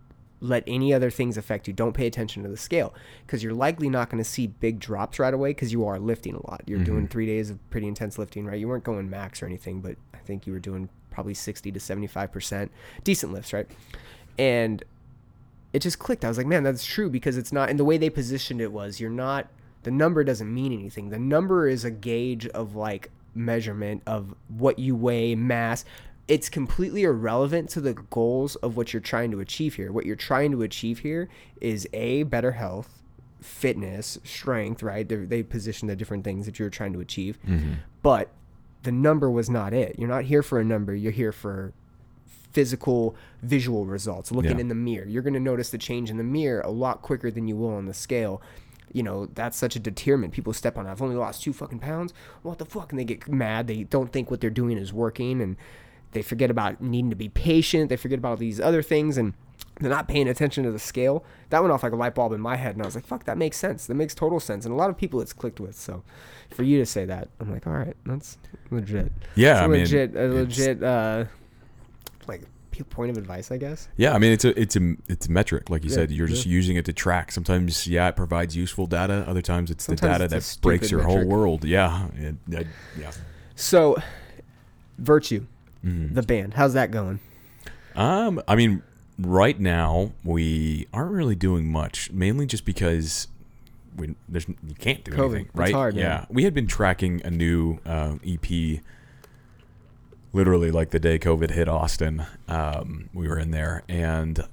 let 0.40 0.62
any 0.66 0.94
other 0.94 1.10
things 1.10 1.36
affect 1.36 1.66
you. 1.66 1.74
Don't 1.74 1.92
pay 1.92 2.06
attention 2.06 2.42
to 2.42 2.48
the 2.48 2.56
scale 2.56 2.94
because 3.26 3.42
you're 3.42 3.54
likely 3.54 3.90
not 3.90 4.08
going 4.08 4.22
to 4.22 4.28
see 4.28 4.46
big 4.46 4.78
drops 4.78 5.18
right 5.18 5.34
away 5.34 5.50
because 5.50 5.72
you 5.72 5.86
are 5.86 5.98
lifting 5.98 6.34
a 6.34 6.50
lot. 6.50 6.62
You're 6.66 6.78
doing 6.78 7.00
mm-hmm. 7.00 7.06
three 7.06 7.26
days 7.26 7.50
of 7.50 7.70
pretty 7.70 7.88
intense 7.88 8.18
lifting, 8.18 8.46
right? 8.46 8.58
You 8.58 8.68
weren't 8.68 8.84
going 8.84 9.10
max 9.10 9.42
or 9.42 9.46
anything, 9.46 9.80
but 9.80 9.96
I 10.14 10.18
think 10.18 10.46
you 10.46 10.52
were 10.52 10.60
doing 10.60 10.88
probably 11.10 11.34
60 11.34 11.72
to 11.72 11.80
75% 11.80 12.68
decent 13.02 13.32
lifts, 13.32 13.52
right? 13.52 13.68
And 14.38 14.84
it 15.72 15.80
just 15.80 15.98
clicked. 15.98 16.24
I 16.24 16.28
was 16.28 16.38
like, 16.38 16.46
man, 16.46 16.62
that's 16.62 16.86
true 16.86 17.10
because 17.10 17.36
it's 17.36 17.52
not. 17.52 17.68
And 17.68 17.78
the 17.78 17.84
way 17.84 17.98
they 17.98 18.10
positioned 18.10 18.60
it 18.60 18.72
was, 18.72 19.00
you're 19.00 19.10
not. 19.10 19.48
The 19.82 19.90
number 19.90 20.22
doesn't 20.24 20.52
mean 20.52 20.72
anything. 20.72 21.10
The 21.10 21.18
number 21.18 21.68
is 21.68 21.84
a 21.84 21.90
gauge 21.90 22.46
of 22.48 22.74
like 22.74 23.10
measurement 23.34 24.02
of 24.06 24.34
what 24.48 24.78
you 24.78 24.96
weigh, 24.96 25.34
mass. 25.34 25.84
It's 26.26 26.48
completely 26.48 27.04
irrelevant 27.04 27.70
to 27.70 27.80
the 27.80 27.94
goals 27.94 28.56
of 28.56 28.76
what 28.76 28.92
you're 28.92 29.00
trying 29.00 29.30
to 29.30 29.40
achieve 29.40 29.74
here. 29.74 29.90
What 29.92 30.04
you're 30.04 30.16
trying 30.16 30.52
to 30.52 30.62
achieve 30.62 30.98
here 30.98 31.28
is 31.60 31.88
a 31.92 32.24
better 32.24 32.52
health, 32.52 33.02
fitness, 33.40 34.18
strength. 34.24 34.82
Right? 34.82 35.08
They're, 35.08 35.24
they 35.24 35.42
position 35.42 35.88
the 35.88 35.96
different 35.96 36.24
things 36.24 36.44
that 36.46 36.58
you're 36.58 36.70
trying 36.70 36.92
to 36.92 37.00
achieve, 37.00 37.38
mm-hmm. 37.46 37.74
but 38.02 38.30
the 38.82 38.92
number 38.92 39.30
was 39.30 39.48
not 39.48 39.72
it. 39.72 39.98
You're 39.98 40.08
not 40.08 40.24
here 40.24 40.42
for 40.42 40.60
a 40.60 40.64
number. 40.64 40.94
You're 40.94 41.12
here 41.12 41.32
for 41.32 41.72
physical 42.52 43.14
visual 43.42 43.84
results 43.86 44.32
looking 44.32 44.52
Yeah. 44.52 44.62
in 44.62 44.68
the 44.68 44.74
mirror 44.74 45.06
you're 45.06 45.22
going 45.22 45.34
to 45.34 45.40
notice 45.40 45.68
the 45.70 45.78
change 45.78 46.10
in 46.10 46.16
the 46.16 46.24
mirror 46.24 46.60
a 46.62 46.70
lot 46.70 47.02
quicker 47.02 47.30
than 47.30 47.46
you 47.46 47.54
will 47.56 47.74
on 47.74 47.84
the 47.86 47.94
scale 47.94 48.40
you 48.92 49.02
know 49.02 49.26
that's 49.34 49.56
such 49.56 49.76
a 49.76 49.78
deterrent 49.78 50.32
people 50.32 50.52
step 50.52 50.78
on 50.78 50.86
it. 50.86 50.90
i've 50.90 51.02
only 51.02 51.16
lost 51.16 51.42
two 51.42 51.52
fucking 51.52 51.78
pounds 51.78 52.12
what 52.42 52.58
the 52.58 52.64
fuck 52.64 52.90
and 52.92 52.98
they 52.98 53.04
get 53.04 53.28
mad 53.28 53.66
they 53.66 53.84
don't 53.84 54.12
think 54.12 54.30
what 54.30 54.40
they're 54.40 54.50
doing 54.50 54.78
is 54.78 54.92
working 54.92 55.40
and 55.40 55.56
they 56.12 56.22
forget 56.22 56.50
about 56.50 56.80
needing 56.80 57.10
to 57.10 57.16
be 57.16 57.28
patient. 57.28 57.88
They 57.88 57.96
forget 57.96 58.18
about 58.18 58.30
all 58.30 58.36
these 58.36 58.60
other 58.60 58.82
things, 58.82 59.18
and 59.18 59.34
they're 59.80 59.90
not 59.90 60.08
paying 60.08 60.28
attention 60.28 60.64
to 60.64 60.70
the 60.70 60.78
scale. 60.78 61.24
That 61.50 61.60
went 61.60 61.72
off 61.72 61.82
like 61.82 61.92
a 61.92 61.96
light 61.96 62.14
bulb 62.14 62.32
in 62.32 62.40
my 62.40 62.56
head, 62.56 62.74
and 62.74 62.82
I 62.82 62.86
was 62.86 62.94
like, 62.94 63.06
"Fuck, 63.06 63.24
that 63.24 63.36
makes 63.36 63.56
sense. 63.56 63.86
That 63.86 63.94
makes 63.94 64.14
total 64.14 64.40
sense." 64.40 64.64
And 64.64 64.72
a 64.72 64.76
lot 64.76 64.90
of 64.90 64.96
people 64.96 65.20
it's 65.20 65.32
clicked 65.32 65.60
with. 65.60 65.76
So, 65.76 66.02
for 66.50 66.62
you 66.62 66.78
to 66.78 66.86
say 66.86 67.04
that, 67.04 67.28
I'm 67.40 67.52
like, 67.52 67.66
"All 67.66 67.74
right, 67.74 67.96
that's 68.06 68.38
legit." 68.70 69.12
Yeah, 69.34 69.62
I 69.62 69.66
mean, 69.66 69.80
legit, 69.80 70.16
a 70.16 70.28
legit, 70.28 70.82
uh, 70.82 71.24
like 72.26 72.42
p- 72.78 72.84
point 72.84 73.10
of 73.10 73.16
advice, 73.18 73.50
I 73.50 73.56
guess. 73.56 73.88
Yeah, 73.96 74.14
I 74.14 74.18
mean 74.18 74.32
it's 74.32 74.44
a 74.44 74.58
it's 74.60 74.76
a 74.76 74.94
it's 75.08 75.26
a 75.26 75.30
metric, 75.32 75.68
like 75.70 75.84
you 75.84 75.90
Yeah, 75.90 75.96
said. 75.96 76.10
You're 76.10 76.26
just 76.28 76.46
using 76.46 76.76
it 76.76 76.84
to 76.86 76.92
track. 76.92 77.32
Sometimes, 77.32 77.86
yeah, 77.86 78.08
it 78.08 78.16
provides 78.16 78.56
useful 78.56 78.86
data. 78.86 79.24
Other 79.26 79.42
times, 79.42 79.70
it's 79.70 79.84
Sometimes 79.84 80.00
the 80.18 80.24
data 80.26 80.36
it's 80.36 80.54
that 80.56 80.62
breaks 80.62 80.90
your 80.90 81.02
whole 81.02 81.24
world. 81.26 81.64
Yeah, 81.64 82.08
it, 82.16 82.36
it- 82.50 82.66
yeah. 82.98 83.10
So, 83.56 83.96
Virtue, 84.98 85.46
Mhm. 85.84 86.14
the 86.14 86.22
band, 86.22 86.54
how's 86.54 86.74
that 86.74 86.90
going? 86.90 87.20
Um, 87.94 88.40
I 88.48 88.54
mean, 88.56 88.82
right 89.18 89.58
now 89.58 90.12
we 90.24 90.86
aren't 90.92 91.12
really 91.12 91.34
doing 91.36 91.70
much, 91.70 92.10
mainly 92.12 92.46
just 92.46 92.64
because 92.64 93.28
we 93.96 94.14
there's 94.28 94.48
you 94.48 94.74
can't 94.78 95.02
do 95.04 95.10
COVID. 95.12 95.24
anything, 95.24 95.44
It's 95.46 95.54
right? 95.54 95.74
hard, 95.74 95.94
man. 95.96 96.04
yeah, 96.04 96.24
we 96.30 96.44
had 96.44 96.54
been 96.54 96.66
tracking 96.68 97.20
a 97.24 97.30
new 97.30 97.78
uh, 97.84 98.16
EP. 98.24 98.80
Literally, 100.32 100.70
like 100.70 100.90
the 100.90 101.00
day 101.00 101.18
COVID 101.18 101.50
hit 101.50 101.68
Austin, 101.68 102.26
um, 102.48 103.08
we 103.14 103.28
were 103.28 103.38
in 103.38 103.50
there, 103.50 103.82
and 103.88 104.46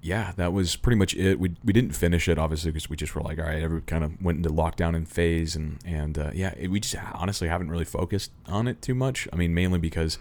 yeah, 0.00 0.32
that 0.36 0.52
was 0.52 0.76
pretty 0.76 0.96
much 0.96 1.14
it. 1.14 1.38
We 1.38 1.54
we 1.64 1.72
didn't 1.72 1.92
finish 1.92 2.28
it 2.28 2.38
obviously 2.38 2.70
because 2.70 2.88
we 2.88 2.96
just 2.96 3.14
were 3.14 3.20
like, 3.20 3.38
all 3.38 3.44
right, 3.44 3.62
every 3.62 3.82
kind 3.82 4.04
of 4.04 4.20
went 4.22 4.38
into 4.38 4.50
lockdown 4.50 4.94
in 4.96 5.04
phase, 5.04 5.56
and 5.56 5.78
and 5.84 6.18
uh, 6.18 6.30
yeah, 6.34 6.54
it, 6.56 6.68
we 6.68 6.80
just 6.80 6.96
honestly 7.14 7.48
haven't 7.48 7.70
really 7.70 7.84
focused 7.84 8.30
on 8.46 8.68
it 8.68 8.80
too 8.80 8.94
much. 8.94 9.28
I 9.32 9.36
mean, 9.36 9.54
mainly 9.54 9.78
because 9.78 10.18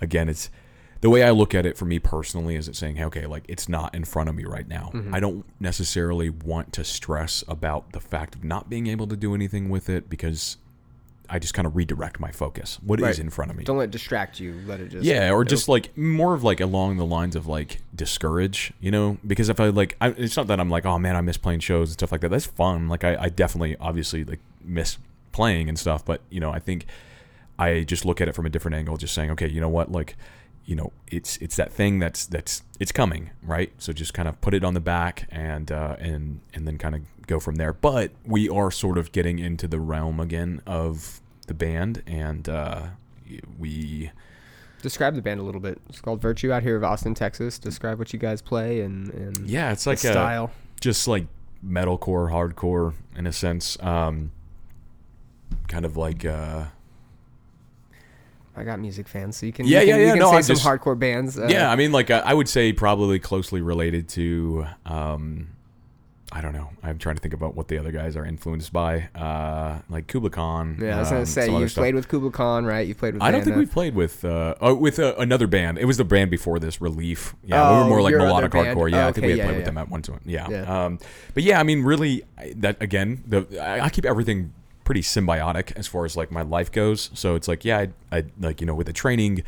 again, 0.00 0.28
it's 0.28 0.50
the 1.00 1.10
way 1.10 1.22
I 1.22 1.30
look 1.30 1.54
at 1.54 1.64
it 1.64 1.78
for 1.78 1.86
me 1.86 1.98
personally 1.98 2.56
is 2.56 2.68
it 2.68 2.76
saying, 2.76 2.96
hey, 2.96 3.04
okay, 3.04 3.26
like 3.26 3.44
it's 3.48 3.68
not 3.68 3.94
in 3.94 4.04
front 4.04 4.28
of 4.28 4.34
me 4.34 4.44
right 4.44 4.68
now. 4.68 4.90
Mm-hmm. 4.92 5.14
I 5.14 5.20
don't 5.20 5.46
necessarily 5.58 6.28
want 6.28 6.72
to 6.74 6.84
stress 6.84 7.42
about 7.48 7.92
the 7.92 8.00
fact 8.00 8.34
of 8.34 8.44
not 8.44 8.68
being 8.68 8.86
able 8.86 9.06
to 9.06 9.16
do 9.16 9.34
anything 9.34 9.70
with 9.70 9.88
it 9.88 10.10
because 10.10 10.58
I 11.30 11.38
just 11.38 11.54
kind 11.54 11.64
of 11.66 11.76
redirect 11.76 12.18
my 12.18 12.32
focus. 12.32 12.78
What 12.82 12.98
is 13.00 13.04
Right. 13.04 13.18
in 13.18 13.30
front 13.30 13.50
of 13.50 13.56
me? 13.56 13.64
Don't 13.64 13.78
let 13.78 13.84
it 13.84 13.90
distract 13.92 14.40
you. 14.40 14.60
Let 14.66 14.80
it 14.80 14.88
just 14.88 15.04
yeah, 15.04 15.30
or 15.30 15.44
just 15.44 15.68
like 15.68 15.96
more 15.96 16.34
of 16.34 16.42
like 16.42 16.60
along 16.60 16.96
the 16.96 17.06
lines 17.06 17.36
of 17.36 17.46
like 17.46 17.80
discourage, 17.94 18.72
you 18.80 18.90
know? 18.90 19.18
Because 19.26 19.48
if 19.48 19.60
I 19.60 19.68
like, 19.68 19.96
I, 20.00 20.08
it's 20.08 20.36
not 20.36 20.48
that 20.48 20.58
I'm 20.58 20.68
like, 20.70 20.84
oh 20.84 20.98
man, 20.98 21.14
I 21.16 21.20
miss 21.20 21.36
playing 21.36 21.60
shows 21.60 21.90
and 21.90 21.92
stuff 21.94 22.10
like 22.12 22.20
that. 22.22 22.30
That's 22.30 22.46
fun. 22.46 22.88
Like 22.88 23.04
I, 23.04 23.16
I 23.20 23.28
definitely, 23.28 23.76
obviously, 23.80 24.24
like 24.24 24.40
miss 24.64 24.98
playing 25.32 25.68
and 25.68 25.78
stuff. 25.78 26.04
But 26.04 26.20
you 26.30 26.40
know, 26.40 26.50
I 26.50 26.58
think 26.58 26.86
I 27.58 27.84
just 27.84 28.04
look 28.04 28.20
at 28.20 28.28
it 28.28 28.34
from 28.34 28.46
a 28.46 28.50
different 28.50 28.74
angle, 28.74 28.96
just 28.96 29.14
saying, 29.14 29.30
okay, 29.32 29.48
you 29.48 29.60
know 29.60 29.68
what, 29.68 29.92
like, 29.92 30.16
you 30.64 30.74
know, 30.76 30.92
it's 31.08 31.36
it's 31.38 31.56
that 31.56 31.72
thing 31.72 31.98
that's 31.98 32.26
that's 32.26 32.62
it's 32.78 32.92
coming, 32.92 33.30
right? 33.42 33.72
So 33.78 33.92
just 33.92 34.14
kind 34.14 34.28
of 34.28 34.40
put 34.40 34.54
it 34.54 34.64
on 34.64 34.74
the 34.74 34.80
back 34.80 35.26
and 35.30 35.70
uh, 35.70 35.96
and 35.98 36.40
and 36.54 36.66
then 36.66 36.78
kind 36.78 36.94
of 36.94 37.02
go 37.30 37.40
from 37.40 37.54
there. 37.56 37.72
But 37.72 38.12
we 38.26 38.48
are 38.48 38.70
sort 38.70 38.98
of 38.98 39.12
getting 39.12 39.38
into 39.38 39.66
the 39.66 39.80
realm 39.80 40.20
again 40.20 40.60
of 40.66 41.20
the 41.46 41.54
band, 41.54 42.02
and 42.06 42.48
uh, 42.48 42.86
we. 43.58 44.10
describe 44.82 45.14
the 45.14 45.22
band 45.22 45.40
a 45.40 45.42
little 45.42 45.60
bit. 45.60 45.80
It's 45.88 46.00
called 46.00 46.20
Virtue 46.20 46.52
out 46.52 46.62
here 46.62 46.76
of 46.76 46.84
Austin, 46.84 47.14
Texas. 47.14 47.58
Describe 47.58 47.98
what 47.98 48.12
you 48.12 48.18
guys 48.18 48.42
play 48.42 48.80
and 48.82 49.08
and 49.14 49.38
Yeah, 49.48 49.72
it's 49.72 49.86
like 49.86 49.98
a, 49.98 50.12
style. 50.12 50.50
just 50.80 51.08
like 51.08 51.26
metalcore, 51.66 52.30
hardcore 52.30 52.94
in 53.16 53.26
a 53.26 53.32
sense. 53.32 53.76
Um, 53.82 54.32
kind 55.68 55.84
of 55.84 55.96
like 55.96 56.24
uh, 56.24 56.64
I 58.56 58.64
got 58.64 58.80
music 58.80 59.06
fans, 59.08 59.36
so 59.36 59.46
you 59.46 59.52
can 59.52 59.66
Yeah, 59.66 59.80
you 59.80 59.86
yeah, 59.88 59.92
can, 59.94 60.00
yeah, 60.02 60.10
can 60.12 60.18
no, 60.20 60.30
say 60.30 60.36
I'm 60.36 60.42
some 60.42 60.56
just- 60.56 60.66
hardcore 60.66 60.98
bands. 60.98 61.38
Uh, 61.38 61.46
yeah. 61.50 61.70
I 61.70 61.76
mean, 61.76 61.92
like 61.92 62.10
I 62.10 62.34
would 62.34 62.48
say 62.48 62.72
probably 62.72 63.18
closely 63.18 63.60
related 63.60 64.08
to. 64.10 64.66
Um, 64.86 65.48
I 66.32 66.40
don't 66.40 66.52
know. 66.52 66.70
I'm 66.82 66.96
trying 66.98 67.16
to 67.16 67.20
think 67.22 67.34
about 67.34 67.56
what 67.56 67.66
the 67.66 67.76
other 67.76 67.90
guys 67.90 68.16
are 68.16 68.24
influenced 68.24 68.72
by. 68.72 69.08
Uh, 69.16 69.80
like 69.88 70.06
Kublai 70.06 70.30
Khan. 70.30 70.78
Yeah, 70.80 70.96
I 70.96 71.00
was 71.00 71.08
gonna 71.08 71.20
um, 71.20 71.26
say 71.26 71.50
you've 71.50 71.74
played 71.74 71.96
with 71.96 72.06
Kublai 72.08 72.30
Khan, 72.30 72.64
right? 72.64 72.86
You 72.86 72.94
played 72.94 73.14
with. 73.14 73.22
I 73.22 73.32
don't 73.32 73.42
think 73.42 73.56
we've 73.56 73.70
played 73.70 73.96
with 73.96 74.24
uh, 74.24 74.54
oh, 74.60 74.74
with 74.74 75.00
uh, 75.00 75.14
another 75.18 75.48
band. 75.48 75.78
It 75.78 75.86
was 75.86 75.96
the 75.96 76.04
band 76.04 76.30
before 76.30 76.60
this, 76.60 76.80
Relief. 76.80 77.34
Yeah, 77.44 77.68
we 77.70 77.76
Oh, 77.76 77.82
were 77.82 77.88
more 77.88 78.02
like 78.02 78.14
melodic 78.14 78.52
hardcore. 78.52 78.90
Yeah, 78.90 79.06
Oh, 79.06 79.08
I 79.08 79.12
think 79.12 79.24
we 79.24 79.30
had 79.30 79.38
yeah, 79.38 79.44
played 79.44 79.52
yeah, 79.54 79.56
with 79.58 79.64
them 79.66 79.78
at 79.78 79.88
one 79.88 80.02
point. 80.02 80.22
Yeah. 80.24 80.48
Yeah. 80.48 80.84
Um, 80.84 80.98
but 81.34 81.42
yeah, 81.42 81.58
I 81.58 81.64
mean, 81.64 81.82
really, 81.82 82.22
that 82.56 82.80
again, 82.80 83.24
the 83.26 83.60
I, 83.60 83.86
I 83.86 83.88
keep 83.90 84.04
everything 84.04 84.52
pretty 84.84 85.02
symbiotic 85.02 85.72
as 85.76 85.88
far 85.88 86.04
as 86.04 86.16
like 86.16 86.30
my 86.30 86.42
life 86.42 86.70
goes. 86.70 87.10
So 87.12 87.34
it's 87.34 87.48
like, 87.48 87.64
yeah, 87.64 87.86
I, 88.12 88.16
I 88.18 88.24
like 88.40 88.60
you 88.60 88.66
know 88.68 88.74
with 88.74 88.86
the 88.86 88.92
training. 88.92 89.42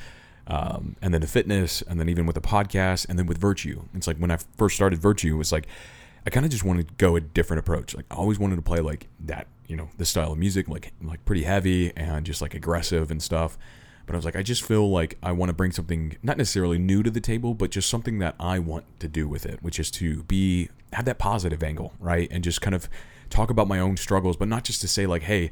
Um, 0.49 0.97
and 1.01 1.15
then 1.15 1.21
the 1.21 1.29
fitness, 1.29 1.83
and 1.83 2.01
then 2.01 2.09
even 2.09 2.27
with 2.27 2.35
the 2.35 2.41
podcast, 2.41 3.09
and 3.09 3.17
then 3.17 3.27
with 3.27 3.39
Virtue. 3.39 3.83
It's 3.95 4.09
like 4.09 4.17
when 4.17 4.33
I 4.33 4.39
first 4.57 4.75
started 4.75 4.99
Virtue, 4.99 5.37
it 5.37 5.39
was 5.39 5.53
like 5.53 5.69
I 6.27 6.31
kind 6.31 6.47
of 6.47 6.53
just 6.53 6.65
wanted 6.65 6.89
to 6.89 6.95
go 6.95 7.17
a 7.17 7.21
different 7.21 7.61
approach. 7.61 7.95
Like 7.95 8.07
I 8.11 8.15
always 8.15 8.39
wanted 8.39 8.57
to 8.57 8.63
play 8.63 8.81
like 8.81 9.09
that, 9.21 9.47
you 9.67 9.77
know, 9.77 9.89
this 9.99 10.11
style 10.11 10.33
of 10.33 10.39
music, 10.39 10.69
like 10.69 10.93
like 11.03 11.25
pretty 11.25 11.43
heavy 11.43 11.93
and 11.97 12.25
just 12.25 12.41
like 12.41 12.55
aggressive 12.55 13.11
and 13.11 13.23
stuff. 13.23 13.59
But 14.07 14.15
I 14.15 14.17
was 14.19 14.25
like, 14.25 14.37
I 14.37 14.43
just 14.43 14.63
feel 14.63 14.91
like 14.91 15.17
I 15.23 15.33
want 15.33 15.51
to 15.51 15.53
bring 15.53 15.71
something 15.71 16.17
not 16.23 16.37
necessarily 16.37 16.79
new 16.79 17.03
to 17.03 17.11
the 17.11 17.21
table, 17.21 17.55
but 17.55 17.71
just 17.71 17.89
something 17.89 18.19
that 18.19 18.35
I 18.39 18.59
want 18.59 18.85
to 19.01 19.09
do 19.09 19.29
with 19.29 19.47
it, 19.47 19.63
which 19.63 19.79
is 19.79 19.91
to 19.93 20.25
be 20.25 20.71
have 20.93 21.05
that 21.05 21.19
positive 21.19 21.63
angle, 21.63 21.93
right? 21.99 22.29
And 22.31 22.43
just 22.45 22.61
kind 22.61 22.75
of 22.75 22.89
talk 23.31 23.51
about 23.51 23.69
my 23.69 23.79
own 23.79 23.97
struggles, 23.97 24.37
but 24.37 24.49
not 24.49 24.65
just 24.65 24.81
to 24.83 24.89
say 24.89 25.07
like, 25.07 25.23
hey, 25.23 25.51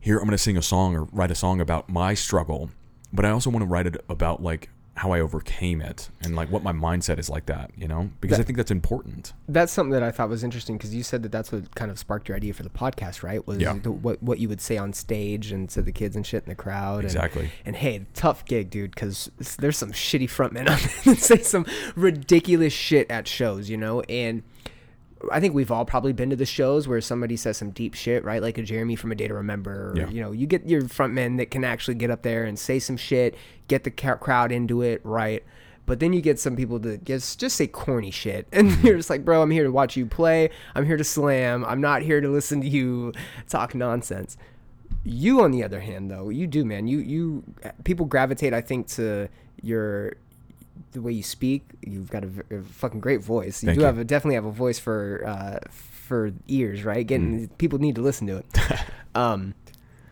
here 0.00 0.18
I'm 0.18 0.24
going 0.24 0.32
to 0.32 0.38
sing 0.38 0.56
a 0.56 0.62
song 0.62 0.94
or 0.94 1.04
write 1.04 1.30
a 1.30 1.34
song 1.34 1.60
about 1.60 1.88
my 1.88 2.14
struggle, 2.14 2.70
but 3.12 3.24
I 3.24 3.30
also 3.30 3.48
want 3.48 3.62
to 3.62 3.66
write 3.66 3.86
it 3.86 4.04
about 4.08 4.42
like 4.42 4.68
how 4.96 5.10
I 5.10 5.18
overcame 5.20 5.80
it 5.80 6.08
and 6.22 6.36
like 6.36 6.50
what 6.52 6.62
my 6.62 6.70
mindset 6.72 7.18
is 7.18 7.28
like 7.28 7.46
that, 7.46 7.72
you 7.76 7.88
know? 7.88 8.10
Because 8.20 8.38
I 8.38 8.44
think 8.44 8.56
that's 8.56 8.70
important. 8.70 9.32
That's 9.48 9.72
something 9.72 9.90
that 9.92 10.04
I 10.04 10.12
thought 10.12 10.28
was 10.28 10.44
interesting 10.44 10.76
because 10.76 10.94
you 10.94 11.02
said 11.02 11.24
that 11.24 11.32
that's 11.32 11.50
what 11.50 11.74
kind 11.74 11.90
of 11.90 11.98
sparked 11.98 12.28
your 12.28 12.36
idea 12.36 12.54
for 12.54 12.62
the 12.62 12.68
podcast, 12.70 13.22
right? 13.24 13.44
Was 13.44 13.58
Yeah. 13.58 13.76
the, 13.82 13.90
what 13.90 14.22
what 14.22 14.38
you 14.38 14.48
would 14.48 14.60
say 14.60 14.76
on 14.76 14.92
stage 14.92 15.50
and 15.50 15.68
to 15.70 15.82
the 15.82 15.90
kids 15.90 16.14
and 16.14 16.24
shit 16.24 16.44
in 16.44 16.48
the 16.48 16.54
crowd. 16.54 16.98
and- 16.98 17.06
Exactly. 17.06 17.50
And, 17.64 17.74
hey, 17.74 18.06
tough 18.14 18.44
gig, 18.44 18.70
dude, 18.70 18.92
because 18.92 19.30
there's 19.58 19.76
some 19.76 19.90
shitty 19.90 20.28
frontmen 20.30 20.68
out 20.68 20.78
there 21.04 21.14
that 21.14 21.20
say 21.20 21.38
some 21.42 21.66
ridiculous 21.96 22.72
shit 22.72 23.10
at 23.10 23.26
shows, 23.26 23.68
you 23.68 23.76
know, 23.76 24.00
and. 24.02 24.42
I 25.32 25.40
think 25.40 25.54
we've 25.54 25.70
all 25.70 25.84
probably 25.84 26.12
been 26.12 26.30
to 26.30 26.36
the 26.36 26.46
shows 26.46 26.86
where 26.88 27.00
somebody 27.00 27.36
says 27.36 27.56
some 27.56 27.70
deep 27.70 27.94
shit, 27.94 28.24
right? 28.24 28.40
Like 28.42 28.58
a 28.58 28.62
Jeremy 28.62 28.96
from 28.96 29.12
A 29.12 29.14
Day 29.14 29.28
to 29.28 29.34
Remember. 29.34 29.90
Or, 29.90 29.94
Yeah. 29.96 30.08
You 30.08 30.20
know, 30.22 30.32
you 30.32 30.46
get 30.46 30.66
your 30.68 30.82
frontmen 30.82 31.36
that 31.38 31.50
can 31.50 31.64
actually 31.64 31.94
get 31.96 32.10
up 32.10 32.22
there 32.22 32.44
and 32.44 32.58
say 32.58 32.78
some 32.78 32.96
shit, 32.96 33.34
get 33.68 33.84
the 33.84 33.90
ca- 33.90 34.16
crowd 34.16 34.52
into 34.52 34.82
it, 34.82 35.00
right? 35.04 35.42
But 35.86 36.00
then 36.00 36.12
you 36.14 36.22
get 36.22 36.40
some 36.40 36.56
people 36.56 36.78
that 36.80 37.04
just 37.04 37.38
just 37.38 37.56
say 37.56 37.66
corny 37.66 38.10
shit, 38.10 38.46
and 38.52 38.70
Mm-hmm. 38.70 38.86
you're 38.86 38.96
just 38.96 39.10
like, 39.10 39.24
bro, 39.24 39.42
I'm 39.42 39.50
here 39.50 39.64
to 39.64 39.70
watch 39.72 39.96
you 39.96 40.06
play. 40.06 40.48
I'm 40.74 40.86
here 40.86 40.96
to 40.96 41.04
slam. 41.04 41.64
I'm 41.64 41.80
not 41.80 42.00
here 42.02 42.20
to 42.22 42.28
listen 42.28 42.60
to 42.62 42.68
you 42.68 43.12
talk 43.48 43.74
nonsense. 43.74 44.36
You, 45.06 45.42
on 45.42 45.50
the 45.50 45.62
other 45.62 45.80
hand, 45.80 46.10
though, 46.10 46.30
you 46.30 46.46
do, 46.46 46.64
man. 46.64 46.86
You 46.86 46.98
you 47.00 47.44
people 47.84 48.06
gravitate, 48.06 48.54
I 48.54 48.62
think, 48.62 48.86
to 48.96 49.28
your 49.62 50.14
the 50.92 51.00
way 51.02 51.12
you 51.12 51.22
speak. 51.22 51.62
You've 51.82 52.10
got 52.10 52.24
a 52.24 52.62
fucking 52.62 53.00
great 53.00 53.22
voice. 53.22 53.62
You 53.62 53.68
Thank 53.68 53.76
do 53.78 53.80
you. 53.82 53.86
have 53.86 53.98
a, 53.98 54.04
definitely 54.04 54.34
have 54.36 54.44
a 54.46 54.50
voice 54.50 54.78
for 54.78 55.22
uh, 55.26 55.58
for 55.70 56.32
ears, 56.48 56.84
right? 56.84 57.06
Getting 57.06 57.48
Mm. 57.48 57.58
people 57.58 57.78
need 57.78 57.94
to 57.96 58.02
listen 58.02 58.26
to 58.28 58.36
it. 58.38 58.46
um, 59.14 59.54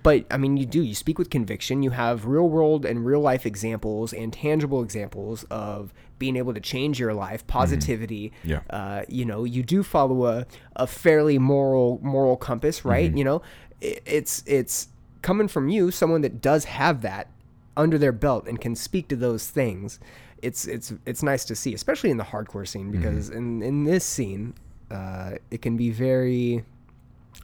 but 0.02 0.24
I 0.30 0.36
mean, 0.36 0.56
you 0.56 0.66
do. 0.66 0.82
You 0.82 0.94
speak 0.96 1.18
with 1.18 1.30
conviction. 1.30 1.82
You 1.82 1.90
have 1.90 2.26
real 2.26 2.48
world 2.48 2.84
and 2.84 3.04
real 3.06 3.20
life 3.20 3.46
examples 3.46 4.12
and 4.12 4.32
tangible 4.32 4.82
examples 4.82 5.44
of 5.44 5.92
being 6.18 6.36
able 6.36 6.54
to 6.54 6.60
change 6.60 6.98
your 6.98 7.14
life, 7.14 7.46
positivity. 7.46 8.32
Mm-hmm. 8.40 8.48
Yeah. 8.50 8.60
Uh, 8.70 9.02
you 9.08 9.24
know, 9.24 9.44
you 9.44 9.62
do 9.62 9.82
follow 9.84 10.26
a, 10.26 10.46
a 10.76 10.86
fairly 10.88 11.38
moral 11.38 12.00
moral 12.02 12.36
compass, 12.36 12.84
right? 12.84 13.08
Mm-hmm. 13.10 13.18
You 13.18 13.24
know, 13.24 13.42
I- 13.82 14.00
it's 14.06 14.42
it's 14.46 14.88
coming 15.22 15.46
from 15.46 15.68
you, 15.68 15.92
someone 15.92 16.22
that 16.22 16.40
does 16.40 16.64
have 16.64 17.02
that 17.02 17.28
under 17.76 17.96
their 17.96 18.12
belt 18.12 18.46
and 18.48 18.60
can 18.60 18.74
speak 18.74 19.06
to 19.08 19.16
those 19.16 19.48
things. 19.48 20.00
It's 20.42 20.66
it's 20.66 20.92
it's 21.06 21.22
nice 21.22 21.44
to 21.46 21.54
see, 21.54 21.72
especially 21.74 22.10
in 22.10 22.16
the 22.16 22.24
hardcore 22.24 22.66
scene, 22.66 22.90
Mm-hmm. 22.92 23.00
because 23.02 23.30
in 23.30 23.62
in 23.62 23.84
this 23.84 24.04
scene, 24.04 24.54
uh, 24.90 25.32
it 25.50 25.62
can 25.62 25.76
be 25.76 25.90
very. 25.90 26.64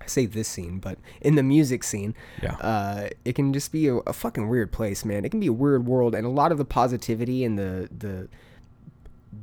I 0.03 0.07
say 0.07 0.27
this 0.27 0.47
scene, 0.49 0.79
but 0.79 0.99
in 1.23 1.35
the 1.35 1.43
music 1.43 1.83
scene, 1.83 2.15
Yeah. 2.43 2.53
uh, 2.57 3.09
it 3.25 3.35
can 3.35 3.53
just 3.53 3.73
be 3.73 3.89
a, 3.89 3.95
a 3.97 4.13
fucking 4.13 4.49
weird 4.49 4.71
place, 4.71 5.05
man. 5.05 5.25
It 5.25 5.31
can 5.31 5.41
be 5.41 5.47
a 5.49 5.53
weird 5.53 5.87
world, 5.87 6.15
and 6.15 6.27
a 6.27 6.31
lot 6.31 6.53
of 6.53 6.59
the 6.59 6.65
positivity 6.65 7.45
and 7.45 7.59
the 7.59 7.89
the 7.97 8.29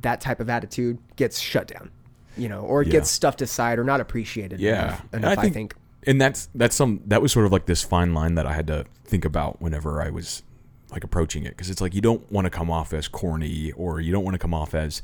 that 0.02 0.20
type 0.20 0.40
of 0.40 0.48
attitude 0.50 0.98
gets 1.16 1.38
shut 1.40 1.68
down, 1.68 1.90
you 2.36 2.48
know, 2.48 2.60
or 2.60 2.82
it 2.82 2.86
Yeah. 2.88 2.92
gets 2.92 3.10
stuffed 3.10 3.42
aside 3.42 3.78
or 3.78 3.84
not 3.84 4.00
appreciated 4.00 4.60
Yeah, 4.60 4.84
enough. 4.86 5.06
Enough 5.14 5.38
I, 5.38 5.48
think. 5.50 5.74
and 6.06 6.20
that's 6.20 6.48
that's 6.54 6.76
some 6.76 7.00
that 7.06 7.22
was 7.22 7.32
sort 7.32 7.46
of 7.46 7.52
like 7.52 7.66
this 7.66 7.82
fine 7.82 8.14
line 8.14 8.34
that 8.36 8.46
I 8.46 8.52
had 8.52 8.66
to 8.68 8.84
think 9.04 9.24
about 9.24 9.60
whenever 9.60 10.02
I 10.02 10.10
was 10.10 10.42
like 10.90 11.04
approaching 11.04 11.44
it 11.44 11.50
because 11.50 11.68
it's 11.70 11.80
like 11.80 11.94
you 11.94 12.00
don't 12.00 12.30
want 12.30 12.44
to 12.46 12.50
come 12.50 12.70
off 12.70 12.92
as 12.92 13.08
corny 13.08 13.72
or 13.72 14.00
you 14.00 14.12
don't 14.12 14.24
want 14.24 14.34
to 14.34 14.38
come 14.38 14.54
off 14.54 14.74
as 14.74 15.02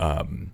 um 0.00 0.50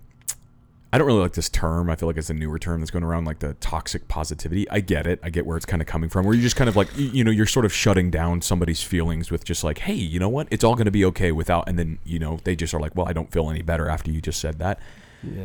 I 0.93 0.97
don't 0.97 1.07
really 1.07 1.21
like 1.21 1.31
this 1.35 1.47
term. 1.47 1.89
I 1.89 1.95
feel 1.95 2.09
like 2.09 2.17
it's 2.17 2.29
a 2.29 2.33
newer 2.33 2.59
term 2.59 2.81
that's 2.81 2.91
going 2.91 3.05
around, 3.05 3.23
like 3.23 3.39
the 3.39 3.53
toxic 3.61 4.09
positivity. 4.09 4.69
I 4.69 4.81
get 4.81 5.07
it. 5.07 5.21
I 5.23 5.29
get 5.29 5.45
where 5.45 5.55
it's 5.55 5.65
kind 5.65 5.81
of 5.81 5.87
coming 5.87 6.09
from. 6.09 6.25
Where 6.25 6.33
you're 6.33 6.43
just 6.43 6.57
kind 6.57 6.67
of 6.67 6.75
like, 6.75 6.89
you, 6.97 7.23
know, 7.23 7.31
you're 7.31 7.45
sort 7.45 7.63
of 7.63 7.71
shutting 7.71 8.11
down 8.11 8.41
somebody's 8.41 8.83
feelings 8.83 9.31
with 9.31 9.45
just 9.45 9.63
like, 9.63 9.77
hey, 9.77 9.93
you 9.93 10.19
know 10.19 10.27
what? 10.27 10.49
It's 10.51 10.65
all 10.65 10.75
going 10.75 10.83
to 10.87 10.91
be 10.91 11.05
okay 11.05 11.31
without. 11.31 11.69
And 11.69 11.79
then 11.79 11.99
you 12.03 12.19
know 12.19 12.39
they 12.43 12.57
just 12.57 12.73
are 12.73 12.79
like, 12.81 12.93
well, 12.93 13.07
I 13.07 13.13
don't 13.13 13.31
feel 13.31 13.49
any 13.49 13.61
better 13.61 13.87
after 13.87 14.11
you 14.11 14.19
just 14.19 14.41
said 14.41 14.59
that. 14.59 14.81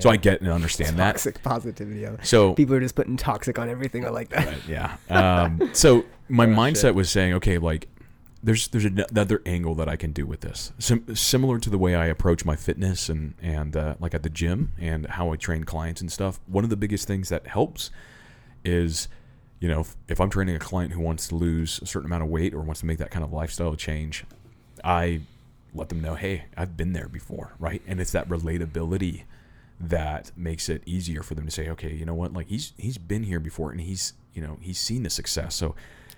So 0.00 0.10
I 0.10 0.16
get 0.16 0.40
and 0.40 0.50
understand 0.50 0.96
that. 0.98 1.12
toxic 1.12 1.40
positivity. 1.44 2.08
So 2.24 2.54
People 2.54 2.74
are 2.74 2.80
just 2.80 2.96
putting 2.96 3.16
toxic 3.16 3.56
on 3.56 3.68
everything. 3.68 4.04
I 4.04 4.08
like 4.08 4.30
that. 4.30 4.52
yeah. 4.68 4.96
Um, 5.08 5.70
so 5.74 6.04
my 6.28 6.46
Oh, 6.46 6.48
mindset 6.48 6.80
shit. 6.80 6.94
was 6.96 7.08
saying, 7.08 7.34
okay, 7.34 7.58
like 7.58 7.86
there's 8.42 8.68
there's 8.68 8.84
another 8.84 9.42
angle 9.46 9.74
that 9.76 9.88
I 9.88 9.96
can 9.96 10.12
do 10.12 10.26
with 10.26 10.40
this, 10.40 10.72
Sim- 10.78 11.14
similar 11.14 11.58
to 11.58 11.70
the 11.70 11.78
way 11.78 11.94
I 11.94 12.06
approach 12.06 12.44
my 12.44 12.56
fitness 12.56 13.08
and 13.08 13.34
and 13.40 13.76
uh, 13.76 13.94
like 13.98 14.14
at 14.14 14.22
the 14.22 14.30
gym 14.30 14.72
and 14.78 15.06
how 15.06 15.32
I 15.32 15.36
train 15.36 15.64
clients 15.64 16.00
and 16.00 16.10
stuff. 16.12 16.40
One 16.46 16.64
of 16.64 16.70
the 16.70 16.76
biggest 16.76 17.06
things 17.06 17.28
that 17.28 17.46
helps 17.46 17.90
is, 18.64 19.08
you 19.60 19.68
know, 19.68 19.80
if, 19.80 19.96
if 20.08 20.20
I'm 20.20 20.30
training 20.30 20.56
a 20.56 20.60
client 20.60 20.92
who 20.92 21.00
wants 21.00 21.28
to 21.28 21.34
lose 21.34 21.80
a 21.82 21.86
certain 21.86 22.06
amount 22.06 22.24
of 22.24 22.28
weight 22.28 22.54
or 22.54 22.60
wants 22.60 22.80
to 22.80 22.86
make 22.86 22.98
that 22.98 23.10
kind 23.10 23.24
of 23.24 23.32
lifestyle 23.32 23.74
change, 23.74 24.24
I 24.84 25.22
let 25.74 25.88
them 25.88 26.00
know, 26.00 26.14
hey, 26.14 26.44
I've 26.56 26.76
been 26.76 26.92
there 26.92 27.08
before, 27.08 27.54
right? 27.58 27.82
And 27.86 28.00
it's 28.00 28.12
that 28.12 28.28
relatability 28.28 29.24
that 29.78 30.32
makes 30.36 30.68
it 30.68 30.82
easier 30.86 31.22
for 31.22 31.34
them 31.34 31.44
to 31.44 31.50
say, 31.50 31.68
okay, 31.68 31.92
you 31.92 32.04
know 32.06 32.14
what, 32.14 32.32
like 32.32 32.48
he's 32.48 32.72
he's 32.78 32.98
been 32.98 33.24
here 33.24 33.40
before 33.40 33.70
and 33.70 33.80
he's 33.80 34.14
you 34.34 34.42
know 34.42 34.58
he's 34.60 34.78
seen 34.78 35.02
the 35.02 35.10
success. 35.10 35.54
So 35.54 35.74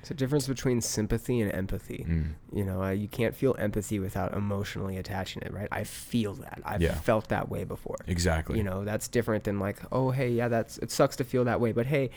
It's 0.08 0.12
a 0.12 0.14
difference 0.14 0.48
between 0.48 0.80
sympathy 0.80 1.42
and 1.42 1.52
empathy. 1.52 2.06
mm, 2.08 2.28
You 2.50 2.64
know, 2.64 2.82
uh, 2.82 2.88
you 2.92 3.08
can't 3.08 3.34
feel 3.36 3.54
empathy 3.58 3.98
without 3.98 4.32
emotionally 4.32 4.96
attaching 4.96 5.42
it, 5.42 5.52
right? 5.52 5.68
I 5.70 5.84
feel 5.84 6.32
that. 6.36 6.62
I've 6.64 6.80
Yeah. 6.80 6.94
felt 6.94 7.28
that 7.28 7.50
way 7.50 7.64
before. 7.64 7.96
exactly, 8.06 8.56
You 8.56 8.64
know, 8.64 8.84
that's 8.86 9.06
different 9.06 9.44
than 9.44 9.58
like, 9.58 9.80
oh, 9.92 10.10
hey, 10.10 10.30
yeah, 10.30 10.48
that's 10.48 10.78
it 10.78 10.90
sucks 10.90 11.14
to 11.16 11.24
feel 11.24 11.44
that 11.44 11.60
way, 11.60 11.72
but 11.72 11.84
hey, 11.84 12.08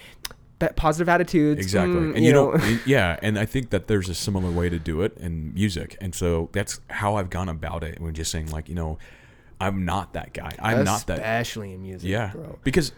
positive 0.77 1.09
attitudes. 1.09 1.59
exactly, 1.59 1.99
mm, 1.99 2.15
and 2.15 2.23
you, 2.23 2.31
know, 2.31 2.55
yeah, 2.85 3.19
and 3.21 3.37
I 3.37 3.45
think 3.45 3.71
that 3.71 3.87
there's 3.87 4.07
a 4.07 4.13
similar 4.15 4.51
way 4.51 4.69
to 4.69 4.79
do 4.79 5.01
it 5.01 5.17
in 5.17 5.53
music, 5.53 5.97
and 5.99 6.15
so 6.15 6.47
that's 6.53 6.79
how 6.91 7.15
I've 7.15 7.29
gone 7.29 7.49
about 7.49 7.83
it. 7.83 7.99
When 7.99 8.13
just 8.13 8.31
saying 8.31 8.51
like, 8.51 8.69
you 8.69 8.75
know, 8.75 8.99
I'm 9.59 9.83
not 9.83 10.13
that 10.13 10.31
guy. 10.33 10.51
I'm 10.59 10.85
not 10.85 11.07
that. 11.07 11.17
especially 11.17 11.73
in 11.73 11.81
music, 11.81 12.09
Yeah, 12.09 12.31
bro. 12.31 12.57
because 12.63 12.93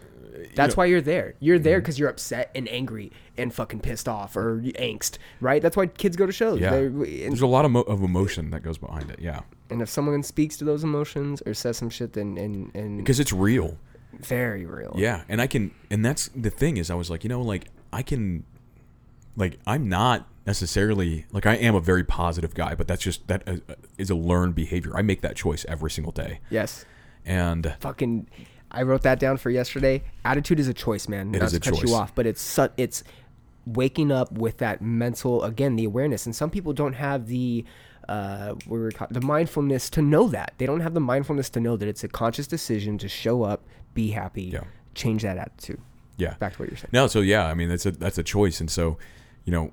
That's 0.54 0.76
why 0.76 0.86
you're 0.86 1.00
there. 1.00 1.34
You're 1.40 1.58
there 1.58 1.76
Mm-hmm. 1.78 1.82
because 1.82 1.98
you're 1.98 2.08
upset 2.08 2.50
and 2.54 2.68
angry 2.68 3.12
and 3.36 3.52
fucking 3.54 3.80
pissed 3.80 4.08
off 4.08 4.36
or 4.36 4.60
angst, 4.78 5.18
right? 5.40 5.60
That's 5.62 5.76
why 5.76 5.86
kids 5.86 6.16
go 6.16 6.26
to 6.26 6.32
shows. 6.32 6.60
Yeah. 6.60 6.70
There's 6.70 7.40
a 7.40 7.46
lot 7.46 7.64
of, 7.64 7.70
mo- 7.70 7.82
of 7.82 8.02
emotion 8.02 8.50
that 8.50 8.62
goes 8.62 8.78
behind 8.78 9.10
it. 9.10 9.18
Yeah, 9.20 9.40
and 9.70 9.80
if 9.82 9.88
someone 9.88 10.22
speaks 10.22 10.56
to 10.58 10.64
those 10.64 10.82
emotions 10.84 11.42
or 11.46 11.54
says 11.54 11.76
some 11.76 11.90
shit, 11.90 12.12
then 12.14 12.36
and 12.38 12.74
and 12.74 12.98
because 12.98 13.20
it's 13.20 13.32
real. 13.32 13.78
very 14.20 14.64
real. 14.66 14.94
Yeah, 14.96 15.22
and 15.28 15.40
I 15.40 15.46
can, 15.46 15.72
and 15.90 16.04
that's 16.04 16.28
the 16.34 16.50
thing 16.50 16.76
is, 16.76 16.90
I 16.90 16.94
was 16.94 17.10
like, 17.10 17.24
you 17.24 17.28
know, 17.28 17.40
like 17.42 17.66
I 17.92 18.02
can, 18.02 18.44
like 19.36 19.58
I'm 19.66 19.88
not 19.88 20.28
necessarily 20.46 21.26
like 21.32 21.46
I 21.46 21.54
am 21.54 21.74
a 21.74 21.80
very 21.80 22.04
positive 22.04 22.54
guy, 22.54 22.74
but 22.74 22.86
that's 22.86 23.02
just 23.02 23.26
that 23.28 23.42
uh, 23.48 23.56
a 23.98 24.14
learned 24.14 24.54
behavior. 24.54 24.96
I 24.96 25.02
make 25.02 25.20
that 25.22 25.36
choice 25.36 25.64
every 25.68 25.90
single 25.90 26.12
day, 26.12 26.40
Yes. 26.50 26.84
and 27.24 27.74
fucking 27.80 28.28
I 28.74 28.82
wrote 28.82 29.02
that 29.02 29.18
down 29.18 29.36
for 29.36 29.50
yesterday. 29.50 30.02
Attitude 30.24 30.58
is 30.60 30.68
a 30.68 30.74
choice, 30.74 31.08
man. 31.08 31.34
It 31.34 31.38
Not 31.40 31.50
to 31.50 31.60
cut 31.60 31.74
choice. 31.74 31.88
you 31.88 31.94
off, 31.94 32.14
but 32.14 32.26
it's 32.26 32.40
su- 32.42 32.68
it's 32.76 33.04
waking 33.66 34.12
up 34.12 34.32
with 34.32 34.58
that 34.58 34.82
mental 34.82 35.42
again, 35.44 35.76
the 35.76 35.84
awareness. 35.84 36.26
And 36.26 36.34
some 36.36 36.50
people 36.50 36.72
don't 36.72 36.92
have 36.94 37.26
the 37.28 37.64
uh 38.08 38.54
we 38.66 38.90
call 38.90 39.08
the 39.10 39.20
mindfulness 39.22 39.88
to 39.90 40.02
know 40.02 40.28
that. 40.28 40.52
They 40.58 40.66
don't 40.66 40.80
have 40.80 40.92
the 40.94 41.00
mindfulness 41.00 41.48
to 41.50 41.60
know 41.60 41.76
that 41.76 41.88
it's 41.88 42.04
a 42.04 42.08
conscious 42.08 42.46
decision 42.46 42.98
to 42.98 43.08
show 43.08 43.42
up, 43.42 43.64
be 43.94 44.10
happy, 44.10 44.42
Yeah. 44.44 44.64
change 44.94 45.22
that 45.22 45.38
attitude. 45.38 45.80
yeah, 46.18 46.34
Back 46.34 46.52
to 46.54 46.58
what 46.60 46.68
you're 46.68 46.76
saying. 46.76 46.90
no, 46.92 47.06
so 47.06 47.20
yeah, 47.20 47.46
I 47.46 47.54
mean 47.54 47.68
that's 47.70 47.86
a 47.86 47.92
that's 47.92 48.18
a 48.18 48.22
choice, 48.22 48.60
and 48.60 48.70
so 48.70 48.98
you 49.44 49.52
know, 49.52 49.72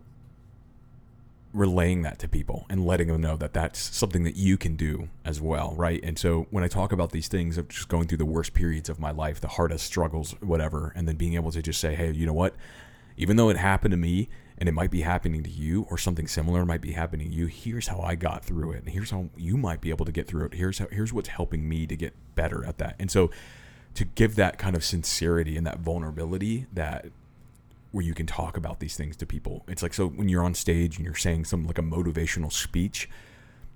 relaying 1.54 2.02
that 2.04 2.18
to 2.20 2.28
people 2.28 2.66
and 2.70 2.86
letting 2.86 3.08
them 3.08 3.22
know 3.22 3.36
that 3.36 3.54
that's 3.54 3.80
something 3.96 4.24
that 4.24 4.36
you 4.36 4.58
can 4.58 4.76
do 4.76 5.10
as 5.26 5.42
well, 5.42 5.74
right? 5.76 6.00
And 6.04 6.18
so 6.18 6.48
when 6.50 6.64
I 6.64 6.68
talk 6.68 6.92
about 6.92 7.12
these 7.12 7.28
things 7.28 7.58
of 7.58 7.68
just 7.68 7.90
going 7.90 8.08
through 8.08 8.20
the 8.20 8.26
worst 8.26 8.54
periods 8.54 8.90
of 8.90 9.00
my 9.00 9.12
life, 9.12 9.42
the 9.42 9.50
hardest 9.50 9.86
struggles, 9.86 10.32
whatever, 10.40 10.94
and 10.96 11.08
then 11.08 11.16
being 11.16 11.36
able 11.36 11.52
to 11.52 11.62
just 11.62 11.82
say, 11.82 11.96
hey, 11.96 12.12
you 12.12 12.26
know 12.26 12.34
what? 12.34 12.56
Even 13.18 13.36
though 13.36 13.50
it 13.50 13.58
happened 13.58 13.92
to 13.92 13.98
me 13.98 14.30
and 14.58 14.70
it 14.70 14.72
might 14.72 14.92
be 14.92 15.02
happening 15.02 15.44
to 15.44 15.50
you 15.50 15.86
or 15.90 15.98
something 15.98 16.28
similar 16.28 16.66
might 16.66 16.82
be 16.82 16.94
happening 16.94 17.30
to 17.30 17.36
you, 17.36 17.48
here's 17.48 17.88
how 17.88 18.00
I 18.00 18.16
got 18.16 18.46
through 18.46 18.72
it. 18.72 18.84
And 18.84 18.90
here's 18.90 19.12
how 19.12 19.30
you 19.36 19.58
might 19.58 19.82
be 19.82 19.90
able 19.90 20.06
to 20.06 20.12
get 20.12 20.28
through 20.28 20.46
it. 20.46 20.54
Here's 20.54 20.80
how 20.80 20.88
here's 20.90 21.12
what's 21.12 21.30
helping 21.30 21.68
me 21.68 21.86
to 21.88 21.96
get 21.98 22.14
better 22.36 22.66
at 22.66 22.78
that. 22.78 22.96
And 22.98 23.12
so 23.12 23.30
to 23.96 24.06
give 24.06 24.36
that 24.36 24.58
kind 24.58 24.76
of 24.76 24.86
sincerity 24.86 25.58
and 25.58 25.68
that 25.68 25.80
vulnerability 25.80 26.68
that 26.72 27.08
where 27.92 28.04
you 28.04 28.14
can 28.14 28.26
talk 28.26 28.58
about 28.58 28.80
these 28.80 28.96
things 28.96 29.16
to 29.18 29.26
people. 29.26 29.64
It's 29.68 29.84
like 29.84 29.94
so 29.94 30.08
when 30.08 30.30
you're 30.30 30.44
on 30.44 30.54
stage 30.54 30.98
and 30.98 31.06
you're 31.06 31.16
saying 31.16 31.46
some 31.46 31.66
like 31.66 31.78
a 31.78 31.84
motivational 31.84 32.52
speech, 32.52 33.10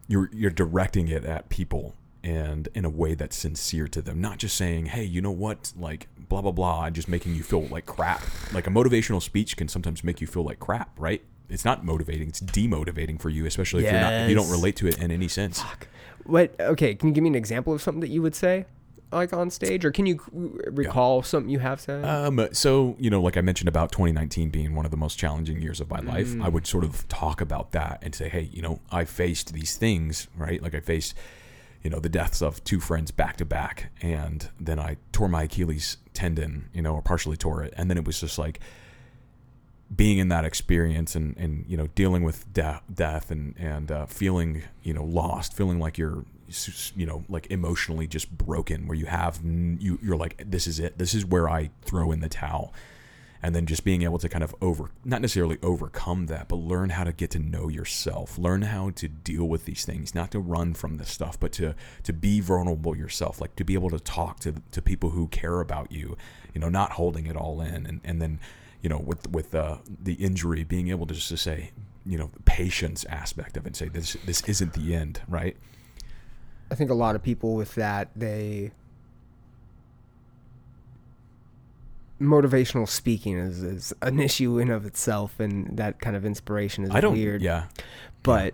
you're 0.07 0.29
you're 0.33 0.51
directing 0.51 1.07
it 1.07 1.25
at 1.25 1.49
people 1.49 1.95
and 2.23 2.69
in 2.73 2.85
a 2.85 2.89
way 2.89 3.13
that's 3.13 3.35
sincere 3.35 3.87
to 3.87 4.01
them, 4.01 4.19
not 4.19 4.39
just 4.39 4.57
saying, 4.57 4.87
"Hey, 4.87 5.03
you 5.03 5.21
know 5.21 5.31
what? 5.31 5.71
Like 5.77 6.07
blah 6.27 6.41
blah 6.41 6.51
blah," 6.51 6.89
just 6.89 7.07
making 7.07 7.35
you 7.35 7.43
feel 7.43 7.67
like 7.67 7.85
crap. 7.85 8.23
Like 8.51 8.65
a 8.65 8.71
motivational 8.71 9.21
speech 9.21 9.55
can 9.55 9.67
sometimes 9.67 10.03
make 10.03 10.21
you 10.21 10.27
feel 10.27 10.43
like 10.43 10.59
crap, 10.59 10.99
right? 10.99 11.21
It's 11.49 11.63
not 11.63 11.85
motivating; 11.85 12.29
it's 12.29 12.41
demotivating 12.41 13.21
for 13.21 13.29
you, 13.29 13.45
especially 13.45 13.85
if 13.85 13.91
you're 13.91 14.01
not 14.01 14.13
if 14.13 14.29
you 14.29 14.35
don't 14.35 14.49
relate 14.49 14.75
to 14.77 14.87
it 14.87 14.97
in 14.97 15.11
any 15.11 15.27
sense. 15.27 15.61
Fuck. 15.61 15.87
What 16.23 16.59
okay, 16.59 16.95
can 16.95 17.09
you 17.09 17.13
give 17.13 17.23
me 17.23 17.29
an 17.29 17.35
example 17.35 17.73
of 17.73 17.81
something 17.83 18.01
that 18.01 18.09
you 18.09 18.23
would 18.23 18.33
say 18.33 18.65
like 19.11 19.33
on 19.33 19.49
stage 19.49 19.85
or 19.85 19.91
can 19.91 20.05
you 20.05 20.19
recall 20.67 21.23
something 21.23 21.49
you 21.49 21.59
have 21.59 21.79
said? 21.79 22.03
Um, 22.05 22.47
so 22.51 22.95
you 22.99 23.09
know, 23.09 23.21
like 23.21 23.37
I 23.37 23.41
mentioned 23.41 23.69
about 23.69 23.91
2019 23.91 24.49
being 24.49 24.75
one 24.75 24.85
of 24.85 24.91
the 24.91 24.97
most 24.97 25.17
challenging 25.17 25.61
years 25.61 25.79
of 25.79 25.89
my 25.89 25.99
life, 25.99 26.35
I 26.41 26.49
would 26.49 26.67
sort 26.67 26.83
of 26.83 27.07
talk 27.07 27.41
about 27.41 27.71
that 27.71 27.99
and 28.01 28.13
say, 28.13 28.29
hey, 28.29 28.49
you 28.51 28.61
know, 28.61 28.79
I 28.91 29.05
faced 29.05 29.53
these 29.53 29.75
things, 29.77 30.27
right? 30.35 30.61
Like 30.61 30.75
I 30.75 30.79
faced, 30.79 31.15
you 31.83 31.89
know, 31.89 31.99
the 31.99 32.09
deaths 32.09 32.41
of 32.41 32.63
two 32.63 32.79
friends 32.79 33.11
back 33.11 33.37
to 33.37 33.45
back, 33.45 33.91
and 34.01 34.49
then 34.59 34.79
I 34.79 34.97
tore 35.11 35.29
my 35.29 35.43
Achilles 35.43 35.97
tendon, 36.13 36.69
you 36.73 36.81
know, 36.81 36.95
or 36.95 37.01
partially 37.01 37.37
tore 37.37 37.63
it, 37.63 37.73
and 37.77 37.89
then 37.89 37.97
it 37.97 38.05
was 38.05 38.19
just 38.19 38.37
like 38.37 38.59
being 39.95 40.17
in 40.17 40.29
that 40.29 40.43
experience 40.45 41.15
and 41.15 41.37
and 41.37 41.63
you 41.67 41.77
know 41.77 41.87
dealing 41.95 42.23
with 42.23 42.51
de- 42.53 42.81
death 42.91 43.29
and 43.29 43.55
and 43.57 43.91
uh, 43.91 44.05
feeling 44.05 44.63
you 44.83 44.93
know 44.93 45.03
lost, 45.03 45.53
feeling 45.53 45.79
like 45.79 45.97
you're 45.97 46.25
you 46.95 47.05
know 47.05 47.23
like 47.29 47.47
emotionally 47.49 48.07
just 48.07 48.29
broken, 48.37 48.87
where 48.87 48.97
you 48.97 49.05
have 49.05 49.39
you 49.43 49.99
you're 50.01 50.17
like 50.17 50.43
this 50.45 50.67
is 50.67 50.79
it, 50.79 50.97
this 50.97 51.13
is 51.13 51.25
where 51.25 51.49
I 51.49 51.71
throw 51.81 52.11
in 52.11 52.19
the 52.19 52.29
towel, 52.29 52.73
and 53.41 53.55
then 53.55 53.65
just 53.65 53.83
being 53.83 54.03
able 54.03 54.19
to 54.19 54.29
kind 54.29 54.43
of 54.43 54.55
over 54.61 54.91
not 55.03 55.21
necessarily 55.21 55.57
overcome 55.61 56.27
that, 56.27 56.47
but 56.47 56.57
learn 56.57 56.91
how 56.91 57.03
to 57.03 57.13
get 57.13 57.31
to 57.31 57.39
know 57.39 57.67
yourself, 57.67 58.37
learn 58.37 58.63
how 58.63 58.91
to 58.91 59.07
deal 59.07 59.45
with 59.45 59.65
these 59.65 59.85
things, 59.85 60.15
not 60.15 60.31
to 60.31 60.39
run 60.39 60.73
from 60.73 60.97
this 60.97 61.09
stuff, 61.09 61.39
but 61.39 61.51
to 61.53 61.75
to 62.03 62.13
be 62.13 62.39
vulnerable 62.39 62.95
yourself, 62.95 63.41
like 63.41 63.55
to 63.55 63.63
be 63.63 63.73
able 63.73 63.89
to 63.89 63.99
talk 63.99 64.39
to 64.41 64.55
to 64.71 64.81
people 64.81 65.11
who 65.11 65.27
care 65.27 65.61
about 65.61 65.91
you, 65.91 66.17
you 66.53 66.61
know, 66.61 66.69
not 66.69 66.91
holding 66.93 67.27
it 67.27 67.35
all 67.35 67.61
in, 67.61 67.85
and 67.85 68.01
and 68.03 68.21
then 68.21 68.39
you 68.85 68.89
know, 68.89 68.99
with 68.99 69.27
with 69.31 69.55
uh, 69.55 69.77
the 69.99 70.13
injury, 70.13 70.63
being 70.63 70.89
able 70.89 71.07
to 71.07 71.15
just 71.15 71.29
to 71.29 71.37
say, 71.37 71.71
you 72.05 72.19
know, 72.19 72.29
patience 72.45 73.03
aspect 73.05 73.57
of 73.57 73.63
it, 73.63 73.69
and 73.69 73.75
say 73.75 73.89
this 73.89 74.15
this 74.27 74.41
isn't 74.43 74.73
the 74.73 74.93
end, 74.93 75.21
right? 75.27 75.57
I 76.71 76.75
think 76.75 76.89
a 76.89 76.95
lot 76.95 77.15
of 77.15 77.23
people 77.23 77.55
with 77.55 77.75
that 77.75 78.09
they 78.15 78.71
motivational 82.19 82.87
speaking 82.87 83.37
is, 83.37 83.61
is 83.61 83.93
an 84.01 84.19
issue 84.19 84.57
in 84.57 84.69
of 84.69 84.85
itself 84.85 85.39
and 85.39 85.77
that 85.77 85.99
kind 85.99 86.15
of 86.15 86.25
inspiration 86.25 86.83
is 86.83 86.91
I 86.91 87.01
don't, 87.01 87.13
weird. 87.13 87.41
yeah, 87.41 87.65
but 88.23 88.53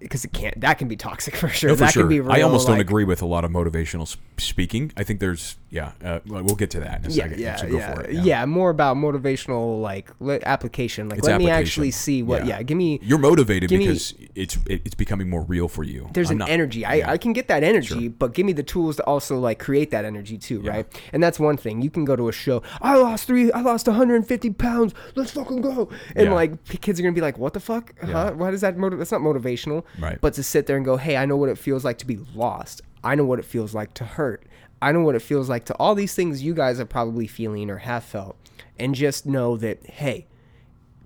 because 0.00 0.24
it 0.24 0.32
can't 0.32 0.58
that 0.60 0.74
can 0.78 0.88
be 0.88 0.96
toxic 0.96 1.36
for 1.40 1.48
sure 1.48 1.70
no, 1.70 1.76
for 1.76 1.80
that 1.80 1.92
sure. 1.92 2.02
can 2.02 2.08
be 2.08 2.20
real, 2.20 2.32
I 2.32 2.40
almost 2.40 2.66
don't 2.66 2.80
agree 2.80 3.04
with 3.04 3.22
a 3.22 3.26
lot 3.26 3.44
of 3.44 3.50
motivational 3.50 4.16
speaking. 4.38 4.90
I 4.96 5.04
think 5.04 5.20
there's, 5.20 5.56
yeah, 5.68 5.92
uh, 6.02 6.20
well, 6.26 6.42
get 6.54 6.70
to 6.70 6.80
that 6.80 7.00
in 7.04 7.10
a 7.10 7.14
yeah, 7.14 7.22
second. 7.24 7.40
yeah, 7.40 7.56
so 7.56 7.68
go 7.68 7.76
yeah, 7.78 7.94
for 7.94 8.00
it. 8.02 8.24
yeah. 8.24 8.44
More 8.46 8.70
about 8.70 8.96
motivational 8.96 9.80
like 9.80 10.10
application. 10.44 11.08
Like, 11.08 11.18
It's 11.18 11.28
let 11.28 11.38
me 11.38 11.50
actually 11.50 11.90
see 11.90 12.22
what. 12.22 12.44
Yeah. 12.46 12.50
Yeah, 12.50 12.62
give 12.64 12.76
me. 12.76 12.98
You're 13.02 13.18
motivated 13.18 13.68
Give 13.70 13.78
me- 13.78 13.86
because 13.86 14.14
it's 14.34 14.58
it's 14.66 14.94
becoming 14.94 15.28
more 15.30 15.42
real 15.42 15.68
for 15.68 15.84
you. 15.84 16.08
There's 16.14 16.30
I'm 16.30 16.34
an 16.36 16.38
not- 16.38 16.48
energy. 16.48 16.84
I, 16.84 16.94
yeah. 16.94 17.10
I 17.12 17.16
can 17.18 17.32
get 17.32 17.46
that 17.48 17.62
energy, 17.62 18.08
but 18.08 18.32
give 18.34 18.44
me 18.46 18.52
the 18.52 18.62
tools 18.64 18.96
to 18.96 19.04
also 19.04 19.38
like 19.38 19.58
create 19.60 19.90
that 19.92 20.04
energy 20.04 20.36
too, 20.38 20.62
Yeah. 20.64 20.70
right? 20.72 21.00
And 21.12 21.22
that's 21.22 21.38
one 21.38 21.56
thing. 21.56 21.82
You 21.82 21.90
can 21.90 22.04
go 22.04 22.16
to 22.16 22.28
a 22.28 22.32
show. 22.32 22.62
I 22.80 22.96
lost 22.96 23.26
three. 23.26 23.52
I 23.52 23.60
lost 23.60 23.86
150 23.86 24.50
pounds. 24.54 24.94
Let's 25.14 25.30
fucking 25.32 25.60
go. 25.60 25.90
And 26.16 26.26
Yeah. 26.28 26.34
like 26.34 26.64
kids 26.80 26.98
are 26.98 27.02
gonna 27.02 27.12
be 27.14 27.20
like, 27.20 27.38
what 27.38 27.52
the 27.52 27.60
fuck? 27.60 27.92
Yeah. 28.02 28.10
Huh? 28.12 28.32
Why 28.34 28.50
does 28.50 28.62
that? 28.62 28.76
Motiv- 28.78 28.98
that's 28.98 29.12
not 29.12 29.20
motivational. 29.20 29.84
Right. 29.98 30.18
But 30.20 30.34
to 30.34 30.42
sit 30.42 30.66
there 30.66 30.76
and 30.76 30.84
go, 30.84 30.96
hey, 30.96 31.16
I 31.16 31.26
know 31.26 31.36
what 31.36 31.48
it 31.48 31.58
feels 31.58 31.84
like 31.84 31.98
to 31.98 32.06
be 32.06 32.18
lost. 32.34 32.82
I 33.02 33.14
know 33.14 33.24
what 33.24 33.38
it 33.38 33.44
feels 33.44 33.74
like 33.74 33.94
to 33.94 34.04
hurt. 34.04 34.44
I 34.82 34.92
know 34.92 35.00
what 35.00 35.14
it 35.14 35.22
feels 35.22 35.48
like 35.48 35.64
to 35.66 35.74
all 35.74 35.94
these 35.94 36.14
things 36.14 36.42
you 36.42 36.54
guys 36.54 36.80
are 36.80 36.86
probably 36.86 37.26
feeling 37.26 37.70
or 37.70 37.78
have 37.78 38.04
felt, 38.04 38.36
and 38.78 38.94
just 38.94 39.26
know 39.26 39.56
that 39.58 39.84
hey, 39.86 40.26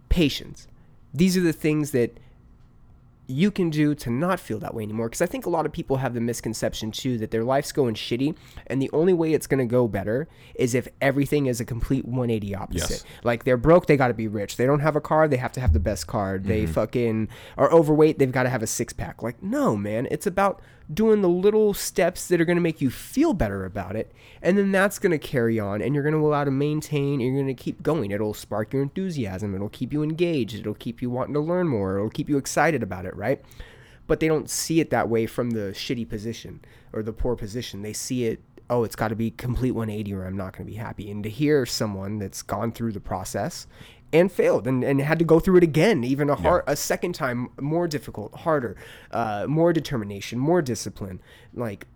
patience. 0.09 0.69
These 1.13 1.37
are 1.37 1.41
the 1.41 1.53
things 1.53 1.91
that 1.91 2.19
you 3.27 3.51
can 3.51 3.71
do 3.71 3.95
to 3.95 4.11
not 4.11 4.39
feel 4.39 4.59
that 4.59 4.75
way 4.75 4.83
anymore. 4.83 5.09
Because 5.09 5.23
i 5.23 5.27
think 5.27 5.47
a 5.47 5.51
lot 5.51 5.67
of 5.67 5.73
people 5.73 5.97
have 5.99 6.15
the 6.15 6.21
misconception 6.21 6.91
too 6.91 7.19
that 7.19 7.31
their 7.31 7.45
life's 7.45 7.73
going 7.73 7.95
shitty 7.95 8.37
and 8.67 8.81
the 8.81 8.91
only 8.93 9.13
way 9.13 9.33
it's 9.33 9.47
going 9.47 9.59
to 9.59 9.71
go 9.71 9.89
better 9.89 10.29
is 10.55 10.75
if 10.75 10.89
everything 11.01 11.47
is 11.47 11.61
a 11.61 11.65
complete 11.65 12.05
180 12.05 12.55
opposite. 12.55 12.91
Yes. 12.91 13.05
like 13.23 13.45
they're 13.45 13.57
broke 13.57 13.87
they 13.87 13.97
got 13.97 14.09
to 14.09 14.15
be 14.15 14.29
rich. 14.29 14.57
They 14.57 14.67
don't 14.67 14.81
have 14.81 14.97
a 14.97 15.01
car 15.01 15.29
they 15.29 15.37
have 15.37 15.53
to 15.53 15.61
have 15.61 15.73
the 15.73 15.81
best 15.81 16.07
car. 16.07 16.39
They 16.39 16.65
mm-hmm. 16.65 16.73
fucking 16.73 17.29
are 17.57 17.71
overweight 17.73 18.19
they've 18.19 18.31
got 18.33 18.45
to 18.45 18.51
have 18.51 18.63
a 18.63 18.67
six-pack. 18.67 19.23
Like 19.23 19.43
no 19.43 19.77
man. 19.77 20.07
It's 20.11 20.27
about 20.27 20.61
doing 20.93 21.23
the 21.23 21.29
little 21.29 21.73
steps 21.73 22.29
that 22.29 22.41
are 22.41 22.45
going 22.45 22.57
to 22.57 22.63
make 22.63 22.81
you 22.81 22.91
feel 22.91 23.33
better 23.33 23.65
about 23.65 23.97
it 23.97 24.13
and 24.43 24.59
then 24.59 24.71
that's 24.71 24.99
going 24.99 25.13
to 25.13 25.19
carry 25.19 25.59
on 25.59 25.81
and 25.81 25.95
you're 25.95 26.03
going 26.03 26.15
to 26.15 26.21
allow 26.21 26.45
to 26.45 26.51
maintain 26.51 27.21
you're 27.21 27.35
going 27.35 27.47
to 27.47 27.55
keep 27.55 27.83
going. 27.83 28.11
It'll 28.11 28.35
spark 28.35 28.73
your 28.73 28.83
enthusiasm 28.83 29.55
it'll 29.55 29.69
keep 29.69 29.93
you 29.93 30.03
engaged 30.03 30.57
it'll 30.57 30.75
keep 30.75 31.01
you 31.01 31.09
wanting 31.09 31.35
to 31.35 31.41
learn 31.41 31.69
more 31.69 31.97
it'll 31.97 32.11
keep 32.11 32.29
you 32.29 32.37
excited 32.37 32.83
about 32.83 33.07
it 33.07 33.17
right? 33.17 33.43
But 34.07 34.21
they 34.21 34.29
don't 34.29 34.51
see 34.51 34.81
it 34.81 34.91
that 34.91 35.09
way 35.09 35.27
from 35.27 35.53
the 35.53 35.73
shitty 35.73 36.07
position 36.07 36.61
or 36.93 37.03
the 37.03 37.13
poor 37.13 37.37
position. 37.37 37.81
They 37.81 37.95
see 37.95 38.27
it 38.27 38.41
oh 38.69 38.85
it's 38.85 38.97
got 38.97 39.09
to 39.09 39.17
be 39.17 39.31
complete 39.31 39.73
180 39.73 40.15
or 40.15 40.25
i'm 40.25 40.37
not 40.37 40.53
going 40.53 40.67
to 40.67 40.71
be 40.71 40.77
happy. 40.77 41.11
And 41.11 41.23
to 41.23 41.31
hear 41.31 41.65
someone 41.65 42.19
that's 42.19 42.43
gone 42.43 42.73
through 42.73 42.93
the 42.93 43.01
process 43.01 43.67
and 44.15 44.31
failed 44.31 44.67
and, 44.69 44.85
and 44.85 45.01
had 45.01 45.19
to 45.19 45.25
go 45.25 45.41
through 45.41 45.57
it 45.57 45.65
again 45.65 46.05
even 46.05 46.31
a 46.31 46.37
hard 46.37 46.63
a 46.69 46.77
second 46.77 47.15
time 47.15 47.49
more 47.61 47.89
difficult 47.89 48.33
harder 48.37 48.77
uh, 49.11 49.45
more 49.49 49.73
determination 49.73 50.39
more 50.39 50.63
discipline. 50.63 51.21
Like 51.53 51.87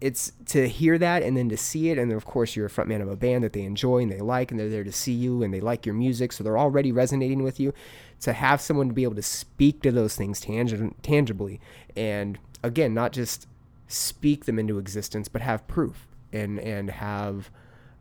it's 0.00 0.32
to 0.46 0.68
hear 0.68 0.96
that 0.96 1.22
and 1.22 1.36
then 1.36 1.48
to 1.48 1.56
see 1.56 1.90
it 1.90 1.98
and 1.98 2.08
then 2.10 2.16
of 2.16 2.24
course 2.24 2.54
you're 2.54 2.66
a 2.66 2.70
frontman 2.70 3.02
of 3.02 3.08
a 3.08 3.16
band 3.16 3.42
that 3.42 3.52
they 3.52 3.62
enjoy 3.62 3.98
and 3.98 4.12
they 4.12 4.20
like 4.20 4.52
and 4.52 4.60
they're 4.60 4.68
there 4.68 4.84
to 4.84 4.92
see 4.92 5.12
you 5.12 5.42
and 5.42 5.52
they 5.52 5.60
like 5.60 5.84
your 5.84 5.94
music 5.94 6.32
so 6.32 6.44
they're 6.44 6.58
already 6.58 6.92
resonating 6.92 7.42
with 7.42 7.58
you. 7.58 7.74
To 8.20 8.32
have 8.32 8.60
someone 8.60 8.88
to 8.88 8.94
be 8.94 9.02
able 9.02 9.16
to 9.16 9.22
speak 9.22 9.82
to 9.82 9.90
those 9.90 10.14
things 10.16 10.40
tangi- 10.40 10.94
tangibly 11.02 11.60
and 11.96 12.38
again 12.62 12.94
not 12.94 13.12
just 13.12 13.48
speak 13.88 14.44
them 14.44 14.58
into 14.58 14.78
existence 14.78 15.26
but 15.28 15.42
have 15.42 15.66
proof 15.66 16.06
and 16.32 16.60
and 16.60 16.90
have 16.90 17.50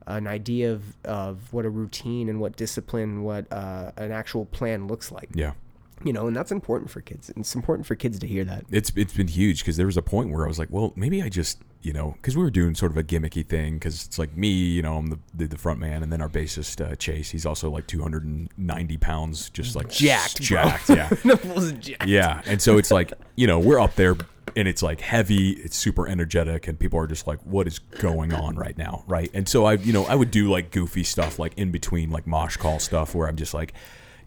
an 0.07 0.27
idea 0.27 0.71
of, 0.71 0.95
of 1.05 1.51
what 1.53 1.65
a 1.65 1.69
routine 1.69 2.29
and 2.29 2.39
what 2.39 2.55
discipline 2.55 3.23
what 3.23 3.45
uh, 3.51 3.91
an 3.97 4.11
actual 4.11 4.45
plan 4.45 4.87
looks 4.87 5.11
like 5.11 5.29
Yeah. 5.33 5.53
you 6.03 6.11
know 6.13 6.27
and 6.27 6.35
that's 6.35 6.51
important 6.51 6.89
for 6.91 7.01
kids 7.01 7.31
it's 7.37 7.55
important 7.55 7.85
for 7.87 7.95
kids 7.95 8.19
to 8.19 8.27
hear 8.27 8.43
that 8.43 8.65
It's 8.71 8.91
it's 8.95 9.13
been 9.13 9.27
huge 9.29 9.59
because 9.59 9.77
there 9.77 9.85
was 9.85 9.97
a 9.97 10.01
point 10.01 10.29
where 10.31 10.43
I 10.45 10.47
was 10.47 10.59
like, 10.59 10.69
well, 10.71 10.93
maybe 10.95 11.21
I 11.23 11.29
just 11.29 11.59
you 11.81 11.91
know 11.91 12.11
because 12.13 12.37
we 12.37 12.43
were 12.43 12.49
doing 12.51 12.75
sort 12.75 12.91
of 12.91 12.97
a 12.97 13.03
gimmicky 13.03 13.45
thing 13.45 13.73
because 13.73 14.05
it's 14.05 14.17
like 14.17 14.35
me, 14.37 14.47
you 14.49 14.81
know, 14.81 14.95
I'm 14.97 15.07
the 15.07 15.19
the, 15.33 15.47
the 15.47 15.57
front 15.57 15.79
man, 15.79 16.01
and 16.03 16.11
then 16.13 16.21
our 16.21 16.29
bassist 16.29 16.79
uh, 16.85 16.95
Chase, 16.95 17.29
he's 17.31 17.45
also 17.45 17.69
like 17.69 17.87
290 17.87 18.97
pounds, 18.97 19.49
just 19.49 19.75
like 19.75 19.89
Jacked, 19.89 20.47
bro. 20.47 20.57
yeah, 20.95 21.09
jacked. 21.79 22.07
yeah. 22.07 22.41
And 22.45 22.61
so 22.61 22.77
it's 22.77 22.89
like 22.91 23.11
you 23.35 23.47
know 23.47 23.59
we're 23.59 23.79
up 23.79 23.95
there. 23.95 24.15
And 24.55 24.67
it's 24.67 24.83
like 24.83 25.01
heavy, 25.01 25.51
it's 25.51 25.75
super 25.75 26.07
energetic, 26.07 26.67
and 26.67 26.77
people 26.77 26.99
are 26.99 27.07
just 27.07 27.25
like, 27.25 27.39
"What 27.43 27.65
is 27.65 27.79
going 27.79 28.33
on 28.33 28.55
right 28.55 28.77
now?" 28.77 29.03
Right? 29.07 29.31
And 29.33 29.47
so 29.47 29.65
I, 29.65 29.73
you 29.73 29.93
know, 29.93 30.05
I 30.05 30.15
would 30.15 30.31
do 30.31 30.49
like 30.49 30.71
goofy 30.71 31.03
stuff, 31.03 31.39
like 31.39 31.57
in 31.57 31.71
between, 31.71 32.11
like 32.11 32.27
mosh 32.27 32.57
call 32.57 32.79
stuff, 32.79 33.15
where 33.15 33.27
I'm 33.27 33.35
just 33.35 33.53
like, 33.53 33.73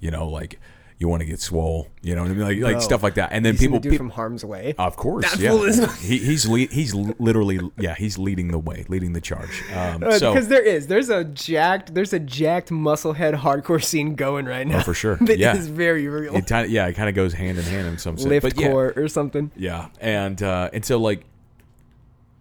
you 0.01 0.10
know, 0.10 0.28
like 0.28 0.59
you 0.98 1.09
want 1.09 1.20
to 1.20 1.27
get 1.27 1.40
swole, 1.40 1.89
you 2.01 2.14
know, 2.14 2.23
what 2.23 2.31
I 2.31 2.35
mean? 2.35 2.62
like 2.62 2.74
like 2.74 2.82
stuff 2.82 3.02
like 3.02 3.14
that. 3.16 3.28
And 3.32 3.44
then 3.44 3.56
seen 3.56 3.68
people, 3.68 3.78
the 3.81 3.82
dude 3.82 3.90
peop- 3.93 3.98
from 3.98 4.10
harm's 4.10 4.44
way 4.44 4.74
of 4.78 4.97
course, 4.97 5.31
That 5.31 5.40
yeah. 5.40 5.52
is- 5.55 6.01
he, 6.01 6.16
he's 6.18 6.47
le- 6.48 6.59
he's 6.68 6.94
literally 6.94 7.60
yeah 7.78 7.94
he's 7.94 8.16
leading 8.18 8.48
the 8.48 8.59
way, 8.59 8.86
leading 8.89 9.12
the 9.12 9.20
charge. 9.20 9.62
Um, 9.74 10.02
Uh, 10.02 10.18
so 10.18 10.32
because 10.32 10.48
there 10.48 10.62
is 10.62 10.86
there's 10.86 11.10
a 11.10 11.23
jacked 11.24 11.94
there's 11.94 12.12
a 12.14 12.18
jacked 12.18 12.70
musclehead 12.70 13.35
hardcore 13.35 13.82
scene 13.85 14.14
going 14.14 14.47
right 14.47 14.66
now 14.66 14.78
Oh, 14.78 14.82
for 14.82 14.94
sure. 14.94 15.16
that 15.20 15.39
Yeah. 15.39 15.55
is 15.56 15.68
very 15.68 16.09
real 16.09 16.35
it 16.35 16.51
yeah 16.70 16.86
it 16.86 16.94
kind 16.94 17.09
of 17.10 17.14
goes 17.14 17.35
hand 17.35 17.59
in 17.59 17.64
hand 17.64 17.86
in 17.89 17.98
some 17.98 18.16
sense. 18.16 18.28
lift 18.28 18.44
but 18.44 18.59
yeah, 18.59 18.68
core 18.70 18.93
or 18.97 19.09
something 19.09 19.51
yeah, 19.56 19.89
and 20.01 20.43
uh, 20.43 20.70
and 20.73 20.85
so 20.85 20.98
like 20.98 21.24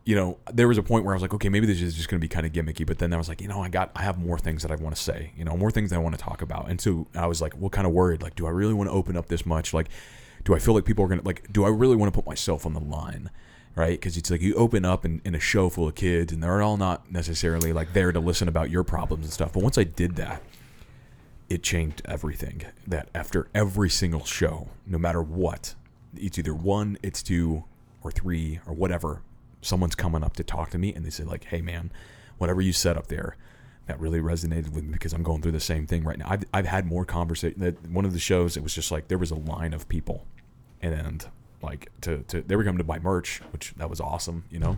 you 0.06 0.16
know 0.16 0.38
there 0.54 0.68
was 0.68 0.78
a 0.78 0.84
point 0.84 1.04
where 1.04 1.14
I 1.14 1.18
was 1.18 1.22
like 1.22 1.34
okay 1.34 1.50
maybe 1.50 1.68
this 1.68 1.82
is 1.82 1.96
just 1.96 2.08
going 2.08 2.20
to 2.20 2.24
be 2.24 2.30
kind 2.30 2.46
of 2.46 2.54
gimmicky, 2.54 2.86
but 2.86 3.00
then 3.00 3.14
I 3.14 3.18
was 3.18 3.28
like 3.28 3.42
you 3.42 3.48
know 3.48 3.62
I 3.62 3.70
got 3.70 3.92
I 3.96 4.04
have 4.04 4.18
more 4.18 4.38
things 4.40 4.62
that 4.62 4.72
I 4.72 4.76
want 4.76 4.96
to 4.96 5.02
say, 5.02 5.32
you 5.36 5.44
know 5.44 5.58
more 5.58 5.72
things 5.72 5.92
I 5.92 5.98
want 5.98 6.18
to 6.18 6.24
talk 6.24 6.42
about, 6.42 6.70
and 6.70 6.80
so 6.80 7.08
I 7.16 7.28
was 7.28 7.42
like 7.42 7.54
well 7.60 7.70
kind 7.70 7.88
of 7.88 7.94
worried 7.94 8.22
like 8.22 8.36
do 8.36 8.46
I 8.46 8.52
really 8.52 8.74
want 8.74 8.90
to 8.90 8.94
open 8.94 9.18
up 9.18 9.28
this 9.28 9.46
much 9.46 9.74
like 9.74 9.90
do 10.44 10.54
I 10.56 10.60
feel 10.60 10.74
like 10.74 10.86
people 10.86 11.04
are 11.04 11.08
gonna 11.08 11.24
like 11.24 11.52
do 11.52 11.66
I 11.66 11.70
really 11.70 11.96
want 11.96 12.14
to 12.14 12.18
put 12.18 12.28
myself 12.28 12.66
on 12.66 12.74
the 12.74 12.80
line? 12.80 13.30
right? 13.76 14.00
Because 14.00 14.18
it's 14.18 14.32
like 14.32 14.42
you 14.42 14.56
open 14.56 14.86
up 14.86 15.06
in, 15.06 15.22
in 15.26 15.36
a 15.36 15.40
show 15.40 15.70
full 15.70 15.88
of 15.88 15.96
kids, 15.96 16.32
and 16.32 16.42
they're 16.42 16.62
all 16.62 16.78
not 16.78 17.12
necessarily 17.12 17.74
like 17.74 17.94
there 17.94 18.12
to 18.12 18.20
listen 18.20 18.48
about 18.48 18.70
your 18.70 18.84
problems 18.84 19.26
and 19.26 19.34
stuff. 19.34 19.54
But 19.54 19.64
once 19.64 19.78
I 19.78 19.84
did 19.84 20.16
that, 20.16 20.42
it 21.50 21.62
changed 21.62 22.02
everything. 22.06 22.64
That 22.88 23.10
after 23.14 23.48
every 23.54 23.90
single 23.90 24.24
show, 24.24 24.70
no 24.88 24.98
matter 24.98 25.22
what, 25.22 25.76
it's 26.16 26.40
either 26.40 26.54
one, 26.54 26.98
it's 27.04 27.22
two, 27.22 27.66
or 28.02 28.12
three, 28.12 28.60
or 28.66 28.74
whatever, 28.74 29.22
someone's 29.66 29.96
coming 29.96 30.24
up 30.24 30.36
to 30.38 30.44
talk 30.44 30.70
to 30.72 30.78
me, 30.78 30.94
and 30.94 31.06
they 31.06 31.10
say 31.10 31.24
like, 31.24 31.46
"Hey, 31.46 31.62
man, 31.62 31.92
whatever 32.38 32.62
you 32.62 32.74
said 32.74 32.98
up 32.98 33.08
there." 33.08 33.36
That 33.88 34.00
really 34.00 34.20
resonated 34.20 34.70
with 34.70 34.84
me 34.84 34.94
because 34.94 35.14
I'm 35.14 35.22
going 35.22 35.44
through 35.44 35.52
the 35.52 35.60
same 35.60 35.86
thing 35.86 36.04
right 36.04 36.18
now. 36.18 36.26
I've, 36.28 36.44
I've 36.52 36.66
had 36.66 36.88
more 36.88 37.06
conversation. 37.06 37.60
That 37.60 37.88
one 37.88 38.04
of 38.04 38.14
the 38.14 38.20
shows, 38.20 38.58
it 38.58 38.64
was 38.64 38.74
just 38.74 38.92
like 38.92 39.10
there 39.10 39.20
was 39.20 39.30
a 39.30 39.36
line 39.36 39.74
of 39.74 39.88
people, 39.88 40.26
and 40.82 41.24
like 41.62 41.92
to, 42.02 42.24
to 42.30 42.42
they 42.42 42.56
were 42.56 42.64
coming 42.64 42.78
to 42.78 42.84
buy 42.84 43.00
merch, 43.00 43.42
which 43.52 43.74
that 43.78 43.90
was 43.90 44.00
awesome, 44.00 44.46
you 44.50 44.60
know. 44.60 44.78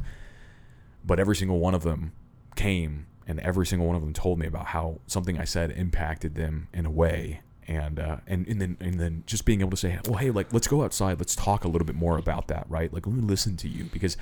But 1.05 1.19
every 1.19 1.35
single 1.35 1.59
one 1.59 1.76
of 1.76 1.84
them 1.84 2.14
came, 2.55 3.07
and 3.27 3.39
every 3.41 3.65
single 3.65 3.88
one 3.88 3.95
of 3.95 4.01
them 4.01 4.14
told 4.14 4.39
me 4.39 4.47
about 4.47 4.68
how 4.68 4.99
something 5.07 5.39
I 5.39 5.45
said 5.45 5.72
impacted 5.72 6.35
them 6.35 6.68
in 6.73 6.85
a 6.85 6.89
way, 6.89 7.41
and 7.68 7.99
uh, 7.99 8.18
and 8.26 8.47
and 8.47 8.61
then 8.61 8.77
and 8.80 8.99
then 8.99 9.23
just 9.26 9.45
being 9.45 9.61
able 9.61 9.72
to 9.72 9.77
say, 9.77 9.99
well, 10.05 10.18
hey, 10.18 10.31
like 10.31 10.53
let's 10.53 10.68
go 10.68 10.84
outside, 10.84 11.19
let's 11.19 11.35
talk 11.35 11.64
a 11.64 11.68
little 11.68 11.85
bit 11.85 11.95
more 11.95 12.18
about 12.18 12.47
that, 12.47 12.65
right? 12.69 12.91
Like 12.91 13.05
let 13.05 13.15
me 13.15 13.22
listen 13.22 13.57
to 13.57 13.69
you 13.69 13.85
because 13.85 14.18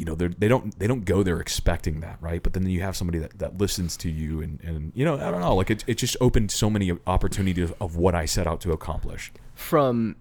you 0.00 0.06
know 0.06 0.14
they're, 0.14 0.30
they 0.30 0.48
don't 0.48 0.76
they 0.78 0.86
don't 0.86 1.04
go 1.04 1.22
there 1.22 1.38
expecting 1.40 2.00
that 2.00 2.16
right? 2.22 2.42
But 2.42 2.54
then 2.54 2.66
you 2.66 2.80
have 2.80 2.96
somebody 2.96 3.18
that, 3.18 3.38
that 3.38 3.58
listens 3.58 3.98
to 3.98 4.10
you 4.10 4.40
and, 4.40 4.58
and 4.62 4.92
you 4.94 5.04
know 5.04 5.16
i 5.16 5.30
don't 5.30 5.40
know 5.40 5.54
like 5.54 5.70
it, 5.70 5.84
it 5.86 5.98
just 5.98 6.16
opened 6.22 6.50
so 6.50 6.70
many 6.70 6.90
opportunities 7.06 7.70
of 7.82 7.96
what 7.96 8.14
i 8.14 8.24
set 8.24 8.46
out 8.46 8.62
to 8.62 8.72
accomplish. 8.72 9.30
From 9.54 10.16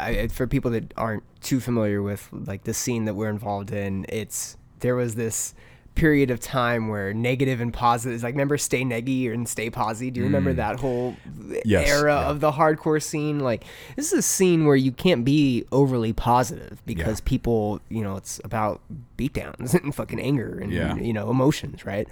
I, 0.00 0.28
for 0.28 0.46
people 0.46 0.70
that 0.70 0.94
aren't 0.96 1.24
too 1.42 1.60
familiar 1.60 2.02
with 2.02 2.26
like 2.32 2.64
the 2.64 2.72
scene 2.72 3.04
that 3.04 3.14
we're 3.14 3.28
involved 3.28 3.70
in 3.70 4.06
it's 4.08 4.56
there 4.80 4.96
was 4.96 5.14
this 5.14 5.54
period 5.94 6.30
of 6.30 6.40
time 6.40 6.88
where 6.88 7.14
negative 7.14 7.60
and 7.60 7.72
positive 7.72 8.16
is 8.16 8.22
like 8.24 8.34
remember 8.34 8.58
stay 8.58 8.82
neggy 8.82 9.32
and 9.32 9.48
stay 9.48 9.70
posy 9.70 10.10
do 10.10 10.18
you 10.20 10.26
remember 10.26 10.52
that 10.52 10.80
whole 10.80 11.14
Mm. 11.28 11.60
Yes, 11.64 11.88
era 11.88 12.14
yeah. 12.22 12.30
of 12.30 12.40
the 12.40 12.50
hardcore 12.52 13.02
scene 13.02 13.38
like 13.40 13.64
this 13.96 14.12
is 14.12 14.18
a 14.18 14.22
scene 14.22 14.64
where 14.66 14.74
you 14.76 14.90
can't 14.92 15.24
be 15.24 15.64
overly 15.72 16.12
positive 16.12 16.82
because 16.86 17.20
Yeah. 17.20 17.24
people 17.26 17.80
you 17.88 18.02
know 18.02 18.16
it's 18.16 18.40
about 18.44 18.80
beatdowns 19.18 19.74
and 19.82 19.94
fucking 19.94 20.18
anger 20.20 20.58
and 20.58 20.72
Yeah. 20.72 20.94
you 20.96 21.12
know 21.12 21.30
emotions 21.30 21.84
right 21.86 22.08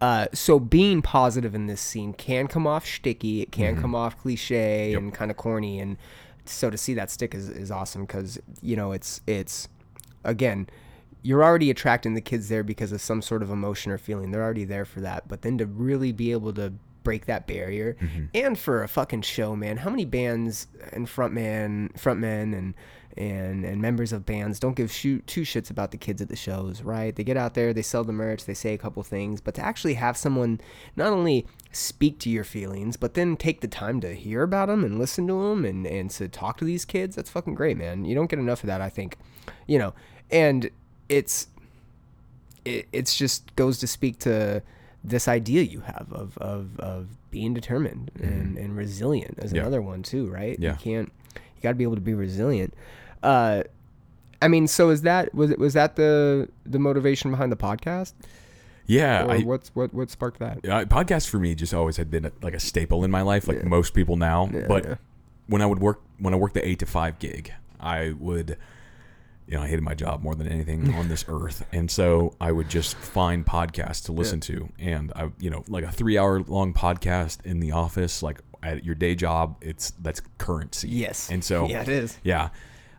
uh, 0.00 0.26
so 0.34 0.58
being 0.58 1.00
positive 1.00 1.54
in 1.54 1.68
this 1.68 1.80
scene 1.80 2.12
can 2.12 2.48
come 2.48 2.66
off 2.66 2.84
sticky 2.84 3.40
it 3.40 3.52
can 3.52 3.80
come 3.80 3.94
off 3.94 4.18
cliche 4.20 4.88
Mm-hmm. 4.88 4.92
Yep. 4.92 4.98
and 5.02 5.14
kind 5.14 5.30
of 5.30 5.36
corny 5.36 5.78
and 5.80 5.96
so 6.44 6.68
to 6.70 6.76
see 6.76 6.92
that 6.94 7.08
stick 7.10 7.34
is, 7.34 7.48
is 7.48 7.70
awesome 7.70 8.04
because 8.04 8.38
you 8.60 8.74
know 8.76 8.90
it's 8.92 9.20
it's 9.26 9.68
again 10.24 10.66
you're 11.22 11.44
already 11.44 11.70
attracting 11.70 12.14
the 12.14 12.20
kids 12.20 12.48
there 12.48 12.62
because 12.62 12.92
of 12.92 13.00
some 13.00 13.22
sort 13.22 13.42
of 13.42 13.50
emotion 13.50 13.92
or 13.92 13.98
feeling. 13.98 14.30
They're 14.30 14.42
already 14.42 14.64
there 14.64 14.84
for 14.84 15.00
that. 15.00 15.28
But 15.28 15.42
then 15.42 15.58
to 15.58 15.66
really 15.66 16.12
be 16.12 16.32
able 16.32 16.52
to 16.54 16.72
break 17.02 17.26
that 17.26 17.46
barrier 17.46 17.96
mm-hmm. 18.00 18.26
and 18.34 18.56
for 18.56 18.84
a 18.84 18.86
fucking 18.88 19.22
show 19.22 19.56
man 19.56 19.76
how 19.76 19.90
many 19.90 20.04
bands 20.04 20.68
and 20.92 21.08
frontman 21.08 21.92
frontmen 21.94 22.56
and 22.56 22.74
and 23.16 23.64
and 23.64 23.82
members 23.82 24.12
of 24.12 24.24
bands 24.24 24.58
don't 24.58 24.76
give 24.76 24.90
shoot 24.90 25.26
two 25.26 25.42
shits 25.42 25.68
about 25.68 25.90
the 25.90 25.96
kids 25.98 26.22
at 26.22 26.28
the 26.28 26.36
shows 26.36 26.82
right? 26.82 27.14
They 27.14 27.24
get 27.24 27.36
out 27.36 27.54
there 27.54 27.72
they 27.72 27.82
sell 27.82 28.04
the 28.04 28.12
merch 28.12 28.44
they 28.44 28.54
say 28.54 28.72
a 28.72 28.78
couple 28.78 29.02
things. 29.02 29.40
But 29.40 29.54
to 29.56 29.60
actually 29.60 29.94
have 29.94 30.16
someone 30.16 30.60
not 30.96 31.12
only 31.12 31.46
speak 31.72 32.18
to 32.20 32.30
your 32.30 32.44
feelings 32.44 32.96
but 32.96 33.14
then 33.14 33.36
take 33.36 33.60
the 33.60 33.68
time 33.68 34.00
to 34.00 34.14
hear 34.14 34.42
about 34.42 34.68
them 34.68 34.84
and 34.84 34.98
listen 34.98 35.26
to 35.26 35.48
them 35.48 35.64
and 35.64 35.86
and 35.86 36.10
to 36.12 36.28
talk 36.28 36.56
to 36.58 36.64
these 36.64 36.84
kids 36.84 37.16
that's 37.16 37.30
fucking 37.30 37.54
great 37.54 37.76
man. 37.76 38.04
You 38.04 38.14
don't 38.14 38.30
get 38.30 38.38
enough 38.38 38.62
of 38.62 38.68
that 38.68 38.80
i 38.80 38.88
think. 38.88 39.18
You 39.66 39.78
know 39.78 39.94
and 40.30 40.70
it's 41.16 41.46
it 42.64 42.86
it's 42.92 43.16
just 43.16 43.54
goes 43.56 43.78
to 43.78 43.86
speak 43.86 44.18
to 44.20 44.62
this 45.04 45.26
idea 45.28 45.62
you 45.62 45.80
have 45.80 46.06
of 46.12 46.38
of, 46.38 46.78
of 46.78 47.08
being 47.30 47.54
determined 47.54 48.10
and, 48.20 48.56
and 48.58 48.76
resilient 48.76 49.38
as 49.38 49.46
Mm-hmm. 49.46 49.56
Yeah. 49.56 49.62
another 49.62 49.82
one 49.82 50.02
too 50.02 50.26
right 50.28 50.56
Yeah. 50.58 50.72
you 50.72 50.78
can't 50.78 51.12
you 51.34 51.62
got 51.62 51.70
to 51.70 51.74
be 51.74 51.84
able 51.84 51.96
to 51.96 52.00
be 52.12 52.14
resilient 52.14 52.72
uh 53.22 53.62
i 54.40 54.48
mean 54.48 54.66
so 54.66 54.90
is 54.90 55.02
that 55.02 55.34
was 55.34 55.50
it 55.50 55.58
was 55.58 55.72
that 55.74 55.96
the 55.96 56.48
the 56.64 56.78
motivation 56.78 57.30
behind 57.30 57.50
the 57.52 57.56
podcast 57.56 58.12
yeah 58.86 59.24
or 59.24 59.30
I, 59.32 59.38
what's 59.40 59.70
what 59.74 59.92
what 59.94 60.10
sparked 60.10 60.38
that 60.40 60.58
uh, 60.68 60.84
podcasts 60.86 61.28
for 61.28 61.38
me 61.38 61.54
just 61.54 61.72
always 61.74 61.96
had 61.96 62.10
been 62.10 62.26
a, 62.26 62.32
like 62.42 62.54
a 62.54 62.60
staple 62.60 63.04
in 63.04 63.10
my 63.10 63.22
life 63.22 63.48
like 63.48 63.64
most 63.64 63.94
people 63.94 64.16
now 64.16 64.48
but 64.68 64.84
yeah. 64.84 64.94
when 65.46 65.62
i 65.62 65.66
would 65.66 65.80
work 65.80 66.00
when 66.18 66.32
i 66.34 66.36
worked 66.36 66.54
the 66.54 66.66
eight 66.68 66.78
to 66.80 66.86
five 66.86 67.18
gig 67.18 67.52
i 67.80 68.12
would 68.18 68.56
you 69.52 69.58
know 69.58 69.62
i 69.62 69.68
hated 69.68 69.82
my 69.82 69.94
job 69.94 70.22
more 70.22 70.34
than 70.34 70.48
anything 70.48 70.92
on 70.94 71.08
this 71.08 71.24
earth 71.28 71.64
and 71.72 71.90
so 71.90 72.34
i 72.40 72.50
would 72.50 72.68
just 72.68 72.96
find 72.96 73.44
podcasts 73.44 74.02
to 74.06 74.12
listen 74.12 74.40
to 74.40 74.68
and 74.78 75.12
i 75.14 75.30
you 75.38 75.50
know 75.50 75.62
like 75.68 75.84
a 75.84 75.92
three 75.92 76.16
hour 76.16 76.40
long 76.40 76.72
podcast 76.72 77.44
in 77.44 77.60
the 77.60 77.70
office 77.70 78.22
like 78.22 78.40
at 78.62 78.84
your 78.84 78.94
day 78.94 79.14
job, 79.14 79.56
it's 79.60 79.90
that's 80.00 80.22
currency. 80.38 80.88
Yes. 80.88 81.30
And 81.30 81.42
so 81.42 81.66
Yeah, 81.66 81.82
it 81.82 81.88
is. 81.88 82.18
yeah. 82.22 82.50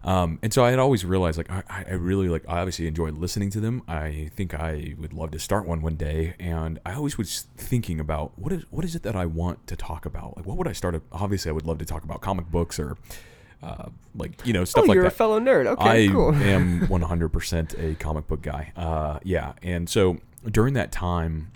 Um, 0.04 0.38
and 0.44 0.54
so 0.54 0.66
I 0.66 0.70
had 0.72 0.80
always 0.80 1.06
realized, 1.06 1.38
like, 1.38 1.50
I, 1.50 1.64
I 1.88 1.94
really 1.94 2.28
like, 2.28 2.44
I 2.50 2.60
obviously 2.60 2.88
enjoy 2.88 3.12
listening 3.12 3.50
to 3.52 3.62
them. 3.62 3.82
I 3.88 4.30
think 4.36 4.54
I 4.54 4.96
would 4.98 5.14
love 5.14 5.32
to 5.32 5.40
start 5.40 5.66
one 5.66 5.82
one 5.82 5.96
day. 5.96 6.34
And 6.42 6.80
I 6.86 6.94
always 6.96 7.18
was 7.18 7.48
thinking 7.56 8.02
about 8.02 8.38
what 8.38 8.52
is 8.52 8.66
what 8.70 8.84
is 8.84 8.96
it 8.96 9.04
that 9.04 9.16
I 9.16 9.26
want 9.26 9.66
to 9.68 9.78
talk 9.78 10.06
about? 10.06 10.36
Like, 10.36 10.46
what 10.46 10.58
would 10.58 10.68
I 10.68 10.74
start? 10.74 10.96
A, 10.96 11.02
obviously, 11.14 11.48
I 11.50 11.54
would 11.54 11.66
love 11.66 11.78
to 11.78 11.86
talk 11.86 12.04
about 12.04 12.20
comic 12.20 12.48
books 12.52 12.78
or, 12.80 12.98
uh, 13.64 13.90
like, 14.16 14.46
you 14.46 14.54
know, 14.54 14.66
stuff 14.66 14.84
oh, 14.84 14.88
like 14.88 14.96
you're 14.96 15.04
that. 15.04 15.14
a 15.14 15.16
fellow 15.16 15.40
nerd. 15.40 15.66
Okay, 15.66 16.06
I 16.06 16.12
cool. 16.12 16.34
am 16.36 16.82
100% 16.88 17.80
a 17.92 17.96
comic 17.96 18.28
book 18.28 18.42
guy. 18.42 18.72
Uh, 18.76 19.20
yeah, 19.24 19.54
and 19.64 19.90
so 19.90 20.18
during 20.50 20.74
that 20.74 20.92
time, 20.92 21.50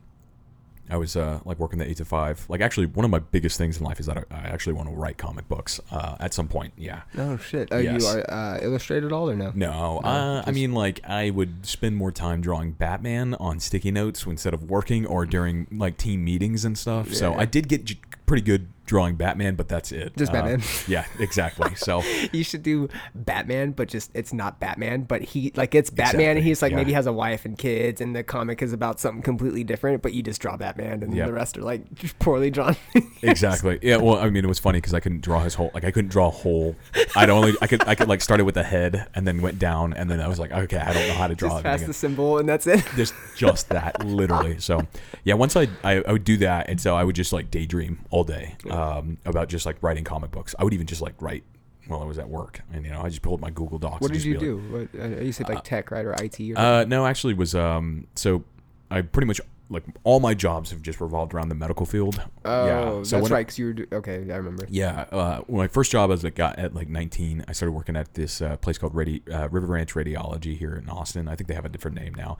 I 0.90 0.96
was 0.96 1.18
uh, 1.18 1.42
like 1.44 1.60
working 1.60 1.80
the 1.80 1.90
eight 1.90 1.98
to 1.98 2.06
five. 2.06 2.46
Like 2.48 2.62
actually, 2.62 2.86
one 2.86 3.04
of 3.04 3.12
my 3.12 3.20
biggest 3.20 3.58
things 3.58 3.78
in 3.78 3.84
life 3.84 4.00
is 4.00 4.06
that 4.06 4.18
I, 4.18 4.24
I 4.32 4.38
actually 4.48 4.72
want 4.72 4.88
to 4.88 4.96
write 4.96 5.18
comic 5.18 5.46
books 5.50 5.82
uh, 5.92 6.16
at 6.22 6.34
some 6.34 6.48
point. 6.48 6.72
Yeah. 6.78 7.02
Oh 7.18 7.36
shit! 7.36 7.74
Are 7.74 7.82
Yes. 7.82 8.04
you 8.04 8.08
are 8.08 8.32
uh, 8.32 8.60
illustrated 8.62 9.12
all 9.12 9.30
or 9.30 9.36
no? 9.36 9.52
No, 9.54 10.00
uh, 10.00 10.44
I 10.46 10.52
mean 10.52 10.74
like 10.74 11.02
I 11.06 11.30
would 11.30 11.66
spend 11.66 11.98
more 11.98 12.14
time 12.14 12.40
drawing 12.40 12.72
Batman 12.72 13.34
on 13.34 13.60
sticky 13.60 13.92
notes 13.92 14.26
instead 14.26 14.54
of 14.54 14.70
working 14.70 15.06
or 15.06 15.26
during 15.26 15.68
like 15.74 15.98
team 15.98 16.24
meetings 16.24 16.64
and 16.64 16.78
stuff. 16.78 17.14
So 17.14 17.34
I 17.34 17.44
did 17.44 17.68
get 17.68 17.84
j- 17.84 18.00
pretty 18.26 18.44
good 18.44 18.70
drawing 18.88 19.15
Batman, 19.15 19.53
but 19.55 19.68
that's 19.68 19.91
it. 19.91 20.18
Just 20.18 20.31
Uh, 20.31 20.34
Batman. 20.34 20.64
Yeah, 20.88 21.05
exactly. 21.19 21.76
So 21.76 22.01
You 22.31 22.43
should 22.43 22.64
do 22.64 22.89
Batman, 23.14 23.72
but 23.72 23.88
just 23.89 24.09
it's 24.15 24.34
not 24.34 24.59
Batman, 24.59 25.03
but 25.03 25.22
he 25.22 25.51
like 25.55 25.76
it's 25.76 25.89
Batman. 25.91 26.07
Exactly, 26.07 26.26
and 26.26 26.39
He's 26.47 26.61
like 26.61 26.72
yeah. 26.72 26.77
maybe 26.77 26.93
has 26.93 27.05
a 27.05 27.14
wife 27.14 27.45
and 27.45 27.57
kids, 27.57 28.01
and 28.01 28.15
the 28.15 28.23
comic 28.23 28.61
is 28.61 28.73
about 28.73 28.99
something 28.99 29.22
completely 29.22 29.64
different. 29.64 30.01
But 30.01 30.14
you 30.14 30.23
just 30.23 30.41
draw 30.41 30.57
Batman, 30.57 31.03
and 31.03 31.14
Yep. 31.15 31.27
the 31.27 31.34
rest 31.34 31.57
are 31.57 31.61
like 31.61 31.84
poorly 32.19 32.49
drawn. 32.49 32.76
exactly. 33.22 33.80
Yeah. 33.81 33.97
Well, 33.97 34.18
I 34.18 34.30
mean, 34.30 34.43
it 34.43 34.47
was 34.47 34.59
funny 34.59 34.77
because 34.77 34.93
I 34.93 34.99
couldn't 34.99 35.22
draw 35.22 35.41
his 35.41 35.53
whole. 35.55 35.72
Like, 35.73 35.84
I 35.84 35.91
couldn't 35.91 36.09
draw 36.09 36.27
a 36.27 36.31
whole. 36.31 36.76
I'd 37.15 37.30
only. 37.30 37.53
I 37.61 37.68
could. 37.68 37.85
I 37.88 37.95
could 37.95 38.07
like 38.07 38.22
started 38.22 38.45
with 38.45 38.55
the 38.55 38.64
head 38.64 39.07
and 39.14 39.27
then 39.27 39.41
went 39.41 39.59
down 39.59 39.93
and 39.93 40.09
then 40.09 40.22
I 40.22 40.27
was 40.27 40.39
like, 40.39 40.51
okay, 40.51 40.77
I 40.77 40.93
don't 40.93 41.07
know 41.07 41.14
how 41.14 41.27
to 41.27 41.35
draw 41.35 41.49
just 41.49 41.64
pass 41.64 41.84
the 41.84 41.93
symbol, 41.93 42.38
and 42.38 42.47
that's 42.47 42.68
it. 42.68 42.84
Just 42.95 43.14
just 43.35 43.69
that, 43.69 44.05
literally. 44.05 44.59
So, 44.59 44.88
yeah. 45.23 45.34
Once 45.34 45.55
I, 45.55 45.68
I 45.84 46.03
I 46.07 46.11
would 46.14 46.23
do 46.23 46.38
that, 46.38 46.69
and 46.69 46.80
so 46.80 46.95
I 46.95 47.03
would 47.03 47.15
just 47.15 47.34
like 47.34 47.51
daydream 47.51 47.99
all 48.11 48.23
day 48.23 48.55
um, 48.69 48.77
about 49.26 49.49
just 49.49 49.66
like 49.66 49.82
writing 49.82 50.04
comic 50.04 50.32
books. 50.32 50.56
I 50.58 50.64
would 50.64 50.74
even 50.74 50.88
just 50.88 51.02
like 51.02 51.22
write 51.22 51.44
while 51.88 52.02
I 52.02 52.06
was 52.06 52.20
at 52.20 52.30
work, 52.30 52.62
and 52.74 52.86
you 52.86 52.91
know, 52.91 53.02
I 53.02 53.10
just 53.10 53.22
pulled 53.22 53.40
up 53.40 53.41
my 53.41 53.49
Google 53.49 53.80
Docs. 53.80 54.02
What 54.02 54.12
did 54.12 54.24
you 54.24 54.38
do? 54.38 54.58
What, 54.91 55.02
uh, 55.02 55.22
you 55.22 55.32
said 55.32 55.49
like 55.49 55.64
tech, 55.64 55.91
right, 55.91 56.06
or 56.06 56.14
IT? 56.14 56.40
Or 56.52 56.58
uh, 56.58 56.84
no, 56.86 57.06
actually, 57.06 57.34
it 57.34 57.40
was 57.40 57.56
um. 57.56 58.08
So, 58.16 58.44
I 58.91 59.02
pretty 59.02 59.28
much 59.28 59.40
like 59.70 59.84
all 60.04 60.20
my 60.20 60.34
jobs 60.34 60.72
have 60.72 60.82
just 60.82 61.02
revolved 61.02 61.34
around 61.34 61.49
the 61.49 61.56
medical 61.56 61.86
field. 61.86 62.22
oh, 62.45 62.66
yeah. 62.66 62.91
that's 62.98 63.10
So 63.10 63.20
when, 63.20 63.32
right. 63.32 63.45
Because 63.45 63.60
you 63.60 63.66
were 63.66 63.74
do- 63.74 63.88
okay. 63.91 64.16
I 64.32 64.38
remember. 64.38 64.66
Yeah, 64.70 65.02
uh, 65.12 65.41
my 65.49 65.68
first 65.68 65.91
job 65.91 66.12
as 66.12 66.24
a 66.24 66.32
got 66.32 66.58
at 66.58 66.74
like 66.74 66.88
19, 66.88 67.44
I 67.48 67.52
started 67.52 67.74
working 67.74 67.95
at 67.95 68.14
this 68.14 68.41
uh, 68.41 68.56
place 68.58 68.78
called 68.78 68.94
Radi- 68.94 69.30
uh, 69.34 69.49
River 69.49 69.68
Ranch 69.68 69.94
Radiology 69.94 70.58
here 70.58 70.76
in 70.76 70.90
Austin. 70.90 71.28
I 71.28 71.36
think 71.36 71.48
they 71.48 71.54
have 71.54 71.66
a 71.66 71.70
different 71.70 71.98
name 71.98 72.14
now. 72.14 72.38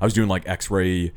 I 0.00 0.04
was 0.04 0.14
doing 0.14 0.28
like 0.28 0.48
X-ray 0.48 1.12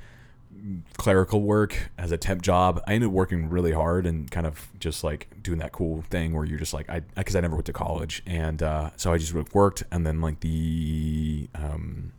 clerical 0.98 1.42
work 1.42 1.92
as 1.98 2.12
a 2.12 2.18
temp 2.18 2.42
job. 2.42 2.82
I 2.88 2.94
ended 2.94 3.08
up 3.08 3.14
working 3.14 3.50
really 3.50 3.72
hard 3.72 4.06
and 4.06 4.30
kind 4.30 4.46
of 4.46 4.70
just 4.80 5.04
like 5.04 5.28
doing 5.42 5.60
that 5.60 5.72
cool 5.72 6.04
thing 6.10 6.34
where 6.34 6.46
you're 6.46 6.60
just 6.60 6.74
like 6.74 6.90
I 6.90 7.02
because 7.16 7.36
I 7.36 7.42
never 7.42 7.56
went 7.56 7.66
to 7.68 7.74
college. 7.74 8.22
And 8.26 8.62
uh, 8.62 8.92
so 8.98 9.12
I 9.12 9.18
just 9.18 9.34
worked 9.54 9.84
and 9.92 10.06
then 10.06 10.22
like 10.22 10.40
the 10.42 11.50
um, 11.56 12.14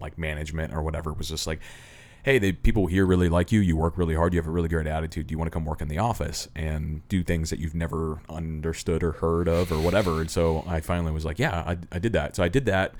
like 0.00 0.18
management 0.18 0.74
or 0.74 0.82
whatever 0.82 1.12
was 1.12 1.28
just 1.28 1.46
like 1.46 1.60
hey 2.24 2.38
the 2.38 2.52
people 2.52 2.86
here 2.86 3.04
really 3.04 3.28
like 3.28 3.52
you. 3.52 3.60
You 3.60 3.76
work 3.76 3.98
really 3.98 4.14
hard. 4.14 4.32
You 4.32 4.40
have 4.40 4.48
a 4.48 4.50
really 4.50 4.68
great 4.68 4.86
attitude. 4.86 5.26
Do 5.26 5.32
you 5.32 5.38
want 5.38 5.46
to 5.46 5.52
come 5.52 5.66
work 5.66 5.82
in 5.82 5.88
the 5.88 5.98
office 5.98 6.48
and 6.56 7.06
do 7.08 7.22
things 7.22 7.50
that 7.50 7.58
you've 7.58 7.74
never 7.74 8.20
understood 8.30 9.02
or 9.02 9.12
heard 9.12 9.46
of 9.46 9.70
or 9.70 9.78
whatever? 9.78 10.20
And 10.20 10.30
so 10.30 10.64
i 10.66 10.80
finally 10.80 11.12
was 11.12 11.24
like 11.24 11.38
yeah 11.38 11.62
i, 11.66 11.76
I 11.92 11.98
did 11.98 12.12
that. 12.14 12.34
So 12.34 12.42
i 12.42 12.48
did 12.48 12.64
that 12.66 12.94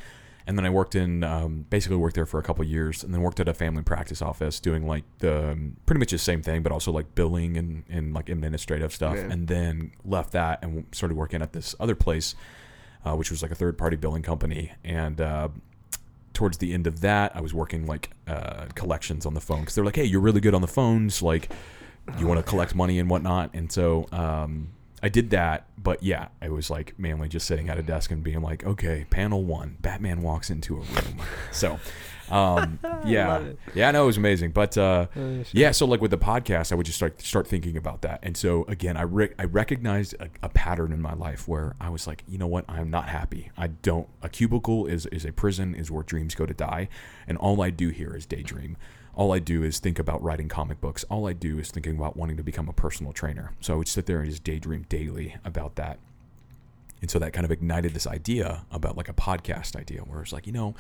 and 0.47 0.59
then 0.59 0.65
i 0.67 0.71
worked 0.71 0.95
in 0.95 1.25
um, 1.25 1.65
basically 1.71 1.97
worked 1.97 2.15
there 2.15 2.27
for 2.27 2.39
a 2.39 2.43
couple 2.43 2.63
of 2.63 2.69
years 2.69 3.03
and 3.05 3.13
then 3.15 3.21
worked 3.23 3.41
at 3.41 3.49
a 3.49 3.55
family 3.55 3.83
practice 3.83 4.21
office 4.23 4.61
doing 4.61 4.87
like 4.87 5.05
the 5.19 5.51
um, 5.53 5.77
pretty 5.87 5.99
much 5.99 6.11
the 6.11 6.19
same 6.19 6.43
thing 6.43 6.63
but 6.63 6.71
also 6.73 6.93
like 6.93 7.15
billing 7.15 7.57
and, 7.57 7.85
and 7.89 8.13
like 8.15 8.29
administrative 8.29 8.93
stuff 8.93 9.17
Yeah. 9.17 9.31
and 9.31 9.49
then 9.49 9.93
left 10.05 10.33
that 10.33 10.63
and 10.63 10.87
started 10.93 11.17
working 11.17 11.41
at 11.43 11.53
this 11.53 11.75
other 11.81 11.95
place 11.95 12.35
uh, 13.05 13.15
which 13.15 13.31
was 13.31 13.43
like 13.43 13.51
a 13.51 13.55
third 13.55 13.77
party 13.79 13.97
billing 13.97 14.23
company 14.23 14.73
and 14.85 15.21
uh, 15.21 15.49
towards 16.33 16.59
the 16.59 16.73
end 16.75 16.87
of 16.89 17.01
that, 17.01 17.31
I 17.37 17.41
was 17.41 17.55
working 17.55 17.87
like 17.87 18.11
uh, 18.27 18.67
collections 18.75 19.25
on 19.25 19.35
the 19.35 19.41
phone 19.41 19.61
because 19.61 19.77
they're 19.77 19.85
like, 19.85 19.95
"Hey, 19.95 20.05
you're 20.05 20.21
really 20.21 20.41
good 20.41 20.53
on 20.53 20.63
the 20.63 20.67
phones. 20.67 21.23
Like, 21.23 21.49
you 22.19 22.27
want 22.27 22.39
to 22.39 22.43
collect 22.43 22.75
money 22.75 22.99
and 22.99 23.09
whatnot." 23.09 23.51
And 23.55 23.71
so 23.71 24.09
um, 24.11 24.71
I 25.05 25.09
did 25.11 25.31
that. 25.31 25.67
But 25.77 26.03
yeah, 26.03 26.29
I 26.41 26.49
was 26.49 26.71
like 26.71 26.99
mainly 26.99 27.29
just 27.29 27.47
sitting 27.47 27.69
at 27.69 27.79
a 27.79 27.83
desk 27.83 28.11
and 28.11 28.25
being 28.25 28.41
like, 28.41 28.65
"Okay, 28.65 29.05
panel 29.11 29.45
one, 29.45 29.77
Batman 29.83 30.23
walks 30.23 30.49
into 30.51 30.77
a 30.77 30.81
room." 30.81 31.21
so. 31.53 31.79
Um, 32.31 32.79
yeah, 33.05 33.43
yeah, 33.75 33.91
no, 33.91 34.05
it 34.05 34.07
was 34.07 34.17
amazing. 34.17 34.53
But 34.53 34.79
uh, 34.79 35.09
Oh, 35.15 35.43
shit. 35.43 35.55
yeah, 35.55 35.73
so 35.73 35.85
like 35.85 36.01
with 36.01 36.11
the 36.11 36.17
podcast, 36.17 36.73
I 36.73 36.75
would 36.75 36.87
just 36.87 36.97
start 36.97 37.21
start 37.21 37.47
thinking 37.47 37.77
about 37.77 38.01
that. 38.01 38.21
And 38.23 38.35
so 38.35 38.65
again, 38.67 38.97
I 38.97 39.03
re- 39.03 39.35
I 39.39 39.45
recognized 39.45 40.15
a, 40.19 40.31
a 40.43 40.49
pattern 40.49 40.91
in 40.93 41.03
my 41.03 41.13
life 41.13 41.47
where 41.47 41.77
I 41.79 41.91
was 41.91 42.07
like, 42.07 42.25
you 42.27 42.39
know 42.39 42.47
what, 42.47 42.65
I'm 42.67 42.91
not 42.91 43.11
happy. 43.11 43.51
I 43.59 43.67
don't. 43.67 44.09
A 44.23 44.31
cubicle 44.31 44.87
is 44.87 45.05
is 45.07 45.27
a 45.27 45.33
prison, 45.33 45.75
is 45.75 45.91
where 45.91 46.03
dreams 46.03 46.35
go 46.35 46.47
to 46.47 46.55
die, 46.55 46.89
and 47.29 47.37
all 47.37 47.61
I 47.61 47.69
do 47.69 47.91
here 47.91 48.17
is 48.17 48.25
daydream. 48.25 48.79
All 49.17 49.33
I 49.33 49.39
do 49.39 49.63
is 49.63 49.79
think 49.79 49.99
about 49.99 50.23
writing 50.23 50.49
comic 50.49 50.81
books. 50.81 51.05
All 51.05 51.27
I 51.29 51.33
do 51.33 51.59
is 51.59 51.71
thinking 51.71 51.97
about 51.97 52.17
wanting 52.17 52.37
to 52.37 52.43
become 52.43 52.69
a 52.69 52.73
personal 52.73 53.13
trainer. 53.13 53.53
So 53.61 53.75
I 53.75 53.77
would 53.77 53.89
sit 53.89 54.07
there 54.07 54.21
and 54.21 54.31
just 54.31 54.45
daydream 54.45 54.87
daily 54.89 55.37
about 55.45 55.77
that. 55.77 55.99
And 57.01 57.11
so 57.11 57.19
that 57.19 57.33
kind 57.33 57.45
of 57.45 57.51
ignited 57.51 57.95
this 57.95 58.07
idea 58.07 58.65
about 58.73 58.97
like 58.97 59.09
a 59.09 59.13
podcast 59.13 59.77
idea 59.77 60.01
where 60.01 60.23
it's 60.23 60.33
like, 60.33 60.47
you 60.47 60.53
know, 60.53 60.75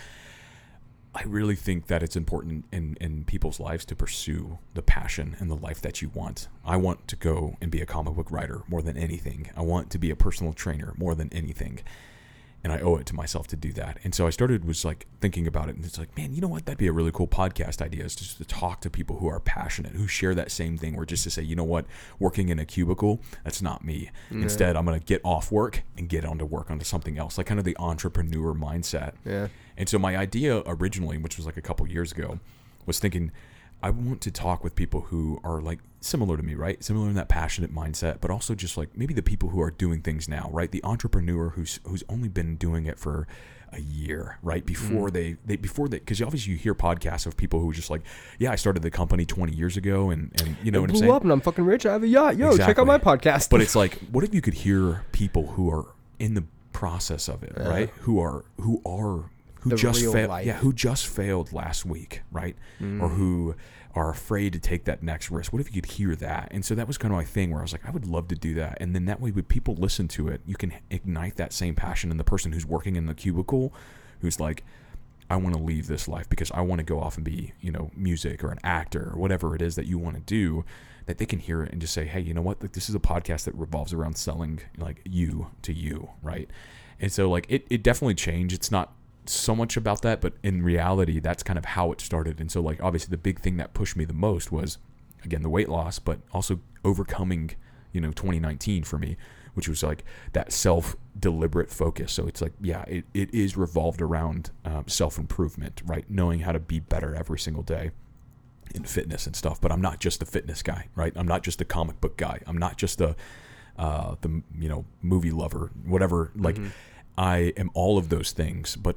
I 1.15 1.23
really 1.25 1.55
think 1.55 1.87
that 1.87 2.03
it's 2.03 2.17
important 2.17 2.65
in, 2.73 2.97
in 3.01 3.25
people's 3.25 3.61
lives 3.61 3.85
to 3.85 3.95
pursue 3.95 4.59
the 4.75 4.83
passion 4.83 5.37
and 5.39 5.49
the 5.49 5.55
life 5.55 5.81
that 5.83 6.03
you 6.03 6.11
want. 6.13 6.49
I 6.65 6.77
want 6.77 7.07
to 7.09 7.17
go 7.17 7.57
and 7.61 7.71
be 7.71 7.81
a 7.81 7.87
comic 7.87 8.15
book 8.15 8.33
writer 8.33 8.63
more 8.67 8.83
than 8.83 8.97
anything. 8.97 9.51
I 9.57 9.63
want 9.63 9.91
to 9.91 9.99
be 9.99 10.11
a 10.11 10.17
personal 10.17 10.53
trainer 10.53 10.93
more 10.97 11.15
than 11.15 11.33
anything. 11.33 11.81
And 12.65 12.73
I 12.73 12.81
owe 12.81 12.97
it 12.97 13.05
to 13.07 13.15
myself 13.15 13.47
to 13.49 13.57
do 13.57 13.73
that. 13.75 13.99
And 14.03 14.15
so 14.15 14.27
I 14.27 14.31
started 14.31 14.65
was 14.65 14.85
like 14.85 15.07
thinking 15.21 15.47
about 15.47 15.69
it 15.69 15.77
and 15.77 15.85
it's 15.85 15.99
like, 15.99 16.17
man, 16.17 16.35
you 16.35 16.41
know 16.41 16.49
what? 16.49 16.65
That'd 16.65 16.79
be 16.79 16.87
a 16.87 16.93
really 16.93 17.13
cool 17.13 17.29
podcast 17.29 17.83
idea 17.83 18.05
is 18.05 18.17
just 18.17 18.39
to 18.39 18.45
talk 18.47 18.81
to 18.81 18.91
people 18.91 19.19
who 19.19 19.29
are 19.29 19.39
passionate, 19.39 19.93
who 19.93 20.09
share 20.09 20.35
that 20.35 20.51
same 20.51 20.79
thing, 20.79 20.97
or 20.97 21.05
just 21.05 21.25
to 21.25 21.31
say, 21.31 21.43
you 21.43 21.55
know 21.55 21.63
what, 21.63 21.85
working 22.19 22.49
in 22.49 22.59
a 22.59 22.65
cubicle, 22.65 23.21
that's 23.45 23.61
not 23.61 23.85
me. 23.85 24.11
Instead, 24.31 24.77
I'm 24.77 24.87
gonna 24.87 24.99
get 24.99 25.21
off 25.25 25.53
work 25.53 25.83
and 25.99 26.09
get 26.09 26.25
onto 26.25 26.47
work 26.47 26.71
onto 26.71 26.85
something 26.85 27.19
else. 27.19 27.37
Like 27.37 27.47
kind 27.47 27.61
of 27.61 27.65
the 27.65 27.77
entrepreneur 27.79 28.55
mindset. 28.55 29.13
Yeah. 29.27 29.49
And 29.77 29.89
so 29.89 29.99
my 29.99 30.17
idea 30.17 30.63
originally, 30.67 31.19
which 31.19 31.37
was 31.37 31.45
like 31.45 31.59
a 31.59 31.63
couple 31.63 31.87
years 31.87 32.13
ago, 32.13 32.41
was 32.87 32.99
thinking 32.99 33.31
I 33.83 33.91
want 33.91 34.23
to 34.23 34.31
talk 34.31 34.65
with 34.65 34.75
people 34.75 35.03
who 35.03 35.39
are 35.45 35.61
like 35.61 35.81
similar 36.05 36.37
to 36.37 36.43
me, 36.43 36.55
right? 36.55 36.83
Similar 36.85 37.09
in 37.09 37.15
that 37.15 37.29
passionate 37.29 37.75
mindset, 37.75 38.21
but 38.21 38.31
also 38.31 38.55
just 38.55 38.77
like 38.77 38.97
maybe 38.97 39.15
the 39.15 39.23
people 39.23 39.49
who 39.49 39.61
are 39.61 39.71
doing 39.71 40.01
things 40.03 40.29
now, 40.29 40.49
right? 40.53 40.71
The 40.71 40.83
entrepreneur 40.85 41.51
who's 41.51 41.81
who's 41.85 42.05
only 42.09 42.29
been 42.29 42.57
doing 42.57 42.87
it 42.87 42.99
for 42.99 43.27
a 43.73 43.81
year, 43.81 44.39
right? 44.43 44.65
Mm-hmm. 44.65 44.91
Before 44.91 45.11
they 45.11 45.37
they 45.45 45.57
before 45.57 45.89
they 45.89 45.99
because 45.99 46.21
obviously 46.23 46.53
you 46.53 46.59
hear 46.59 46.75
podcasts 46.75 47.27
of 47.27 47.37
people 47.37 47.61
who 47.61 47.71
are 47.71 47.75
just 47.75 47.91
like, 47.91 48.03
yeah, 48.39 48.53
I 48.53 48.57
started 48.57 48.83
the 48.83 48.91
company 48.91 49.25
20 49.25 49.55
years 49.55 49.77
ago, 49.77 50.11
and 50.11 50.31
and 50.41 50.57
you 50.63 50.71
know 50.71 50.79
it 50.79 50.83
what 50.83 50.91
I'm 50.91 50.93
blew 50.93 51.01
saying. 51.01 51.13
up, 51.13 51.23
and 51.23 51.33
I'm 51.33 51.41
fucking 51.41 51.65
rich. 51.65 51.87
I 51.87 51.93
have 51.93 52.03
a 52.03 52.09
yacht. 52.09 52.37
Yo, 52.37 52.57
check 52.57 52.79
out 52.79 52.87
my 52.87 52.99
podcast. 52.99 53.51
But 53.51 53.63
it's 53.63 53.77
like, 53.83 53.99
what 54.11 54.25
if 54.25 54.35
you 54.35 54.41
could 54.41 54.55
hear 54.55 55.05
people 55.13 55.49
who 55.49 55.71
are 55.71 55.87
in 56.19 56.35
the 56.35 56.45
process 56.73 57.29
of 57.29 57.43
it, 57.43 57.55
right? 57.57 57.91
Who 58.01 58.21
are 58.21 58.45
who 58.61 58.83
are 58.85 59.31
who 59.61 59.71
The 59.71 59.77
just 59.77 60.05
failed, 60.13 60.45
yeah, 60.45 60.59
who 60.59 60.75
just 60.75 61.07
failed 61.07 61.53
last 61.53 61.87
week, 61.87 62.21
right? 62.31 62.57
Mm-hmm. 62.81 63.03
Or 63.03 63.09
who 63.09 63.55
are 63.95 64.11
afraid 64.11 64.53
to 64.53 64.59
take 64.59 64.85
that 64.85 65.03
next 65.03 65.31
risk. 65.31 65.53
What 65.53 65.61
if 65.61 65.75
you 65.75 65.81
could 65.81 65.93
hear 65.93 66.17
that? 66.17 66.49
And 66.51 66.65
so 66.65 66.75
that 66.75 66.87
was 66.87 66.99
kind 66.99 67.13
of 67.13 67.17
my 67.17 67.25
thing 67.25 67.51
where 67.51 67.61
I 67.61 67.63
was 67.63 67.73
like, 67.73 67.87
I 67.87 67.91
would 67.91 68.07
love 68.07 68.29
to 68.29 68.35
do 68.35 68.55
that. 68.55 68.79
And 68.81 68.95
then 68.95 69.05
that 69.07 69.21
way, 69.21 69.31
when 69.31 69.45
people 69.45 69.75
listen 69.75 70.09
to 70.09 70.29
it, 70.29 70.41
you 70.45 70.57
can 70.57 70.73
ignite 70.91 71.37
that 71.37 71.53
same 71.53 71.75
passion 71.75 72.11
in 72.11 72.17
the 72.17 72.25
person 72.25 72.53
who's 72.53 72.67
working 72.67 72.97
in 72.97 73.07
the 73.07 73.15
cubicle, 73.15 73.73
who's 74.21 74.41
like, 74.41 74.65
I 75.31 75.37
want 75.37 75.55
to 75.55 75.63
leave 75.63 75.87
this 75.87 76.09
life 76.09 76.29
because 76.29 76.51
I 76.51 76.61
want 76.61 76.81
to 76.81 76.85
go 76.85 77.01
off 77.01 77.17
and 77.17 77.25
be, 77.25 77.53
you 77.61 77.71
know, 77.71 77.91
music 77.97 78.45
or 78.45 78.51
an 78.51 78.59
actor 78.65 79.11
or 79.15 79.19
whatever 79.19 79.55
it 79.55 79.63
is 79.63 79.77
that 79.77 79.87
you 79.87 79.99
want 79.99 80.17
to 80.17 80.23
do, 80.23 80.65
that 81.07 81.19
they 81.19 81.27
can 81.27 81.39
hear 81.39 81.63
it 81.63 81.73
and 81.73 81.81
just 81.81 81.95
say, 81.95 82.05
hey, 82.05 82.21
you 82.21 82.35
know 82.35 82.43
what? 82.43 82.61
Like, 82.61 82.73
this 82.73 82.89
is 82.89 82.95
a 82.95 83.01
podcast 83.01 83.45
that 83.45 83.55
revolves 83.55 83.93
around 83.93 84.17
selling 84.17 84.61
like 84.77 85.01
you 85.05 85.49
to 85.63 85.73
you, 85.73 86.11
right? 86.23 86.51
And 87.01 87.13
so 87.13 87.31
like 87.31 87.47
it, 87.49 87.67
it 87.71 87.83
definitely 87.83 88.15
changed. 88.15 88.55
It's 88.55 88.71
not 88.71 88.93
so 89.27 89.55
much 89.55 89.77
about 89.77 90.03
that, 90.03 90.21
but 90.21 90.35
in 90.43 90.63
reality, 90.63 91.21
that's 91.21 91.43
kind 91.43 91.59
of 91.59 91.65
how 91.65 91.93
it 91.93 92.01
started. 92.01 92.41
And 92.41 92.51
so 92.51 92.61
like 92.61 92.83
obviously 92.83 93.11
the 93.11 93.17
big 93.19 93.41
thing 93.41 93.57
that 93.57 93.75
pushed 93.75 93.97
me 93.97 94.05
the 94.05 94.13
most 94.15 94.53
was 94.53 94.79
again 95.25 95.43
the 95.43 95.49
weight 95.49 95.69
loss, 95.69 95.99
but 95.99 96.21
also 96.33 96.61
overcoming, 96.85 97.53
you 97.93 98.01
know, 98.01 98.11
2019 98.13 98.85
for 98.85 98.99
me, 98.99 99.17
which 99.55 99.69
was 99.69 99.83
like 99.83 100.05
that 100.33 100.53
self 100.53 100.97
deliberate 101.19 101.71
focus. 101.71 102.13
So 102.13 102.27
it's 102.27 102.43
like, 102.43 102.53
yeah, 102.61 102.83
it, 102.89 103.05
it 103.15 103.33
is 103.33 103.57
revolved 103.57 104.03
around 104.03 104.51
um, 104.65 104.85
self 104.89 105.19
improvement, 105.19 105.83
right? 105.87 106.05
Knowing 106.11 106.41
how 106.41 106.53
to 106.53 106.59
be 106.61 106.81
better 106.81 107.15
every 107.15 107.39
single 107.39 107.63
day. 107.63 107.91
in 108.75 108.85
fitness 108.85 109.27
and 109.27 109.37
stuff, 109.37 109.61
but 109.61 109.71
I'm 109.71 109.81
not 109.81 110.01
just 110.01 110.21
the 110.21 110.27
fitness 110.27 110.63
guy, 110.63 110.89
right? 110.97 111.13
I'm 111.17 111.29
not 111.29 111.43
just 111.43 111.59
the 111.59 111.65
comic 111.65 112.01
book 112.01 112.17
guy. 112.17 112.41
I'm 112.47 112.59
not 112.59 112.77
just 112.77 112.99
the 112.99 113.15
uh, 113.79 114.17
the 114.21 114.43
you 114.59 114.69
know 114.69 114.85
movie 115.03 115.31
lover, 115.31 115.71
whatever. 115.85 116.31
Like 116.37 116.59
I 117.17 117.53
am 117.57 117.71
all 117.75 117.99
of 117.99 118.09
those 118.09 118.33
things, 118.33 118.77
but 118.77 118.97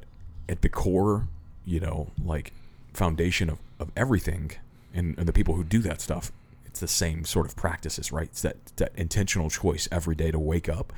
at 0.50 0.62
the 0.62 0.70
core, 0.70 1.28
you 1.66 1.80
know, 1.80 2.12
like 2.24 2.54
foundation 2.94 3.50
of, 3.50 3.60
of 3.80 3.92
everything, 3.96 4.52
and, 4.94 5.18
and 5.18 5.28
the 5.28 5.34
people 5.34 5.56
who 5.56 5.64
do 5.64 5.80
that 5.80 6.02
stuff, 6.02 6.32
it's 6.66 6.80
the 6.80 6.88
same 6.88 7.26
sort 7.26 7.46
of 7.46 7.56
practices, 7.56 8.12
right? 8.12 8.28
It's 8.28 8.42
that 8.42 8.58
that 8.78 8.92
intentional 8.96 9.50
choice 9.50 9.88
every 9.92 10.16
day 10.16 10.32
to 10.32 10.40
wake 10.40 10.70
up 10.70 10.94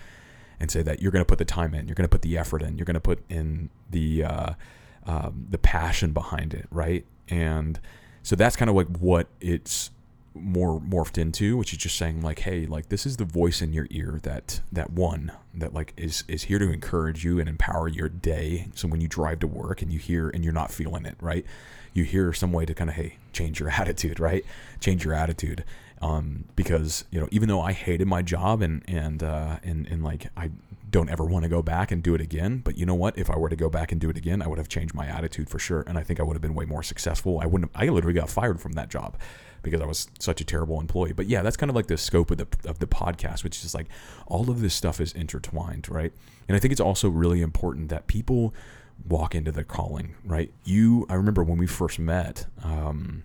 and 0.60 0.70
say 0.70 0.82
that 0.82 1.02
you're 1.02 1.12
going 1.12 1.22
to 1.22 1.28
put 1.28 1.38
the 1.38 1.46
time 1.46 1.74
in, 1.74 1.88
you're 1.88 1.96
going 1.96 2.04
to 2.04 2.10
put 2.10 2.22
the 2.22 2.38
effort 2.38 2.62
in, 2.62 2.78
you're 2.78 2.86
going 2.86 2.96
to 2.96 3.00
put 3.00 3.24
in 3.30 3.70
the 3.90 4.24
uh, 4.24 4.54
um, 5.06 5.48
the 5.50 5.58
passion 5.58 6.12
behind 6.12 6.54
it, 6.54 6.68
right? 6.72 7.06
And 7.30 7.80
so 8.24 8.36
that's 8.36 8.56
kind 8.56 8.70
of 8.70 8.76
like 8.76 8.88
what 8.98 9.28
it's 9.40 9.92
more 10.34 10.80
morphed 10.80 11.18
into, 11.18 11.58
which 11.58 11.74
is 11.74 11.80
just 11.80 11.98
saying 11.98 12.22
like, 12.22 12.40
hey, 12.40 12.66
like 12.66 12.90
this 12.90 13.06
is 13.06 13.18
the 13.18 13.26
voice 13.26 13.62
in 13.62 13.74
your 13.74 13.88
ear 13.90 14.20
that 14.24 14.62
that 14.72 14.92
one 14.92 15.32
that 15.54 15.74
like 15.74 15.94
is 15.98 16.24
is 16.28 16.44
here 16.44 16.60
to 16.60 16.72
encourage 16.72 17.24
you 17.24 17.40
and 17.40 17.50
empower 17.50 17.88
your 17.88 18.10
day. 18.10 18.68
So 18.76 18.88
when 18.88 19.02
you 19.02 19.08
drive 19.08 19.40
to 19.40 19.48
work 19.48 19.82
and 19.82 19.92
you 19.92 20.00
hear 20.00 20.30
and 20.30 20.44
you're 20.44 20.54
not 20.54 20.72
feeling 20.72 21.06
it, 21.06 21.16
right? 21.22 21.46
You 21.94 22.04
hear 22.04 22.32
some 22.34 22.52
way 22.52 22.66
to 22.66 22.74
kind 22.74 22.90
of 22.90 22.96
hey 22.96 23.18
change 23.34 23.60
your 23.60 23.70
attitude, 23.80 24.20
right? 24.20 24.46
Change 24.80 25.04
your 25.04 25.14
attitude. 25.14 25.64
Um, 26.02 26.46
because 26.56 27.04
you 27.12 27.20
know, 27.20 27.28
even 27.32 27.50
though 27.50 27.62
I 27.62 27.74
hated 27.74 28.08
my 28.08 28.22
job 28.22 28.62
and 28.62 28.84
and 28.88 29.22
uh, 29.22 29.58
and 29.64 29.88
and 29.88 30.04
like 30.04 30.28
I 30.38 30.52
don't 30.90 31.10
ever 31.10 31.26
want 31.26 31.44
to 31.44 31.50
go 31.50 31.62
back 31.62 31.92
and 31.92 32.02
do 32.02 32.16
it 32.16 32.22
again, 32.22 32.60
but 32.64 32.78
you 32.78 32.86
know 32.86 32.96
what? 32.96 33.18
If 33.18 33.30
I 33.30 33.38
were 33.38 33.50
to 33.50 33.56
go 33.56 33.70
back 33.70 33.92
and 33.92 34.00
do 34.00 34.10
it 34.10 34.18
again, 34.18 34.42
I 34.42 34.48
would 34.48 34.58
have 34.58 34.70
changed 34.70 34.96
my 34.96 35.06
attitude 35.06 35.50
for 35.50 35.60
sure, 35.60 35.84
and 35.86 35.98
I 35.98 36.04
think 36.04 36.20
I 36.20 36.24
would 36.24 36.34
have 36.34 36.42
been 36.42 36.56
way 36.56 36.66
more 36.66 36.84
successful. 36.84 37.40
I 37.42 37.46
wouldn't. 37.46 37.72
Have, 37.76 37.90
I 37.90 37.92
literally 37.92 38.18
got 38.18 38.30
fired 38.30 38.62
from 38.62 38.74
that 38.74 38.90
job 38.90 39.18
because 39.62 39.82
I 39.82 39.86
was 39.86 40.08
such 40.20 40.42
a 40.42 40.44
terrible 40.44 40.80
employee. 40.80 41.14
But 41.14 41.28
yeah, 41.28 41.42
that's 41.42 41.58
kind 41.58 41.70
of 41.70 41.76
like 41.76 41.88
the 41.88 41.98
scope 41.98 42.32
of 42.32 42.38
the 42.38 42.48
of 42.70 42.80
the 42.80 42.88
podcast, 42.88 43.44
which 43.44 43.64
is 43.64 43.74
like 43.74 43.88
all 44.28 44.50
of 44.50 44.62
this 44.62 44.74
stuff 44.74 45.00
is 45.00 45.14
intertwined, 45.14 45.90
right? 45.90 46.14
And 46.48 46.56
I 46.56 46.60
think 46.60 46.72
it's 46.72 46.82
also 46.82 47.10
really 47.10 47.42
important 47.42 47.90
that 47.90 48.08
people 48.08 48.54
walk 49.08 49.36
into 49.36 49.52
their 49.52 49.64
calling, 49.64 50.16
right? 50.26 50.52
You, 50.64 51.06
I 51.10 51.16
remember 51.16 51.44
when 51.44 51.58
we 51.58 51.68
first 51.68 52.00
met. 52.00 52.46
Um, 52.64 53.24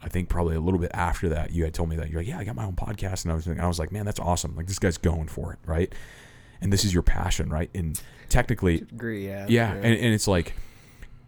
I 0.00 0.08
think 0.08 0.28
probably 0.28 0.54
a 0.54 0.60
little 0.60 0.78
bit 0.78 0.92
after 0.94 1.28
that, 1.30 1.50
you 1.50 1.64
had 1.64 1.74
told 1.74 1.88
me 1.88 1.96
that 1.96 2.08
you're 2.08 2.20
like, 2.20 2.28
yeah, 2.28 2.38
I 2.38 2.44
got 2.44 2.54
my 2.54 2.64
own 2.64 2.76
podcast, 2.76 3.24
and 3.24 3.32
I 3.32 3.34
was, 3.34 3.46
and 3.48 3.60
I 3.60 3.66
was 3.66 3.80
like, 3.80 3.90
man, 3.90 4.04
that's 4.04 4.20
awesome. 4.20 4.54
Like 4.54 4.66
this 4.66 4.78
guy's 4.78 4.96
going 4.96 5.26
for 5.26 5.52
it, 5.52 5.58
right? 5.66 5.92
And 6.60 6.72
this 6.72 6.84
is 6.84 6.94
your 6.94 7.02
passion, 7.02 7.50
right? 7.50 7.68
And 7.74 8.00
technically, 8.28 8.76
Agree, 8.76 9.26
yeah. 9.26 9.46
yeah, 9.48 9.72
and, 9.72 9.84
and 9.84 10.14
it's 10.14 10.28
like, 10.28 10.54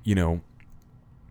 you 0.04 0.14
know, 0.14 0.40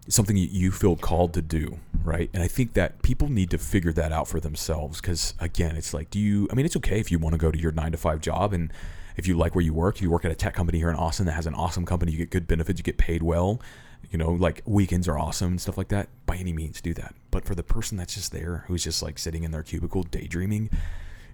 something 0.10 0.36
you- 0.36 0.72
feel 0.72 0.96
called 0.96 1.34
to 1.34 1.42
do, 1.42 1.80
right? 2.04 2.30
And 2.34 2.44
I 2.44 2.48
think 2.48 2.74
that 2.74 3.02
people 3.02 3.30
need 3.30 3.50
to 3.52 3.58
figure 3.58 3.94
that 3.94 4.12
out 4.12 4.28
for 4.28 4.40
themselves 4.40 5.00
because, 5.00 5.34
again, 5.40 5.76
it's 5.76 5.94
like, 5.94 6.10
do 6.10 6.20
you, 6.20 6.48
I 6.52 6.56
mean, 6.56 6.66
it's 6.66 6.76
okay 6.78 7.00
if 7.00 7.12
you 7.12 7.20
want 7.20 7.34
to 7.34 7.38
go 7.38 7.52
to 7.52 7.60
your 7.60 7.72
nine 7.72 7.92
to 7.92 7.98
five 7.98 8.20
job 8.20 8.52
and 8.54 8.74
if 9.16 9.28
you 9.28 9.38
like 9.38 9.54
where 9.56 9.64
you 9.64 9.74
work, 9.74 10.02
you 10.02 10.10
work 10.10 10.26
at 10.26 10.32
a 10.32 10.36
tech 10.36 10.54
company 10.54 10.80
here 10.80 10.90
in 10.90 10.96
Austin 10.96 11.26
that 11.28 11.34
has 11.34 11.46
an 11.46 11.54
awesome 11.54 11.86
company, 11.86 12.12
you 12.12 12.18
get 12.18 12.30
good 12.30 12.48
benefits, 12.48 12.80
you 12.80 12.84
get 12.84 12.98
paid 12.98 13.22
well, 13.22 13.62
you 14.10 14.18
know, 14.18 14.32
like 14.32 14.62
weekends 14.66 15.08
are 15.08 15.18
awesome 15.18 15.50
and 15.50 15.62
stuff 15.62 15.78
like 15.78 15.90
that. 15.90 16.10
By 16.26 16.38
any 16.38 16.54
means, 16.54 16.82
do 16.82 16.94
that. 16.96 17.14
But 17.30 17.46
for 17.46 17.54
the 17.54 17.64
person 17.64 17.98
that's 17.98 18.16
just 18.16 18.32
there 18.32 18.64
who's 18.68 18.84
just 18.84 19.04
like 19.04 19.20
sitting 19.20 19.44
in 19.44 19.52
their 19.52 19.64
cubicle 19.64 20.04
daydreaming, 20.04 20.70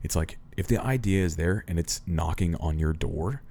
it's 0.04 0.16
like 0.16 0.38
if 0.58 0.68
the 0.68 0.80
idea 0.80 1.24
is 1.24 1.36
there 1.36 1.64
and 1.68 1.80
it's 1.80 2.02
knocking 2.06 2.56
on 2.56 2.80
your 2.80 2.94
door, 2.94 3.42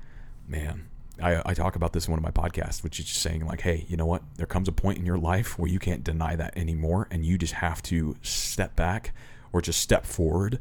man, 0.47 0.89
I, 1.23 1.43
I 1.47 1.55
talk 1.55 1.77
about 1.77 1.93
this 1.93 2.07
in 2.07 2.13
one 2.13 2.19
of 2.19 2.25
my 2.25 2.31
podcasts, 2.31 2.83
which 2.83 2.99
is 2.99 3.07
just 3.07 3.23
saying 3.23 3.47
like, 3.47 3.61
hey, 3.61 3.85
you 3.89 3.97
know 3.97 4.07
what? 4.07 4.23
There 4.37 4.47
comes 4.47 4.69
a 4.69 4.73
point 4.73 4.99
in 4.99 5.07
your 5.07 5.19
life 5.19 5.59
where 5.59 5.71
you 5.71 5.79
can't 5.79 6.03
deny 6.03 6.37
that 6.37 6.57
anymore, 6.57 7.07
and 7.11 7.25
you 7.25 7.39
just 7.39 7.55
have 7.55 7.83
to 7.85 8.17
step 8.23 8.75
back 8.75 9.15
or 9.53 9.63
just 9.63 9.81
step 9.81 10.07
forward 10.07 10.59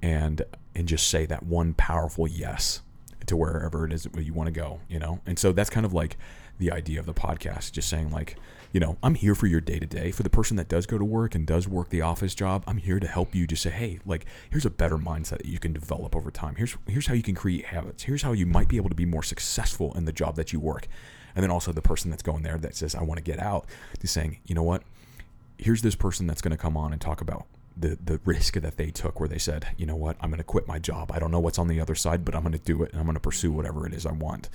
and 0.00 0.42
and 0.74 0.88
just 0.88 1.08
say 1.08 1.26
that 1.26 1.42
one 1.42 1.74
powerful 1.74 2.26
yes 2.26 2.80
to 3.26 3.36
wherever 3.36 3.84
it 3.84 3.92
is 3.92 4.08
you 4.18 4.32
want 4.32 4.46
to 4.46 4.52
go, 4.52 4.80
you 4.88 4.98
know. 4.98 5.20
And 5.26 5.38
so 5.38 5.52
that's 5.52 5.70
kind 5.70 5.86
of 5.86 5.92
like 5.92 6.16
the 6.58 6.72
idea 6.72 6.98
of 6.98 7.06
the 7.06 7.14
podcast, 7.14 7.72
just 7.72 7.88
saying 7.88 8.10
like, 8.10 8.36
you 8.72 8.80
know, 8.80 8.96
I'm 9.02 9.14
here 9.14 9.34
for 9.34 9.46
your 9.46 9.60
day 9.60 9.78
to 9.78 9.86
day. 9.86 10.10
For 10.10 10.22
the 10.22 10.30
person 10.30 10.56
that 10.56 10.68
does 10.68 10.86
go 10.86 10.96
to 10.96 11.04
work 11.04 11.34
and 11.34 11.46
does 11.46 11.68
work 11.68 11.90
the 11.90 12.00
office 12.00 12.34
job, 12.34 12.64
I'm 12.66 12.78
here 12.78 12.98
to 12.98 13.06
help 13.06 13.34
you. 13.34 13.46
Just 13.46 13.62
say, 13.62 13.70
hey, 13.70 14.00
like, 14.06 14.24
here's 14.50 14.64
a 14.64 14.70
better 14.70 14.96
mindset 14.96 15.38
that 15.38 15.46
you 15.46 15.58
can 15.58 15.74
develop 15.74 16.16
over 16.16 16.30
time. 16.30 16.56
Here's 16.56 16.76
here's 16.86 17.06
how 17.06 17.14
you 17.14 17.22
can 17.22 17.34
create 17.34 17.66
habits. 17.66 18.04
Here's 18.04 18.22
how 18.22 18.32
you 18.32 18.46
might 18.46 18.68
be 18.68 18.78
able 18.78 18.88
to 18.88 18.94
be 18.94 19.04
more 19.04 19.22
successful 19.22 19.92
in 19.94 20.06
the 20.06 20.12
job 20.12 20.36
that 20.36 20.52
you 20.52 20.60
work. 20.60 20.88
And 21.34 21.42
then 21.42 21.50
also 21.50 21.72
the 21.72 21.82
person 21.82 22.10
that's 22.10 22.22
going 22.22 22.42
there 22.42 22.58
that 22.58 22.74
says, 22.74 22.94
I 22.94 23.02
want 23.02 23.18
to 23.18 23.24
get 23.24 23.38
out, 23.38 23.66
just 24.00 24.14
saying, 24.14 24.38
you 24.44 24.54
know 24.54 24.62
what? 24.62 24.82
Here's 25.58 25.82
this 25.82 25.94
person 25.94 26.26
that's 26.26 26.42
going 26.42 26.52
to 26.52 26.58
come 26.58 26.76
on 26.76 26.92
and 26.92 27.00
talk 27.00 27.20
about 27.20 27.46
the 27.76 27.98
the 28.02 28.20
risk 28.24 28.54
that 28.54 28.76
they 28.78 28.90
took 28.90 29.20
where 29.20 29.28
they 29.28 29.38
said, 29.38 29.66
you 29.76 29.84
know 29.84 29.96
what, 29.96 30.16
I'm 30.20 30.30
going 30.30 30.38
to 30.38 30.44
quit 30.44 30.66
my 30.66 30.78
job. 30.78 31.12
I 31.12 31.18
don't 31.18 31.30
know 31.30 31.40
what's 31.40 31.58
on 31.58 31.68
the 31.68 31.80
other 31.80 31.94
side, 31.94 32.24
but 32.24 32.34
I'm 32.34 32.42
going 32.42 32.52
to 32.52 32.58
do 32.58 32.82
it 32.82 32.92
and 32.92 33.00
I'm 33.00 33.06
going 33.06 33.16
to 33.16 33.20
pursue 33.20 33.52
whatever 33.52 33.86
it 33.86 33.92
is 33.92 34.06
I 34.06 34.12
want 34.12 34.48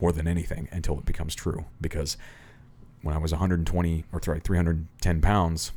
more 0.00 0.12
than 0.12 0.28
anything 0.28 0.68
until 0.70 0.98
it 0.98 1.04
becomes 1.04 1.34
true. 1.34 1.64
Because 1.80 2.16
when 3.02 3.14
I 3.14 3.18
was 3.18 3.32
120 3.32 4.04
or 4.12 4.22
sorry 4.22 4.40
310 4.40 5.20
pounds, 5.20 5.72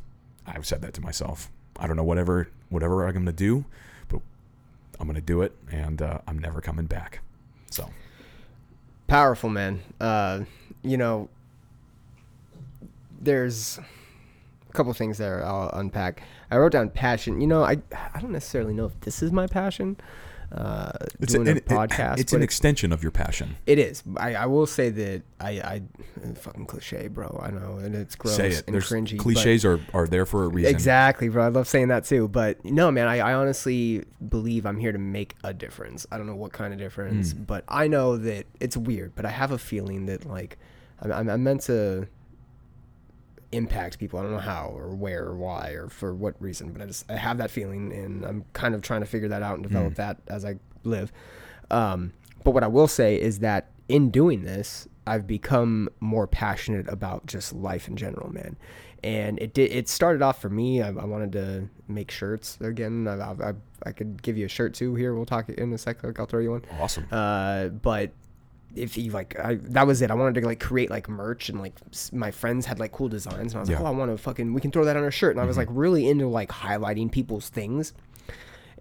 I've 0.46 0.66
said 0.66 0.82
that 0.82 0.94
to 0.94 1.00
myself. 1.00 1.50
I 1.78 1.86
don't 1.86 1.96
know 1.96 2.04
whatever 2.04 2.48
whatever 2.68 3.06
I'm 3.06 3.12
going 3.12 3.26
to 3.26 3.32
do, 3.32 3.64
but 4.08 4.20
I'm 4.98 5.06
going 5.06 5.14
to 5.14 5.20
do 5.20 5.42
it, 5.42 5.56
and 5.70 6.00
uh, 6.00 6.18
I'm 6.26 6.38
never 6.38 6.60
coming 6.60 6.86
back. 6.86 7.20
So 7.70 7.90
powerful 9.10 9.50
man 9.50 9.80
uh 10.00 10.38
you 10.84 10.96
know 10.96 11.28
there's 13.20 13.80
a 14.68 14.72
couple 14.72 14.92
things 14.92 15.18
there 15.18 15.44
i'll 15.44 15.68
unpack 15.74 16.22
i 16.52 16.56
wrote 16.56 16.70
down 16.70 16.88
passion 16.88 17.40
you 17.40 17.46
know 17.48 17.64
i 17.64 17.76
i 18.14 18.20
don't 18.20 18.30
necessarily 18.30 18.72
know 18.72 18.84
if 18.84 19.00
this 19.00 19.20
is 19.20 19.32
my 19.32 19.48
passion 19.48 19.96
uh 20.52 20.90
doing 21.20 21.46
a 21.46 21.50
an- 21.52 21.60
podcast 21.60 22.18
it's 22.18 22.32
an 22.32 22.40
it- 22.40 22.44
extension 22.44 22.92
of 22.92 23.02
your 23.02 23.12
passion. 23.12 23.54
it 23.66 23.78
is 23.78 24.02
I, 24.16 24.34
I 24.34 24.46
will 24.46 24.66
say 24.66 24.90
that 24.90 25.22
i 25.38 25.50
i 25.50 25.82
fucking 26.34 26.66
cliche 26.66 27.06
bro 27.06 27.40
i 27.42 27.50
know 27.52 27.78
and 27.78 27.94
it's 27.94 28.16
gross 28.16 28.34
Say 28.36 28.48
it. 28.48 28.64
and 28.66 28.74
There's 28.74 28.88
cringy 28.88 29.16
cliches 29.18 29.64
are, 29.64 29.78
are 29.94 30.06
there 30.08 30.26
for 30.26 30.44
a 30.44 30.48
reason. 30.48 30.74
Exactly, 30.74 31.28
bro. 31.28 31.44
I 31.44 31.48
love 31.48 31.68
saying 31.68 31.88
that 31.88 32.04
too. 32.04 32.26
But 32.28 32.64
no, 32.64 32.90
man, 32.90 33.06
I, 33.06 33.18
I 33.18 33.34
honestly 33.34 34.04
believe 34.28 34.66
I'm 34.66 34.78
here 34.78 34.92
to 34.92 34.98
make 34.98 35.34
a 35.44 35.52
difference. 35.54 36.06
I 36.10 36.18
don't 36.18 36.26
know 36.26 36.34
what 36.36 36.52
kind 36.52 36.72
of 36.72 36.78
difference, 36.78 37.32
Hmm. 37.32 37.44
but 37.44 37.64
I 37.68 37.86
know 37.88 38.16
that 38.16 38.46
it's 38.60 38.76
weird. 38.76 39.14
But 39.14 39.24
I 39.26 39.30
have 39.30 39.50
a 39.52 39.58
feeling 39.58 40.06
that 40.06 40.26
like 40.26 40.58
I'm, 41.00 41.28
I'm 41.28 41.42
meant 41.44 41.62
to 41.62 42.08
impact 43.52 43.98
people. 43.98 44.18
I 44.18 44.22
don't 44.22 44.32
know 44.32 44.38
how 44.38 44.72
or 44.74 44.94
where 44.94 45.24
or 45.24 45.36
why 45.36 45.70
or 45.70 45.88
for 45.88 46.14
what 46.14 46.40
reason, 46.40 46.72
but 46.72 46.82
I 46.82 46.86
just 46.86 47.10
I 47.10 47.16
have 47.16 47.38
that 47.38 47.50
feeling, 47.50 47.92
and 47.92 48.24
I'm 48.24 48.44
kind 48.52 48.74
of 48.74 48.82
trying 48.82 49.00
to 49.00 49.06
figure 49.06 49.28
that 49.28 49.42
out 49.42 49.54
and 49.54 49.62
develop 49.62 49.94
that 49.96 50.18
as 50.28 50.44
I 50.44 50.56
live. 50.84 51.12
Um, 51.70 52.12
but 52.44 52.52
what 52.52 52.62
I 52.62 52.68
will 52.68 52.88
say 52.88 53.20
is 53.20 53.40
that 53.40 53.70
in 53.88 54.10
doing 54.10 54.44
this, 54.44 54.88
I've 55.06 55.26
become 55.26 55.88
more 56.00 56.26
passionate 56.26 56.88
about 56.88 57.26
just 57.26 57.52
life 57.52 57.88
in 57.88 57.96
general, 57.96 58.32
man. 58.32 58.56
And 59.02 59.40
it 59.40 59.54
did. 59.54 59.72
It 59.72 59.88
started 59.88 60.22
off 60.22 60.40
for 60.40 60.50
me. 60.50 60.82
I, 60.82 60.88
I 60.88 61.04
wanted 61.04 61.32
to 61.32 61.68
make 61.88 62.10
shirts 62.10 62.58
again. 62.60 63.08
I, 63.08 63.14
I, 63.14 63.48
I, 63.48 63.52
I 63.86 63.92
could 63.92 64.22
give 64.22 64.36
you 64.36 64.44
a 64.44 64.48
shirt 64.48 64.74
too. 64.74 64.94
Here, 64.94 65.14
we'll 65.14 65.24
talk 65.26 65.48
in 65.48 65.72
a 65.72 65.78
sec. 65.78 66.04
Like, 66.04 66.20
I'll 66.20 66.26
throw 66.26 66.40
you 66.40 66.50
one. 66.50 66.64
Awesome. 66.78 67.06
Uh, 67.10 67.68
but 67.68 68.12
if 68.76 68.96
you 68.96 69.10
like, 69.10 69.38
I, 69.38 69.54
that 69.62 69.86
was 69.86 70.00
it. 70.02 70.10
I 70.10 70.14
wanted 70.14 70.40
to 70.40 70.46
like 70.46 70.60
create 70.60 70.90
like 70.90 71.08
merch 71.08 71.48
and 71.48 71.60
like 71.60 71.74
s- 71.92 72.12
my 72.12 72.30
friends 72.30 72.66
had 72.66 72.78
like 72.78 72.92
cool 72.92 73.08
designs, 73.08 73.52
and 73.52 73.56
I 73.56 73.60
was 73.60 73.68
Yeah. 73.68 73.76
Mm-hmm. 73.76 73.84
like, 73.84 73.92
oh, 73.92 73.96
I 73.96 73.98
want 73.98 74.10
to 74.16 74.18
fucking. 74.22 74.52
We 74.54 74.60
can 74.60 74.70
throw 74.70 74.84
that 74.84 74.96
on 74.96 75.02
our 75.02 75.10
shirt. 75.10 75.34
And 75.36 75.40
I 75.40 75.44
was 75.46 75.56
like 75.56 75.68
really 75.70 76.08
into 76.08 76.26
like 76.28 76.50
highlighting 76.50 77.10
people's 77.10 77.48
things. 77.48 77.92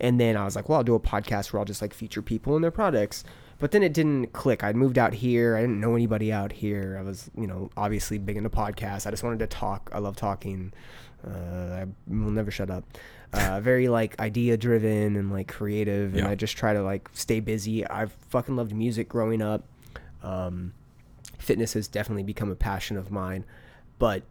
And 0.02 0.20
then 0.20 0.38
I 0.38 0.46
was 0.46 0.56
like, 0.56 0.70
well, 0.70 0.78
I'll 0.78 0.84
do 0.84 0.96
a 0.96 1.00
podcast 1.00 1.52
where 1.52 1.60
I'll 1.60 1.66
just 1.66 1.82
like 1.82 1.94
feature 1.94 2.22
people 2.22 2.56
and 2.56 2.64
their 2.64 2.72
products. 2.72 3.24
But 3.60 3.72
then 3.72 3.84
it 3.84 3.92
didn't 3.92 4.32
click. 4.32 4.64
I'd 4.64 4.78
moved 4.78 4.98
out 4.98 5.14
here. 5.14 5.58
I 5.58 5.62
didn't 5.62 5.82
know 5.82 5.94
anybody 5.96 6.32
out 6.32 6.54
here. 6.54 6.96
I 6.98 7.02
was, 7.02 7.30
you 7.36 7.46
know, 7.46 7.70
obviously 7.76 8.18
big 8.18 8.38
into 8.38 8.50
podcasts. 8.50 9.06
I 9.06 9.12
just 9.12 9.24
wanted 9.24 9.40
to 9.40 9.48
talk. 9.48 9.90
I 9.94 10.00
love 10.00 10.16
talking. 10.16 10.72
Uh, 11.28 11.30
I 11.82 11.86
will 12.08 12.32
never 12.32 12.52
shut 12.52 12.70
up. 12.70 12.86
Uh, 13.34 13.60
very 13.62 13.90
like 13.90 14.18
idea 14.22 14.56
driven 14.56 15.18
and 15.18 15.34
like 15.34 15.50
creative. 15.50 16.14
And 16.14 16.24
Yeah. 16.24 16.30
I 16.30 16.36
just 16.36 16.56
try 16.56 16.74
to 16.74 16.82
like 16.82 17.10
stay 17.12 17.42
busy. 17.42 17.86
I've 17.86 18.14
fucking 18.30 18.56
loved 18.56 18.74
music 18.74 19.10
growing 19.10 19.42
up. 19.42 19.66
Um, 20.24 20.74
fitness 21.38 21.74
has 21.74 21.88
definitely 21.88 22.24
become 22.24 22.52
a 22.52 22.56
passion 22.56 22.98
of 22.98 23.12
mine. 23.12 23.46
But 23.98 24.24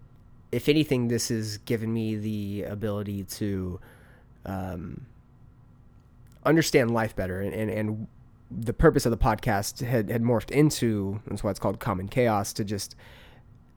if 0.52 0.68
anything, 0.68 1.08
this 1.08 1.28
has 1.28 1.58
given 1.58 1.92
me 1.92 2.16
the 2.16 2.64
ability 2.64 3.24
to 3.24 3.80
um, 4.46 5.06
understand 6.44 6.90
life 6.92 7.14
better 7.14 7.40
and, 7.40 7.52
and, 7.52 7.70
and 7.70 8.06
the 8.50 8.72
purpose 8.72 9.04
of 9.04 9.10
the 9.10 9.18
podcast 9.18 9.84
had, 9.84 10.10
had 10.10 10.22
morphed 10.22 10.50
into 10.50 11.20
that's 11.26 11.44
why 11.44 11.50
it's 11.50 11.60
called 11.60 11.78
common 11.78 12.08
chaos 12.08 12.52
to 12.54 12.64
just 12.64 12.96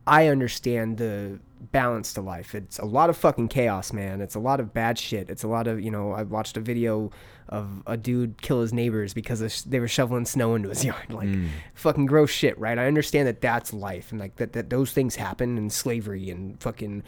i 0.07 0.27
understand 0.27 0.97
the 0.97 1.37
balance 1.71 2.13
to 2.13 2.21
life 2.21 2.55
it's 2.55 2.79
a 2.79 2.85
lot 2.85 3.09
of 3.09 3.15
fucking 3.15 3.47
chaos 3.47 3.93
man 3.93 4.19
it's 4.19 4.35
a 4.35 4.39
lot 4.39 4.59
of 4.59 4.73
bad 4.73 4.97
shit 4.97 5.29
it's 5.29 5.43
a 5.43 5.47
lot 5.47 5.67
of 5.67 5.79
you 5.79 5.91
know 5.91 6.11
i 6.11 6.23
watched 6.23 6.57
a 6.57 6.59
video 6.59 7.11
of 7.49 7.83
a 7.85 7.95
dude 7.95 8.41
kill 8.41 8.61
his 8.61 8.73
neighbors 8.73 9.13
because 9.13 9.63
they 9.63 9.79
were 9.79 9.87
shoveling 9.87 10.25
snow 10.25 10.55
into 10.55 10.69
his 10.69 10.83
yard 10.85 11.13
like 11.13 11.27
mm. 11.27 11.47
fucking 11.75 12.07
gross 12.07 12.31
shit 12.31 12.57
right 12.57 12.79
i 12.79 12.87
understand 12.87 13.27
that 13.27 13.41
that's 13.41 13.73
life 13.73 14.11
and 14.11 14.19
like 14.19 14.35
that, 14.37 14.53
that 14.53 14.69
those 14.71 14.91
things 14.91 15.15
happen 15.15 15.57
and 15.57 15.71
slavery 15.71 16.29
and 16.29 16.59
fucking 16.61 17.03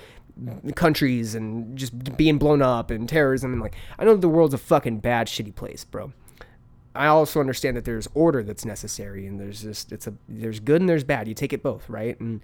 countries 0.76 1.36
and 1.36 1.78
just 1.78 2.18
being 2.18 2.38
blown 2.38 2.62
up 2.62 2.92
and 2.92 3.08
terrorism 3.08 3.54
and 3.54 3.62
like 3.62 3.76
I 4.00 4.06
know 4.06 4.16
the 4.16 4.30
world's 4.30 4.54
a 4.54 4.58
fucking 4.58 5.00
bad 5.00 5.28
shitty 5.28 5.56
place, 5.56 5.84
bro. 5.84 6.14
I 6.96 7.08
also 7.08 7.40
understand 7.40 7.76
that 7.78 7.86
there's 7.86 8.08
order 8.14 8.44
that's 8.44 8.66
necessary 8.66 9.26
and 9.26 9.40
there's 9.40 9.62
just 9.62 9.92
it's 9.92 10.08
a 10.08 10.14
there's 10.28 10.60
good 10.60 10.82
and 10.82 10.90
there's 10.90 11.04
bad. 11.04 11.28
You 11.28 11.34
take 11.34 11.54
it 11.54 11.64
both, 11.64 11.90
right? 11.90 12.20
And 12.20 12.42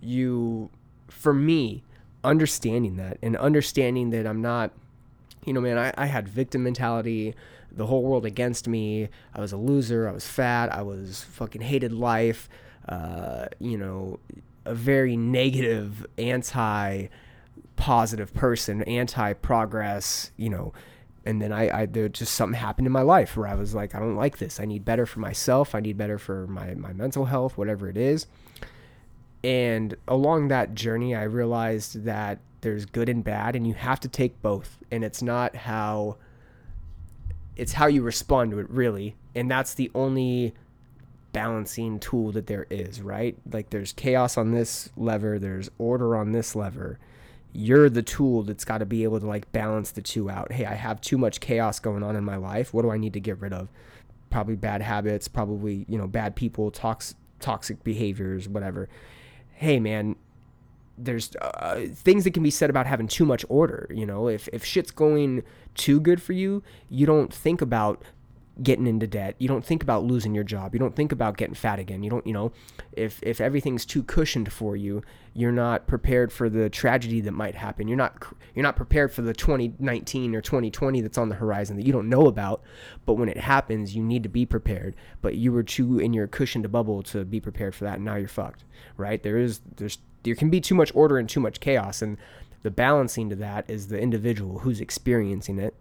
you 0.00 0.70
for 1.10 1.34
me, 1.34 1.82
understanding 2.22 2.96
that 2.96 3.18
and 3.22 3.36
understanding 3.36 4.10
that 4.10 4.26
I'm 4.26 4.40
not 4.40 4.72
you 5.44 5.52
know, 5.52 5.60
man, 5.60 5.78
I, 5.78 5.92
I 5.96 6.06
had 6.06 6.28
victim 6.28 6.62
mentality, 6.62 7.34
the 7.72 7.86
whole 7.86 8.02
world 8.02 8.26
against 8.26 8.68
me. 8.68 9.08
I 9.34 9.40
was 9.40 9.52
a 9.52 9.56
loser. 9.56 10.08
I 10.08 10.12
was 10.12 10.26
fat. 10.26 10.72
I 10.72 10.82
was 10.82 11.24
fucking 11.24 11.62
hated 11.62 11.92
life. 11.92 12.48
Uh, 12.88 13.46
you 13.58 13.78
know, 13.78 14.18
a 14.64 14.74
very 14.74 15.16
negative, 15.16 16.06
anti 16.18 17.06
positive 17.76 18.34
person, 18.34 18.82
anti 18.82 19.32
progress, 19.34 20.30
you 20.36 20.50
know. 20.50 20.72
And 21.26 21.40
then 21.40 21.52
I, 21.52 21.82
I, 21.82 21.86
there 21.86 22.08
just 22.08 22.34
something 22.34 22.58
happened 22.58 22.86
in 22.86 22.92
my 22.92 23.02
life 23.02 23.36
where 23.36 23.46
I 23.46 23.54
was 23.54 23.74
like, 23.74 23.94
I 23.94 23.98
don't 23.98 24.16
like 24.16 24.38
this. 24.38 24.58
I 24.58 24.64
need 24.64 24.86
better 24.86 25.04
for 25.04 25.20
myself. 25.20 25.74
I 25.74 25.80
need 25.80 25.98
better 25.98 26.18
for 26.18 26.46
my, 26.46 26.74
my 26.74 26.94
mental 26.94 27.26
health, 27.26 27.58
whatever 27.58 27.88
it 27.90 27.98
is. 27.98 28.26
And 29.42 29.96
along 30.06 30.48
that 30.48 30.74
journey, 30.74 31.14
I 31.14 31.22
realized 31.22 32.04
that 32.04 32.38
there's 32.60 32.84
good 32.84 33.08
and 33.08 33.24
bad, 33.24 33.56
and 33.56 33.66
you 33.66 33.74
have 33.74 34.00
to 34.00 34.08
take 34.08 34.40
both. 34.42 34.78
And 34.90 35.02
it's 35.02 35.22
not 35.22 35.56
how 35.56 36.16
it's 37.56 37.72
how 37.72 37.86
you 37.86 38.02
respond 38.02 38.50
to 38.52 38.58
it, 38.58 38.70
really. 38.70 39.16
And 39.34 39.50
that's 39.50 39.74
the 39.74 39.90
only 39.94 40.54
balancing 41.32 41.98
tool 42.00 42.32
that 42.32 42.46
there 42.46 42.66
is, 42.70 43.00
right? 43.00 43.36
Like 43.50 43.70
there's 43.70 43.92
chaos 43.92 44.36
on 44.36 44.52
this 44.52 44.90
lever, 44.96 45.38
there's 45.38 45.70
order 45.78 46.16
on 46.16 46.32
this 46.32 46.56
lever. 46.56 46.98
You're 47.52 47.90
the 47.90 48.02
tool 48.02 48.42
that's 48.42 48.64
got 48.64 48.78
to 48.78 48.86
be 48.86 49.04
able 49.04 49.20
to 49.20 49.26
like 49.26 49.50
balance 49.52 49.90
the 49.90 50.02
two 50.02 50.30
out. 50.30 50.52
Hey, 50.52 50.64
I 50.64 50.74
have 50.74 51.00
too 51.00 51.18
much 51.18 51.40
chaos 51.40 51.80
going 51.80 52.02
on 52.02 52.16
in 52.16 52.24
my 52.24 52.36
life. 52.36 52.72
What 52.72 52.82
do 52.82 52.90
I 52.90 52.96
need 52.96 53.12
to 53.14 53.20
get 53.20 53.40
rid 53.40 53.52
of? 53.52 53.68
Probably 54.30 54.56
bad 54.56 54.82
habits, 54.82 55.28
probably, 55.28 55.84
you 55.88 55.98
know, 55.98 56.06
bad 56.06 56.36
people, 56.36 56.70
tox- 56.70 57.14
toxic 57.40 57.82
behaviors, 57.82 58.48
whatever. 58.48 58.88
Hey, 59.60 59.78
man, 59.78 60.16
there's 60.96 61.36
uh, 61.36 61.84
things 61.92 62.24
that 62.24 62.32
can 62.32 62.42
be 62.42 62.50
said 62.50 62.70
about 62.70 62.86
having 62.86 63.06
too 63.06 63.26
much 63.26 63.44
order. 63.50 63.86
You 63.90 64.06
know, 64.06 64.26
if 64.26 64.48
if 64.54 64.64
shit's 64.64 64.90
going 64.90 65.42
too 65.74 66.00
good 66.00 66.22
for 66.22 66.32
you, 66.32 66.62
you 66.88 67.04
don't 67.04 67.30
think 67.30 67.60
about 67.60 68.02
getting 68.62 68.86
into 68.86 69.06
debt. 69.06 69.36
You 69.38 69.48
don't 69.48 69.64
think 69.64 69.82
about 69.82 70.04
losing 70.04 70.34
your 70.34 70.44
job. 70.44 70.74
You 70.74 70.78
don't 70.78 70.94
think 70.94 71.12
about 71.12 71.36
getting 71.36 71.54
fat 71.54 71.78
again. 71.78 72.02
You 72.02 72.10
don't, 72.10 72.26
you 72.26 72.32
know, 72.32 72.52
if 72.92 73.22
if 73.22 73.40
everything's 73.40 73.86
too 73.86 74.02
cushioned 74.02 74.52
for 74.52 74.76
you, 74.76 75.02
you're 75.34 75.52
not 75.52 75.86
prepared 75.86 76.32
for 76.32 76.48
the 76.50 76.68
tragedy 76.68 77.20
that 77.22 77.32
might 77.32 77.54
happen. 77.54 77.88
You're 77.88 77.96
not 77.96 78.22
you're 78.54 78.62
not 78.62 78.76
prepared 78.76 79.12
for 79.12 79.22
the 79.22 79.32
2019 79.32 80.34
or 80.34 80.40
2020 80.40 81.00
that's 81.00 81.18
on 81.18 81.28
the 81.28 81.36
horizon 81.36 81.76
that 81.76 81.86
you 81.86 81.92
don't 81.92 82.08
know 82.08 82.26
about. 82.26 82.62
But 83.06 83.14
when 83.14 83.28
it 83.28 83.38
happens, 83.38 83.94
you 83.94 84.02
need 84.02 84.22
to 84.24 84.28
be 84.28 84.44
prepared. 84.44 84.94
But 85.22 85.36
you 85.36 85.52
were 85.52 85.62
too 85.62 85.98
in 85.98 86.12
your 86.12 86.26
cushioned 86.26 86.70
bubble 86.70 87.02
to 87.04 87.24
be 87.24 87.40
prepared 87.40 87.74
for 87.74 87.84
that, 87.84 87.96
and 87.96 88.04
now 88.04 88.16
you're 88.16 88.28
fucked. 88.28 88.64
Right? 88.96 89.22
There 89.22 89.38
is 89.38 89.60
there's 89.76 89.98
there 90.22 90.34
can 90.34 90.50
be 90.50 90.60
too 90.60 90.74
much 90.74 90.92
order 90.94 91.18
and 91.18 91.28
too 91.28 91.40
much 91.40 91.60
chaos, 91.60 92.02
and 92.02 92.18
the 92.62 92.70
balancing 92.70 93.30
to 93.30 93.36
that 93.36 93.70
is 93.70 93.88
the 93.88 93.98
individual 93.98 94.60
who's 94.60 94.80
experiencing 94.80 95.58
it, 95.58 95.74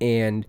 and 0.00 0.46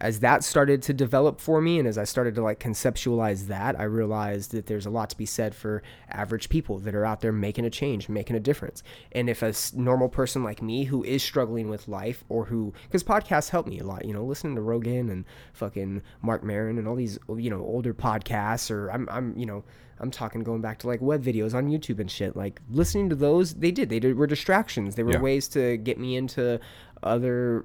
as 0.00 0.20
that 0.20 0.44
started 0.44 0.80
to 0.82 0.92
develop 0.94 1.40
for 1.40 1.60
me 1.60 1.78
and 1.78 1.88
as 1.88 1.98
I 1.98 2.04
started 2.04 2.34
to 2.36 2.42
like 2.42 2.60
conceptualize 2.60 3.48
that, 3.48 3.78
I 3.78 3.82
realized 3.82 4.52
that 4.52 4.66
there's 4.66 4.86
a 4.86 4.90
lot 4.90 5.10
to 5.10 5.16
be 5.16 5.26
said 5.26 5.54
for 5.54 5.82
average 6.08 6.48
people 6.48 6.78
that 6.80 6.94
are 6.94 7.04
out 7.04 7.20
there 7.20 7.32
making 7.32 7.64
a 7.64 7.70
change, 7.70 8.08
making 8.08 8.36
a 8.36 8.40
difference. 8.40 8.82
And 9.12 9.28
if 9.28 9.42
a 9.42 9.52
normal 9.74 10.08
person 10.08 10.44
like 10.44 10.62
me 10.62 10.84
who 10.84 11.02
is 11.02 11.22
struggling 11.22 11.68
with 11.68 11.88
life 11.88 12.22
or 12.28 12.44
who, 12.44 12.72
because 12.84 13.02
podcasts 13.02 13.50
help 13.50 13.66
me 13.66 13.80
a 13.80 13.84
lot, 13.84 14.04
you 14.04 14.12
know, 14.14 14.24
listening 14.24 14.54
to 14.54 14.60
Rogan 14.62 15.10
and 15.10 15.24
fucking 15.52 16.02
Marc 16.22 16.44
Maron 16.44 16.78
and 16.78 16.86
all 16.86 16.94
these, 16.94 17.18
you 17.36 17.50
know, 17.50 17.60
older 17.60 17.92
podcasts, 17.92 18.70
or 18.70 18.90
I'm, 18.92 19.08
I'm, 19.10 19.36
you 19.36 19.46
know, 19.46 19.64
I'm 20.00 20.12
talking 20.12 20.44
going 20.44 20.60
back 20.60 20.78
to 20.80 20.86
like 20.86 21.00
web 21.00 21.24
videos 21.24 21.54
on 21.54 21.68
YouTube 21.68 21.98
and 21.98 22.08
shit. 22.08 22.36
Like 22.36 22.60
listening 22.70 23.08
to 23.08 23.16
those, 23.16 23.54
they 23.54 23.72
did. 23.72 23.88
They 23.88 23.98
did, 23.98 24.16
were 24.16 24.28
distractions. 24.28 24.94
They 24.94 25.02
were 25.02 25.14
Yeah. 25.14 25.20
ways 25.20 25.48
to 25.48 25.76
get 25.76 25.98
me 25.98 26.14
into 26.14 26.60
other, 27.02 27.64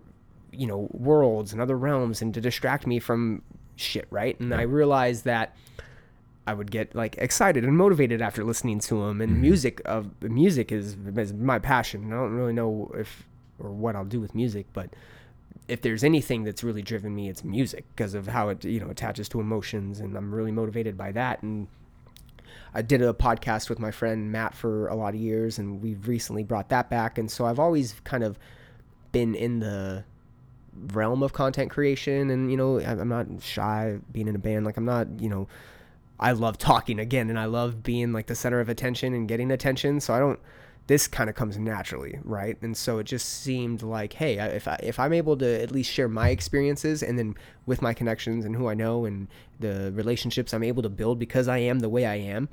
you 0.54 0.68
know, 0.68 0.88
worlds 0.92 1.54
and 1.54 1.62
other 1.62 1.78
realms 1.78 2.22
and 2.22 2.34
to 2.34 2.42
distract 2.42 2.88
me 2.88 3.00
from 3.00 3.42
shit, 3.76 4.08
right? 4.10 4.40
And 4.40 4.54
I 4.54 4.64
realized 4.64 5.26
that 5.26 5.56
I 6.46 6.54
would 6.54 6.72
get 6.72 6.94
like 6.94 7.16
excited 7.18 7.64
and 7.64 7.78
motivated 7.78 8.22
after 8.22 8.44
listening 8.44 8.80
to 8.82 9.06
them. 9.06 9.22
And 9.22 9.34
mm-hmm. 9.34 9.42
music 9.42 9.82
of 9.86 10.10
music 10.22 10.72
is, 10.72 10.98
is 11.16 11.34
my 11.34 11.60
passion. 11.60 12.12
I 12.12 12.16
don't 12.16 12.34
really 12.34 12.54
know 12.54 12.92
if 12.96 13.28
or 13.60 13.72
what 13.72 13.96
I'll 13.96 14.06
do 14.06 14.20
with 14.20 14.36
music, 14.36 14.66
but 14.74 14.90
if 15.68 15.82
there's 15.82 16.04
anything 16.04 16.44
that's 16.44 16.64
really 16.64 16.82
driven 16.82 17.16
me, 17.16 17.30
it's 17.30 17.44
music 17.44 17.86
because 17.96 18.14
of 18.14 18.28
how 18.28 18.50
it 18.50 18.66
you 18.66 18.80
know 18.80 18.90
attaches 18.90 19.30
to 19.30 19.40
emotions, 19.40 20.00
and 20.00 20.18
I'm 20.18 20.34
really 20.34 20.52
motivated 20.52 20.98
by 20.98 21.12
that. 21.14 21.42
And 21.44 21.68
I 22.74 22.82
did 22.82 23.02
a 23.02 23.14
podcast 23.14 23.70
with 23.70 23.80
my 23.80 23.92
friend 23.92 24.32
Matt 24.32 24.54
for 24.54 24.88
a 24.88 24.96
lot 24.96 25.14
of 25.14 25.20
years, 25.20 25.60
and 25.60 25.82
we've 25.82 26.08
recently 26.08 26.44
brought 26.44 26.70
that 26.70 26.90
back. 26.90 27.18
And 27.18 27.32
so 27.32 27.46
I've 27.46 27.60
always 27.60 27.96
kind 28.04 28.24
of 28.24 28.38
been 29.12 29.36
in 29.36 29.60
the 29.60 30.04
realm 30.94 31.24
of 31.24 31.34
content 31.34 31.72
creation, 31.72 32.30
and 32.30 32.52
you 32.52 32.58
know 32.58 32.80
I'm 32.80 33.10
not 33.10 33.28
shy 33.42 34.00
being 34.12 34.28
in 34.28 34.36
a 34.36 34.40
band. 34.40 34.66
Like 34.66 34.78
I'm 34.78 34.86
not 34.86 35.08
you 35.20 35.30
know 35.30 35.48
I 36.20 36.32
love 36.32 36.58
talking 36.58 37.00
again, 37.00 37.30
and 37.30 37.40
I 37.40 37.46
love 37.46 37.84
being 37.84 38.14
like 38.14 38.28
the 38.28 38.36
center 38.36 38.60
of 38.60 38.70
attention 38.70 39.14
and 39.14 39.28
getting 39.28 39.52
attention. 39.52 40.00
So 40.00 40.14
I 40.14 40.20
don't. 40.20 40.40
This 40.88 41.08
kind 41.08 41.30
of 41.30 41.36
comes 41.38 41.58
naturally, 41.58 42.20
right? 42.24 42.62
And 42.62 42.76
so 42.76 43.00
it 43.00 43.06
just 43.06 43.42
seemed 43.42 43.84
like, 43.84 44.12
hey, 44.12 44.38
if 44.38 44.68
I, 44.68 44.78
if 44.84 45.00
I'm 45.00 45.14
able 45.14 45.38
to 45.38 45.62
at 45.62 45.72
least 45.72 45.90
share 45.90 46.10
my 46.10 46.30
experiences, 46.30 47.02
and 47.02 47.18
then 47.18 47.36
with 47.66 47.82
my 47.82 47.94
connections 47.94 48.44
and 48.44 48.54
who 48.54 48.68
I 48.68 48.74
know 48.74 49.06
and 49.06 49.28
the 49.62 49.94
relationships 49.96 50.54
I'm 50.54 50.64
able 50.64 50.84
to 50.84 50.90
build 50.90 51.20
because 51.20 51.48
I 51.48 51.60
am 51.60 51.80
the 51.80 51.90
way 51.90 52.06
I 52.06 52.16
am, 52.16 52.50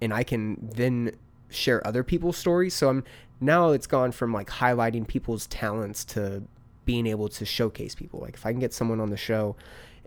and 0.00 0.12
I 0.12 0.22
can 0.22 0.56
then 0.74 1.12
share 1.50 1.86
other 1.86 2.02
people's 2.02 2.36
stories. 2.36 2.74
So 2.74 2.88
I'm 2.88 3.04
now 3.40 3.70
it's 3.70 3.86
gone 3.86 4.12
from 4.12 4.32
like 4.32 4.48
highlighting 4.48 5.06
people's 5.06 5.46
talents 5.46 6.04
to 6.06 6.42
being 6.86 7.06
able 7.06 7.28
to 7.28 7.44
showcase 7.44 7.94
people. 7.94 8.20
Like 8.20 8.34
if 8.34 8.46
I 8.46 8.52
can 8.52 8.60
get 8.60 8.72
someone 8.72 9.00
on 9.00 9.10
the 9.10 9.16
show 9.16 9.56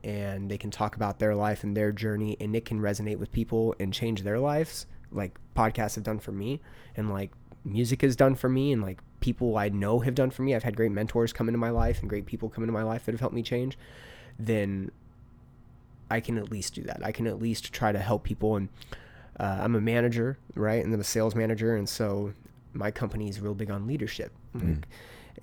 and 0.03 0.49
they 0.49 0.57
can 0.57 0.71
talk 0.71 0.95
about 0.95 1.19
their 1.19 1.35
life 1.35 1.63
and 1.63 1.77
their 1.77 1.91
journey 1.91 2.35
and 2.39 2.55
it 2.55 2.65
can 2.65 2.79
resonate 2.79 3.17
with 3.17 3.31
people 3.31 3.75
and 3.79 3.93
change 3.93 4.23
their 4.23 4.39
lives, 4.39 4.87
like 5.11 5.37
podcasts 5.55 5.95
have 5.95 6.03
done 6.03 6.19
for 6.19 6.31
me 6.31 6.61
and 6.95 7.11
like 7.11 7.31
music 7.63 8.01
has 8.01 8.15
done 8.15 8.33
for 8.33 8.49
me 8.49 8.71
and 8.71 8.81
like 8.81 8.99
people 9.19 9.57
I 9.57 9.69
know 9.69 9.99
have 9.99 10.15
done 10.15 10.31
for 10.31 10.41
me. 10.41 10.55
I've 10.55 10.63
had 10.63 10.75
great 10.75 10.91
mentors 10.91 11.33
come 11.33 11.49
into 11.49 11.59
my 11.59 11.69
life 11.69 11.99
and 11.99 12.09
great 12.09 12.25
people 12.25 12.49
come 12.49 12.63
into 12.63 12.73
my 12.73 12.83
life 12.83 13.05
that 13.05 13.11
have 13.11 13.19
helped 13.19 13.35
me 13.35 13.43
change. 13.43 13.77
Then 14.39 14.89
I 16.09 16.21
can 16.21 16.37
at 16.37 16.49
least 16.49 16.73
do 16.73 16.83
that. 16.83 17.01
I 17.03 17.11
can 17.11 17.27
at 17.27 17.39
least 17.39 17.73
try 17.73 17.91
to 17.91 17.99
help 17.99 18.23
people. 18.23 18.55
And 18.55 18.69
uh, 19.39 19.59
I'm 19.61 19.75
a 19.75 19.81
manager, 19.81 20.37
right? 20.55 20.83
And 20.83 20.93
I'm 20.93 20.99
a 20.99 21.03
sales 21.03 21.35
manager. 21.35 21.75
And 21.75 21.87
so 21.87 22.33
my 22.73 22.89
company 22.89 23.27
is 23.27 23.41
real 23.41 23.53
big 23.53 23.69
on 23.69 23.85
leadership. 23.85 24.31
Like, 24.53 24.87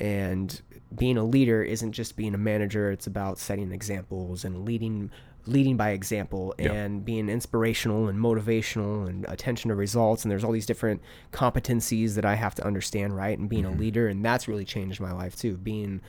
and 0.00 0.60
being 0.96 1.16
a 1.16 1.24
leader 1.24 1.62
isn't 1.62 1.92
just 1.92 2.16
being 2.16 2.34
a 2.34 2.38
manager. 2.38 2.90
It's 2.90 3.06
about 3.06 3.38
setting 3.38 3.72
examples 3.72 4.44
and 4.44 4.64
leading 4.64 5.10
leading 5.48 5.76
by 5.76 5.90
example 5.90 6.52
Yeah. 6.58 6.72
and 6.72 7.04
being 7.04 7.28
inspirational 7.28 8.08
and 8.08 8.18
motivational 8.18 9.08
and 9.08 9.24
attention 9.28 9.68
to 9.68 9.76
results 9.76 10.24
and 10.24 10.32
there's 10.32 10.42
all 10.42 10.50
these 10.50 10.66
different 10.66 11.00
competencies 11.32 12.16
that 12.16 12.24
I 12.24 12.34
have 12.34 12.56
to 12.56 12.66
understand 12.66 13.14
right 13.14 13.38
and 13.38 13.48
being 13.48 13.64
a 13.64 13.70
mm-hmm. 13.70 13.78
leader 13.78 14.08
and 14.08 14.24
that's 14.24 14.48
really 14.48 14.64
changed 14.64 15.00
my 15.00 15.12
life 15.12 15.36
too 15.36 15.56
being 15.56 16.00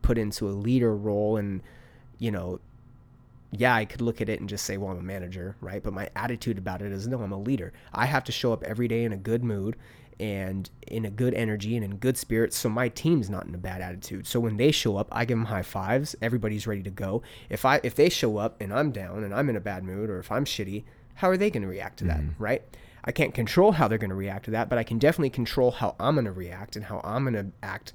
put 0.00 0.16
into 0.16 0.48
a 0.48 0.52
leader 0.52 0.94
role 0.96 1.36
and 1.36 1.60
you 2.20 2.30
know 2.30 2.60
yeah, 3.50 3.74
I 3.74 3.84
could 3.84 4.02
look 4.02 4.20
at 4.20 4.28
it 4.28 4.40
and 4.40 4.48
just 4.48 4.66
say, 4.66 4.76
well, 4.76 4.90
I'm 4.90 4.98
a 4.98 5.02
manager, 5.02 5.56
right? 5.62 5.82
But 5.82 5.94
my 5.94 6.10
attitude 6.14 6.58
about 6.58 6.82
it 6.82 6.92
is, 6.92 7.08
no, 7.08 7.22
I'm 7.22 7.32
a 7.32 7.40
leader. 7.40 7.72
I 7.94 8.04
have 8.04 8.24
to 8.24 8.32
show 8.32 8.52
up 8.52 8.62
every 8.62 8.88
day 8.88 9.04
in 9.04 9.12
a 9.14 9.16
good 9.16 9.42
mood 9.42 9.76
and 10.20 10.68
in 10.86 11.04
a 11.04 11.10
good 11.10 11.34
energy 11.34 11.76
and 11.76 11.84
in 11.84 11.96
good 11.96 12.16
spirits. 12.16 12.56
So 12.56 12.68
my 12.68 12.88
team's 12.88 13.30
not 13.30 13.46
in 13.46 13.54
a 13.54 13.58
bad 13.58 13.80
attitude. 13.80 14.26
So 14.26 14.40
when 14.40 14.56
they 14.56 14.72
show 14.72 14.96
up, 14.96 15.08
I 15.12 15.24
give 15.24 15.38
them 15.38 15.46
high 15.46 15.62
fives. 15.62 16.16
Everybody's 16.20 16.66
ready 16.66 16.82
to 16.82 16.90
go. 16.90 17.22
If 17.48 17.64
I 17.64 17.80
if 17.82 17.94
they 17.94 18.08
show 18.08 18.38
up 18.38 18.60
and 18.60 18.72
I'm 18.72 18.90
down 18.90 19.22
and 19.24 19.34
I'm 19.34 19.48
in 19.48 19.56
a 19.56 19.60
bad 19.60 19.84
mood 19.84 20.10
or 20.10 20.18
if 20.18 20.32
I'm 20.32 20.44
shitty, 20.44 20.84
how 21.14 21.28
are 21.30 21.36
they 21.36 21.50
going 21.50 21.62
to 21.62 21.68
react 21.68 21.98
to 21.98 22.04
that, 22.04 22.20
mm-hmm. 22.20 22.42
right? 22.42 22.62
I 23.04 23.12
can't 23.12 23.32
control 23.32 23.72
how 23.72 23.88
they're 23.88 23.98
going 23.98 24.10
to 24.10 24.16
react 24.16 24.44
to 24.46 24.50
that, 24.52 24.68
but 24.68 24.78
I 24.78 24.82
can 24.82 24.98
definitely 24.98 25.30
control 25.30 25.70
how 25.70 25.94
I'm 25.98 26.14
going 26.14 26.26
to 26.26 26.32
react 26.32 26.76
and 26.76 26.84
how 26.84 27.00
I'm 27.04 27.24
going 27.24 27.34
to 27.34 27.52
act 27.62 27.92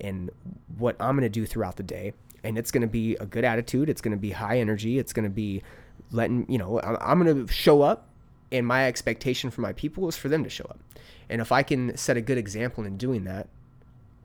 and 0.00 0.30
what 0.76 0.96
I'm 0.98 1.14
going 1.14 1.22
to 1.22 1.28
do 1.28 1.46
throughout 1.46 1.76
the 1.76 1.82
day. 1.82 2.14
And 2.42 2.58
it's 2.58 2.70
going 2.70 2.82
to 2.82 2.88
be 2.88 3.16
a 3.16 3.26
good 3.26 3.44
attitude. 3.44 3.88
It's 3.88 4.00
going 4.00 4.16
to 4.16 4.20
be 4.20 4.30
high 4.30 4.58
energy. 4.58 4.98
It's 4.98 5.12
going 5.12 5.24
to 5.24 5.30
be 5.30 5.62
letting, 6.10 6.50
you 6.50 6.58
know, 6.58 6.80
I'm 6.80 7.22
going 7.22 7.46
to 7.46 7.52
show 7.52 7.82
up. 7.82 8.08
And 8.52 8.66
my 8.66 8.86
expectation 8.86 9.50
for 9.50 9.60
my 9.60 9.72
people 9.72 10.08
is 10.08 10.16
for 10.16 10.28
them 10.28 10.44
to 10.44 10.50
show 10.50 10.64
up. 10.64 10.78
And 11.28 11.40
if 11.40 11.50
I 11.50 11.62
can 11.62 11.96
set 11.96 12.16
a 12.16 12.20
good 12.20 12.38
example 12.38 12.84
in 12.84 12.96
doing 12.96 13.24
that, 13.24 13.48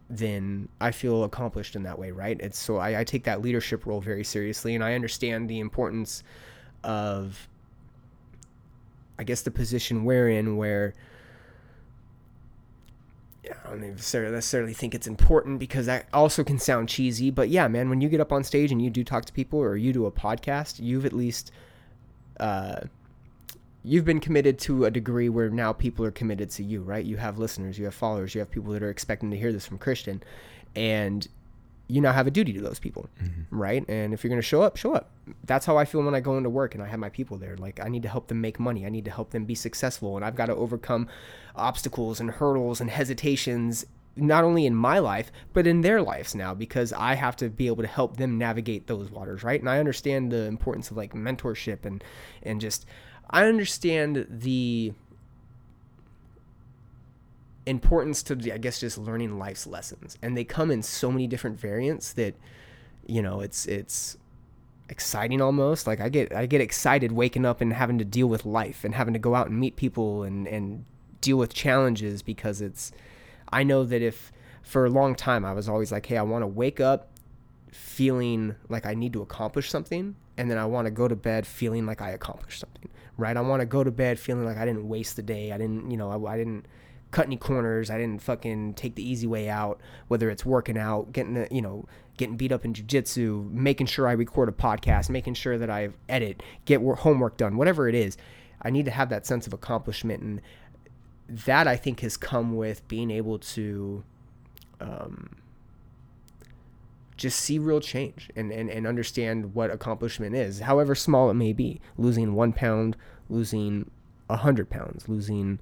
then 0.10 0.68
I 0.80 0.92
feel 0.92 1.24
accomplished 1.24 1.76
in 1.76 1.84
that 1.84 1.98
way, 1.98 2.12
right? 2.12 2.40
It's 2.40 2.60
so 2.60 2.78
I, 2.78 3.00
I 3.00 3.04
take 3.04 3.24
that 3.24 3.42
leadership 3.42 3.86
role 3.86 4.02
very 4.02 4.24
seriously, 4.24 4.76
and 4.76 4.84
I 4.84 4.94
understand 4.94 5.50
the 5.50 5.60
importance 5.60 6.24
of, 6.84 7.48
I 9.18 9.24
guess, 9.24 9.42
the 9.42 9.52
position 9.52 10.04
we're 10.04 10.30
in, 10.30 10.58
where 10.58 10.94
I 13.66 13.70
don't 13.70 13.82
necessarily 13.82 14.34
necessarily 14.34 14.74
think 14.74 14.94
it's 14.94 15.08
important 15.08 15.60
because 15.60 15.86
that 15.86 16.08
also 16.14 16.44
can 16.44 16.60
sound 16.60 16.90
cheesy. 16.90 17.32
But 17.32 17.50
yeah, 17.50 17.68
man, 17.68 17.90
when 17.90 18.02
you 18.02 18.10
get 18.10 18.20
up 18.20 18.32
on 18.32 18.44
stage 18.44 18.72
and 18.72 18.82
you 18.82 18.90
do 18.90 19.04
talk 19.04 19.26
to 19.26 19.34
people 19.34 19.60
or 19.60 19.78
you 19.78 19.94
do 19.94 20.06
a 20.06 20.12
podcast, 20.12 20.80
you've 20.80 21.06
at 21.06 21.14
least 21.14 21.52
uh, 22.40 22.82
you've 23.84 24.06
been 24.06 24.20
committed 24.20 24.60
to 24.60 24.86
a 24.86 24.92
degree 24.92 25.30
where 25.30 25.50
now 25.50 25.74
people 25.74 26.06
are 26.06 26.12
committed 26.12 26.50
to 26.52 26.64
you, 26.64 26.82
right? 26.82 27.06
You 27.06 27.18
have 27.18 27.40
listeners, 27.40 27.78
you 27.80 27.86
have 27.86 27.96
followers, 27.96 28.36
you 28.36 28.40
have 28.40 28.52
people 28.52 28.74
that 28.74 28.84
are 28.84 28.90
expecting 28.90 29.32
to 29.32 29.38
hear 29.38 29.52
this 29.52 29.66
from 29.66 29.78
Christian, 29.78 30.22
and 30.76 31.28
you 31.88 32.00
now 32.00 32.14
have 32.14 32.28
a 32.28 32.32
duty 32.32 32.54
to 32.54 32.62
those 32.62 32.80
people, 32.80 33.10
mm-hmm. 33.22 33.42
right? 33.58 33.84
And 33.90 34.14
if 34.14 34.24
you're 34.24 34.30
going 34.30 34.42
to 34.42 34.48
show 34.48 34.62
up, 34.62 34.78
show 34.78 34.94
up. 34.94 35.12
That's 35.44 35.66
how 35.66 35.78
I 35.78 35.86
feel 35.86 36.02
when 36.04 36.16
I 36.16 36.22
go 36.22 36.38
into 36.38 36.50
work 36.50 36.74
and 36.74 36.84
I 36.84 36.88
have 36.88 37.00
my 37.00 37.10
people 37.10 37.38
there. 37.38 37.58
Like 37.58 37.82
I 37.84 37.90
need 37.90 38.04
to 38.04 38.10
help 38.10 38.28
them 38.28 38.40
make 38.40 38.60
money. 38.60 38.86
I 38.86 38.90
need 38.90 39.06
to 39.06 39.12
help 39.12 39.32
them 39.32 39.46
be 39.46 39.56
successful, 39.56 40.16
and 40.16 40.24
I've 40.24 40.36
got 40.36 40.46
to 40.46 40.56
overcome 40.56 41.08
obstacles 41.56 42.20
and 42.20 42.30
hurdles 42.30 42.80
and 42.82 42.90
hesitations 42.90 43.86
not 44.16 44.44
only 44.44 44.66
in 44.66 44.76
my 44.76 45.00
life 45.00 45.32
but 45.54 45.66
in 45.66 45.82
their 45.82 46.02
lives 46.02 46.36
now 46.36 46.54
because 46.54 46.92
I 46.92 47.16
have 47.16 47.36
to 47.38 47.50
be 47.50 47.68
able 47.68 47.82
to 47.82 47.88
help 47.88 48.18
them 48.18 48.38
navigate 48.38 48.88
those 48.88 49.10
waters, 49.10 49.44
right? 49.44 49.60
And 49.60 49.70
I 49.70 49.80
understand 49.80 50.32
the 50.32 50.46
importance 50.46 50.92
of 50.92 50.98
like 50.98 51.14
mentorship 51.14 51.86
and 51.86 52.04
and 52.44 52.60
just 52.60 52.86
I 53.32 53.48
understand 53.48 54.28
the 54.30 54.94
importance 57.66 58.24
to 58.24 58.54
I 58.54 58.58
guess 58.58 58.80
just 58.80 58.98
learning 58.98 59.38
life's 59.38 59.66
lessons. 59.68 60.18
And 60.22 60.36
they 60.36 60.44
come 60.44 60.72
in 60.72 60.82
so 60.84 61.12
many 61.12 61.28
different 61.28 61.60
variants 61.60 62.14
that 62.14 62.36
you 63.06 63.22
know, 63.22 63.42
it's 63.42 63.66
it's 63.66 64.18
exciting 64.90 65.42
almost. 65.42 65.88
Like 65.88 66.00
I 66.00 66.10
get 66.10 66.34
I 66.34 66.46
get 66.46 66.62
excited 66.62 67.12
waking 67.12 67.46
up 67.46 67.62
and 67.62 67.74
having 67.74 67.98
to 67.98 68.06
deal 68.06 68.28
with 68.28 68.46
life 68.46 68.84
and 68.84 68.94
having 68.94 69.14
to 69.14 69.20
go 69.20 69.36
out 69.36 69.48
and 69.48 69.60
meet 69.60 69.76
people 69.76 70.24
and 70.24 70.48
and 70.48 70.86
deal 71.22 71.38
with 71.38 71.54
challenges 71.54 72.22
because 72.22 72.62
it's 72.62 72.92
I 73.52 73.64
know 73.64 73.84
that 73.86 74.02
if 74.02 74.32
for 74.62 74.86
a 74.86 74.90
long 74.90 75.16
time 75.16 75.46
I 75.46 75.54
was 75.54 75.68
always 75.68 75.92
like, 75.92 76.06
hey, 76.06 76.18
I 76.18 76.22
want 76.22 76.44
to 76.44 76.48
wake 76.48 76.80
up 76.80 77.10
feeling 77.72 78.56
like 78.70 78.86
I 78.86 78.94
need 78.94 79.14
to 79.14 79.22
accomplish 79.22 79.70
something, 79.70 80.16
and 80.38 80.52
then 80.52 80.58
I 80.58 80.66
want 80.66 80.86
to 80.86 80.92
go 80.92 81.08
to 81.08 81.16
bed 81.16 81.48
feeling 81.48 81.86
like 81.86 82.02
I 82.02 82.12
accomplished 82.12 82.60
something, 82.60 82.90
right? 83.22 83.38
I 83.38 83.42
want 83.42 83.62
to 83.62 83.66
go 83.66 83.84
to 83.84 83.92
bed 83.92 84.20
feeling 84.20 84.46
like 84.46 84.58
I 84.58 84.66
didn't 84.66 84.90
waste 84.90 85.16
the 85.16 85.22
day. 85.22 85.52
I 85.52 85.58
didn't, 85.58 85.90
you 85.92 85.98
know, 85.98 86.12
I, 86.12 86.34
I 86.34 86.38
didn't 86.38 86.66
cut 87.12 87.28
any 87.28 87.38
corners. 87.38 87.90
I 87.90 87.98
didn't 87.98 88.22
fucking 88.22 88.74
take 88.74 88.96
the 88.96 89.08
easy 89.08 89.28
way 89.28 89.50
out, 89.50 89.80
whether 90.08 90.30
it's 90.30 90.46
working 90.46 90.78
out, 90.78 91.14
getting, 91.14 91.38
a, 91.38 91.48
you 91.52 91.62
know, 91.62 91.86
getting 92.18 92.36
beat 92.36 92.52
up 92.52 92.66
in 92.66 92.74
jujitsu, 92.74 93.50
making 93.52 93.88
sure 93.88 94.08
I 94.08 94.14
record 94.14 94.50
a 94.50 94.52
podcast, 94.52 95.10
making 95.10 95.36
sure 95.36 95.58
that 95.58 95.70
I 95.70 95.90
edit, 96.10 96.44
get 96.66 96.82
wor- 96.82 96.96
homework 96.96 97.38
done, 97.38 97.58
whatever 97.58 97.88
it 97.88 97.96
is. 97.96 98.18
I 98.62 98.70
need 98.70 98.86
to 98.86 98.92
have 98.92 99.10
that 99.10 99.26
sense 99.26 99.48
of 99.48 99.54
accomplishment 99.54 100.22
and 100.22 100.42
that 101.28 101.68
I 101.68 101.78
think 101.78 102.02
has 102.02 102.18
come 102.18 102.56
with 102.56 102.88
being 102.88 103.10
able 103.10 103.40
to 103.40 104.04
um, 104.80 105.41
just 107.22 107.40
see 107.40 107.60
real 107.60 107.80
change 107.80 108.32
and, 108.36 108.52
and, 108.52 108.70
and 108.70 108.88
understand 108.88 109.54
what 109.54 109.70
accomplishment 109.70 110.36
is, 110.36 110.60
however 110.60 110.96
small 110.96 111.30
it 111.30 111.36
may 111.36 111.54
be. 111.54 111.80
Losing 111.98 112.34
one 112.34 112.52
pound, 112.52 112.98
losing 113.30 113.90
a 114.28 114.38
hundred 114.38 114.72
pounds, 114.72 115.08
losing, 115.08 115.60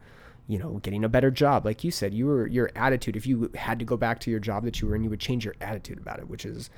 you 0.48 0.58
know, 0.58 0.80
getting 0.84 1.04
a 1.04 1.10
better 1.10 1.30
job. 1.30 1.66
Like 1.66 1.84
you 1.84 1.92
said, 1.92 2.14
you 2.14 2.28
were 2.28 2.48
your 2.48 2.72
attitude. 2.76 3.18
If 3.18 3.28
you 3.28 3.52
had 3.56 3.78
to 3.80 3.86
go 3.86 3.98
back 3.98 4.22
to 4.22 4.32
your 4.32 4.40
job 4.40 4.64
that 4.64 4.80
you 4.80 4.88
were 4.88 4.96
in, 4.96 5.04
you 5.04 5.10
would 5.10 5.20
change 5.20 5.44
your 5.44 5.56
attitude 5.60 5.98
about 5.98 6.20
it, 6.20 6.30
which 6.30 6.46
is 6.46 6.70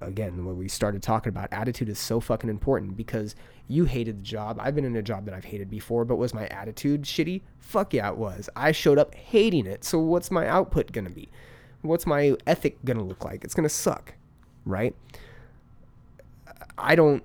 again 0.00 0.44
what 0.44 0.56
we 0.56 0.68
started 0.68 1.02
talking 1.02 1.30
about 1.30 1.48
attitude 1.52 1.88
is 1.88 1.98
so 1.98 2.20
fucking 2.20 2.50
important 2.50 2.98
because 2.98 3.34
you 3.66 3.86
hated 3.86 4.18
the 4.18 4.22
job 4.22 4.58
i've 4.60 4.74
been 4.74 4.84
in 4.84 4.94
a 4.94 5.02
job 5.02 5.24
that 5.24 5.32
i've 5.32 5.46
hated 5.46 5.70
before 5.70 6.04
but 6.04 6.16
was 6.16 6.34
my 6.34 6.46
attitude 6.48 7.02
shitty 7.02 7.40
fuck 7.58 7.94
yeah 7.94 8.10
it 8.10 8.16
was 8.18 8.50
i 8.54 8.70
showed 8.70 8.98
up 8.98 9.14
hating 9.14 9.64
it 9.64 9.84
so 9.84 9.98
what's 9.98 10.30
my 10.30 10.46
output 10.46 10.92
gonna 10.92 11.08
be 11.08 11.30
what's 11.86 12.06
my 12.06 12.36
ethic 12.46 12.84
gonna 12.84 13.04
look 13.04 13.24
like? 13.24 13.44
It's 13.44 13.54
gonna 13.54 13.68
suck 13.68 14.14
right? 14.66 14.94
I 16.76 16.94
don't 16.94 17.24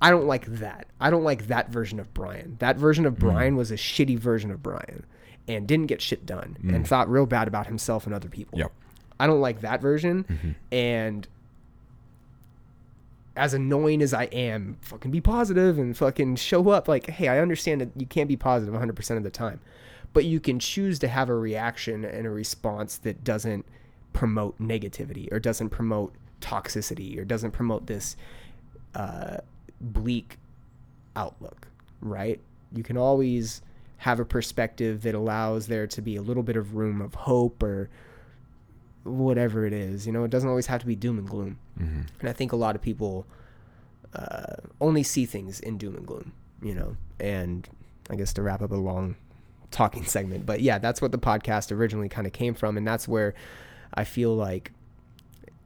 i 0.00 0.10
don't 0.10 0.26
like 0.26 0.46
that. 0.46 0.86
I 1.00 1.10
don't 1.10 1.24
like 1.24 1.48
that 1.48 1.68
version 1.68 2.00
of 2.00 2.14
brian. 2.14 2.56
That 2.60 2.76
version 2.76 3.04
of 3.04 3.16
mm. 3.16 3.20
brian 3.20 3.56
was 3.56 3.70
a 3.70 3.74
shitty 3.74 4.18
version 4.18 4.50
of 4.50 4.62
brian 4.62 5.04
and 5.48 5.66
didn't 5.66 5.86
get 5.86 6.00
shit 6.00 6.24
done 6.24 6.56
and 6.62 6.84
mm. 6.84 6.86
thought 6.86 7.10
real 7.10 7.26
bad 7.26 7.48
about 7.48 7.66
himself 7.66 8.06
and 8.06 8.14
other 8.14 8.28
people. 8.28 8.58
Yep. 8.58 8.72
I 9.20 9.26
don't 9.26 9.40
like 9.40 9.60
that 9.60 9.80
version. 9.80 10.24
Mm-hmm. 10.24 10.50
And 10.72 11.28
as 13.36 13.54
annoying 13.54 14.02
as 14.02 14.12
I 14.12 14.24
am, 14.24 14.76
fucking 14.80 15.10
be 15.10 15.20
positive 15.20 15.78
and 15.78 15.96
fucking 15.96 16.36
show 16.36 16.68
up. 16.70 16.88
Like, 16.88 17.08
hey, 17.08 17.28
I 17.28 17.38
understand 17.38 17.80
that 17.80 17.90
you 17.96 18.06
can't 18.06 18.28
be 18.28 18.36
positive 18.36 18.74
100% 18.74 19.16
of 19.16 19.22
the 19.22 19.30
time, 19.30 19.60
but 20.12 20.24
you 20.24 20.40
can 20.40 20.58
choose 20.58 20.98
to 20.98 21.08
have 21.08 21.28
a 21.28 21.34
reaction 21.34 22.04
and 22.04 22.26
a 22.26 22.30
response 22.30 22.98
that 22.98 23.24
doesn't 23.24 23.64
promote 24.16 24.58
negativity 24.58 25.30
or 25.30 25.38
doesn't 25.38 25.68
promote 25.68 26.14
toxicity 26.40 27.18
or 27.18 27.24
doesn't 27.24 27.50
promote 27.50 27.86
this 27.86 28.16
uh, 28.94 29.36
bleak 29.80 30.38
outlook, 31.14 31.68
right? 32.00 32.40
You 32.72 32.82
can 32.82 32.96
always 32.96 33.60
have 33.98 34.18
a 34.18 34.24
perspective 34.24 35.02
that 35.02 35.14
allows 35.14 35.66
there 35.66 35.86
to 35.86 36.00
be 36.00 36.16
a 36.16 36.22
little 36.22 36.42
bit 36.42 36.56
of 36.56 36.74
room 36.76 37.02
of 37.02 37.14
hope 37.14 37.62
or 37.62 37.90
whatever 39.04 39.66
it 39.66 39.74
is. 39.74 40.06
You 40.06 40.12
know, 40.12 40.24
it 40.24 40.30
doesn't 40.30 40.48
always 40.48 40.66
have 40.66 40.80
to 40.80 40.86
be 40.86 40.96
doom 40.96 41.18
and 41.18 41.28
gloom. 41.28 41.58
And 42.20 42.28
I 42.28 42.32
think 42.32 42.52
a 42.52 42.56
lot 42.56 42.74
of 42.74 42.80
people 42.80 43.26
uh, 44.14 44.56
only 44.80 45.02
see 45.02 45.26
things 45.26 45.60
in 45.60 45.76
doom 45.76 45.94
and 45.94 46.06
gloom, 46.06 46.32
you 46.62 46.74
know. 46.74 46.96
And 47.20 47.68
I 48.08 48.16
guess 48.16 48.32
to 48.34 48.42
wrap 48.42 48.62
up 48.62 48.70
a 48.70 48.76
long 48.76 49.16
talking 49.70 50.04
segment, 50.06 50.46
but 50.46 50.62
yeah, 50.62 50.78
that's 50.78 51.02
what 51.02 51.12
the 51.12 51.18
podcast 51.18 51.70
originally 51.70 52.08
kind 52.08 52.26
of 52.26 52.32
came 52.32 52.54
from. 52.54 52.78
And 52.78 52.86
that's 52.86 53.06
where 53.06 53.34
I 53.94 54.04
feel 54.04 54.34
like 54.34 54.72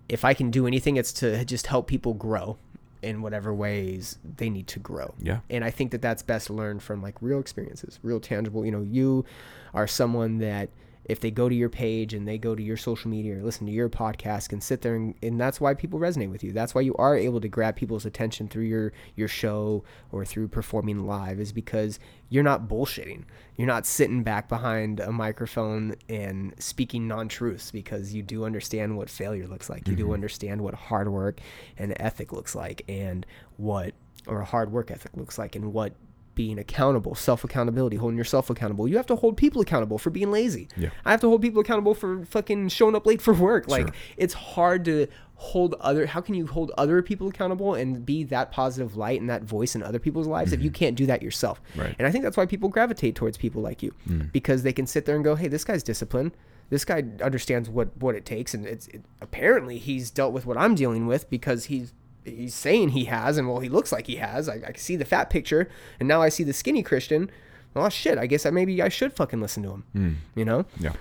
if 0.09 0.25
I 0.25 0.35
can 0.35 0.51
do 0.51 0.67
anything, 0.67 0.97
it's 0.97 1.13
to 1.15 1.45
just 1.45 1.69
help 1.69 1.87
people 1.87 2.15
grow 2.15 2.59
in 3.03 3.23
whatever 3.23 3.55
ways 3.55 4.19
they 4.37 4.51
need 4.51 4.67
to 4.69 4.79
grow. 4.79 5.15
Yeah. 5.19 5.41
And 5.49 5.65
I 5.65 5.71
think 5.71 5.93
that 5.93 6.03
that's 6.03 6.23
best 6.23 6.51
learned 6.51 6.83
from 6.83 7.03
like 7.03 7.15
real 7.21 7.41
experiences, 7.41 7.99
real 8.03 8.21
tangible. 8.21 8.65
You 8.65 8.73
know, 8.73 8.83
you 8.83 9.25
are 9.73 9.87
someone 9.87 10.39
that 10.39 10.69
if 11.11 11.21
they 11.21 11.31
go 11.31 11.49
to 11.49 11.55
your 11.55 11.69
page 11.69 12.15
and 12.15 12.27
they 12.27 12.39
go 12.39 12.55
to 12.55 12.63
your 12.63 12.77
social 12.77 13.11
media 13.11 13.37
or 13.37 13.43
listen 13.43 13.67
to 13.67 13.73
your 13.73 13.89
podcast 13.89 14.49
can 14.49 14.61
sit 14.61 14.83
there 14.83 14.95
and, 14.95 15.15
and 15.23 15.41
that's 15.41 15.61
why 15.61 15.75
people 15.75 15.99
resonate 15.99 16.31
with 16.31 16.45
you. 16.45 16.53
That's 16.53 16.75
why 16.75 16.83
you 16.83 16.95
are 16.95 17.17
able 17.17 17.41
to 17.41 17.49
grab 17.49 17.75
people's 17.75 18.07
attention 18.07 18.49
through 18.49 18.65
your 18.65 18.93
your 19.17 19.29
show 19.29 19.83
or 20.13 20.25
through 20.25 20.49
performing 20.49 21.07
live 21.07 21.41
is 21.41 21.53
because 21.53 21.99
you're 22.29 22.45
not 22.45 22.69
bullshitting. 22.69 23.25
You're 23.57 23.67
not 23.67 23.87
sitting 23.87 24.23
back 24.23 24.49
behind 24.49 25.01
a 25.01 25.11
microphone 25.11 25.97
and 26.09 26.55
speaking 26.59 27.09
non-truths 27.09 27.73
because 27.73 28.15
you 28.15 28.23
do 28.23 28.45
understand 28.45 28.97
what 28.97 29.11
failure 29.11 29.49
looks 29.49 29.69
like. 29.69 29.89
You 29.89 29.97
do 29.97 30.05
mm-hmm. 30.05 30.15
understand 30.15 30.63
what 30.63 30.75
hard 30.75 31.11
work 31.11 31.41
and 31.77 31.93
ethic 31.99 32.33
looks 32.33 32.55
like 32.55 32.83
and 32.89 33.27
what 33.57 33.95
or 34.27 34.41
a 34.41 34.45
hard 34.45 34.71
work 34.71 34.91
ethic 34.91 35.17
looks 35.17 35.39
like 35.39 35.57
and 35.57 35.73
what 35.73 35.95
being 36.35 36.59
accountable, 36.59 37.15
self 37.15 37.45
accountability, 37.45 37.97
holding 37.97 38.17
yourself 38.17 38.51
accountable. 38.51 38.89
You 38.89 38.97
have 38.97 39.07
to 39.07 39.17
hold 39.17 39.37
people 39.37 39.61
accountable 39.61 39.99
for 39.99 40.11
being 40.11 40.31
lazy. 40.31 40.69
Yeah. 40.77 40.91
I 41.05 41.11
have 41.11 41.21
to 41.21 41.29
hold 41.29 41.43
people 41.43 41.61
accountable 41.61 41.95
for 41.95 42.25
fucking 42.25 42.69
showing 42.69 42.95
up 42.95 43.07
late 43.07 43.21
for 43.21 43.35
work. 43.35 43.69
Like 43.69 43.89
Sure. 43.89 43.95
it's 44.17 44.35
hard 44.35 44.85
to 44.87 45.07
hold 45.35 45.75
other 45.81 46.05
how 46.05 46.21
can 46.21 46.35
you 46.35 46.47
hold 46.47 46.71
other 46.77 47.01
people 47.01 47.29
accountable 47.29 47.75
and 47.75 48.05
be 48.05 48.23
that 48.25 48.53
positive 48.53 48.95
light 48.97 49.19
and 49.21 49.31
that 49.31 49.43
voice 49.43 49.75
in 49.75 49.83
other 49.83 49.99
people's 49.99 50.27
lives 50.27 50.53
if 50.53 50.63
you 50.63 50.69
mm-hmm. 50.69 50.75
can't 50.75 50.97
do 50.97 51.07
that 51.07 51.23
yourself. 51.23 51.63
Right. 51.75 51.97
And 51.99 52.07
I 52.07 52.11
think 52.11 52.25
that's 52.25 52.37
why 52.37 52.45
people 52.45 52.69
gravitate 52.69 53.15
towards 53.15 53.39
people 53.39 53.63
like 53.63 53.83
you 53.83 53.95
mm. 54.07 54.31
because 54.33 54.63
they 54.63 54.73
can 54.73 54.87
sit 54.87 55.07
there 55.07 55.17
and 55.17 55.25
go, 55.25 55.35
"Hey, 55.35 55.49
this 55.49 55.65
guy's 55.65 55.83
disciplined. 55.83 56.33
This 56.69 56.85
guy 56.85 57.05
understands 57.23 57.69
what 57.69 57.97
what 57.97 58.15
it 58.15 58.25
takes 58.25 58.55
and 58.55 58.67
it's 58.67 58.87
it, 58.89 59.03
apparently 59.21 59.79
he's 59.79 60.11
dealt 60.11 60.33
with 60.33 60.47
what 60.47 60.57
I'm 60.57 60.75
dealing 60.75 61.07
with 61.07 61.29
because 61.31 61.65
he's 61.65 61.93
he's 62.25 62.55
saying 62.55 62.91
he 62.91 63.05
has 63.07 63.39
and 63.39 63.49
well 63.49 63.61
he 63.61 63.69
looks 63.69 63.91
like 63.93 64.07
he 64.07 64.17
has 64.17 64.49
I, 64.49 64.55
I 64.57 64.59
can 64.73 64.77
see 64.77 64.97
the 64.97 65.05
fat 65.05 65.31
picture 65.31 65.69
and 65.99 66.07
now 66.09 66.21
i 66.23 66.29
see 66.29 66.45
the 66.45 66.53
skinny 66.53 66.83
christian 66.83 67.31
oh 67.75 67.89
shit 67.89 68.19
i 68.19 68.27
guess 68.27 68.45
i 68.47 68.51
maybe 68.51 68.81
i 68.83 68.89
should 68.89 69.13
fucking 69.13 69.41
listen 69.41 69.63
to 69.63 69.71
him 69.95 70.19
you 70.35 70.45
know 70.45 70.67
Yeah. 70.79 70.93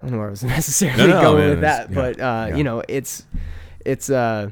i 0.00 0.02
don't 0.02 0.12
know 0.12 0.18
where 0.18 0.26
i 0.28 0.30
was 0.30 0.44
necessarily 0.58 0.98
No, 1.06 1.06
no, 1.08 1.20
going 1.22 1.38
man, 1.38 1.50
with 1.50 1.60
that 1.62 1.88
yeah, 1.90 1.94
but 1.94 2.20
uh 2.20 2.46
yeah. 2.50 2.56
you 2.56 2.64
know 2.64 2.82
it's 2.88 3.24
it's 3.84 4.10
uh 4.10 4.50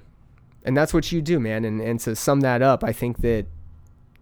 and 0.65 0.77
that's 0.77 0.95
what 0.95 1.13
you 1.13 1.21
do 1.21 1.39
man 1.39 1.65
and 1.65 1.81
and 1.81 2.01
to 2.01 2.17
sum 2.17 2.41
that 2.41 2.63
up 2.63 2.83
i 2.83 2.93
think 2.93 3.19
that 3.19 3.47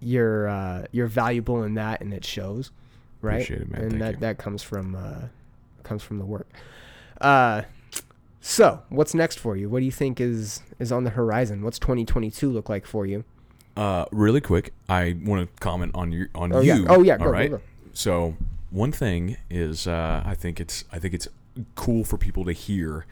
you're 0.01 0.49
uh 0.49 0.85
you're 0.91 1.07
valuable 1.07 1.63
in 1.63 1.75
that 1.75 2.01
and 2.01 2.13
it 2.13 2.25
shows 2.25 2.73
right 3.21 3.35
Appreciate 3.43 3.61
it, 3.63 3.71
man. 3.71 3.81
and 3.83 3.91
Thank 3.93 4.01
that 4.03 4.11
you. 4.15 4.21
that 4.21 4.39
comes 4.39 4.63
from 4.65 4.97
uh 4.97 5.27
comes 5.85 6.03
from 6.03 6.19
the 6.19 6.25
work 6.25 6.49
uh 7.21 7.63
so 8.45 8.83
what's 8.89 9.15
next 9.15 9.39
for 9.39 9.57
you 9.57 9.69
what 9.71 9.79
do 9.79 9.85
you 9.85 9.93
think 9.93 10.21
is 10.21 10.63
is 10.81 10.91
on 10.93 11.05
the 11.05 11.11
horizon 11.11 11.63
what's 11.63 11.79
2022 11.79 12.51
look 12.51 12.69
like 12.69 12.85
for 12.85 13.07
you 13.07 13.25
Uh, 13.77 14.05
really 14.13 14.41
quick, 14.43 14.75
I 14.89 15.17
want 15.25 15.41
to 15.49 15.61
comment 15.63 15.93
on 15.95 16.13
your 16.13 16.29
on 16.35 16.53
Oh, 16.53 16.61
you. 16.61 16.83
yeah. 16.83 16.87
Oh, 16.91 17.03
yeah, 17.03 17.17
go, 17.17 17.25
All 17.25 17.31
go, 17.31 17.39
right. 17.39 17.51
go. 17.51 17.61
So 17.95 18.37
one 18.71 18.93
thing 18.93 19.39
is, 19.49 19.87
uh, 19.87 20.23
I 20.27 20.35
think 20.35 20.61
it's 20.61 20.85
I 20.93 20.99
think 20.99 21.15
it's 21.15 21.27
cool 21.75 22.05
for 22.05 22.19
people 22.19 22.45
to 22.45 22.53
hear 22.53 23.07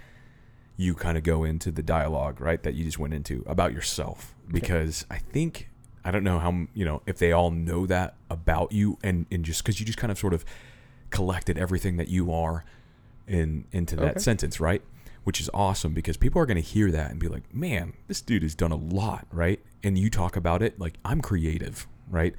you 0.76 0.94
kind 0.94 1.16
of 1.16 1.24
go 1.24 1.44
into 1.44 1.70
the 1.70 1.82
dialogue, 1.82 2.40
right, 2.42 2.62
that 2.62 2.74
you 2.74 2.84
just 2.84 2.98
went 2.98 3.14
into 3.14 3.42
about 3.46 3.72
yourself, 3.72 4.34
because 4.52 5.06
I 5.10 5.16
think 5.18 5.70
I 6.04 6.10
don't 6.10 6.24
know 6.24 6.38
how 6.38 6.52
you 6.74 6.84
know 6.84 7.00
if 7.06 7.16
they 7.18 7.32
all 7.32 7.50
know 7.50 7.86
that 7.86 8.16
about 8.28 8.72
you, 8.72 8.98
and 9.02 9.24
and 9.32 9.44
just 9.46 9.62
because 9.64 9.80
you 9.80 9.86
just 9.86 9.98
kind 9.98 10.10
of 10.12 10.18
sort 10.18 10.34
of 10.34 10.44
collected 11.08 11.56
everything 11.56 11.96
that 11.96 12.08
you 12.08 12.30
are 12.34 12.64
in 13.26 13.64
into 13.72 13.96
that 13.96 14.10
Okay. 14.10 14.20
sentence, 14.20 14.60
right? 14.60 14.82
Which 15.24 15.40
is 15.40 15.50
awesome 15.52 15.92
because 15.92 16.16
people 16.16 16.40
are 16.40 16.46
going 16.46 16.56
to 16.56 16.62
hear 16.62 16.90
that 16.90 17.10
and 17.10 17.20
be 17.20 17.28
like, 17.28 17.54
"Man, 17.54 17.92
this 18.08 18.20
dude 18.20 18.42
has 18.42 18.54
done 18.54 18.72
a 18.72 18.76
lot, 18.76 19.26
right?" 19.30 19.60
And 19.82 19.98
you 19.98 20.08
talk 20.10 20.34
about 20.34 20.62
it 20.62 20.80
like, 20.80 20.94
"I'm 21.04 21.20
creative," 21.20 21.86
right? 22.08 22.34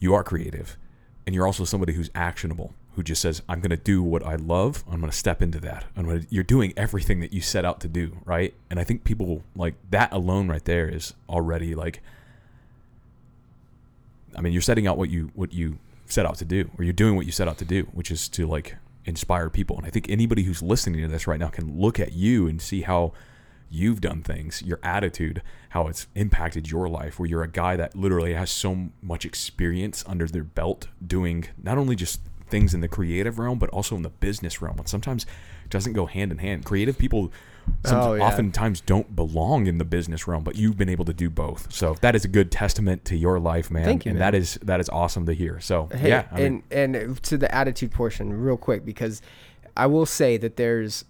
You 0.00 0.14
are 0.14 0.24
creative, 0.24 0.78
and 1.26 1.34
you're 1.34 1.46
also 1.46 1.64
somebody 1.64 1.92
who's 1.92 2.10
actionable, 2.14 2.74
who 2.94 3.02
just 3.02 3.20
says, 3.20 3.42
"I'm 3.46 3.60
going 3.60 3.70
to 3.70 3.76
do 3.76 4.02
what 4.02 4.24
I 4.24 4.36
love. 4.36 4.84
I'm 4.90 5.00
going 5.00 5.10
to 5.10 5.16
step 5.16 5.42
into 5.42 5.60
that. 5.60 5.84
I'm 5.96 6.06
to." 6.06 6.26
You're 6.30 6.44
doing 6.44 6.72
everything 6.76 7.20
that 7.20 7.32
you 7.34 7.42
set 7.42 7.64
out 7.64 7.80
to 7.80 7.88
do, 7.88 8.16
right? 8.24 8.54
And 8.70 8.80
I 8.80 8.84
think 8.84 9.04
people 9.04 9.42
like 9.54 9.74
that 9.90 10.10
alone, 10.10 10.48
right 10.48 10.64
there, 10.64 10.88
is 10.88 11.12
already 11.28 11.74
like. 11.74 12.02
I 14.36 14.40
mean, 14.40 14.52
you're 14.52 14.62
setting 14.62 14.86
out 14.86 14.96
what 14.96 15.10
you 15.10 15.30
what 15.34 15.52
you 15.52 15.78
set 16.06 16.24
out 16.26 16.36
to 16.36 16.44
do, 16.44 16.70
or 16.78 16.84
you're 16.84 16.92
doing 16.92 17.16
what 17.16 17.26
you 17.26 17.32
set 17.32 17.48
out 17.48 17.58
to 17.58 17.64
do, 17.64 17.82
which 17.92 18.10
is 18.10 18.28
to 18.30 18.46
like 18.46 18.76
inspire 19.04 19.50
people. 19.50 19.76
And 19.76 19.86
I 19.86 19.90
think 19.90 20.08
anybody 20.08 20.44
who's 20.44 20.62
listening 20.62 21.02
to 21.02 21.08
this 21.08 21.26
right 21.26 21.40
now 21.40 21.48
can 21.48 21.78
look 21.78 22.00
at 22.00 22.12
you 22.12 22.46
and 22.46 22.60
see 22.60 22.82
how 22.82 23.12
you've 23.70 24.00
done 24.00 24.22
things, 24.22 24.62
your 24.62 24.78
attitude, 24.82 25.42
how 25.70 25.88
it's 25.88 26.06
impacted 26.14 26.70
your 26.70 26.88
life, 26.88 27.18
where 27.18 27.28
you're 27.28 27.42
a 27.42 27.48
guy 27.48 27.76
that 27.76 27.96
literally 27.96 28.34
has 28.34 28.50
so 28.50 28.90
much 29.02 29.24
experience 29.24 30.04
under 30.06 30.26
their 30.26 30.44
belt 30.44 30.88
doing 31.04 31.46
not 31.60 31.78
only 31.78 31.96
just 31.96 32.20
things 32.48 32.74
in 32.74 32.80
the 32.80 32.88
creative 32.88 33.38
realm, 33.38 33.58
but 33.58 33.70
also 33.70 33.96
in 33.96 34.02
the 34.02 34.10
business 34.10 34.62
realm. 34.62 34.78
And 34.78 34.88
sometimes 34.88 35.26
doesn't 35.70 35.94
go 35.94 36.06
hand 36.06 36.30
in 36.30 36.38
hand. 36.38 36.64
Creative 36.64 36.96
people 36.96 37.32
Oh, 37.86 38.14
yeah. 38.14 38.24
oftentimes 38.24 38.80
don't 38.80 39.14
belong 39.14 39.66
in 39.66 39.78
the 39.78 39.84
business 39.84 40.26
realm, 40.26 40.44
but 40.44 40.56
you've 40.56 40.76
been 40.76 40.88
able 40.88 41.04
to 41.04 41.12
do 41.12 41.28
both. 41.30 41.72
So 41.72 41.94
that 42.00 42.14
is 42.14 42.24
a 42.24 42.28
good 42.28 42.50
testament 42.50 43.04
to 43.06 43.16
your 43.16 43.38
life, 43.38 43.70
man. 43.70 43.84
Thank 43.84 44.04
you, 44.06 44.10
And 44.10 44.18
man. 44.18 44.32
that 44.32 44.36
is 44.38 44.58
that 44.62 44.80
is 44.80 44.88
awesome 44.88 45.26
to 45.26 45.32
hear. 45.32 45.60
So 45.60 45.88
Hey, 45.92 46.08
yeah, 46.08 46.26
I 46.30 46.36
mean, 46.36 46.62
and 46.70 46.96
and 46.96 47.22
to 47.24 47.36
the 47.36 47.54
attitude 47.54 47.92
portion, 47.92 48.32
real 48.32 48.56
quick, 48.56 48.84
because 48.84 49.20
I 49.76 49.86
will 49.86 50.06
say 50.06 50.36
that 50.38 50.56
there's, 50.56 51.04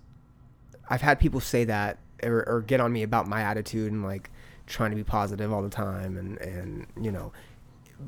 I've 0.88 1.02
had 1.02 1.18
people 1.20 1.40
say 1.40 1.64
that 1.64 1.98
or, 2.22 2.48
or 2.48 2.62
get 2.62 2.80
on 2.80 2.92
me 2.92 3.02
about 3.02 3.28
my 3.28 3.42
attitude 3.42 3.92
and 3.92 4.02
like 4.02 4.30
trying 4.66 4.90
to 4.90 4.96
be 4.96 5.04
positive 5.04 5.52
all 5.52 5.62
the 5.62 5.68
time, 5.70 6.16
and 6.16 6.38
and 6.38 6.86
you 7.00 7.12
know, 7.12 7.32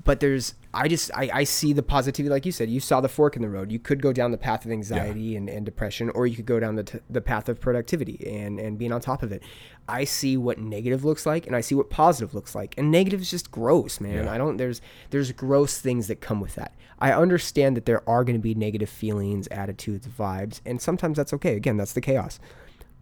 but 0.04 0.20
there's 0.20 0.54
I 0.76 0.88
just 0.88 1.10
I, 1.14 1.30
I 1.32 1.44
see 1.44 1.72
the 1.72 1.82
positivity, 1.82 2.30
like 2.30 2.44
you 2.44 2.52
said, 2.52 2.68
you 2.68 2.80
saw 2.80 3.00
the 3.00 3.08
fork 3.08 3.34
in 3.34 3.40
the 3.40 3.48
road. 3.48 3.72
You 3.72 3.78
could 3.78 4.02
go 4.02 4.12
down 4.12 4.30
the 4.30 4.36
path 4.36 4.66
of 4.66 4.70
anxiety 4.70 5.34
and, 5.34 5.48
and 5.48 5.64
depression, 5.64 6.10
or 6.10 6.26
you 6.26 6.36
could 6.36 6.44
go 6.44 6.60
down 6.60 6.76
the 6.76 6.84
t- 6.84 6.98
the 7.08 7.22
path 7.22 7.48
of 7.48 7.58
productivity 7.58 8.22
and 8.26 8.60
and 8.60 8.78
being 8.78 8.92
on 8.92 9.00
top 9.00 9.22
of 9.22 9.32
it. 9.32 9.42
I 9.88 10.04
see 10.04 10.36
what 10.36 10.58
negative 10.58 11.02
looks 11.02 11.24
like, 11.24 11.46
and 11.46 11.56
I 11.56 11.62
see 11.62 11.74
what 11.74 11.88
positive 11.88 12.34
looks 12.34 12.54
like, 12.54 12.74
and 12.76 12.90
negative 12.90 13.22
is 13.22 13.30
just 13.30 13.50
gross, 13.50 14.00
man. 14.00 14.24
Yeah. 14.24 14.32
I 14.32 14.36
don't 14.36 14.58
there's 14.58 14.82
there's 15.10 15.32
gross 15.32 15.78
things 15.78 16.08
that 16.08 16.20
come 16.20 16.40
with 16.40 16.56
that. 16.56 16.74
I 16.98 17.12
understand 17.12 17.76
that 17.78 17.86
there 17.86 18.06
are 18.08 18.22
going 18.22 18.36
to 18.36 18.42
be 18.42 18.54
negative 18.54 18.90
feelings, 18.90 19.46
attitudes, 19.48 20.06
vibes, 20.06 20.60
and 20.66 20.80
sometimes 20.80 21.16
that's 21.16 21.32
okay. 21.32 21.56
Again, 21.56 21.78
that's 21.78 21.94
the 21.94 22.02
chaos. 22.02 22.38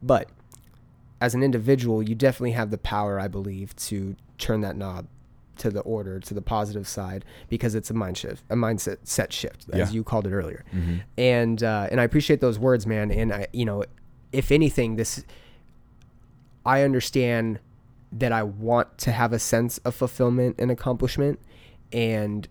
But 0.00 0.28
as 1.20 1.34
an 1.34 1.42
individual, 1.42 2.02
you 2.04 2.14
definitely 2.14 2.52
have 2.52 2.70
the 2.70 2.78
power, 2.78 3.18
I 3.18 3.26
believe, 3.26 3.74
to 3.76 4.14
turn 4.38 4.60
that 4.60 4.76
knob 4.76 5.06
to 5.58 5.70
the 5.70 5.80
order, 5.80 6.20
to 6.20 6.34
the 6.34 6.42
positive 6.42 6.86
side, 6.88 7.24
because 7.48 7.74
it's 7.74 7.90
a 7.90 7.94
mind 7.94 8.16
shift, 8.18 8.42
a 8.50 8.54
mindset 8.56 8.98
set 9.04 9.32
shift, 9.32 9.66
as 9.72 9.90
Yeah. 9.90 9.94
you 9.94 10.04
called 10.04 10.26
it 10.26 10.32
earlier. 10.32 10.64
And 11.16 11.62
uh, 11.62 11.88
and 11.90 12.00
I 12.00 12.04
appreciate 12.04 12.40
those 12.40 12.58
words, 12.58 12.86
man. 12.86 13.10
And 13.10 13.32
I, 13.32 13.46
you 13.52 13.64
know, 13.64 13.84
if 14.32 14.50
anything, 14.52 14.96
this 14.96 15.24
I 16.66 16.82
understand 16.82 17.60
that 18.12 18.32
I 18.32 18.42
want 18.42 18.96
to 18.98 19.12
have 19.12 19.32
a 19.32 19.38
sense 19.38 19.78
of 19.78 19.94
fulfillment 19.94 20.56
and 20.58 20.70
accomplishment, 20.70 21.40
and 21.92 22.48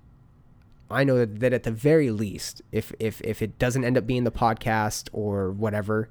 I 0.92 1.04
know 1.04 1.18
that, 1.18 1.40
that 1.40 1.54
at 1.54 1.64
the 1.64 1.72
very 1.72 2.12
least, 2.12 2.62
if 2.72 2.92
if 3.00 3.22
if 3.22 3.42
it 3.42 3.58
doesn't 3.58 3.84
end 3.84 3.98
up 3.98 4.06
being 4.06 4.24
the 4.26 4.32
podcast 4.32 5.10
or 5.14 5.52
whatever, 5.52 6.10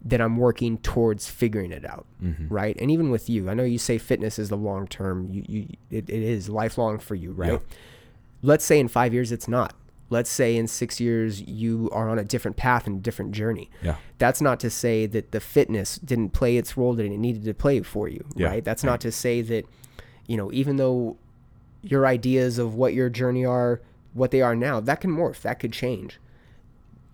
then 0.00 0.20
I'm 0.20 0.36
working 0.36 0.78
towards 0.78 1.28
figuring 1.28 1.72
it 1.72 1.84
out, 1.84 2.06
Mm-hmm. 2.22 2.48
right? 2.48 2.76
And 2.80 2.90
even 2.90 3.10
with 3.10 3.28
you, 3.28 3.50
I 3.50 3.54
know 3.54 3.64
you 3.64 3.78
say 3.78 3.98
fitness 3.98 4.38
is 4.38 4.48
the 4.48 4.56
long 4.56 4.86
term. 4.86 5.28
You 5.30 5.44
you 5.48 5.66
it, 5.90 6.08
it 6.08 6.22
is 6.22 6.48
lifelong 6.48 6.98
for 6.98 7.14
you, 7.14 7.32
right? 7.32 7.60
Let's 8.42 8.64
say 8.64 8.78
in 8.78 8.88
five 8.88 9.12
years 9.12 9.32
it's 9.32 9.48
not. 9.48 9.74
Let's 10.10 10.30
say 10.30 10.56
in 10.56 10.68
six 10.68 11.00
years 11.00 11.42
you 11.42 11.90
are 11.92 12.08
on 12.08 12.18
a 12.18 12.24
different 12.24 12.56
path 12.56 12.86
and 12.86 12.98
a 12.98 13.02
different 13.02 13.32
journey. 13.32 13.70
Yeah. 13.82 13.96
That's 14.18 14.40
not 14.40 14.58
to 14.60 14.70
say 14.70 15.04
that 15.06 15.32
the 15.32 15.40
fitness 15.40 15.98
didn't 15.98 16.30
play 16.30 16.56
its 16.56 16.76
role 16.76 16.94
that 16.94 17.04
it 17.04 17.18
needed 17.18 17.44
to 17.44 17.52
play 17.54 17.80
for 17.82 18.08
you, 18.08 18.24
Yeah. 18.36 18.46
right? 18.46 18.64
That's 18.64 18.84
not 18.84 19.00
to 19.02 19.12
say 19.12 19.42
that, 19.42 19.66
you 20.26 20.36
know, 20.38 20.50
even 20.52 20.76
though 20.76 21.18
your 21.82 22.06
ideas 22.06 22.58
of 22.58 22.74
what 22.74 22.94
your 22.94 23.10
journey 23.10 23.44
are, 23.44 23.82
what 24.14 24.30
they 24.30 24.40
are 24.40 24.56
now, 24.56 24.80
that 24.80 25.00
can 25.02 25.10
morph, 25.10 25.42
that 25.42 25.58
could 25.60 25.72
change. 25.72 26.18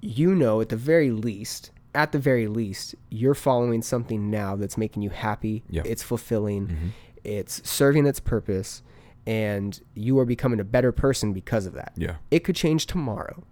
You 0.00 0.34
know, 0.34 0.60
at 0.60 0.68
the 0.68 0.76
very 0.76 1.10
least, 1.10 1.70
at 1.94 2.12
the 2.12 2.18
very 2.18 2.46
least, 2.46 2.94
you're 3.10 3.34
following 3.34 3.82
something 3.82 4.30
now 4.30 4.56
that's 4.56 4.76
making 4.76 5.02
you 5.02 5.10
happy. 5.10 5.64
Yeah. 5.70 5.82
It's 5.84 6.02
fulfilling. 6.02 6.92
It's 7.22 7.68
serving 7.68 8.06
its 8.06 8.20
purpose, 8.20 8.82
and 9.26 9.80
you 9.94 10.18
are 10.18 10.24
becoming 10.24 10.60
a 10.60 10.64
better 10.64 10.92
person 10.92 11.32
because 11.32 11.66
of 11.66 11.72
that. 11.74 11.92
Yeah. 11.96 12.16
It 12.30 12.40
could 12.40 12.56
change 12.56 12.86
tomorrow. 12.86 13.44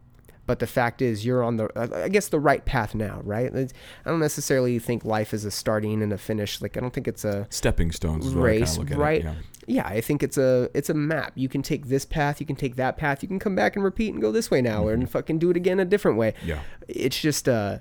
But 0.45 0.59
the 0.59 0.67
fact 0.67 1.01
is, 1.01 1.25
you're 1.25 1.45
on 1.45 1.57
the, 1.57 1.69
I 2.03 2.09
guess, 2.09 2.29
the 2.29 2.41
right 2.41 2.65
path 2.65 2.97
now, 2.97 3.21
right? 3.23 3.55
I 3.55 4.11
don't 4.11 4.19
necessarily 4.19 4.81
think 4.81 5.05
life 5.05 5.33
is 5.33 5.45
a 5.45 5.53
starting 5.53 6.03
and 6.03 6.13
a 6.13 6.19
finish. 6.19 6.61
Like, 6.61 6.77
I 6.77 6.81
don't 6.81 6.93
think 6.93 7.07
it's 7.07 7.25
a, 7.25 7.47
stepping 7.49 7.93
stones 7.93 8.35
race, 8.35 8.77
kind 8.77 8.91
of 8.91 8.99
right? 8.99 9.21
it. 9.21 9.25
Yeah. 9.25 9.35
Yeah, 9.69 9.87
I 9.87 10.01
think 10.01 10.25
it's 10.25 10.37
a 10.39 10.69
it's 10.75 10.91
a 10.91 10.95
map. 10.95 11.33
You 11.37 11.49
can 11.49 11.63
take 11.63 11.87
this 11.87 12.05
path, 12.05 12.41
you 12.41 12.47
can 12.47 12.57
take 12.57 12.75
that 12.75 12.97
path, 12.97 13.23
you 13.23 13.29
can 13.29 13.39
come 13.39 13.55
back 13.55 13.77
and 13.77 13.85
repeat 13.85 14.13
and 14.13 14.21
go 14.21 14.33
this 14.33 14.51
way 14.51 14.61
now, 14.61 14.89
or 14.89 14.93
and 14.93 15.09
fucking 15.09 15.39
do 15.39 15.51
it 15.51 15.57
again 15.57 15.79
a 15.79 15.85
different 15.85 16.19
way. 16.19 16.33
Mm-hmm. 16.33 16.49
Yeah. 16.49 16.61
It's 16.89 17.21
just 17.21 17.49
uh, 17.49 17.79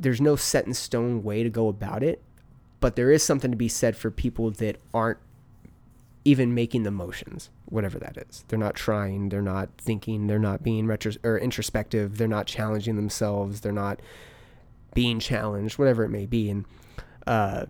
there's 0.00 0.20
no 0.20 0.34
set 0.34 0.66
in 0.66 0.74
stone 0.74 1.22
way 1.22 1.42
to 1.42 1.50
go 1.50 1.68
about 1.68 2.02
it, 2.02 2.22
but 2.80 2.96
there 2.96 3.12
is 3.12 3.22
something 3.22 3.50
to 3.50 3.56
be 3.56 3.68
said 3.68 3.94
for 3.94 4.10
people 4.10 4.50
that 4.52 4.80
aren't 4.92 5.18
even 6.24 6.54
making 6.54 6.82
the 6.82 6.90
motions, 6.90 7.50
whatever 7.66 7.98
that 7.98 8.16
is. 8.16 8.44
They're 8.48 8.58
not 8.58 8.74
trying, 8.74 9.28
they're 9.28 9.42
not 9.42 9.68
thinking, 9.78 10.26
they're 10.26 10.38
not 10.38 10.62
being 10.62 10.86
retro 10.86 11.12
or 11.22 11.38
introspective, 11.38 12.18
they're 12.18 12.28
not 12.28 12.46
challenging 12.46 12.96
themselves, 12.96 13.60
they're 13.60 13.72
not 13.72 14.00
being 14.94 15.20
challenged, 15.20 15.78
whatever 15.78 16.02
it 16.04 16.08
may 16.08 16.26
be. 16.26 16.50
And 16.50 16.64
uh, 17.26 17.66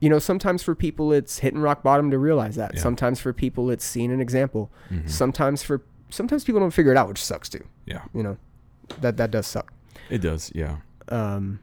you 0.00 0.10
know, 0.10 0.18
sometimes 0.18 0.62
for 0.62 0.74
people 0.74 1.12
it's 1.12 1.38
hitting 1.38 1.60
rock 1.60 1.82
bottom 1.82 2.10
to 2.10 2.18
realize 2.18 2.56
that. 2.56 2.74
Yeah. 2.74 2.80
Sometimes 2.80 3.18
for 3.18 3.32
people 3.32 3.70
it's 3.70 3.84
seeing 3.84 4.12
an 4.12 4.20
example. 4.20 4.70
Sometimes 5.06 5.62
for 5.62 5.82
sometimes 6.10 6.44
people 6.44 6.60
don't 6.60 6.70
figure 6.70 6.92
it 6.92 6.98
out, 6.98 7.08
which 7.08 7.22
sucks 7.22 7.48
too. 7.48 7.64
Yeah. 7.86 8.04
You 8.14 8.22
know, 8.22 8.36
that 9.00 9.16
that 9.16 9.30
does 9.30 9.46
suck. 9.46 9.72
It 10.10 10.18
does. 10.18 10.52
Yeah. 10.54 10.76
Um, 11.08 11.60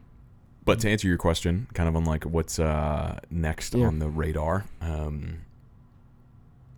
But 0.64 0.80
to 0.80 0.90
answer 0.90 1.06
your 1.08 1.18
question, 1.18 1.66
kind 1.74 1.88
of 1.88 1.96
on 1.96 2.04
like 2.04 2.24
what's 2.24 2.58
uh, 2.58 3.18
next 3.30 3.74
Yeah. 3.74 3.86
on 3.86 3.98
the 3.98 4.08
radar, 4.08 4.64
um, 4.80 5.40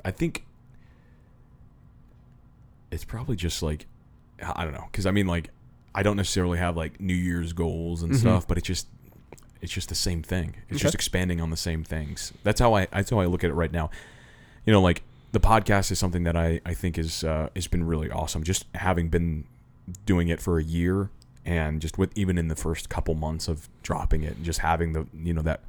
I 0.05 0.11
think 0.11 0.45
it's 2.91 3.05
probably 3.05 3.37
just 3.37 3.63
like 3.63 3.87
I 4.43 4.65
don't 4.65 4.75
know, 4.75 4.85
because 4.91 5.07
I 5.07 5.11
mean, 5.13 5.27
like 5.27 5.51
I 5.95 6.03
don't 6.03 6.17
necessarily 6.17 6.59
have 6.59 6.77
like 6.77 7.01
New 7.01 7.15
Year's 7.15 7.53
goals 7.55 8.03
and 8.03 8.13
Mhm. 8.13 8.17
stuff, 8.19 8.47
but 8.47 8.59
it's 8.59 8.67
just 8.67 8.87
it's 9.63 9.73
just 9.73 9.89
the 9.89 9.95
same 9.95 10.23
thing. 10.23 10.55
It's 10.69 10.81
just 10.81 10.95
expanding 10.95 11.41
on 11.41 11.51
the 11.51 11.57
same 11.57 11.83
things. 11.83 12.33
That's 12.43 12.61
how 12.61 12.75
I 12.75 12.87
that's 12.87 13.11
how 13.11 13.19
I 13.21 13.25
look 13.27 13.45
at 13.45 13.51
it 13.51 13.55
right 13.55 13.73
now. 13.73 13.91
You 14.67 14.73
know, 14.73 14.83
like 14.83 15.03
the 15.33 15.41
podcast 15.41 15.91
is 15.91 15.99
something 15.99 16.25
that 16.25 16.37
I 16.37 16.61
I 16.67 16.75
think 16.75 16.99
is 16.99 17.25
uh, 17.25 17.49
has 17.57 17.67
been 17.67 17.85
really 17.85 18.11
awesome. 18.11 18.43
Just 18.45 18.67
having 18.75 19.09
been 19.09 19.45
doing 20.05 20.29
it 20.29 20.41
for 20.41 20.59
a 20.59 20.63
year 20.65 21.09
and 21.47 21.81
just 21.81 21.97
with 21.98 22.10
even 22.16 22.36
in 22.39 22.48
the 22.48 22.56
first 22.56 22.89
couple 22.89 23.14
months 23.14 23.48
of 23.48 23.68
dropping 23.82 24.23
it 24.24 24.36
and 24.36 24.44
just 24.44 24.59
having 24.59 24.93
the 24.93 25.06
you 25.14 25.32
know 25.32 25.43
that 25.43 25.60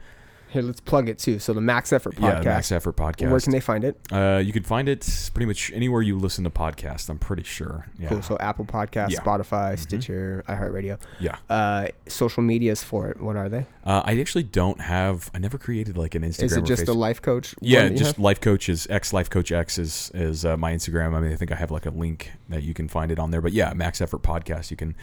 here, 0.50 0.62
let's 0.62 0.80
plug 0.80 1.10
it 1.10 1.20
too. 1.20 1.40
So 1.40 1.52
the 1.52 1.60
Max 1.60 1.92
Effort 1.92 2.16
podcast. 2.16 2.44
yeah 2.46 2.50
max 2.56 2.72
effort 2.72 2.96
podcast 2.96 3.30
Where 3.30 3.40
can 3.42 3.52
they 3.52 3.60
find 3.60 3.84
it? 3.84 4.00
uh, 4.14 4.42
you 4.42 4.54
can 4.54 4.64
find 4.64 4.88
it 4.88 5.30
pretty 5.34 5.46
much 5.46 5.74
anywhere 5.74 6.02
you 6.02 6.18
listen 6.18 6.46
to 6.46 6.50
podcasts 6.50 7.10
i'm 7.10 7.20
pretty 7.20 7.44
sure 7.44 7.86
yeah 8.00 8.08
Cool. 8.08 8.22
So 8.22 8.38
Apple 8.40 8.64
Podcast, 8.64 9.10
Yeah. 9.10 9.20
Spotify, 9.20 9.74
Mhm. 9.74 9.80
Stitcher, 9.80 10.46
iHeartRadio. 10.48 11.00
yeah 11.20 11.36
Uh, 11.50 11.88
social 12.08 12.44
medias 12.44 12.82
for 12.82 13.10
it. 13.10 13.20
What 13.22 13.36
are 13.36 13.50
they? 13.50 13.66
uh, 13.86 14.04
i 14.06 14.18
actually 14.22 14.44
don't 14.44 14.80
have 14.80 15.30
i 15.34 15.38
never 15.38 15.58
created 15.58 15.98
like 15.98 16.16
an 16.16 16.24
instagram 16.24 16.44
Is 16.44 16.54
it 16.58 16.64
just 16.66 16.88
a 16.88 16.94
life 16.94 17.22
coach? 17.22 17.54
yeah 17.60 17.80
one 17.80 17.86
that 17.88 17.92
you 17.92 17.98
just 18.00 18.16
have? 18.16 18.20
life 18.24 18.40
coach 18.40 18.70
is 18.70 18.88
x 18.90 19.12
life 19.12 19.30
coach 19.30 19.52
x 19.52 19.78
is 19.78 20.12
is 20.14 20.46
uh, 20.46 20.56
my 20.56 20.72
instagram 20.74 21.14
i 21.14 21.20
mean 21.20 21.34
i 21.34 21.36
think 21.36 21.52
i 21.52 21.56
have 21.56 21.72
like 21.72 21.86
a 21.86 21.90
link 21.92 22.32
that 22.48 22.64
you 22.64 22.74
can 22.74 22.88
find 22.88 23.12
it 23.12 23.20
on 23.20 23.32
there 23.32 23.42
but 23.42 23.52
yeah 23.52 23.74
max 23.74 24.00
effort 24.00 24.22
podcast 24.24 24.72
you 24.72 24.78
can 24.78 24.96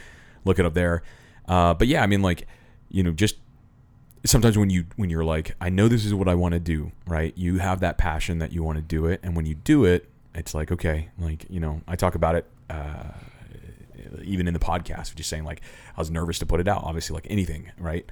look 0.45 0.59
it 0.59 0.67
up 0.67 0.75
there. 0.75 1.03
Uh, 1.47 1.75
but 1.75 1.89
yeah 1.89 2.03
i 2.03 2.07
mean 2.07 2.23
like 2.23 2.47
you 2.89 3.03
know 3.03 3.13
just 3.13 3.37
sometimes 4.25 4.57
when 4.57 4.71
you 4.71 4.87
when 4.97 5.11
you're 5.11 5.25
like 5.25 5.55
i 5.61 5.69
know 5.69 5.89
this 5.89 6.07
is 6.07 6.15
what 6.15 6.27
i 6.27 6.35
want 6.35 6.55
to 6.55 6.61
do 6.61 6.91
right? 7.07 7.37
You 7.37 7.59
have 7.59 7.81
that 7.81 7.99
passion 7.99 8.39
that 8.39 8.53
you 8.53 8.63
want 8.63 8.77
to 8.77 8.83
do 8.83 9.07
it. 9.07 9.21
And 9.23 9.37
when 9.37 9.45
you 9.45 9.55
do 9.55 9.85
it 9.85 10.09
it's 10.35 10.55
like 10.55 10.73
okay 10.73 11.09
like 11.19 11.47
you 11.49 11.61
know 11.61 11.81
i 11.87 11.95
talk 11.97 12.15
about 12.15 12.35
it 12.35 12.47
uh, 12.71 13.13
even 14.23 14.49
in 14.49 14.55
the 14.55 14.61
podcast 14.61 15.15
just 15.15 15.29
saying 15.29 15.45
like 15.45 15.61
i 15.97 16.01
was 16.01 16.11
nervous 16.11 16.39
to 16.39 16.47
put 16.47 16.61
it 16.61 16.67
out 16.67 16.83
obviously 16.83 17.15
like 17.15 17.27
anything 17.31 17.71
right? 17.79 18.09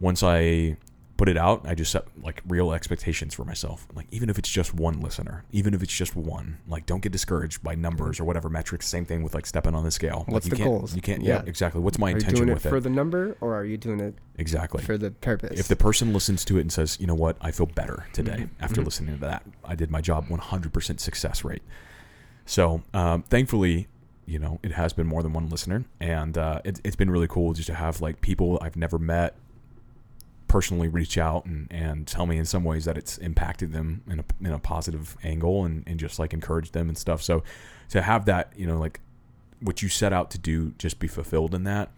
Once 0.00 0.22
i 0.22 0.76
put 1.18 1.28
it 1.28 1.36
out. 1.36 1.66
I 1.66 1.74
just 1.74 1.90
set 1.92 2.04
like 2.22 2.40
real 2.48 2.72
expectations 2.72 3.34
for 3.34 3.44
myself. 3.44 3.86
Like 3.94 4.06
even 4.10 4.30
if 4.30 4.38
it's 4.38 4.48
just 4.48 4.72
one 4.72 5.00
listener, 5.00 5.44
even 5.52 5.74
if 5.74 5.82
it's 5.82 5.92
just 5.92 6.16
one, 6.16 6.58
like 6.66 6.86
don't 6.86 7.00
get 7.02 7.12
discouraged 7.12 7.62
by 7.62 7.74
numbers 7.74 8.18
or 8.20 8.24
whatever 8.24 8.48
metrics. 8.48 8.86
Same 8.88 9.04
thing 9.04 9.22
with 9.22 9.34
like 9.34 9.44
stepping 9.44 9.74
on 9.74 9.84
the 9.84 9.90
scale. 9.90 10.20
Like, 10.26 10.28
What's 10.28 10.46
you 10.46 10.50
the 10.50 10.56
can't- 10.56 10.68
goals? 10.70 10.94
You 10.96 11.02
can't. 11.02 11.22
Yeah, 11.22 11.42
Yeah. 11.42 11.42
exactly. 11.46 11.80
What's 11.82 11.98
my 11.98 12.06
Are 12.06 12.10
you 12.10 12.16
intention 12.16 12.36
doing 12.36 12.48
it 12.50 12.54
with 12.54 12.62
for 12.62 12.76
it? 12.78 12.80
the 12.82 12.90
number 12.90 13.36
or 13.42 13.54
are 13.54 13.64
you 13.64 13.76
doing 13.76 14.00
it 14.00 14.14
exactly. 14.38 14.82
for 14.82 14.96
the 14.96 15.10
purpose? 15.10 15.58
if 15.60 15.68
the 15.68 15.76
person 15.76 16.12
listens 16.14 16.44
to 16.46 16.56
it 16.56 16.62
and 16.62 16.72
says, 16.72 16.96
you 17.00 17.06
know 17.06 17.14
what, 17.16 17.36
I 17.40 17.50
feel 17.50 17.66
better 17.66 18.06
today 18.14 18.32
Mm-hmm. 18.32 18.64
after 18.64 18.82
listening 18.82 19.14
to 19.16 19.20
that, 19.26 19.42
I 19.64 19.74
did 19.74 19.90
my 19.90 20.00
job 20.00 20.28
100% 20.28 21.00
success 21.00 21.44
rate. 21.44 21.62
So 22.46 22.82
um, 22.94 23.22
thankfully, 23.24 23.88
you 24.24 24.38
know, 24.38 24.60
it 24.62 24.72
has 24.72 24.92
been 24.92 25.06
more 25.06 25.22
than 25.22 25.32
one 25.32 25.48
listener, 25.48 25.84
and 26.00 26.36
uh, 26.38 26.60
it, 26.64 26.80
it's 26.84 26.96
been 26.96 27.10
really 27.10 27.26
cool 27.28 27.52
just 27.54 27.66
to 27.66 27.74
have 27.74 28.00
like 28.00 28.20
people 28.20 28.58
I've 28.62 28.76
never 28.76 28.98
met 28.98 29.34
personally 30.48 30.88
reach 30.88 31.18
out 31.18 31.44
and, 31.44 31.68
and 31.70 32.06
tell 32.06 32.26
me 32.26 32.38
in 32.38 32.44
some 32.44 32.64
ways 32.64 32.84
that 32.86 32.96
it's 32.96 33.18
impacted 33.18 33.72
them 33.72 34.02
in 34.10 34.20
a, 34.20 34.24
in 34.40 34.52
a 34.52 34.58
positive 34.58 35.16
angle 35.22 35.64
and, 35.64 35.84
and 35.86 36.00
just 36.00 36.18
like 36.18 36.32
encourage 36.32 36.72
them 36.72 36.88
and 36.88 36.96
stuff. 36.98 37.22
So 37.22 37.44
to 37.90 38.02
have 38.02 38.24
that, 38.24 38.52
you 38.56 38.66
know, 38.66 38.78
like 38.78 39.00
what 39.60 39.82
you 39.82 39.88
set 39.88 40.12
out 40.12 40.30
to 40.32 40.38
do, 40.38 40.72
just 40.78 40.98
be 40.98 41.06
fulfilled 41.08 41.54
in 41.54 41.64
that 41.64 41.90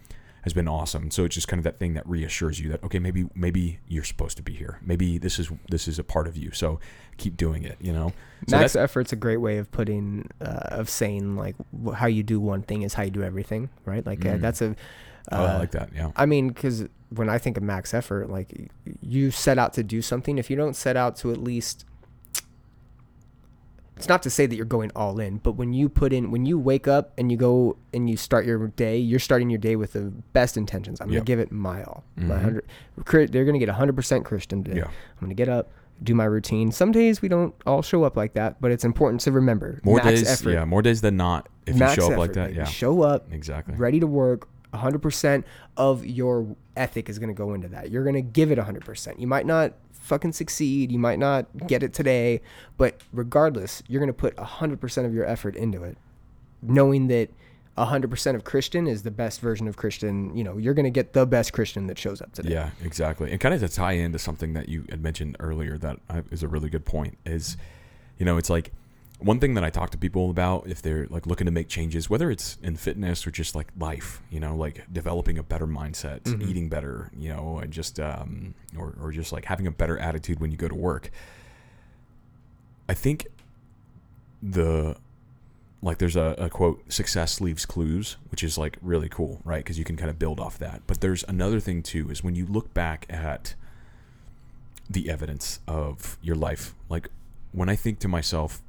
has 0.43 0.55
been 0.55 0.67
awesome. 0.69 1.11
So 1.11 1.25
it's 1.25 1.35
just 1.35 1.49
kind 1.49 1.59
of 1.59 1.65
that 1.65 1.79
thing 1.79 1.95
that 1.95 2.09
reassures 2.09 2.59
you 2.59 2.71
that 2.71 2.83
okay, 2.83 2.99
maybe 2.99 3.29
maybe 3.35 3.79
you're 3.89 4.05
supposed 4.05 4.39
to 4.39 4.43
be 4.43 4.55
here. 4.55 4.79
Maybe 4.83 5.19
this 5.19 5.39
is 5.39 5.51
this 5.71 5.87
is 5.87 5.99
a 5.99 6.05
part 6.05 6.27
of 6.27 6.37
you. 6.37 6.51
So 6.53 6.81
keep 7.19 7.37
doing 7.37 7.63
it. 7.63 7.77
You 7.81 7.93
know. 7.93 8.13
So 8.49 8.57
Max 8.57 8.75
effort's 8.75 9.13
a 9.13 9.17
great 9.17 9.37
way 9.37 9.59
of 9.59 9.71
putting, 9.71 10.31
uh, 10.41 10.69
of 10.71 10.89
saying 10.89 11.37
like 11.37 11.57
how 11.95 12.07
you 12.07 12.23
do 12.23 12.41
one 12.41 12.63
thing 12.63 12.83
is 12.83 12.95
how 12.95 13.03
you 13.03 13.11
do 13.11 13.23
everything, 13.23 13.69
right? 13.85 14.05
Like 14.05 14.25
uh, 14.25 14.31
Mm. 14.31 14.41
that's 14.41 14.63
a. 14.63 14.75
oh, 15.31 15.45
I 15.45 15.55
uh, 15.57 15.59
like 15.59 15.73
that. 15.73 15.91
Yeah. 15.95 16.11
I 16.17 16.25
mean, 16.25 16.49
because 16.49 16.89
when 17.15 17.29
I 17.29 17.39
think 17.39 17.57
of 17.57 17.63
max 17.63 17.93
effort, 17.95 18.31
like 18.31 18.71
you 19.01 19.31
set 19.31 19.59
out 19.59 19.73
to 19.75 19.83
do 19.83 20.01
something. 20.03 20.39
If 20.39 20.49
you 20.51 20.57
don't 20.57 20.75
set 20.77 20.97
out 20.97 21.17
to 21.17 21.33
at 21.33 21.39
least, 21.39 21.85
it's 23.97 24.09
not 24.09 24.23
to 24.23 24.31
say 24.31 24.47
that 24.47 24.57
you're 24.57 24.65
going 24.65 24.91
all 24.97 25.21
in, 25.21 25.39
but 25.39 25.53
when 25.53 25.73
you 25.75 25.89
put 25.91 26.13
in, 26.13 26.31
when 26.31 26.47
you 26.47 26.59
wake 26.59 26.89
up 26.89 27.13
and 27.19 27.31
you 27.31 27.37
go 27.37 27.77
and 27.93 28.09
you 28.09 28.17
start 28.17 28.47
your 28.47 28.69
day, 28.69 28.97
you're 28.97 29.19
starting 29.19 29.51
your 29.51 29.59
day 29.59 29.77
with 29.77 29.93
the 29.93 30.05
best 30.33 30.57
intentions. 30.57 31.01
I'm 31.01 31.09
Yep. 31.11 31.19
gonna 31.19 31.25
give 31.27 31.39
it 31.41 31.53
my 31.53 31.83
all. 31.83 32.05
My 32.17 32.37
Mhm. 32.37 32.41
hundred, 33.05 33.33
they're 33.33 33.45
gonna 33.45 33.59
get 33.59 33.69
100 33.69 33.95
percent 33.97 34.25
Christian 34.25 34.65
today. 34.65 34.79
Yeah. 34.79 34.85
I'm 34.87 35.21
gonna 35.21 35.35
get 35.35 35.51
up, 35.51 35.71
do 36.03 36.15
my 36.15 36.25
routine. 36.25 36.73
Some 36.73 36.93
days 36.93 37.21
we 37.21 37.29
don't 37.29 37.55
all 37.67 37.83
show 37.83 38.05
up 38.05 38.17
like 38.17 38.33
that, 38.35 38.59
but 38.59 38.71
it's 38.71 38.85
important 38.85 39.21
to 39.23 39.33
remember 39.33 39.81
More 39.85 40.01
days, 40.01 40.27
effort. 40.27 40.51
yeah. 40.53 40.65
More 40.65 40.81
days 40.81 41.03
than 41.03 41.19
not. 41.19 41.51
If 41.67 41.75
you 41.75 41.81
show 41.81 42.07
up 42.07 42.13
effort, 42.13 42.19
like 42.19 42.33
that, 42.35 42.55
yeah. 42.55 42.65
Show 42.65 43.03
up, 43.03 43.31
Exactly. 43.31 43.75
ready 43.75 44.01
to 44.01 44.07
work 44.07 44.49
100% 44.73 45.45
of 45.77 46.07
your 46.07 46.57
ethic 46.77 47.09
is 47.09 47.19
going 47.19 47.29
to 47.29 47.35
go 47.35 47.55
into 47.55 47.69
that. 47.69 47.91
You're 47.91 48.05
going 48.05 48.15
to 48.15 48.23
give 48.23 48.51
it 48.51 48.59
100% 48.59 49.19
you 49.19 49.27
might 49.27 49.47
not 49.47 49.75
fucking 49.93 50.33
succeed. 50.33 50.91
You 50.91 50.99
might 50.99 51.19
not 51.19 51.47
get 51.67 51.83
it 51.83 51.93
today 51.93 52.41
but 52.77 53.01
regardless 53.13 53.83
you're 53.87 54.01
going 54.01 54.09
to 54.09 54.13
put 54.13 54.37
100% 54.37 55.05
of 55.05 55.15
your 55.15 55.25
effort 55.25 55.57
into 55.57 55.83
it 55.83 55.97
knowing 56.63 57.09
that 57.09 57.31
100% 57.79 58.35
of 58.35 58.45
christian 58.45 58.87
is 58.87 59.03
the 59.03 59.11
best 59.11 59.41
version 59.41 59.67
of 59.67 59.77
christian. 59.77 60.37
You 60.37 60.45
know 60.45 60.59
you're 60.59 60.75
going 60.75 60.85
to 60.85 60.91
get 60.91 61.13
the 61.13 61.27
best 61.27 61.53
christian 61.53 61.87
that 61.87 61.99
shows 61.99 62.21
up 62.21 62.33
today. 62.33 62.51
Yeah, 62.51 62.71
exactly. 62.85 63.31
And 63.31 63.41
kind 63.41 63.55
of 63.55 63.61
to 63.61 63.69
tie 63.69 63.93
into 63.93 64.19
something 64.19 64.53
that 64.55 64.69
you 64.69 64.85
had 64.91 65.03
mentioned 65.03 65.37
earlier 65.41 65.79
that 65.79 65.99
is 66.31 66.43
a 66.43 66.49
really 66.49 66.69
good 66.69 66.85
point 66.85 67.17
is, 67.25 67.57
you 68.19 68.27
know, 68.27 68.37
it's 68.37 68.51
like 68.51 68.73
one 69.21 69.39
thing 69.41 69.55
that 69.55 69.65
I 69.65 69.71
talk 69.71 69.91
to 69.91 69.99
people 69.99 70.31
about 70.31 70.67
if 70.67 70.81
they're 70.83 71.07
like 71.11 71.27
looking 71.27 71.45
to 71.45 71.51
make 71.51 71.69
changes, 71.69 72.09
whether 72.11 72.31
it's 72.31 72.59
in 72.63 72.77
fitness 72.77 73.27
or 73.27 73.31
just 73.31 73.55
like 73.55 73.69
life, 73.79 74.23
you 74.31 74.41
know, 74.41 74.57
like 74.57 74.85
developing 74.93 75.39
a 75.39 75.43
better 75.43 75.67
mindset, 75.67 76.21
Mhm. 76.23 76.49
eating 76.49 76.69
better, 76.69 77.11
you 77.17 77.29
know, 77.29 77.59
and 77.59 77.73
just, 77.73 78.01
um, 78.01 78.55
or, 78.77 78.95
or 79.01 79.13
just 79.13 79.33
like 79.33 79.45
having 79.45 79.67
a 79.67 79.71
better 79.71 79.99
attitude 79.99 80.41
when 80.41 80.51
you 80.51 80.57
go 80.57 80.69
to 80.69 80.75
work. 80.75 81.11
I 82.89 82.95
think 82.95 83.27
the, 84.43 84.97
like 85.83 85.99
there's 85.99 86.17
a, 86.17 86.35
a 86.39 86.49
quote, 86.51 86.91
success 86.93 87.41
leaves 87.41 87.65
clues, 87.67 88.17
which 88.31 88.43
is 88.43 88.59
like 88.59 88.77
really 88.83 89.09
cool, 89.09 89.41
right? 89.45 89.63
Because 89.65 89.79
you 89.79 89.85
can 89.85 89.97
kind 89.97 90.11
of 90.11 90.19
build 90.19 90.41
off 90.41 90.59
that. 90.59 90.83
But 90.87 91.01
there's 91.01 91.25
another 91.25 91.61
thing 91.61 91.83
too, 91.83 92.11
is 92.11 92.25
when 92.25 92.35
you 92.35 92.47
look 92.47 92.73
back 92.75 93.07
at 93.09 93.55
the 94.89 95.09
evidence 95.09 95.61
of 95.69 96.19
your 96.23 96.37
life, 96.37 96.75
like 96.89 97.09
when 97.53 97.69
I 97.69 97.77
think 97.77 97.99
to 98.01 98.09
myself, 98.09 98.63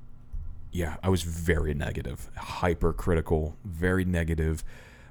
yeah, 0.72 0.98
I 1.03 1.10
was 1.10 1.23
very 1.23 1.73
negative, 1.73 2.30
hypercritical, 2.35 3.57
very 3.65 4.06
negative, 4.06 4.64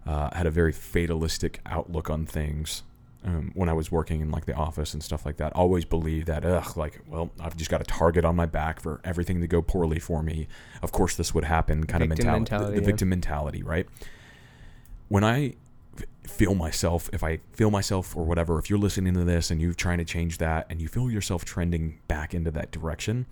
uh, 0.06 0.34
had 0.34 0.46
a 0.46 0.50
very 0.50 0.72
fatalistic 0.72 1.60
outlook 1.66 2.08
on 2.08 2.26
things. 2.26 2.82
Um, 3.22 3.50
when 3.54 3.68
I 3.68 3.74
was 3.74 3.92
working 3.92 4.22
in 4.22 4.30
like 4.30 4.46
the 4.46 4.54
office 4.54 4.94
and 4.94 5.02
stuff 5.02 5.26
like 5.26 5.36
that, 5.36 5.52
always 5.54 5.84
believed 5.84 6.26
that, 6.28 6.42
ugh, 6.42 6.74
like, 6.78 7.02
well, 7.06 7.30
I've 7.38 7.54
just 7.54 7.70
got 7.70 7.82
a 7.82 7.84
target 7.84 8.24
on 8.24 8.34
my 8.34 8.46
back 8.46 8.80
for 8.80 9.02
everything 9.04 9.42
to 9.42 9.46
go 9.46 9.60
poorly 9.60 9.98
for 9.98 10.22
me. 10.22 10.48
Of 10.82 10.92
course, 10.92 11.16
this 11.16 11.34
would 11.34 11.44
happen, 11.44 11.84
kind 11.84 12.02
Victim 12.02 12.02
of 12.02 12.08
mentality, 12.08 12.40
mentality, 12.40 12.66
the, 12.66 12.76
the 12.76 12.80
yeah. 12.80 12.86
victim 12.86 13.08
mentality, 13.10 13.62
right? 13.62 13.86
When 15.08 15.22
I 15.22 15.56
feel 16.26 16.54
myself, 16.54 17.10
if 17.12 17.22
I 17.22 17.40
feel 17.52 17.70
myself 17.70 18.16
or 18.16 18.24
whatever, 18.24 18.58
if 18.58 18.70
you're 18.70 18.78
listening 18.78 19.12
to 19.14 19.24
this 19.24 19.50
and 19.50 19.60
you're 19.60 19.74
trying 19.74 19.98
to 19.98 20.04
change 20.04 20.38
that 20.38 20.66
and 20.70 20.80
you 20.80 20.88
feel 20.88 21.10
yourself 21.10 21.44
trending 21.44 21.98
back 22.08 22.32
into 22.32 22.50
that 22.52 22.70
direction, 22.70 23.26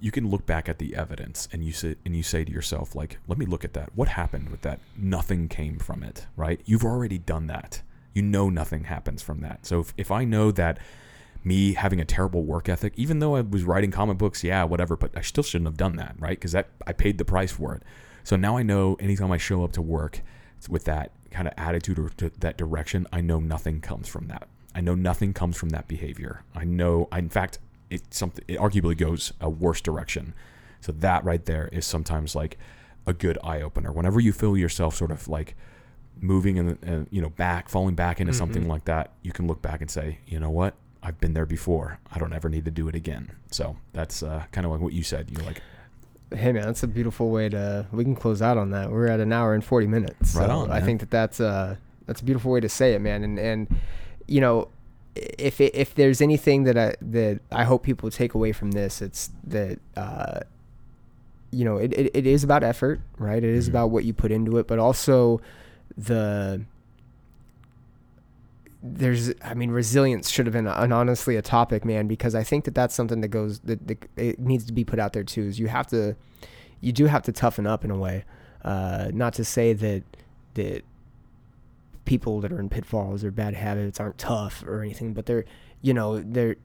you 0.00 0.10
can 0.10 0.28
look 0.28 0.46
back 0.46 0.68
at 0.68 0.78
the 0.78 0.96
evidence 0.96 1.48
and 1.52 1.64
you 1.64 1.72
say 1.72 1.96
and 2.04 2.16
you 2.16 2.22
say 2.22 2.44
to 2.44 2.52
yourself 2.52 2.94
like 2.94 3.18
let 3.28 3.38
me 3.38 3.46
look 3.46 3.64
at 3.64 3.74
that. 3.74 3.90
What 3.94 4.08
happened 4.08 4.50
with 4.50 4.62
that? 4.62 4.80
Nothing 4.96 5.48
came 5.48 5.78
from 5.78 6.02
it 6.02 6.26
right? 6.36 6.60
You've 6.64 6.84
already 6.84 7.18
done 7.18 7.46
that. 7.48 7.82
You 8.14 8.22
know 8.22 8.50
nothing 8.50 8.84
happens 8.84 9.22
from 9.22 9.40
that. 9.40 9.66
So 9.66 9.80
if, 9.80 9.94
if 9.96 10.10
i 10.10 10.24
know 10.24 10.50
that 10.52 10.78
me 11.44 11.74
having 11.74 12.00
a 12.00 12.04
terrible 12.04 12.42
work 12.44 12.68
ethic 12.68 12.92
even 12.96 13.18
though 13.18 13.34
i 13.34 13.40
was 13.40 13.64
writing 13.64 13.90
comic 13.90 14.18
books 14.18 14.44
yeah 14.44 14.62
whatever 14.62 14.94
but 14.94 15.10
i 15.16 15.22
still 15.22 15.42
shouldn't 15.42 15.66
have 15.66 15.76
done 15.76 15.96
that 15.96 16.14
right? 16.18 16.38
Because 16.38 16.52
that 16.52 16.68
i 16.86 16.92
paid 16.92 17.18
the 17.18 17.24
price 17.24 17.52
for 17.52 17.74
it. 17.74 17.82
So 18.24 18.36
now 18.36 18.56
i 18.56 18.62
know 18.62 18.96
anytime 19.00 19.32
i 19.32 19.38
show 19.38 19.64
up 19.64 19.72
to 19.72 19.82
work 19.82 20.22
with 20.68 20.84
that 20.84 21.12
kind 21.30 21.48
of 21.48 21.54
attitude 21.56 21.98
or 21.98 22.10
that 22.40 22.56
direction 22.56 23.06
i 23.12 23.20
know 23.20 23.40
nothing 23.40 23.80
comes 23.80 24.08
from 24.08 24.28
that. 24.28 24.48
I 24.74 24.80
know 24.80 24.94
nothing 24.94 25.32
comes 25.32 25.56
from 25.56 25.70
that 25.70 25.88
behavior. 25.88 26.44
I 26.54 26.64
know 26.64 27.08
in 27.12 27.28
fact 27.28 27.58
it 27.90 28.14
something 28.14 28.44
it 28.48 28.58
arguably 28.58 28.96
goes 28.96 29.32
a 29.40 29.50
worse 29.50 29.80
direction 29.80 30.32
so 30.80 30.92
that 30.92 31.24
right 31.24 31.44
there 31.46 31.68
is 31.72 31.84
sometimes 31.84 32.34
like 32.34 32.56
a 33.06 33.12
good 33.12 33.36
eye 33.44 33.60
opener 33.60 33.92
whenever 33.92 34.20
you 34.20 34.32
feel 34.32 34.56
yourself 34.56 34.94
sort 34.94 35.10
of 35.10 35.26
like 35.28 35.54
moving 36.20 36.58
and 36.58 36.78
uh, 36.88 37.04
you 37.10 37.20
know 37.22 37.30
back 37.30 37.68
falling 37.68 37.94
back 37.94 38.20
into 38.20 38.32
something 38.32 38.64
Mhm. 38.64 38.68
like 38.68 38.84
that 38.84 39.12
you 39.22 39.32
can 39.32 39.46
look 39.46 39.62
back 39.62 39.80
and 39.80 39.90
say 39.90 40.18
you 40.26 40.38
know 40.38 40.50
what 40.50 40.74
i've 41.02 41.18
been 41.18 41.32
there 41.32 41.46
before 41.46 41.98
i 42.12 42.18
don't 42.18 42.32
ever 42.34 42.48
need 42.48 42.64
to 42.66 42.70
do 42.70 42.88
it 42.88 42.94
again 42.94 43.32
so 43.50 43.76
that's 43.94 44.22
uh, 44.22 44.44
kind 44.52 44.64
of 44.66 44.70
like 44.72 44.80
what 44.80 44.92
you 44.92 45.02
said 45.02 45.30
you're 45.30 45.44
like 45.44 45.62
Hey 46.32 46.52
man, 46.52 46.62
that's 46.62 46.84
a 46.84 46.86
beautiful 46.86 47.28
way 47.30 47.48
to. 47.48 47.86
We 47.90 48.04
can 48.04 48.14
close 48.14 48.40
out 48.40 48.56
on 48.56 48.70
that. 48.70 48.88
We're 48.92 49.08
at 49.08 49.18
an 49.18 49.32
hour 49.32 49.52
and 49.52 49.64
forty 49.64 49.88
minutes. 49.88 50.36
Right 50.36 50.46
so 50.46 50.58
on, 50.60 50.70
I 50.70 50.80
think 50.80 51.00
that 51.00 51.10
that's 51.10 51.40
a 51.40 51.76
that's 52.06 52.20
a 52.20 52.24
beautiful 52.24 52.52
way 52.52 52.60
to 52.60 52.68
say 52.68 52.94
it, 52.94 53.00
man. 53.00 53.24
And 53.24 53.36
and 53.36 53.66
you 54.28 54.40
know, 54.40 54.68
if 55.16 55.60
it, 55.60 55.74
if 55.74 55.94
there's 55.94 56.20
anything 56.20 56.64
that 56.64 56.78
I 56.78 56.94
that 57.02 57.40
I 57.50 57.64
hope 57.64 57.82
people 57.82 58.10
take 58.10 58.34
away 58.34 58.52
from 58.52 58.70
this, 58.72 59.02
it's 59.02 59.30
that 59.44 59.78
uh, 59.96 60.40
you 61.50 61.64
know 61.64 61.76
it, 61.78 61.92
it, 61.92 62.10
it 62.14 62.26
is 62.26 62.44
about 62.44 62.62
effort, 62.62 63.00
right? 63.18 63.42
It 63.42 63.50
is 63.50 63.66
Mhm. 63.66 63.70
about 63.72 63.90
what 63.90 64.04
you 64.04 64.12
put 64.12 64.30
into 64.32 64.56
it, 64.58 64.66
but 64.66 64.78
also 64.78 65.40
the 65.96 66.62
there's 68.82 69.30
i 69.44 69.52
mean 69.52 69.70
resilience 69.70 70.30
should 70.30 70.46
have 70.46 70.54
been 70.54 70.66
an 70.66 70.90
honestly 70.90 71.36
a 71.36 71.42
topic 71.42 71.84
man 71.84 72.06
because 72.06 72.34
i 72.34 72.42
think 72.42 72.64
that 72.64 72.74
that's 72.74 72.94
something 72.94 73.20
that 73.20 73.28
goes 73.28 73.58
that, 73.60 73.86
that 73.86 74.08
it 74.16 74.38
needs 74.38 74.64
to 74.64 74.72
be 74.72 74.84
put 74.84 74.98
out 74.98 75.12
there 75.12 75.22
too 75.22 75.42
is 75.42 75.58
you 75.58 75.66
have 75.66 75.86
to 75.86 76.16
you 76.80 76.90
do 76.90 77.04
have 77.04 77.22
to 77.22 77.30
toughen 77.30 77.66
up 77.66 77.84
in 77.84 77.90
a 77.90 77.96
way 77.96 78.24
uh, 78.64 79.10
not 79.12 79.34
to 79.34 79.44
say 79.44 79.74
that 79.74 80.02
that 80.54 80.82
people 82.10 82.40
that 82.40 82.50
are 82.52 82.58
in 82.58 82.68
pitfalls 82.68 83.22
or 83.24 83.30
bad 83.30 83.54
habits 83.54 84.00
aren't 84.00 84.18
tough 84.18 84.64
or 84.66 84.82
anything 84.82 85.14
but 85.14 85.26
they're 85.26 85.44
you 85.80 85.94
know 85.94 86.18
they're 86.18 86.56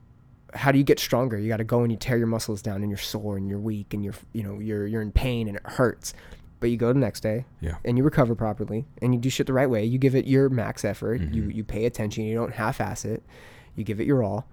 how 0.54 0.72
do 0.72 0.78
you 0.78 0.86
get 0.86 1.00
stronger? 1.00 1.38
You 1.38 1.50
got 1.50 1.58
to 1.58 1.66
go 1.66 1.82
and 1.84 1.92
you 1.92 1.98
tear 1.98 2.18
your 2.18 2.28
muscles 2.28 2.62
down 2.62 2.78
and 2.82 2.90
you're 2.90 2.98
sore 2.98 3.36
and 3.36 3.46
you're 3.50 3.60
weak 3.60 3.94
and 3.94 4.04
you're 4.06 4.14
you 4.34 4.42
know 4.42 4.60
you're 4.60 4.88
you're 4.88 5.02
in 5.02 5.12
pain 5.12 5.48
and 5.50 5.58
it 5.58 5.64
hurts 5.66 6.14
but 6.62 6.70
you 6.70 6.78
go 6.78 6.94
the 6.94 7.00
next 7.00 7.20
day 7.22 7.46
yeah. 7.60 7.76
and 7.84 7.98
you 7.98 8.04
recover 8.06 8.34
properly 8.36 8.86
and 9.02 9.14
you 9.14 9.20
do 9.20 9.30
shit 9.30 9.46
the 9.48 9.54
right 9.54 9.70
way. 9.70 9.84
You 9.84 9.98
give 10.00 10.16
it 10.16 10.26
your 10.26 10.48
max 10.50 10.86
effort. 10.86 11.20
You 11.20 11.44
Mhm. 11.44 11.56
you 11.56 11.64
pay 11.66 11.86
attention. 11.86 12.24
You 12.24 12.36
don't 12.36 12.54
half-ass 12.54 13.04
it. 13.06 13.22
You 13.76 13.84
give 13.84 14.00
it 14.00 14.08
your 14.08 14.24
all 14.24 14.48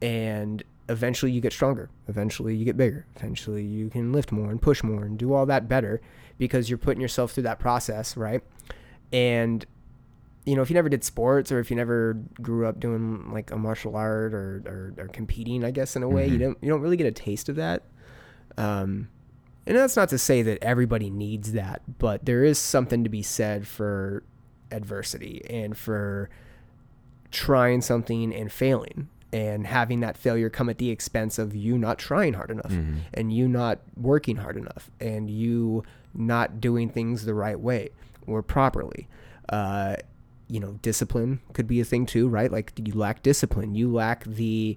and 0.00 0.62
eventually 0.88 1.32
you 1.32 1.40
get 1.40 1.52
stronger. 1.52 1.90
Eventually 2.06 2.54
you 2.54 2.64
get 2.64 2.76
bigger. 2.76 3.04
Eventually 3.16 3.64
you 3.64 3.90
can 3.90 4.12
lift 4.12 4.30
more 4.32 4.50
and 4.50 4.62
push 4.62 4.82
more 4.84 5.04
and 5.04 5.18
do 5.18 5.32
all 5.34 5.44
that 5.46 5.68
better 5.68 6.00
because 6.38 6.70
you're 6.70 6.78
putting 6.86 7.00
yourself 7.00 7.32
through 7.32 7.42
that 7.50 7.58
process 7.58 8.16
right? 8.16 8.42
And 9.12 9.66
you 10.44 10.56
know 10.56 10.62
if 10.62 10.70
you 10.70 10.74
never 10.74 10.88
did 10.88 11.04
sports 11.04 11.52
or 11.52 11.58
if 11.60 11.70
you 11.70 11.76
never 11.76 12.14
grew 12.40 12.66
up 12.66 12.80
doing 12.80 13.30
like 13.32 13.50
a 13.52 13.56
martial 13.56 13.94
art 13.96 14.34
or 14.34 14.62
or, 14.98 15.04
or 15.04 15.08
competing 15.08 15.64
i 15.64 15.70
guess 15.70 15.94
in 15.96 16.02
a 16.02 16.08
way 16.08 16.26
you 16.26 16.36
Mhm. 16.36 16.40
don't 16.40 16.58
you 16.62 16.68
don't 16.68 16.80
really 16.80 16.96
get 16.96 17.06
a 17.06 17.12
taste 17.12 17.48
of 17.48 17.56
that 17.56 17.82
um 18.58 19.08
and 19.66 19.76
that's 19.76 19.94
not 19.94 20.08
to 20.08 20.18
say 20.18 20.42
that 20.42 20.58
everybody 20.60 21.08
needs 21.08 21.52
that, 21.52 21.82
but 22.00 22.24
there 22.24 22.42
is 22.42 22.58
something 22.58 23.04
to 23.04 23.08
be 23.08 23.22
said 23.22 23.64
for 23.68 24.24
adversity 24.72 25.40
and 25.48 25.76
for 25.78 26.28
trying 27.30 27.80
something 27.80 28.34
and 28.34 28.50
failing 28.50 29.08
and 29.32 29.66
having 29.66 30.00
that 30.00 30.16
failure 30.16 30.50
come 30.50 30.68
at 30.68 30.78
the 30.78 30.90
expense 30.90 31.38
of 31.38 31.54
you 31.54 31.78
not 31.78 31.96
trying 31.98 32.34
hard 32.34 32.50
enough 32.50 32.72
and 33.14 33.32
you 33.32 33.46
not 33.48 33.78
working 33.96 34.36
hard 34.36 34.56
enough 34.56 34.90
and 35.00 35.30
you 35.30 35.84
not 36.12 36.60
doing 36.60 36.90
things 36.90 37.24
the 37.24 37.32
right 37.34 37.60
way 37.60 37.88
or 38.26 38.42
properly. 38.42 39.06
Uh, 39.48 39.94
you 40.48 40.60
know, 40.60 40.78
discipline 40.82 41.40
could 41.52 41.66
be 41.66 41.80
a 41.80 41.84
thing 41.84 42.06
too, 42.06 42.28
right? 42.28 42.50
Like 42.50 42.72
you 42.76 42.94
lack 42.94 43.22
discipline, 43.22 43.74
you 43.74 43.90
lack 43.90 44.24
the 44.24 44.76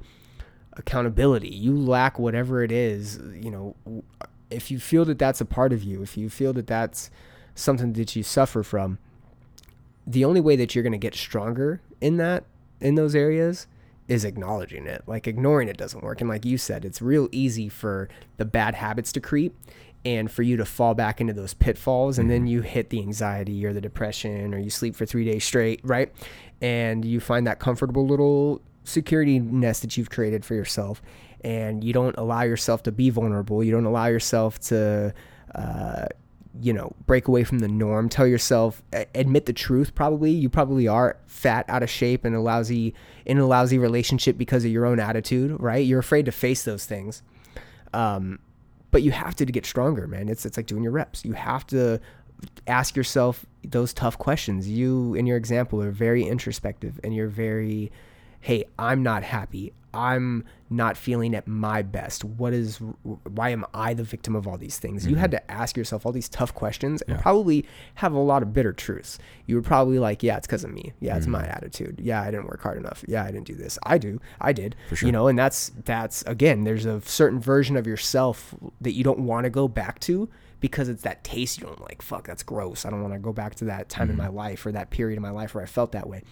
accountability, 0.73 1.49
you 1.49 1.77
lack 1.77 2.19
whatever 2.19 2.63
it 2.63 2.71
is. 2.71 3.19
You 3.33 3.51
know, 3.51 4.03
if 4.49 4.71
you 4.71 4.79
feel 4.79 5.05
that 5.05 5.19
that's 5.19 5.41
a 5.41 5.45
part 5.45 5.73
of 5.73 5.83
you, 5.83 6.01
if 6.01 6.17
you 6.17 6.29
feel 6.29 6.53
that 6.53 6.67
that's 6.67 7.09
something 7.55 7.93
that 7.93 8.15
you 8.15 8.23
suffer 8.23 8.63
from, 8.63 8.99
the 10.05 10.25
only 10.25 10.41
way 10.41 10.55
that 10.55 10.75
you're 10.75 10.83
going 10.83 10.91
to 10.91 10.97
get 10.97 11.15
stronger 11.15 11.81
in 11.99 12.17
that 12.17 12.43
in 12.79 12.95
those 12.95 13.15
areas 13.15 13.67
is 14.07 14.23
acknowledging 14.23 14.85
it. 14.85 15.03
Like 15.07 15.27
ignoring 15.27 15.67
it 15.67 15.77
doesn't 15.77 16.03
work. 16.03 16.21
And 16.21 16.29
like 16.29 16.45
you 16.45 16.57
said, 16.57 16.85
it's 16.85 17.01
real 17.01 17.27
easy 17.31 17.69
for 17.69 18.07
the 18.37 18.45
bad 18.45 18.75
habits 18.75 19.11
to 19.13 19.19
creep 19.19 19.55
and 20.06 20.32
for 20.32 20.44
you 20.44 20.56
to 20.57 20.65
fall 20.65 20.94
back 20.94 21.19
into 21.19 21.34
those 21.34 21.53
pitfalls 21.53 22.19
and 22.19 22.30
then 22.30 22.45
you 22.45 22.61
hit 22.61 22.91
the 22.91 22.99
anxiety 22.99 23.65
or 23.65 23.73
the 23.73 23.82
depression 23.82 24.53
or 24.53 24.60
you 24.60 24.69
sleep 24.69 24.95
for 24.95 25.06
3 25.06 25.26
days 25.26 25.44
straight, 25.44 25.82
right? 25.84 26.14
And 26.61 27.03
you 27.03 27.19
find 27.19 27.48
that 27.48 27.60
comfortable 27.60 28.06
little 28.06 28.61
security 28.84 29.40
nest 29.40 29.82
that 29.82 29.98
you've 29.98 30.11
created 30.11 30.45
for 30.45 30.53
yourself 30.53 31.02
and 31.41 31.84
you 31.84 31.91
don't 31.91 32.15
allow 32.18 32.44
yourself 32.44 32.84
to 32.84 32.91
be 32.91 33.10
vulnerable. 33.10 33.64
You 33.64 33.72
don't 33.72 33.86
allow 33.86 34.06
yourself 34.06 34.60
to 34.61 35.14
uh, 35.56 36.06
you 36.61 36.73
know, 36.73 36.94
break 37.06 37.27
away 37.27 37.44
from 37.44 37.60
the 37.60 37.68
norm. 37.68 38.10
Tell 38.10 38.27
yourself, 38.27 38.82
admit 39.14 39.45
the 39.45 39.53
truth. 39.53 39.94
Probably 39.94 40.32
you 40.32 40.49
probably 40.49 40.88
are 40.88 41.18
fat, 41.27 41.65
out 41.68 41.84
of 41.84 41.90
shape, 41.90 42.26
in 42.26 42.34
a 42.34 42.41
lousy 42.41 42.94
in 43.26 43.38
a 43.38 43.45
lousy 43.45 43.77
relationship 43.77 44.38
because 44.38 44.64
of 44.64 44.72
your 44.72 44.86
own 44.86 44.99
attitude. 44.99 45.56
Right? 45.60 45.86
You're 45.86 45.99
afraid 45.99 46.26
to 46.26 46.32
face 46.32 46.64
those 46.64 46.86
things. 46.86 47.23
Um, 47.94 48.40
but 48.95 49.03
you 49.03 49.11
have 49.11 49.35
to 49.35 49.45
to 49.45 49.51
get 49.51 49.65
stronger, 49.65 50.07
man. 50.07 50.30
It's 50.30 50.45
it's 50.45 50.55
like 50.55 50.67
doing 50.67 50.81
your 50.81 50.93
reps. 50.93 51.26
You 51.26 51.34
have 51.34 51.67
to 51.67 51.99
ask 52.65 52.95
yourself 52.95 53.45
those 53.61 53.93
tough 53.93 54.17
questions. 54.17 54.69
You, 54.69 55.15
in 55.15 55.26
your 55.26 55.35
example, 55.35 55.81
are 55.81 55.91
very 55.91 56.23
introspective, 56.23 56.97
and 57.03 57.13
you're 57.13 57.27
very, 57.27 57.91
hey, 58.39 58.63
I'm 58.80 59.03
not 59.03 59.23
happy. 59.23 59.73
I'm 59.95 60.43
not 60.69 60.97
feeling 60.97 61.34
at 61.35 61.47
my 61.47 61.81
best. 61.81 62.26
What 62.26 62.51
is, 62.53 62.80
why 63.03 63.49
am 63.49 63.65
I 63.73 63.93
the 63.93 64.03
victim 64.03 64.35
of 64.35 64.47
all 64.47 64.57
these 64.57 64.77
things? 64.77 65.07
You 65.07 65.15
had 65.15 65.31
mm-hmm. 65.31 65.47
to 65.47 65.51
ask 65.51 65.77
yourself 65.77 66.05
all 66.05 66.11
these 66.11 66.27
tough 66.27 66.53
questions 66.53 67.01
and 67.03 67.15
Yeah. 67.15 67.22
probably 67.22 67.65
have 67.95 68.13
a 68.13 68.19
lot 68.19 68.43
of 68.43 68.51
bitter 68.51 68.73
truths. 68.73 69.17
You 69.45 69.55
were 69.55 69.61
probably 69.61 69.99
like, 69.99 70.22
yeah, 70.22 70.38
it's 70.38 70.47
because 70.47 70.63
of 70.63 70.72
me. 70.72 70.93
Yeah, 70.99 71.17
it's 71.17 71.27
my 71.27 71.43
mm-hmm. 71.43 71.51
attitude. 71.51 71.99
Yeah, 72.01 72.22
I 72.22 72.31
didn't 72.31 72.47
work 72.47 72.61
hard 72.61 72.77
enough. 72.77 73.05
Yeah, 73.07 73.23
I 73.23 73.31
didn't 73.31 73.47
do 73.47 73.55
this. 73.55 73.80
I 73.84 73.97
do. 73.97 74.19
I 74.41 74.53
did. 74.53 74.76
For 74.89 74.95
sure. 74.95 75.07
You 75.07 75.13
know, 75.13 75.27
and 75.27 75.38
that's, 75.39 75.72
that's, 75.85 76.23
again, 76.23 76.63
there's 76.63 76.85
a 76.85 76.99
certain 77.01 77.39
version 77.39 77.77
of 77.77 77.88
yourself 77.88 78.53
that 78.81 78.93
you 78.93 79.03
don't 79.03 79.19
want 79.19 79.45
to 79.45 79.49
go 79.49 79.67
back 79.67 79.99
to 80.01 80.30
because 80.59 80.89
it's 80.89 81.03
that 81.03 81.23
taste 81.23 81.59
you 81.59 81.67
don't 81.67 81.81
like. 81.81 82.01
Fuck, 82.01 82.27
that's 82.27 82.43
gross. 82.43 82.85
I 82.85 82.89
don't 82.89 83.01
want 83.01 83.13
to 83.13 83.19
go 83.19 83.34
back 83.34 83.55
to 83.55 83.65
that 83.65 83.88
time 83.88 84.09
in 84.09 84.17
mm-hmm. 84.17 84.26
my 84.26 84.30
life 84.30 84.65
or 84.65 84.72
that 84.72 84.89
period 84.89 85.15
in 85.15 85.22
my 85.22 85.30
life 85.30 85.53
where 85.53 85.63
I 85.63 85.67
felt 85.67 85.91
that 85.91 86.09
way 86.09 86.23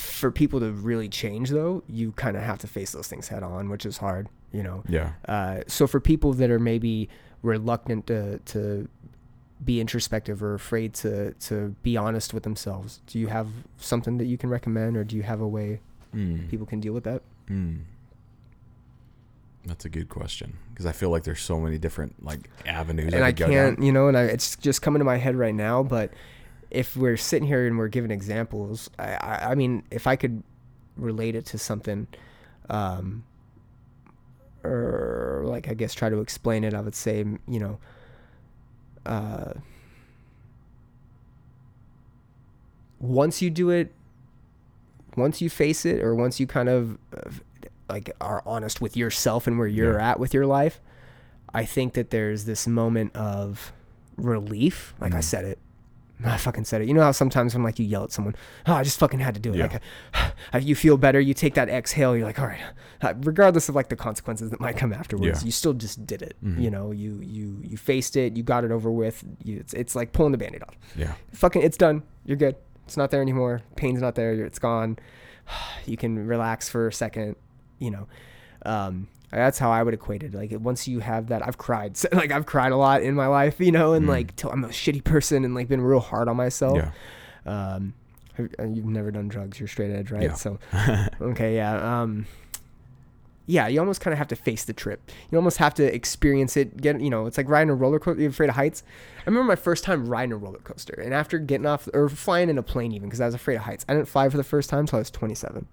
for 0.00 0.30
people 0.30 0.60
to 0.60 0.70
really 0.72 1.08
change 1.08 1.50
though 1.50 1.82
you 1.88 2.12
kind 2.12 2.36
of 2.36 2.42
have 2.42 2.58
to 2.58 2.66
face 2.66 2.92
those 2.92 3.06
things 3.08 3.28
head 3.28 3.42
on 3.42 3.68
which 3.68 3.84
is 3.86 3.98
hard 3.98 4.28
you 4.52 4.62
know 4.62 4.82
Yeah. 4.88 5.12
uh, 5.28 5.60
so 5.66 5.86
for 5.86 6.00
people 6.00 6.32
that 6.34 6.50
are 6.50 6.58
maybe 6.58 7.08
reluctant 7.42 8.06
to, 8.08 8.38
to 8.38 8.88
be 9.64 9.80
introspective 9.80 10.42
or 10.42 10.54
afraid 10.54 10.94
to, 10.94 11.32
to 11.34 11.74
be 11.82 11.96
honest 11.96 12.32
with 12.34 12.42
themselves 12.42 13.00
do 13.06 13.18
you 13.18 13.28
have 13.28 13.48
something 13.78 14.18
that 14.18 14.26
you 14.26 14.36
can 14.38 14.48
recommend 14.50 14.96
or 14.96 15.04
do 15.04 15.16
you 15.16 15.22
have 15.22 15.40
a 15.40 15.48
way 15.48 15.80
Mm. 16.14 16.48
people 16.50 16.66
can 16.66 16.80
deal 16.80 16.92
with 16.92 17.04
that 17.04 17.22
Mm. 17.48 17.82
That's 19.66 19.84
a 19.84 19.88
good 19.90 20.08
question 20.08 20.56
because 20.70 20.86
I 20.86 20.92
feel 20.92 21.10
like 21.10 21.24
there's 21.24 21.40
so 21.42 21.60
many 21.60 21.76
different 21.78 22.24
like 22.24 22.48
avenues. 22.66 23.12
and 23.12 23.22
I 23.22 23.32
can't, 23.32 23.80
you 23.82 23.92
know, 23.92 24.08
and 24.08 24.16
I, 24.16 24.22
it's 24.24 24.56
just 24.56 24.80
coming 24.80 25.00
to 25.00 25.04
my 25.04 25.18
head 25.18 25.36
right 25.36 25.54
now. 25.54 25.82
But 25.82 26.14
if 26.70 26.96
we're 26.96 27.16
sitting 27.16 27.46
here 27.48 27.66
and 27.66 27.78
we're 27.78 27.88
giving 27.88 28.10
examples, 28.10 28.90
I, 28.98 29.14
I, 29.14 29.50
I 29.50 29.54
mean, 29.54 29.82
if 29.90 30.06
I 30.06 30.16
could 30.16 30.42
relate 30.96 31.34
it 31.34 31.46
to 31.46 31.58
something, 31.58 32.06
um, 32.68 33.24
or 34.62 35.42
like 35.46 35.68
I 35.68 35.74
guess 35.74 35.94
try 35.94 36.08
to 36.10 36.20
explain 36.20 36.64
it, 36.64 36.74
I 36.74 36.80
would 36.80 36.94
say, 36.94 37.24
you 37.48 37.58
know, 37.60 37.78
uh, 39.06 39.54
once 43.00 43.40
you 43.42 43.50
do 43.50 43.70
it, 43.70 43.92
once 45.16 45.40
you 45.40 45.50
face 45.50 45.84
it, 45.84 46.00
or 46.02 46.14
once 46.14 46.38
you 46.38 46.46
kind 46.46 46.68
of 46.68 46.98
uh, 47.16 47.30
like 47.88 48.10
are 48.20 48.42
honest 48.46 48.80
with 48.80 48.96
yourself 48.96 49.46
and 49.46 49.58
where 49.58 49.66
you're 49.66 49.98
Yeah. 49.98 50.10
at 50.10 50.20
with 50.20 50.32
your 50.34 50.46
life, 50.46 50.80
I 51.52 51.64
think 51.64 51.94
that 51.94 52.10
there's 52.10 52.44
this 52.44 52.66
moment 52.68 53.16
of 53.16 53.72
relief. 54.16 54.94
Like 55.00 55.14
I 55.14 55.18
Mhm. 55.18 55.24
said 55.24 55.44
it. 55.44 55.58
I 56.24 56.36
fucking 56.36 56.64
said 56.64 56.82
it. 56.82 56.88
You 56.88 56.94
know 56.94 57.02
how 57.02 57.12
sometimes 57.12 57.54
when 57.54 57.62
like 57.62 57.78
you 57.78 57.84
yell 57.86 58.04
at 58.04 58.12
someone, 58.12 58.34
oh, 58.66 58.74
I 58.74 58.82
just 58.82 58.98
fucking 58.98 59.20
had 59.20 59.34
to 59.34 59.40
do 59.40 59.52
it. 59.54 59.56
Yeah. 59.58 59.78
Like, 60.52 60.64
you 60.64 60.74
feel 60.74 60.96
better. 60.96 61.20
You 61.20 61.32
take 61.34 61.54
that 61.54 61.68
exhale. 61.68 62.16
You're 62.16 62.26
like, 62.26 62.38
all 62.40 62.46
right, 62.46 62.60
uh, 63.02 63.14
regardless 63.20 63.68
of 63.68 63.74
like 63.74 63.88
the 63.88 63.96
consequences 63.96 64.50
that 64.50 64.58
might 64.60 64.76
come 64.76 64.92
afterwards, 64.92 65.42
Yeah. 65.42 65.46
you 65.46 65.52
still 65.52 65.72
just 65.74 66.04
did 66.06 66.22
it. 66.22 66.36
Mhm. 66.44 66.60
You 66.60 66.70
know, 66.70 66.90
you 66.92 67.20
you 67.22 67.60
you 67.62 67.76
faced 67.76 68.16
it. 68.16 68.36
You 68.36 68.42
got 68.42 68.64
it 68.64 68.70
over 68.72 68.90
with. 68.90 69.22
You, 69.44 69.58
it's 69.58 69.72
it's 69.74 69.94
like 69.94 70.12
pulling 70.12 70.32
the 70.32 70.38
band-aid 70.38 70.62
off. 70.62 70.76
Yeah. 70.96 71.12
Fucking, 71.32 71.62
it's 71.62 71.76
done. 71.76 72.02
You're 72.24 72.36
good. 72.38 72.56
It's 72.86 72.96
not 72.96 73.10
there 73.10 73.22
anymore. 73.22 73.62
Pain's 73.76 74.00
not 74.00 74.14
there. 74.16 74.32
It's 74.44 74.58
gone. 74.58 74.98
You 75.86 75.96
can 75.96 76.26
relax 76.26 76.68
for 76.68 76.88
a 76.88 76.92
second. 76.92 77.36
You 77.78 77.90
know, 77.92 78.08
um, 78.66 79.08
that's 79.30 79.58
how 79.58 79.70
I 79.70 79.82
would 79.82 79.94
equate 79.94 80.22
it. 80.22 80.34
Like 80.34 80.50
once 80.58 80.88
you 80.88 81.00
have 81.00 81.28
that, 81.28 81.46
I've 81.46 81.58
cried. 81.58 81.96
Like 82.12 82.32
I've 82.32 82.46
cried 82.46 82.72
a 82.72 82.76
lot 82.76 83.02
in 83.02 83.14
my 83.14 83.26
life. 83.28 83.60
You 83.60 83.72
know, 83.72 83.92
and 83.94 84.06
Mm. 84.06 84.10
like 84.10 84.36
till 84.36 84.50
I'm 84.50 84.64
a 84.64 84.68
shitty 84.68 85.04
person 85.04 85.44
and 85.44 85.54
like 85.54 85.68
been 85.68 85.80
real 85.80 86.00
hard 86.00 86.28
on 86.28 86.36
myself. 86.36 86.76
Yeah. 86.78 86.90
Um, 87.46 87.94
uh, 88.38 88.64
you've 88.64 88.86
never 88.86 89.10
done 89.10 89.28
drugs. 89.28 89.58
You're 89.60 89.68
straight 89.68 89.90
edge, 89.92 90.10
right? 90.10 90.22
Yeah. 90.24 90.34
So, 90.34 90.58
okay, 91.20 91.54
yeah. 91.56 92.00
Um, 92.02 92.26
yeah, 93.46 93.66
you 93.66 93.80
almost 93.80 94.00
kind 94.00 94.12
of 94.12 94.18
have 94.18 94.28
to 94.28 94.36
face 94.36 94.64
the 94.64 94.72
trip. 94.72 95.10
You 95.30 95.36
almost 95.36 95.56
have 95.58 95.74
to 95.74 95.94
experience 95.94 96.56
it. 96.56 96.80
Get, 96.80 97.00
you 97.00 97.10
know, 97.10 97.26
it's 97.26 97.36
like 97.36 97.48
riding 97.48 97.68
a 97.70 97.74
roller 97.74 97.98
coaster. 97.98 98.20
You're 98.20 98.30
afraid 98.30 98.48
of 98.48 98.54
heights? 98.54 98.84
I 99.18 99.22
remember 99.26 99.48
my 99.48 99.56
first 99.56 99.82
time 99.82 100.06
riding 100.08 100.32
a 100.32 100.36
roller 100.36 100.60
coaster, 100.60 100.94
and 101.02 101.12
after 101.12 101.38
getting 101.38 101.66
off 101.66 101.88
or 101.92 102.08
flying 102.08 102.48
in 102.48 102.58
a 102.58 102.62
plane, 102.62 102.92
even 102.92 103.08
because 103.08 103.20
I 103.20 103.26
was 103.26 103.34
afraid 103.34 103.56
of 103.56 103.62
heights. 103.62 103.84
I 103.88 103.94
didn't 103.94 104.06
fly 104.08 104.28
for 104.28 104.36
the 104.36 104.44
first 104.44 104.70
time 104.70 104.80
until 104.80 104.98
I 104.98 105.00
was 105.00 105.10
27. 105.10 105.66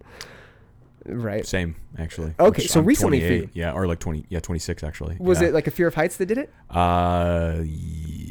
Right? 1.08 1.46
Same 1.46 1.76
actually. 1.98 2.34
Okay, 2.40 2.64
Which 2.64 2.72
so 2.72 2.80
I'm 2.82 2.86
recently 2.86 3.20
for 3.22 3.28
28, 3.28 3.42
you. 3.44 3.50
Yeah, 3.54 3.72
or 3.72 3.88
like 3.88 4.00
20. 4.00 4.26
Yeah, 4.30 4.40
26 4.40 4.84
actually. 4.84 5.18
Was 5.20 5.42
yeah. 5.42 5.48
it 5.50 5.54
like 5.54 5.68
a 5.68 5.72
fear 5.72 5.88
of 5.88 5.96
heights 5.96 6.18
that 6.18 6.26
did 6.28 6.38
it? 6.38 6.54
Uh, 6.70 7.64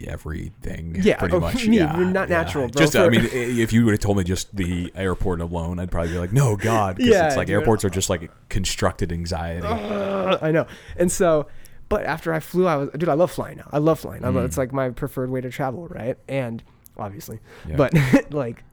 everything. 0.07 0.97
Yeah, 1.03 1.17
pretty 1.19 1.35
oh, 1.37 1.41
much. 1.47 1.67
me, 1.67 1.79
yeah, 1.79 1.97
you're 1.97 2.07
not 2.07 2.29
yeah. 2.29 2.43
natural, 2.43 2.69
bro, 2.69 2.81
Just, 2.81 2.97
I 2.97 3.09
mean, 3.09 3.29
if 3.33 3.73
you 3.73 3.85
would 3.85 3.93
have 3.93 4.01
told 4.01 4.19
me 4.19 4.25
just 4.25 4.55
the 4.55 4.93
airport 4.95 5.41
alone, 5.41 5.79
I'd 5.79 5.91
probably 5.91 6.13
be 6.13 6.19
like, 6.19 6.33
no, 6.33 6.57
God, 6.57 6.97
because 6.97 7.11
Yeah, 7.13 7.27
it's 7.27 7.37
like 7.37 7.47
dude. 7.49 7.55
airports 7.55 7.85
are 7.85 7.91
just 7.91 8.11
like 8.11 8.31
constructed 8.49 9.13
anxiety. 9.13 9.67
Uh, 9.67 10.39
I 10.41 10.53
know. 10.53 10.67
And 10.97 11.11
so, 11.11 11.47
but 11.89 12.05
after 12.05 12.33
I 12.33 12.41
flew, 12.41 12.67
I 12.67 12.77
was, 12.77 12.91
dude, 12.97 13.09
I 13.09 13.15
love 13.15 13.31
flying 13.31 13.59
now. 13.59 13.69
I 13.73 13.79
love 13.79 14.01
flying. 14.01 14.25
I 14.25 14.29
love, 14.29 14.43
Mm. 14.45 14.47
it's 14.47 14.59
like 14.59 14.73
my 14.73 14.91
preferred 14.91 15.31
way 15.31 15.41
to 15.41 15.51
travel, 15.51 15.87
right? 15.89 16.17
And 16.29 16.63
obviously, 16.97 17.41
but 17.77 17.93
like, 18.33 18.65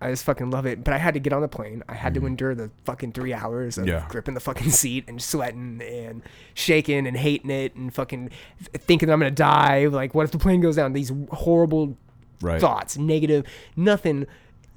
I 0.00 0.10
just 0.10 0.24
fucking 0.24 0.50
love 0.50 0.64
it. 0.66 0.84
But 0.84 0.94
I 0.94 0.98
had 0.98 1.14
to 1.14 1.20
get 1.20 1.32
on 1.32 1.42
the 1.42 1.48
plane. 1.48 1.82
I 1.88 1.94
had 1.94 2.14
to 2.14 2.24
endure 2.26 2.54
the 2.54 2.70
fucking 2.84 3.12
three 3.12 3.34
hours 3.34 3.78
of 3.78 3.84
Mm. 3.84 3.88
Yeah. 3.88 4.06
gripping 4.08 4.34
the 4.34 4.40
fucking 4.40 4.70
seat 4.70 5.04
and 5.08 5.20
sweating 5.20 5.80
and 5.82 6.22
shaking 6.54 7.06
and 7.06 7.16
hating 7.16 7.50
it 7.50 7.74
and 7.74 7.92
fucking 7.92 8.30
thinking 8.74 9.08
that 9.08 9.12
I'm 9.12 9.18
gonna 9.18 9.30
die. 9.32 9.86
Like, 9.86 10.14
what 10.14 10.24
if 10.24 10.30
the 10.30 10.38
plane 10.38 10.60
goes 10.60 10.76
down? 10.76 10.92
These 10.92 11.12
horrible 11.32 11.96
right. 12.40 12.60
thoughts, 12.60 12.96
negative, 12.96 13.44
nothing 13.76 14.26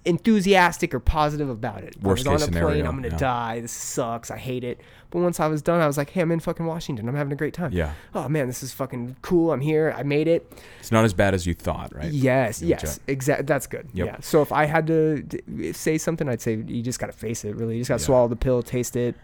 enthusiastic 0.06 0.94
or 0.94 1.00
positive 1.00 1.50
about 1.50 1.84
it. 1.84 1.96
Worst 2.02 2.28
I 2.28 2.32
was 2.34 2.42
case 2.42 2.48
on 2.48 2.54
a 2.56 2.60
plane, 2.60 2.64
scenario, 2.74 2.86
I'm 2.90 2.96
gonna 2.96 3.10
yeah. 3.10 3.18
die. 3.18 3.60
This 3.62 3.72
sucks. 3.72 4.32
I 4.32 4.38
hate 4.38 4.64
it. 4.64 4.82
But 5.12 5.20
once 5.20 5.40
I 5.40 5.48
was 5.48 5.62
done, 5.62 5.82
I 5.82 5.88
was 5.88 5.98
like, 5.98 6.10
hey, 6.10 6.22
I'm 6.22 6.32
in 6.32 6.40
fucking 6.40 6.66
Washington. 6.66 7.08
I'm 7.10 7.16
having 7.16 7.34
a 7.34 7.36
great 7.36 7.54
time. 7.54 7.72
Yeah. 7.74 7.94
Oh 8.16 8.28
man, 8.30 8.48
this 8.48 8.64
is 8.64 8.72
fucking 8.72 9.18
cool. 9.22 9.52
I'm 9.52 9.62
here. 9.62 9.94
I 9.96 10.04
made 10.04 10.28
it. 10.28 10.52
It's 10.80 10.92
not 10.92 11.06
as 11.06 11.14
bad 11.14 11.34
as 11.34 11.46
you 11.46 11.54
thought, 11.54 11.94
right? 11.96 12.12
Yes, 12.12 12.62
Yeah, 12.62 12.78
yes, 12.82 13.00
exactly. 13.08 13.46
That's 13.46 13.68
good. 13.68 13.90
Yep. 13.94 14.08
Yeah. 14.08 14.18
So 14.22 14.42
if 14.42 14.52
I 14.52 14.66
had 14.66 14.88
to 14.88 15.22
d- 15.22 15.74
say 15.74 15.98
something, 15.98 16.28
I'd 16.28 16.42
say 16.42 16.56
you 16.56 16.82
just 16.82 17.00
gotta 17.00 17.14
face 17.14 17.46
it. 17.46 17.56
Really, 17.56 17.76
you 17.76 17.82
just 17.82 17.90
gotta 17.90 18.02
Yeah. 18.02 18.06
swallow 18.08 18.28
the 18.28 18.36
pill, 18.36 18.64
taste 18.64 18.96
it. 18.96 19.16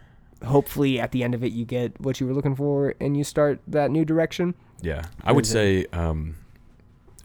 Hopefully, 0.45 0.99
at 0.99 1.11
the 1.11 1.23
end 1.23 1.33
of 1.33 1.43
it, 1.43 1.51
you 1.53 1.65
get 1.65 1.99
what 1.99 2.19
you 2.19 2.27
were 2.27 2.33
looking 2.33 2.55
for, 2.55 2.93
and 2.99 3.17
you 3.17 3.23
start 3.23 3.59
that 3.67 3.89
new 3.89 4.05
direction. 4.05 4.53
Yeah, 4.83 5.05
I 5.23 5.31
would 5.31 5.47
say, 5.47 5.87
um, 5.91 6.35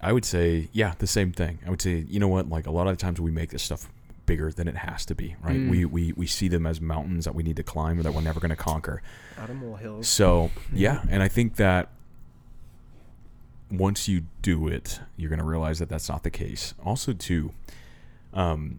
I 0.02 0.12
would 0.12 0.24
say, 0.24 0.68
yeah, 0.72 0.94
the 0.98 1.06
same 1.06 1.32
thing. 1.32 1.60
I 1.66 1.70
would 1.70 1.80
say, 1.80 2.04
you 2.08 2.18
know 2.18 2.28
what? 2.28 2.48
Like 2.48 2.66
a 2.66 2.70
lot 2.70 2.86
of 2.88 2.96
the 2.96 3.00
times 3.00 3.20
we 3.20 3.30
make 3.30 3.50
this 3.50 3.62
stuff 3.62 3.88
bigger 4.26 4.50
than 4.50 4.68
it 4.68 4.76
has 4.76 5.04
to 5.06 5.14
be, 5.14 5.36
right? 5.42 5.56
Mm. 5.56 5.70
We 5.70 5.84
we 5.84 6.12
we 6.12 6.26
see 6.26 6.48
them 6.48 6.66
as 6.66 6.80
mountains 6.80 7.24
that 7.24 7.34
we 7.34 7.42
need 7.42 7.56
to 7.56 7.62
climb 7.62 7.98
or 7.98 8.02
that 8.02 8.12
we're 8.12 8.20
never 8.20 8.40
going 8.40 8.50
to 8.50 8.56
conquer. 8.56 9.02
Out 9.38 9.50
of 9.50 9.56
molehills. 9.56 10.08
So 10.08 10.50
yeah, 10.72 11.02
and 11.08 11.22
I 11.22 11.28
think 11.28 11.56
that 11.56 11.88
once 13.70 14.08
you 14.08 14.24
do 14.42 14.68
it, 14.68 15.00
you're 15.16 15.30
going 15.30 15.38
to 15.38 15.44
realize 15.44 15.78
that 15.78 15.88
that's 15.88 16.08
not 16.08 16.22
the 16.24 16.30
case. 16.30 16.74
Also, 16.84 17.12
too, 17.12 17.52
um, 18.34 18.78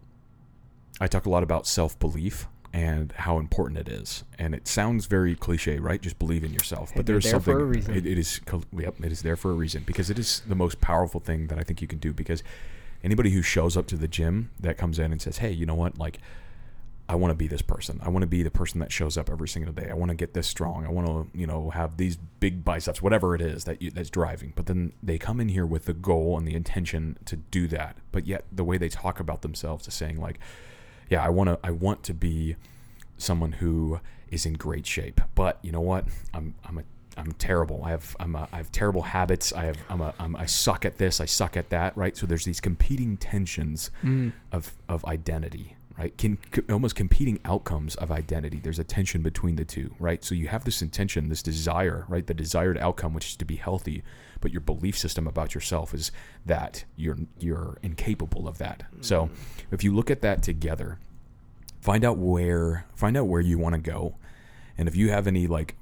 I 1.02 1.08
talk 1.08 1.26
a 1.26 1.30
lot 1.30 1.44
about 1.44 1.66
self 1.66 1.98
belief 2.00 2.48
and 2.74 3.12
how 3.12 3.38
important 3.38 3.80
it 3.80 3.88
is. 3.88 4.24
And 4.40 4.56
it 4.56 4.68
sounds 4.68 5.06
very 5.06 5.36
cliche, 5.36 5.80
right? 5.80 6.02
Just 6.02 6.18
believe 6.18 6.44
in 6.44 6.52
yourself. 6.52 6.91
But 6.95 7.06
there's 7.06 7.24
there 7.24 7.40
for 7.40 7.52
something. 7.52 7.62
a 7.62 7.66
reason. 7.66 7.95
It, 7.95 8.06
it 8.08 8.18
is. 8.18 8.41
Yep. 8.76 8.95
It 9.04 9.12
is 9.12 9.22
there 9.22 9.36
for 9.36 9.52
a 9.52 9.54
reason 9.54 9.84
because 9.86 10.10
it 10.10 10.18
is 10.18 10.41
the 10.48 10.56
most 10.56 10.82
powerful 10.82 11.20
thing 11.20 11.48
that 11.48 11.60
I 11.60 11.64
think 11.64 11.82
you 11.82 11.88
can 11.88 12.00
do. 12.00 12.14
Because 12.14 12.44
anybody 13.04 13.30
who 13.30 13.44
shows 13.44 13.78
up 13.78 13.86
to 13.88 13.95
the 13.95 14.08
gym 14.08 14.50
that 14.60 14.78
comes 14.78 14.98
in 14.98 15.12
and 15.12 15.22
says, 15.22 15.38
"Hey, 15.38 15.52
you 15.52 15.68
know 15.68 15.76
what? 15.76 16.00
Like, 16.00 16.20
I 17.08 17.16
want 17.16 17.30
to 17.30 17.36
be 17.36 17.48
this 17.48 17.62
person. 17.62 18.00
I 18.02 18.10
want 18.10 18.24
to 18.24 18.28
be 18.28 18.41
the 18.41 18.50
person 18.50 18.80
that 18.80 18.91
shows 18.91 19.18
up 19.18 19.30
every 19.30 19.48
single 19.48 19.74
day. 19.74 19.90
I 19.91 19.94
want 19.94 20.10
to 20.10 20.16
get 20.16 20.34
this 20.34 20.48
strong. 20.48 20.86
I 20.86 20.90
want 20.90 21.08
to, 21.08 21.38
you 21.38 21.45
know, 21.45 21.70
have 21.70 21.98
these 21.98 22.18
big 22.40 22.66
biceps, 22.66 23.02
whatever 23.02 23.36
it 23.36 23.41
is 23.41 23.66
that 23.66 23.82
you, 23.82 23.91
that's 23.91 24.10
driving. 24.10 24.54
But 24.56 24.66
then 24.66 24.94
they 25.04 25.18
come 25.18 25.40
in 25.40 25.50
here 25.50 25.66
with 25.66 25.86
the 25.86 25.94
goal 25.94 26.38
and 26.38 26.48
the 26.48 26.56
intention 26.56 27.18
to 27.26 27.36
do 27.36 27.68
that. 27.68 27.98
But 28.12 28.26
yet 28.26 28.45
the 28.52 28.64
way 28.64 28.78
they 28.78 28.90
talk 28.90 29.20
about 29.20 29.41
themselves 29.41 29.88
is 29.88 29.94
saying 29.94 30.20
like, 30.20 30.40
yeah, 31.10 31.24
I 31.24 31.30
want 31.30 31.50
to, 31.50 31.60
I 31.64 31.72
want 31.72 32.04
to 32.04 32.14
be 32.14 32.56
someone 33.18 33.54
who 33.54 34.00
is 34.30 34.46
in 34.46 34.54
great 34.54 34.86
shape. 34.86 35.22
But 35.36 35.60
you 35.62 35.72
know 35.72 35.82
what? 35.82 36.06
I'm, 36.34 36.56
I'm 36.66 36.80
a 36.80 36.84
I'm 37.16 37.32
terrible. 37.34 37.84
I 37.84 37.92
have 37.92 38.16
I'm 38.20 38.36
a, 38.36 38.48
I 38.52 38.58
have 38.58 38.72
terrible 38.72 39.04
habits. 39.04 39.54
I 39.54 39.66
have 39.66 39.78
I'm 39.90 40.02
a 40.02 40.14
I'm, 40.20 40.36
I 40.36 40.46
suck 40.46 40.86
at 40.86 40.98
this. 40.98 41.22
I 41.22 41.26
suck 41.26 41.56
at 41.56 41.70
that. 41.70 41.96
Right. 41.96 42.18
So 42.18 42.26
there's 42.26 42.46
these 42.46 42.60
competing 42.60 43.18
tensions 43.18 43.92
mm. 44.04 44.34
of 44.52 44.74
of 44.90 45.06
identity. 45.06 45.76
Right. 45.96 46.18
Can, 46.18 46.40
c- 46.52 46.64
almost 46.72 46.96
competing 46.96 47.40
outcomes 47.46 47.96
of 47.98 48.12
identity. 48.12 48.60
There's 48.60 48.80
a 48.80 48.84
tension 48.84 49.22
between 49.22 49.58
the 49.58 49.66
two. 49.66 49.94
Right. 50.00 50.24
So 50.24 50.34
you 50.34 50.48
have 50.48 50.66
this 50.66 50.82
intention, 50.82 51.30
this 51.30 51.44
desire. 51.44 52.06
Right. 52.08 52.26
The 52.26 52.34
desired 52.34 52.80
outcome, 52.80 53.14
which 53.14 53.28
is 53.28 53.36
to 53.36 53.46
be 53.46 53.58
healthy, 53.58 54.02
but 54.44 54.52
your 54.52 54.61
belief 54.61 54.98
system 54.98 55.26
about 55.26 55.56
yourself 55.56 55.94
is 55.94 56.11
that 56.45 56.84
you're 56.98 57.18
you're 57.40 57.80
incapable 57.82 58.48
of 58.48 58.57
that. 58.57 58.84
So 59.02 59.28
mm. 59.28 59.30
if 59.72 59.84
you 59.84 59.95
look 59.95 60.11
at 60.11 60.22
that 60.22 60.44
together, 60.44 60.99
find 61.82 62.03
out 62.03 62.18
where 62.18 62.86
find 62.94 63.15
out 63.15 63.28
where 63.28 63.41
you 63.41 63.57
want 63.57 63.74
to 63.74 63.82
go. 63.82 64.15
And 64.78 64.90
if 64.90 64.95
you 64.95 65.10
have 65.11 65.28
any 65.28 65.48
like 65.48 65.78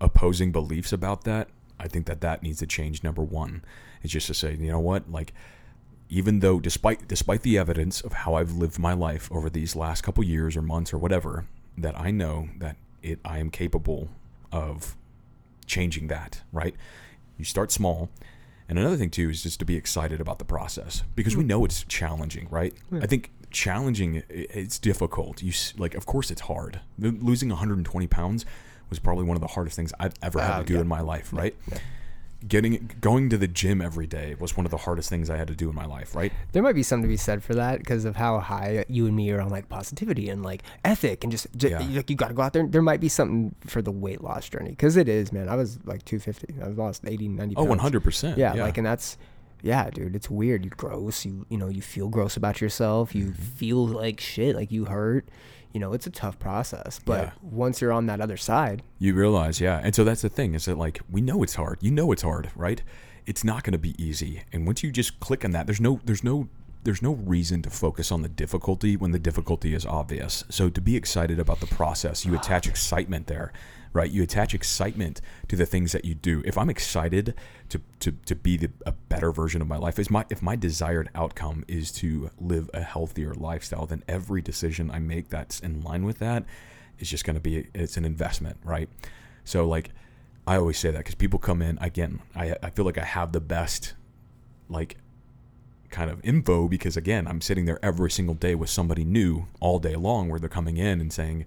opposing 0.00 0.52
beliefs 0.52 0.92
about 0.92 1.24
that 1.24 1.48
i 1.78 1.88
think 1.88 2.04
that 2.06 2.20
that 2.20 2.42
needs 2.42 2.58
to 2.60 2.66
change 2.66 3.02
number 3.02 3.22
one. 3.22 3.62
Is 4.02 4.12
just 4.12 4.28
to 4.28 4.34
say 4.34 4.54
you 4.54 4.70
know 4.70 4.80
what? 4.80 5.10
Like 5.10 5.34
even 6.08 6.38
though 6.38 6.60
despite 6.60 7.08
despite 7.08 7.42
the 7.42 7.58
evidence 7.58 8.00
of 8.00 8.12
how 8.12 8.34
i've 8.34 8.52
lived 8.52 8.78
my 8.78 8.92
life 8.92 9.28
over 9.32 9.50
these 9.50 9.74
last 9.74 10.02
couple 10.02 10.22
years 10.22 10.56
or 10.56 10.62
months 10.62 10.92
or 10.92 10.98
whatever 10.98 11.46
that 11.76 11.98
i 11.98 12.10
know 12.10 12.48
that 12.58 12.76
it 13.02 13.18
i 13.24 13.38
am 13.38 13.50
capable 13.50 14.08
of 14.52 14.96
changing 15.66 16.06
that 16.08 16.42
right 16.52 16.76
you 17.38 17.44
start 17.44 17.72
small 17.72 18.10
and 18.68 18.78
another 18.78 18.96
thing 18.96 19.10
too 19.10 19.30
is 19.30 19.42
just 19.42 19.58
to 19.58 19.64
be 19.64 19.76
excited 19.76 20.20
about 20.20 20.38
the 20.38 20.44
process 20.44 21.02
because 21.14 21.36
we 21.36 21.42
hmm. 21.42 21.48
know 21.48 21.64
it's 21.64 21.84
challenging, 21.84 22.48
right? 22.50 22.74
I 23.02 23.06
think 23.06 23.30
challenging 23.50 24.22
it's 24.28 24.78
difficult. 24.78 25.42
You 25.42 25.52
like, 25.76 25.94
of 25.94 26.06
course, 26.06 26.30
it's 26.30 26.42
hard. 26.42 26.80
Losing 26.98 27.50
120 27.50 28.06
pounds 28.06 28.46
was 28.88 28.98
probably 28.98 29.24
one 29.24 29.36
of 29.36 29.42
the 29.42 29.48
hardest 29.48 29.76
things 29.76 29.92
I've 29.98 30.14
ever 30.22 30.40
had 30.40 30.56
Oh, 30.56 30.60
to 30.60 30.66
do 30.66 30.74
yeah. 30.74 30.80
in 30.80 30.88
my 30.88 31.00
life, 31.00 31.32
right? 31.32 31.54
Getting 32.46 32.90
going 33.00 33.30
to 33.30 33.38
the 33.38 33.48
gym 33.48 33.80
every 33.80 34.06
day 34.06 34.34
was 34.38 34.56
one 34.56 34.66
of 34.66 34.70
the 34.70 34.76
hardest 34.76 35.08
things 35.08 35.30
I 35.30 35.36
had 35.36 35.48
to 35.48 35.54
do 35.54 35.70
in 35.70 35.74
my 35.74 35.86
life, 35.86 36.14
right? 36.14 36.30
There 36.52 36.62
might 36.62 36.74
be 36.74 36.82
something 36.82 37.04
to 37.04 37.08
be 37.08 37.16
said 37.16 37.42
for 37.42 37.54
that 37.54 37.78
because 37.78 38.04
of 38.04 38.16
how 38.16 38.38
high 38.40 38.84
you 38.88 39.06
and 39.06 39.16
me 39.16 39.30
are 39.30 39.40
on 39.40 39.48
like 39.48 39.68
positivity 39.70 40.28
and 40.28 40.42
like 40.42 40.62
ethic 40.84 41.24
and 41.24 41.30
just, 41.30 41.46
ju- 41.56 41.68
Yeah. 41.68 41.78
like 41.78 42.10
you 42.10 42.16
got 42.16 42.28
to 42.28 42.34
go 42.34 42.42
out 42.42 42.52
there. 42.52 42.66
There 42.66 42.82
might 42.82 43.00
be 43.00 43.08
something 43.08 43.54
for 43.66 43.80
the 43.80 43.90
weight 43.92 44.20
loss 44.20 44.48
journey 44.48 44.70
because 44.70 44.96
it 44.96 45.08
is, 45.08 45.32
man. 45.32 45.48
I 45.48 45.56
was 45.56 45.78
like 45.86 46.04
250. 46.04 46.62
I 46.62 46.68
was 46.68 46.76
lost 46.76 47.02
80, 47.06 47.28
90 47.28 47.56
Oh, 47.56 47.66
pounds. 47.66 47.80
100%. 47.80 48.36
Yeah, 48.36 48.52
like, 48.54 48.76
and 48.76 48.86
that's, 48.86 49.16
yeah, 49.62 49.88
dude, 49.88 50.14
it's 50.14 50.28
weird. 50.28 50.64
You 50.66 50.70
gross. 50.70 51.24
You, 51.24 51.46
you 51.48 51.56
know, 51.56 51.68
you 51.68 51.80
feel 51.80 52.08
gross 52.10 52.36
about 52.36 52.60
yourself. 52.60 53.14
You 53.14 53.26
Mm-hmm. 53.28 53.42
feel 53.42 53.86
like 53.86 54.20
shit. 54.20 54.54
Like 54.54 54.70
you 54.70 54.84
hurt. 54.84 55.26
You 55.74 55.80
know, 55.80 55.92
it's 55.92 56.06
a 56.06 56.10
tough 56.10 56.38
process. 56.38 57.00
But 57.04 57.20
Yeah. 57.20 57.30
once 57.42 57.80
you're 57.82 57.92
on 57.92 58.06
that 58.06 58.20
other 58.20 58.36
side, 58.38 58.82
You 58.98 59.12
realize, 59.12 59.60
yeah. 59.60 59.80
And 59.82 59.94
so 59.94 60.04
that's 60.04 60.22
the 60.22 60.28
thing 60.30 60.54
is 60.54 60.64
that 60.64 60.78
like 60.78 61.00
we 61.10 61.20
know 61.20 61.42
it's 61.42 61.56
hard. 61.56 61.78
You 61.82 61.90
know 61.90 62.12
it's 62.12 62.22
hard, 62.22 62.50
right? 62.56 62.80
It's 63.26 63.44
not 63.44 63.64
going 63.64 63.72
to 63.72 63.78
be 63.78 63.94
easy. 64.02 64.44
And 64.52 64.66
once 64.66 64.82
you 64.82 64.90
just 64.92 65.18
click 65.20 65.44
on 65.44 65.50
that, 65.50 65.66
there's 65.66 65.80
no 65.80 66.00
there's 66.04 66.24
no 66.24 66.48
there's 66.84 67.02
no 67.02 67.14
reason 67.14 67.60
to 67.62 67.70
focus 67.70 68.12
on 68.12 68.22
the 68.22 68.28
difficulty 68.28 68.96
when 68.96 69.10
the 69.10 69.18
difficulty 69.18 69.74
is 69.74 69.84
obvious. 69.86 70.44
So 70.50 70.68
to 70.68 70.80
be 70.80 70.96
excited 70.96 71.40
about 71.40 71.60
the 71.60 71.66
process, 71.66 72.24
you 72.26 72.34
attach 72.34 72.66
excitement 72.68 73.26
there, 73.26 73.52
right? 73.94 74.10
You 74.10 74.24
attach 74.24 74.52
excitement 74.52 75.22
to 75.48 75.56
the 75.56 75.64
things 75.64 75.92
that 75.92 76.04
you 76.04 76.14
do. 76.14 76.42
If 76.44 76.58
I'm 76.58 76.68
excited 76.68 77.34
to 77.70 77.80
to, 78.00 78.12
to 78.12 78.34
be 78.34 78.58
the, 78.58 78.70
a 78.84 78.92
better 78.92 79.32
version 79.32 79.62
of 79.62 79.68
my 79.68 79.78
life, 79.78 79.98
is 79.98 80.10
my 80.10 80.26
if 80.28 80.42
my 80.42 80.56
desired 80.56 81.08
outcome 81.14 81.64
is 81.66 81.90
to 81.92 82.30
live 82.38 82.68
a 82.74 82.82
healthier 82.82 83.32
lifestyle, 83.32 83.86
then 83.86 84.02
every 84.06 84.42
decision 84.42 84.90
I 84.90 84.98
make 84.98 85.30
that's 85.30 85.60
in 85.60 85.80
line 85.80 86.04
with 86.04 86.18
that 86.18 86.44
is 86.98 87.08
just 87.08 87.24
going 87.24 87.34
to 87.34 87.40
be 87.40 87.68
it's 87.72 87.96
an 87.96 88.04
investment, 88.04 88.58
right? 88.64 88.90
So 89.44 89.66
like 89.66 89.90
I 90.46 90.56
always 90.56 90.78
say 90.78 90.90
that 90.90 90.98
because 90.98 91.14
people 91.14 91.38
come 91.38 91.62
in 91.62 91.78
again. 91.80 92.20
I 92.34 92.56
I 92.62 92.70
feel 92.70 92.84
like 92.84 92.98
I 92.98 93.04
have 93.04 93.32
the 93.32 93.40
best 93.40 93.94
like 94.68 94.98
kind 95.90 96.10
of 96.10 96.20
info 96.24 96.66
because 96.66 96.96
again 96.96 97.28
I'm 97.28 97.40
sitting 97.40 97.66
there 97.66 97.78
every 97.80 98.10
single 98.10 98.34
day 98.34 98.56
with 98.56 98.68
somebody 98.68 99.04
new 99.04 99.46
all 99.60 99.78
day 99.78 99.94
long 99.94 100.28
where 100.28 100.40
they're 100.40 100.48
coming 100.48 100.78
in 100.78 101.00
and 101.00 101.12
saying. 101.12 101.44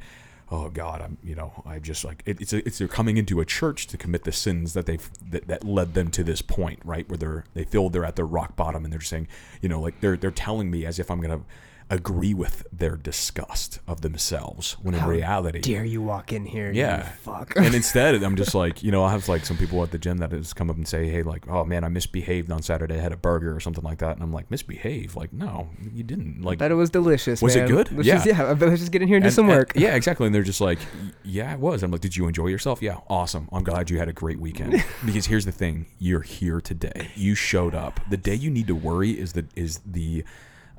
Oh 0.49 0.69
God, 0.69 1.01
I'm 1.01 1.17
you 1.23 1.35
know 1.35 1.63
I 1.65 1.79
just 1.79 2.05
like 2.05 2.23
it, 2.25 2.39
it's 2.39 2.53
a, 2.53 2.65
it's 2.65 2.77
they're 2.77 2.87
coming 2.87 3.17
into 3.17 3.41
a 3.41 3.45
church 3.45 3.87
to 3.87 3.97
commit 3.97 4.23
the 4.23 4.31
sins 4.31 4.73
that 4.73 4.85
they've 4.85 5.09
that, 5.29 5.47
that 5.47 5.63
led 5.65 5.93
them 5.93 6.09
to 6.11 6.23
this 6.23 6.41
point 6.41 6.79
right? 6.85 7.07
Where 7.09 7.17
they're 7.17 7.43
they 7.53 7.65
feel 7.65 7.89
they're 7.89 8.05
at 8.05 8.15
their 8.15 8.25
rock 8.25 8.55
bottom 8.55 8.83
and 8.85 8.93
they're 8.93 9.01
saying 9.01 9.27
you 9.61 9.67
know 9.67 9.81
like 9.81 9.99
they're 9.99 10.15
they're 10.15 10.31
telling 10.31 10.71
me 10.71 10.85
as 10.85 10.99
if 10.99 11.11
I'm 11.11 11.19
gonna 11.19 11.41
agree 11.89 12.33
with 12.33 12.65
their 12.71 12.97
disgust 12.97 13.79
of 13.87 14.01
themselves 14.01 14.73
when 14.81 14.93
in 14.93 14.99
How 14.99 15.07
reality 15.09 15.61
dare 15.61 15.85
you 15.85 16.01
walk 16.01 16.33
in 16.33 16.45
here? 16.45 16.71
you 16.71 16.81
yeah. 16.81 17.03
fuck. 17.21 17.55
and 17.55 17.73
instead, 17.73 18.21
I'm 18.23 18.35
just 18.35 18.53
like, 18.53 18.83
you 18.83 18.91
know, 18.91 19.03
I'll 19.03 19.09
have 19.09 19.27
like 19.29 19.45
some 19.45 19.57
people 19.57 19.81
at 19.83 19.91
the 19.91 19.97
gym 19.97 20.17
that 20.17 20.31
has 20.33 20.53
come 20.53 20.69
up 20.69 20.75
and 20.75 20.87
say, 20.87 21.07
hey, 21.07 21.23
like, 21.23 21.47
oh 21.47 21.63
man, 21.63 21.83
I 21.83 21.87
misbehaved 21.89 22.51
on 22.51 22.61
Saturday. 22.61 22.95
I 22.95 23.01
had 23.01 23.13
a 23.13 23.17
burger 23.17 23.55
or 23.55 23.59
something 23.59 23.83
like 23.83 23.99
that. 23.99 24.15
And 24.15 24.21
I'm 24.23 24.33
like, 24.33 24.51
misbehave? 24.51 25.15
Like, 25.15 25.31
no, 25.31 25.69
you 25.93 26.03
didn't. 26.03 26.41
Like, 26.41 26.59
that 26.59 26.71
it 26.71 26.75
was 26.75 26.89
delicious. 26.89 27.41
Was 27.41 27.55
it 27.55 27.67
good? 27.67 27.91
Let's 27.91 28.07
Yeah. 28.07 28.15
Just, 28.15 28.25
yeah. 28.27 28.43
Let's 28.59 28.79
just 28.81 28.91
get 28.91 29.01
in 29.01 29.07
here 29.07 29.17
and 29.17 29.23
do 29.23 29.27
and- 29.27 29.33
some 29.35 29.49
and- 29.49 29.57
work. 29.57 29.71
yeah, 29.75 29.95
exactly. 29.95 30.25
And 30.25 30.35
they're 30.35 30.43
just 30.43 30.61
like, 30.61 30.79
yeah, 31.23 31.53
it 31.53 31.59
was. 31.59 31.83
I'm 31.83 31.91
like, 31.91 32.01
did 32.01 32.15
you 32.17 32.27
enjoy 32.27 32.47
yourself? 32.47 32.81
Yeah, 32.81 32.97
awesome. 33.09 33.47
I'm 33.53 33.63
glad 33.63 33.89
you 33.89 33.97
had 33.97 34.09
a 34.09 34.13
great 34.13 34.39
weekend. 34.39 34.83
because 35.05 35.25
here's 35.27 35.45
the 35.45 35.51
thing: 35.51 35.85
you're 35.99 36.21
here 36.21 36.59
today. 36.59 37.09
You 37.15 37.33
showed 37.35 37.73
up. 37.75 37.99
The 38.09 38.17
day 38.17 38.35
you 38.35 38.49
need 38.49 38.67
to 38.67 38.75
worry 38.75 39.11
is 39.11 39.33
the 39.33 39.45
is 39.55 39.79
the 39.85 40.23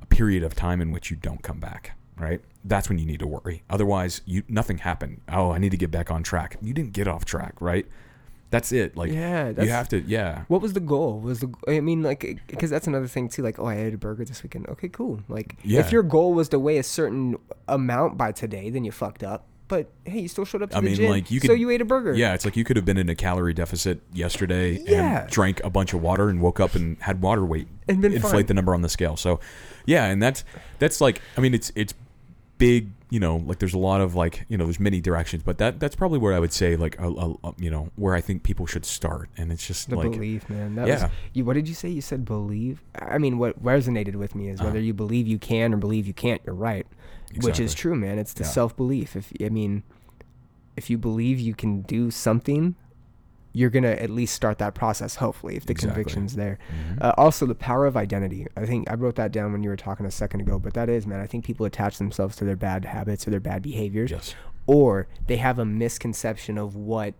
period 0.09 0.43
of 0.43 0.55
time 0.55 0.80
in 0.80 0.90
which 0.93 1.10
you 1.10 1.16
don't 1.16 1.43
come 1.43 1.59
back. 1.60 1.93
Right. 2.18 2.40
That's 2.64 2.89
when 2.89 2.98
you 2.98 3.06
need 3.06 3.20
to 3.20 3.26
worry. 3.26 3.62
Otherwise, 3.70 4.22
you 4.26 4.43
nothing 4.48 4.78
happened. 4.78 5.20
Oh, 5.28 5.52
I 5.52 5.59
need 5.59 5.70
to 5.70 5.76
get 5.76 5.90
back 5.93 6.10
on 6.10 6.22
track. 6.24 6.56
You 6.60 6.74
didn't 6.74 6.93
get 6.93 7.06
off 7.06 7.24
track. 7.24 7.55
Right. 7.60 7.86
That's 8.51 8.72
it. 8.72 8.97
Like, 8.97 9.12
Yeah, 9.12 9.51
you 9.51 9.68
have 9.68 9.89
to. 9.90 10.01
Yeah. 10.01 10.44
What 10.48 10.60
was 10.62 10.72
the 10.72 10.80
goal? 10.80 11.20
Was 11.20 11.40
the 11.40 11.52
I 11.68 11.78
mean 11.80 12.02
like 12.02 12.24
eh, 12.24 12.35
because 12.48 12.70
that's 12.70 12.86
another 12.89 13.06
thing 13.06 13.28
too. 13.28 13.43
Like 13.43 13.59
oh, 13.60 13.66
I 13.66 13.76
ate 13.76 13.94
a 13.94 13.98
burger 13.98 14.24
this 14.24 14.43
weekend. 14.43 14.68
Okay, 14.68 14.89
cool. 14.89 15.20
Like 15.28 15.56
Yeah. 15.62 15.78
if 15.80 15.93
your 15.93 16.02
goal 16.02 16.35
was 16.35 16.48
to 16.48 16.59
weigh 16.59 16.78
a 16.78 16.82
certain 16.82 17.36
amount 17.68 18.16
by 18.18 18.32
today, 18.32 18.70
then 18.70 18.85
you 18.85 18.90
fucked 18.90 19.22
up. 19.22 19.44
But 19.68 19.90
hey, 20.06 20.20
you 20.20 20.28
still 20.28 20.47
showed 20.47 20.62
up 20.62 20.70
to 20.70 20.78
I 20.78 20.80
the 20.80 20.86
mean, 20.86 20.94
gym, 20.97 21.10
like, 21.10 21.30
you 21.30 21.40
so 21.40 21.52
you 21.52 21.68
ate 21.68 21.82
a 21.82 21.85
burger. 21.85 22.14
Yeah, 22.14 22.32
it's 22.32 22.47
like 22.47 22.56
you 22.56 22.64
could 22.64 22.76
have 22.76 22.86
been 22.86 22.97
in 22.97 23.10
a 23.10 23.14
calorie 23.14 23.52
deficit 23.52 24.01
yesterday 24.14 24.80
Yeah. 24.82 25.20
and 25.22 25.30
drank 25.30 25.62
a 25.62 25.68
bunch 25.70 25.93
of 25.93 26.01
water 26.01 26.30
and 26.30 26.40
woke 26.40 26.59
up 26.59 26.74
and 26.74 26.97
had 27.02 27.20
water 27.20 27.44
weight 27.44 27.68
And 27.86 28.01
been 28.01 28.14
inflate 28.14 28.32
fine. 28.32 28.47
the 28.47 28.55
number 28.55 28.72
on 28.74 28.80
the 28.80 28.89
scale. 28.89 29.16
So, 29.18 29.40
yeah, 29.89 30.05
and 30.06 30.23
that's 30.23 30.44
that's 30.78 31.01
like 31.01 31.20
I 31.36 31.40
mean 31.40 31.55
it's 31.55 31.73
it's 31.74 31.94
big, 32.59 32.90
you 33.09 33.20
know, 33.20 33.36
like 33.47 33.59
there's 33.60 33.73
a 33.74 33.78
lot 33.78 34.01
of 34.01 34.16
like, 34.16 34.44
you 34.48 34.56
know, 34.59 34.65
there's 34.65 34.81
many 34.81 35.01
directions, 35.01 35.43
but 35.44 35.59
that 35.59 35.78
that's 35.81 35.94
probably 35.97 36.19
where 36.19 36.35
I 36.35 36.40
would 36.40 36.52
say 36.52 36.74
like 36.77 36.98
a, 36.98 37.06
a, 37.09 37.35
a- 37.44 37.55
you 37.56 37.70
know, 37.70 37.89
where 37.97 38.15
I 38.16 38.20
think 38.20 38.43
people 38.43 38.66
should 38.66 38.85
start 38.85 39.28
and 39.36 39.52
it's 39.52 39.65
just 39.66 39.89
The 39.89 39.97
like 39.97 40.10
belief, 40.10 40.51
man. 40.51 40.74
That 40.74 40.89
Yeah. 40.89 41.02
was 41.05 41.10
you. 41.35 41.44
What 41.44 41.55
did 41.55 41.69
you 41.69 41.74
say? 41.74 41.89
You 41.89 42.01
said 42.02 42.24
believe. 42.24 42.82
I 43.01 43.19
mean, 43.19 43.39
what 43.39 43.62
resonated 43.62 44.16
with 44.16 44.35
me 44.35 44.48
is 44.48 44.59
Uh-huh. 44.60 44.69
whether 44.70 44.81
you 44.81 44.93
believe 44.93 45.27
you 45.28 45.39
can 45.39 45.73
or 45.73 45.77
believe 45.77 46.06
you 46.06 46.15
can't. 46.15 46.43
You're 46.44 46.55
right, 46.56 46.86
which 47.43 47.60
is 47.60 47.73
true, 47.74 47.94
man. 47.94 48.19
It's 48.19 48.32
the 48.35 48.43
Yeah. 48.44 48.51
self 48.51 48.77
belief. 48.77 49.15
If 49.16 49.32
I 49.40 49.48
mean, 49.51 49.85
if 50.77 50.90
you 50.90 50.98
believe 50.98 51.39
you 51.40 51.55
can 51.55 51.82
do 51.82 52.10
something, 52.10 52.74
you're 53.59 53.70
gonna 53.70 53.89
at 53.89 54.09
least 54.10 54.35
start 54.35 54.59
that 54.59 54.74
process. 54.74 55.16
Hopefully, 55.16 55.56
if 55.56 55.66
the 55.66 55.72
Exactly. 55.72 55.94
conviction's 55.94 56.36
there. 56.36 56.59
Mhm. 56.70 56.98
Uh, 57.02 57.12
also, 57.16 57.44
the 57.44 57.56
power 57.56 57.86
of 57.86 57.97
identity. 57.97 58.47
I 58.56 58.64
think 58.66 58.89
I 58.89 58.94
wrote 58.94 59.16
that 59.16 59.32
down 59.32 59.52
when 59.52 59.62
you 59.64 59.70
were 59.70 59.76
talking 59.76 60.06
a 60.06 60.10
second 60.12 60.40
ago. 60.43 60.59
But 60.60 60.74
that 60.74 60.89
is, 60.89 61.06
man. 61.06 61.18
I 61.20 61.26
think 61.26 61.44
people 61.44 61.66
attach 61.66 61.98
themselves 61.98 62.36
to 62.36 62.44
their 62.44 62.56
bad 62.56 62.85
habits 62.85 63.26
or 63.26 63.30
their 63.30 63.40
bad 63.40 63.62
behaviors, 63.62 64.12
yes. 64.12 64.35
or 64.66 65.09
they 65.26 65.36
have 65.39 65.59
a 65.59 65.64
misconception 65.64 66.56
of 66.56 66.76
what 66.76 67.14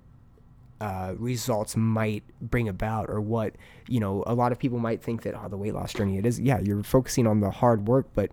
uh, 0.81 1.15
results 1.19 1.77
might 1.77 2.23
bring 2.41 2.69
about, 2.69 3.11
or 3.11 3.21
what 3.21 3.57
you 3.89 3.99
know. 3.99 4.23
A 4.29 4.35
lot 4.35 4.53
of 4.53 4.61
people 4.61 4.79
might 4.79 5.03
think 5.03 5.23
that 5.23 5.35
oh, 5.35 5.49
the 5.49 5.57
weight 5.57 5.75
loss 5.75 5.93
journey. 5.93 6.19
It 6.19 6.25
is, 6.27 6.39
yeah. 6.39 6.61
You're 6.61 6.85
focusing 6.85 7.27
on 7.27 7.41
the 7.41 7.51
hard 7.51 7.89
work, 7.89 8.07
but 8.15 8.31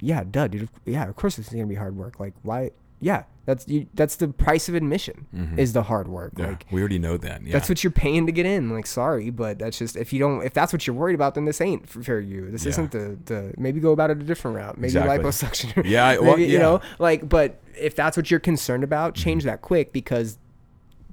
yeah, 0.00 0.24
duh, 0.28 0.48
dude. 0.48 0.68
Yeah, 0.84 1.08
of 1.08 1.14
course 1.14 1.38
it's 1.38 1.50
gonna 1.50 1.66
be 1.66 1.76
hard 1.76 1.96
work. 1.96 2.18
Like, 2.18 2.34
why? 2.42 2.72
Yeah, 3.00 3.24
that's 3.44 3.68
you. 3.68 3.86
That's 3.94 4.16
the 4.16 4.28
price 4.28 4.68
of 4.68 4.74
admission 4.74 5.26
is 5.56 5.72
the 5.72 5.82
hard 5.84 6.08
work. 6.08 6.32
Mm-hmm. 6.34 6.42
Yeah, 6.42 6.48
Like 6.48 6.66
we 6.70 6.80
already 6.80 6.98
know 6.98 7.16
that. 7.18 7.42
Yeah. 7.44 7.52
that's 7.52 7.68
what 7.68 7.84
you're 7.84 7.90
paying 7.90 8.26
to 8.26 8.32
get 8.32 8.46
in. 8.46 8.70
Like, 8.70 8.86
sorry, 8.86 9.30
but 9.30 9.58
that's 9.58 9.78
just 9.78 9.96
if 9.96 10.12
you 10.12 10.18
don't 10.18 10.42
if 10.44 10.52
that's 10.54 10.72
what 10.72 10.86
you're 10.86 10.96
worried 10.96 11.14
about, 11.14 11.34
then 11.34 11.44
this 11.44 11.60
ain't 11.60 11.88
for, 11.88 12.18
you. 12.20 12.50
This 12.50 12.64
Yeah. 12.64 12.70
isn't 12.70 12.90
the 12.92 13.18
the 13.26 13.54
maybe 13.58 13.80
go 13.80 13.92
about 13.92 14.10
it 14.10 14.18
a 14.18 14.24
different 14.24 14.56
route. 14.56 14.76
Maybe 14.78 14.86
Exactly. 14.88 15.18
liposuction. 15.18 15.84
Yeah, 15.84 16.12
maybe, 16.14 16.24
well, 16.26 16.38
you 16.38 16.58
know, 16.58 16.80
like, 16.98 17.28
but 17.28 17.60
if 17.78 17.94
that's 17.94 18.16
what 18.16 18.30
you're 18.30 18.40
concerned 18.40 18.82
about, 18.84 19.14
change 19.14 19.42
Mm-hmm. 19.42 19.50
that 19.50 19.62
quick 19.62 19.92
because 19.92 20.38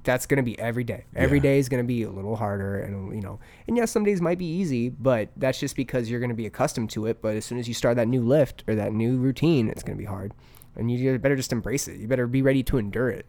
that's 0.02 0.26
gonna 0.26 0.42
be 0.42 0.58
every 0.58 0.84
day. 0.84 1.04
Every 1.16 1.38
Yeah. 1.38 1.42
day 1.44 1.58
is 1.58 1.68
gonna 1.70 1.82
be 1.84 2.02
a 2.02 2.10
little 2.10 2.36
harder, 2.36 2.78
and 2.80 3.14
you 3.14 3.22
know, 3.22 3.38
and 3.68 3.76
yes, 3.76 3.90
some 3.90 4.04
days 4.04 4.20
might 4.20 4.36
be 4.38 4.44
easy, 4.46 4.88
but 4.90 5.28
that's 5.36 5.58
just 5.58 5.76
because 5.76 6.10
you're 6.10 6.20
gonna 6.20 6.34
be 6.34 6.44
accustomed 6.46 6.90
to 6.90 7.06
it. 7.06 7.22
But 7.22 7.36
as 7.36 7.44
soon 7.46 7.58
as 7.58 7.68
you 7.68 7.74
start 7.74 7.96
that 7.96 8.08
new 8.08 8.20
lift 8.22 8.64
or 8.68 8.74
that 8.74 8.92
new 8.92 9.16
routine, 9.16 9.68
it's 9.68 9.82
gonna 9.82 9.96
be 9.96 10.04
hard, 10.04 10.32
and 10.76 10.90
you 10.90 11.18
better 11.18 11.36
just 11.36 11.52
embrace 11.52 11.88
it. 11.88 11.98
You 12.00 12.08
better 12.08 12.26
be 12.26 12.42
ready 12.42 12.62
to 12.64 12.78
endure 12.78 13.10
it. 13.10 13.26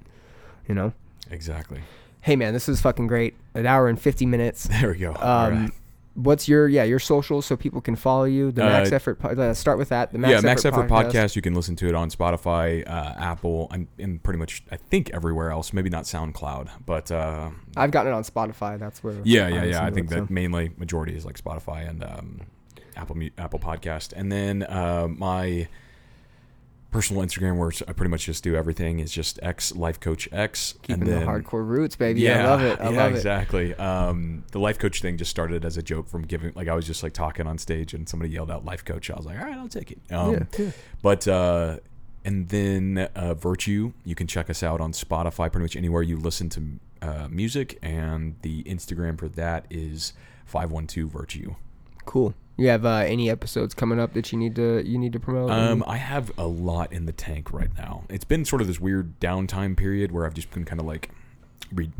You 0.67 0.75
know. 0.75 0.93
exactly. 1.29 1.81
Hey 2.21 2.35
man, 2.35 2.53
this 2.53 2.67
was 2.67 2.81
fucking 2.81 3.07
great. 3.07 3.35
An 3.53 3.65
hour 3.67 3.87
and 3.87 3.99
fifty 4.01 4.25
minutes. 4.25 4.67
There 4.81 4.89
we 4.91 4.97
go. 4.97 5.11
Um, 5.11 5.17
All 5.21 5.51
right. 5.51 5.71
what's 6.15 6.47
your 6.47 6.67
yeah 6.67 6.83
your 6.83 6.97
socials 6.97 7.45
so 7.45 7.55
people 7.55 7.81
can 7.81 7.95
follow 7.95 8.23
you? 8.23 8.51
The 8.51 8.63
Max 8.63 8.91
Uh, 8.91 8.95
Effort. 8.95 9.19
po- 9.19 9.29
Uh, 9.29 9.53
start 9.53 9.77
with 9.77 9.89
that. 9.89 10.11
The 10.11 10.17
Max 10.17 10.31
yeah, 10.31 10.37
Effort, 10.37 10.45
Max 10.47 10.65
Effort 10.65 10.89
podcast. 10.89 11.35
You 11.35 11.43
can 11.43 11.53
listen 11.53 11.75
to 11.75 11.87
it 11.87 11.93
on 11.93 12.09
Spotify, 12.09 12.83
uh, 12.89 13.13
Apple, 13.19 13.67
and, 13.71 13.87
and 13.99 14.23
pretty 14.23 14.39
much 14.39 14.63
I 14.71 14.77
think 14.77 15.11
everywhere 15.11 15.51
else. 15.51 15.71
Maybe 15.71 15.89
not 15.91 16.05
SoundCloud, 16.05 16.69
but 16.85 17.11
uh, 17.11 17.51
I've 17.77 17.91
gotten 17.91 18.11
it 18.11 18.15
on 18.15 18.23
Spotify. 18.23 18.79
That's 18.79 19.03
where. 19.03 19.13
yeah, 19.23 19.47
yeah, 19.47 19.63
yeah. 19.65 19.83
I 19.85 19.91
think 19.91 20.07
it, 20.07 20.15
that 20.15 20.27
so. 20.27 20.33
mainly 20.33 20.71
majority 20.77 21.15
is 21.15 21.25
like 21.25 21.37
Spotify 21.39 21.87
and 21.87 22.03
um, 22.03 22.41
Apple 22.95 23.17
Apple 23.37 23.59
Podcast, 23.59 24.13
and 24.15 24.31
then 24.31 24.63
uh, 24.63 25.07
my 25.09 25.67
personal 26.95 27.23
Instagram 27.23 27.57
where 27.57 27.71
I 27.87 27.93
pretty 27.93 28.09
much 28.09 28.25
just 28.25 28.43
do 28.43 28.55
everything 28.55 28.99
is 28.99 29.11
just 29.11 29.37
X 29.43 29.75
Life 29.75 29.99
Coach 29.99 30.29
X. 30.31 30.75
keeping 30.81 31.01
and 31.01 31.11
then, 31.11 31.19
the 31.19 31.25
hardcore 31.25 31.67
roots, 31.67 31.95
baby. 31.95 32.21
Yeah, 32.21 32.45
I 32.45 32.49
love 32.49 32.61
it. 32.61 32.79
I 32.79 32.89
yeah, 32.89 33.03
love 33.03 33.11
it. 33.11 33.15
exactly. 33.15 33.75
Um, 33.75 34.43
the 34.51 34.59
life 34.59 34.79
coach 34.79 35.01
thing 35.01 35.17
just 35.17 35.31
started 35.31 35.65
as 35.65 35.77
a 35.77 35.83
joke 35.83 36.07
from 36.07 36.23
giving, 36.23 36.53
like 36.55 36.67
I 36.67 36.73
was 36.73 36.85
just 36.85 37.03
like 37.03 37.13
talking 37.13 37.47
on 37.47 37.57
stage 37.57 37.93
and 37.93 38.07
somebody 38.07 38.31
yelled 38.31 38.49
out 38.49 38.63
life 38.63 38.85
coach. 38.85 39.09
I 39.11 39.15
was 39.15 39.25
like, 39.25 39.37
all 39.37 39.45
right, 39.45 39.57
I'll 39.57 39.67
take 39.67 39.91
it. 39.91 39.99
Um, 40.11 40.33
Yeah, 40.33 40.43
yeah. 40.57 40.71
But 41.01 41.27
uh, 41.27 41.77
and 42.23 42.47
then 42.49 43.09
uh, 43.15 43.33
Virtue, 43.33 43.91
you 44.03 44.15
can 44.15 44.27
check 44.27 44.49
us 44.49 44.63
out 44.63 44.81
on 44.81 44.91
Spotify, 44.93 45.51
pretty 45.51 45.63
much 45.63 45.75
anywhere 45.75 46.01
you 46.01 46.17
listen 46.17 46.49
to 46.49 46.79
uh, 47.01 47.27
music, 47.29 47.77
and 47.81 48.35
the 48.41 48.63
Instagram 48.63 49.19
for 49.19 49.27
that 49.29 49.65
is 49.69 50.13
five 50.45 50.71
one 50.71 50.87
two 50.87 51.07
Virtue. 51.07 51.55
Cool. 52.05 52.33
You 52.57 52.69
have 52.69 52.85
uh, 52.85 53.03
any 53.05 53.29
episodes 53.29 53.73
coming 53.73 53.99
up 53.99 54.13
that 54.13 54.31
you 54.31 54.37
need 54.37 54.55
to 54.55 54.81
you 54.85 54.97
need 54.97 55.11
to 55.13 55.19
promote? 55.19 55.51
Um, 55.51 55.83
I 55.85 55.97
have 55.97 56.31
a 56.37 56.47
lot 56.47 56.93
in 56.93 57.05
the 57.05 57.11
tank 57.11 57.51
right 57.51 57.69
now. 57.77 58.03
It's 58.09 58.23
been 58.23 58.45
sort 58.45 58.61
of 58.61 58.67
this 58.67 58.79
weird 58.79 59.19
downtime 59.19 59.75
period 59.75 60.11
where 60.13 60.25
I've 60.25 60.33
just 60.33 60.51
been 60.51 60.63
kind 60.63 60.79
of 60.79 60.85
like 60.85 61.09
re 61.73 61.91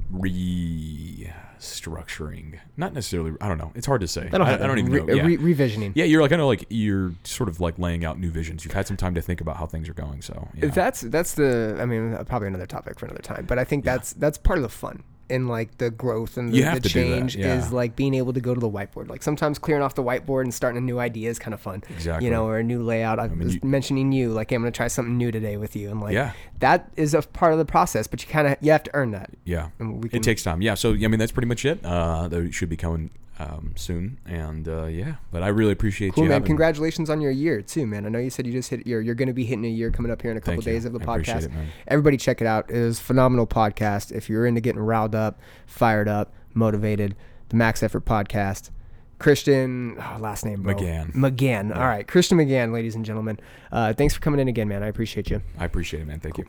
restructuring. 1.60 2.60
Not 2.78 2.94
necessarily. 2.94 3.34
I 3.42 3.50
don't 3.50 3.58
know. 3.58 3.74
It's 3.76 3.86
hard 3.86 4.00
to 4.02 4.08
say. 4.08 4.30
I, 4.32 4.38
I 4.38 4.58
don't 4.58 4.80
even 4.80 4.92
re- 4.92 5.04
know. 5.04 5.14
Yeah. 5.14 5.26
re- 5.26 5.38
revisioning. 5.38 5.92
yeah, 5.94 6.06
you're 6.06 6.22
like 6.22 6.32
I 6.32 6.38
know, 6.38 6.48
like 6.48 6.66
you're 6.70 7.12
sort 7.26 7.50
of 7.50 7.60
like 7.60 7.78
laying 7.78 8.06
out 8.06 8.18
new 8.18 8.32
visions. 8.32 8.64
You've 8.64 8.74
had 8.74 8.88
some 8.88 8.96
time 8.98 9.16
to 9.16 9.22
think 9.22 9.42
about 9.42 9.58
how 9.58 9.66
things 9.66 9.90
are 9.90 9.94
going. 9.94 10.22
So 10.22 10.48
yeah. 10.56 10.68
That's 10.68 11.02
that's 11.02 11.34
the. 11.34 11.78
I 11.80 11.86
mean, 11.86 12.18
probably 12.26 12.48
another 12.48 12.66
topic 12.66 12.98
for 12.98 13.08
another 13.08 13.22
time. 13.22 13.46
But 13.46 13.60
I 13.60 13.66
think 13.66 13.84
that's 13.84 14.14
that's 14.14 14.38
part 14.38 14.58
of 14.58 14.64
the 14.64 14.70
fun 14.70 15.04
and 15.30 15.50
like 15.50 15.78
the 15.80 15.90
growth 15.90 16.38
and 16.38 16.50
the, 16.50 16.60
the 16.60 16.66
have 16.66 16.82
to 16.82 16.90
do 16.90 17.00
that, 17.00 17.06
change 17.18 17.36
yeah. 17.36 17.58
is 17.58 17.72
like 17.74 17.96
being 17.96 18.14
able 18.14 18.34
to 18.34 18.40
go 18.42 18.54
to 18.54 18.60
the 18.60 18.70
whiteboard. 18.70 19.10
Like 19.10 19.24
sometimes 19.24 19.58
clearing 19.60 19.84
off 19.84 19.96
the 19.96 20.04
whiteboard 20.04 20.44
and 20.44 20.54
starting 20.54 20.78
a 20.78 20.82
new 20.82 21.00
idea 21.00 21.30
is 21.30 21.40
kind 21.40 21.54
of 21.54 21.60
fun. 21.62 21.84
Exactly. 21.90 22.26
You 22.26 22.32
know, 22.32 22.46
or 22.46 22.60
a 22.60 22.64
new 22.64 22.84
layout. 22.84 23.20
I, 23.20 23.28
mean, 23.28 23.40
was 23.40 23.56
you- 23.56 23.62
mentioning 23.64 24.12
you. 24.12 24.30
Like, 24.32 24.50
hey, 24.50 24.56
I'm 24.56 24.62
gonna 24.62 24.72
try 24.72 24.88
something 24.88 25.18
new 25.18 25.32
today 25.32 25.58
with 25.58 25.76
you, 25.76 25.90
and 25.90 26.00
like 26.02 26.14
Yeah. 26.14 26.34
that 26.60 26.92
is 26.96 27.14
a 27.14 27.22
part 27.22 27.54
of 27.54 27.58
the 27.58 27.66
process. 27.66 28.08
But 28.08 28.22
you 28.24 28.30
kind 28.30 28.48
of 28.48 28.58
you 28.62 28.72
have 28.72 28.84
to 28.84 28.92
earn 28.94 29.12
that. 29.12 29.32
Yeah, 29.46 29.70
And 29.80 30.04
we 30.04 30.10
can- 30.10 30.20
it 30.20 30.24
takes 30.24 30.44
time. 30.44 30.62
Yeah, 30.62 30.76
so 30.76 30.92
I 30.94 31.08
mean 31.08 31.18
that's 31.20 31.32
pretty 31.32 31.48
much 31.48 31.66
it. 31.66 31.84
Uh, 31.84 32.28
that 32.28 32.54
should 32.54 32.70
be 32.70 32.78
coming 32.78 33.10
um, 33.40 33.74
soon, 33.76 34.20
and 34.26 34.68
uh, 34.68 34.86
yeah. 34.86 35.16
But 35.32 35.44
I 35.44 35.48
really 35.50 35.72
appreciate 35.72 36.14
Cool 36.14 36.24
you. 36.24 36.30
man! 36.30 36.44
Congratulations 36.44 37.10
on 37.10 37.22
your 37.22 37.32
year 37.32 37.62
too, 37.62 37.86
man. 37.86 38.06
I 38.06 38.10
know 38.10 38.20
you 38.20 38.30
said 38.30 38.46
you 38.46 38.54
just 38.54 38.70
hit 38.70 38.86
your. 38.88 39.02
You're 39.02 39.16
going 39.16 39.28
to 39.28 39.34
be 39.34 39.46
hitting 39.46 39.66
a 39.66 39.70
year 39.70 39.92
coming 39.92 40.12
up 40.12 40.22
here 40.22 40.32
in 40.32 40.38
a 40.38 40.42
couple 40.42 40.62
days 40.62 40.86
of 40.86 40.94
the 40.94 41.02
I 41.02 41.04
podcast. 41.04 41.46
it. 41.46 41.52
Everybody 41.88 42.18
check 42.18 42.42
it 42.42 42.48
out. 42.48 42.70
It 42.70 42.78
is 42.78 43.00
a 43.00 43.04
phenomenal 43.04 43.48
podcast. 43.48 44.12
If 44.12 44.30
you're 44.30 44.46
into 44.46 44.62
getting 44.62 44.82
riled 44.82 45.16
up, 45.16 45.40
fired 45.66 46.08
up, 46.08 46.34
motivated, 46.54 47.16
the 47.50 47.56
Max 47.56 47.84
Effort 47.84 48.06
Podcast. 48.06 48.70
Christian, 49.18 49.96
oh, 49.98 50.18
last 50.20 50.44
name 50.44 50.62
bro. 50.62 50.76
McGann. 50.76 51.14
McGann. 51.14 51.76
All 51.76 51.88
right, 51.88 52.06
Christian 52.06 52.38
McGann, 52.38 52.74
ladies 52.74 52.96
and 52.96 53.06
gentlemen. 53.06 53.40
Uh, 53.72 53.94
thanks 53.94 54.14
for 54.14 54.20
coming 54.20 54.42
in 54.42 54.50
again, 54.50 54.68
man. 54.68 54.84
I 54.84 54.88
appreciate 54.88 55.30
you. 55.30 55.42
I 55.58 55.64
appreciate 55.66 56.02
it, 56.02 56.08
man. 56.08 56.20
Thank 56.20 56.38
you. 56.38 56.46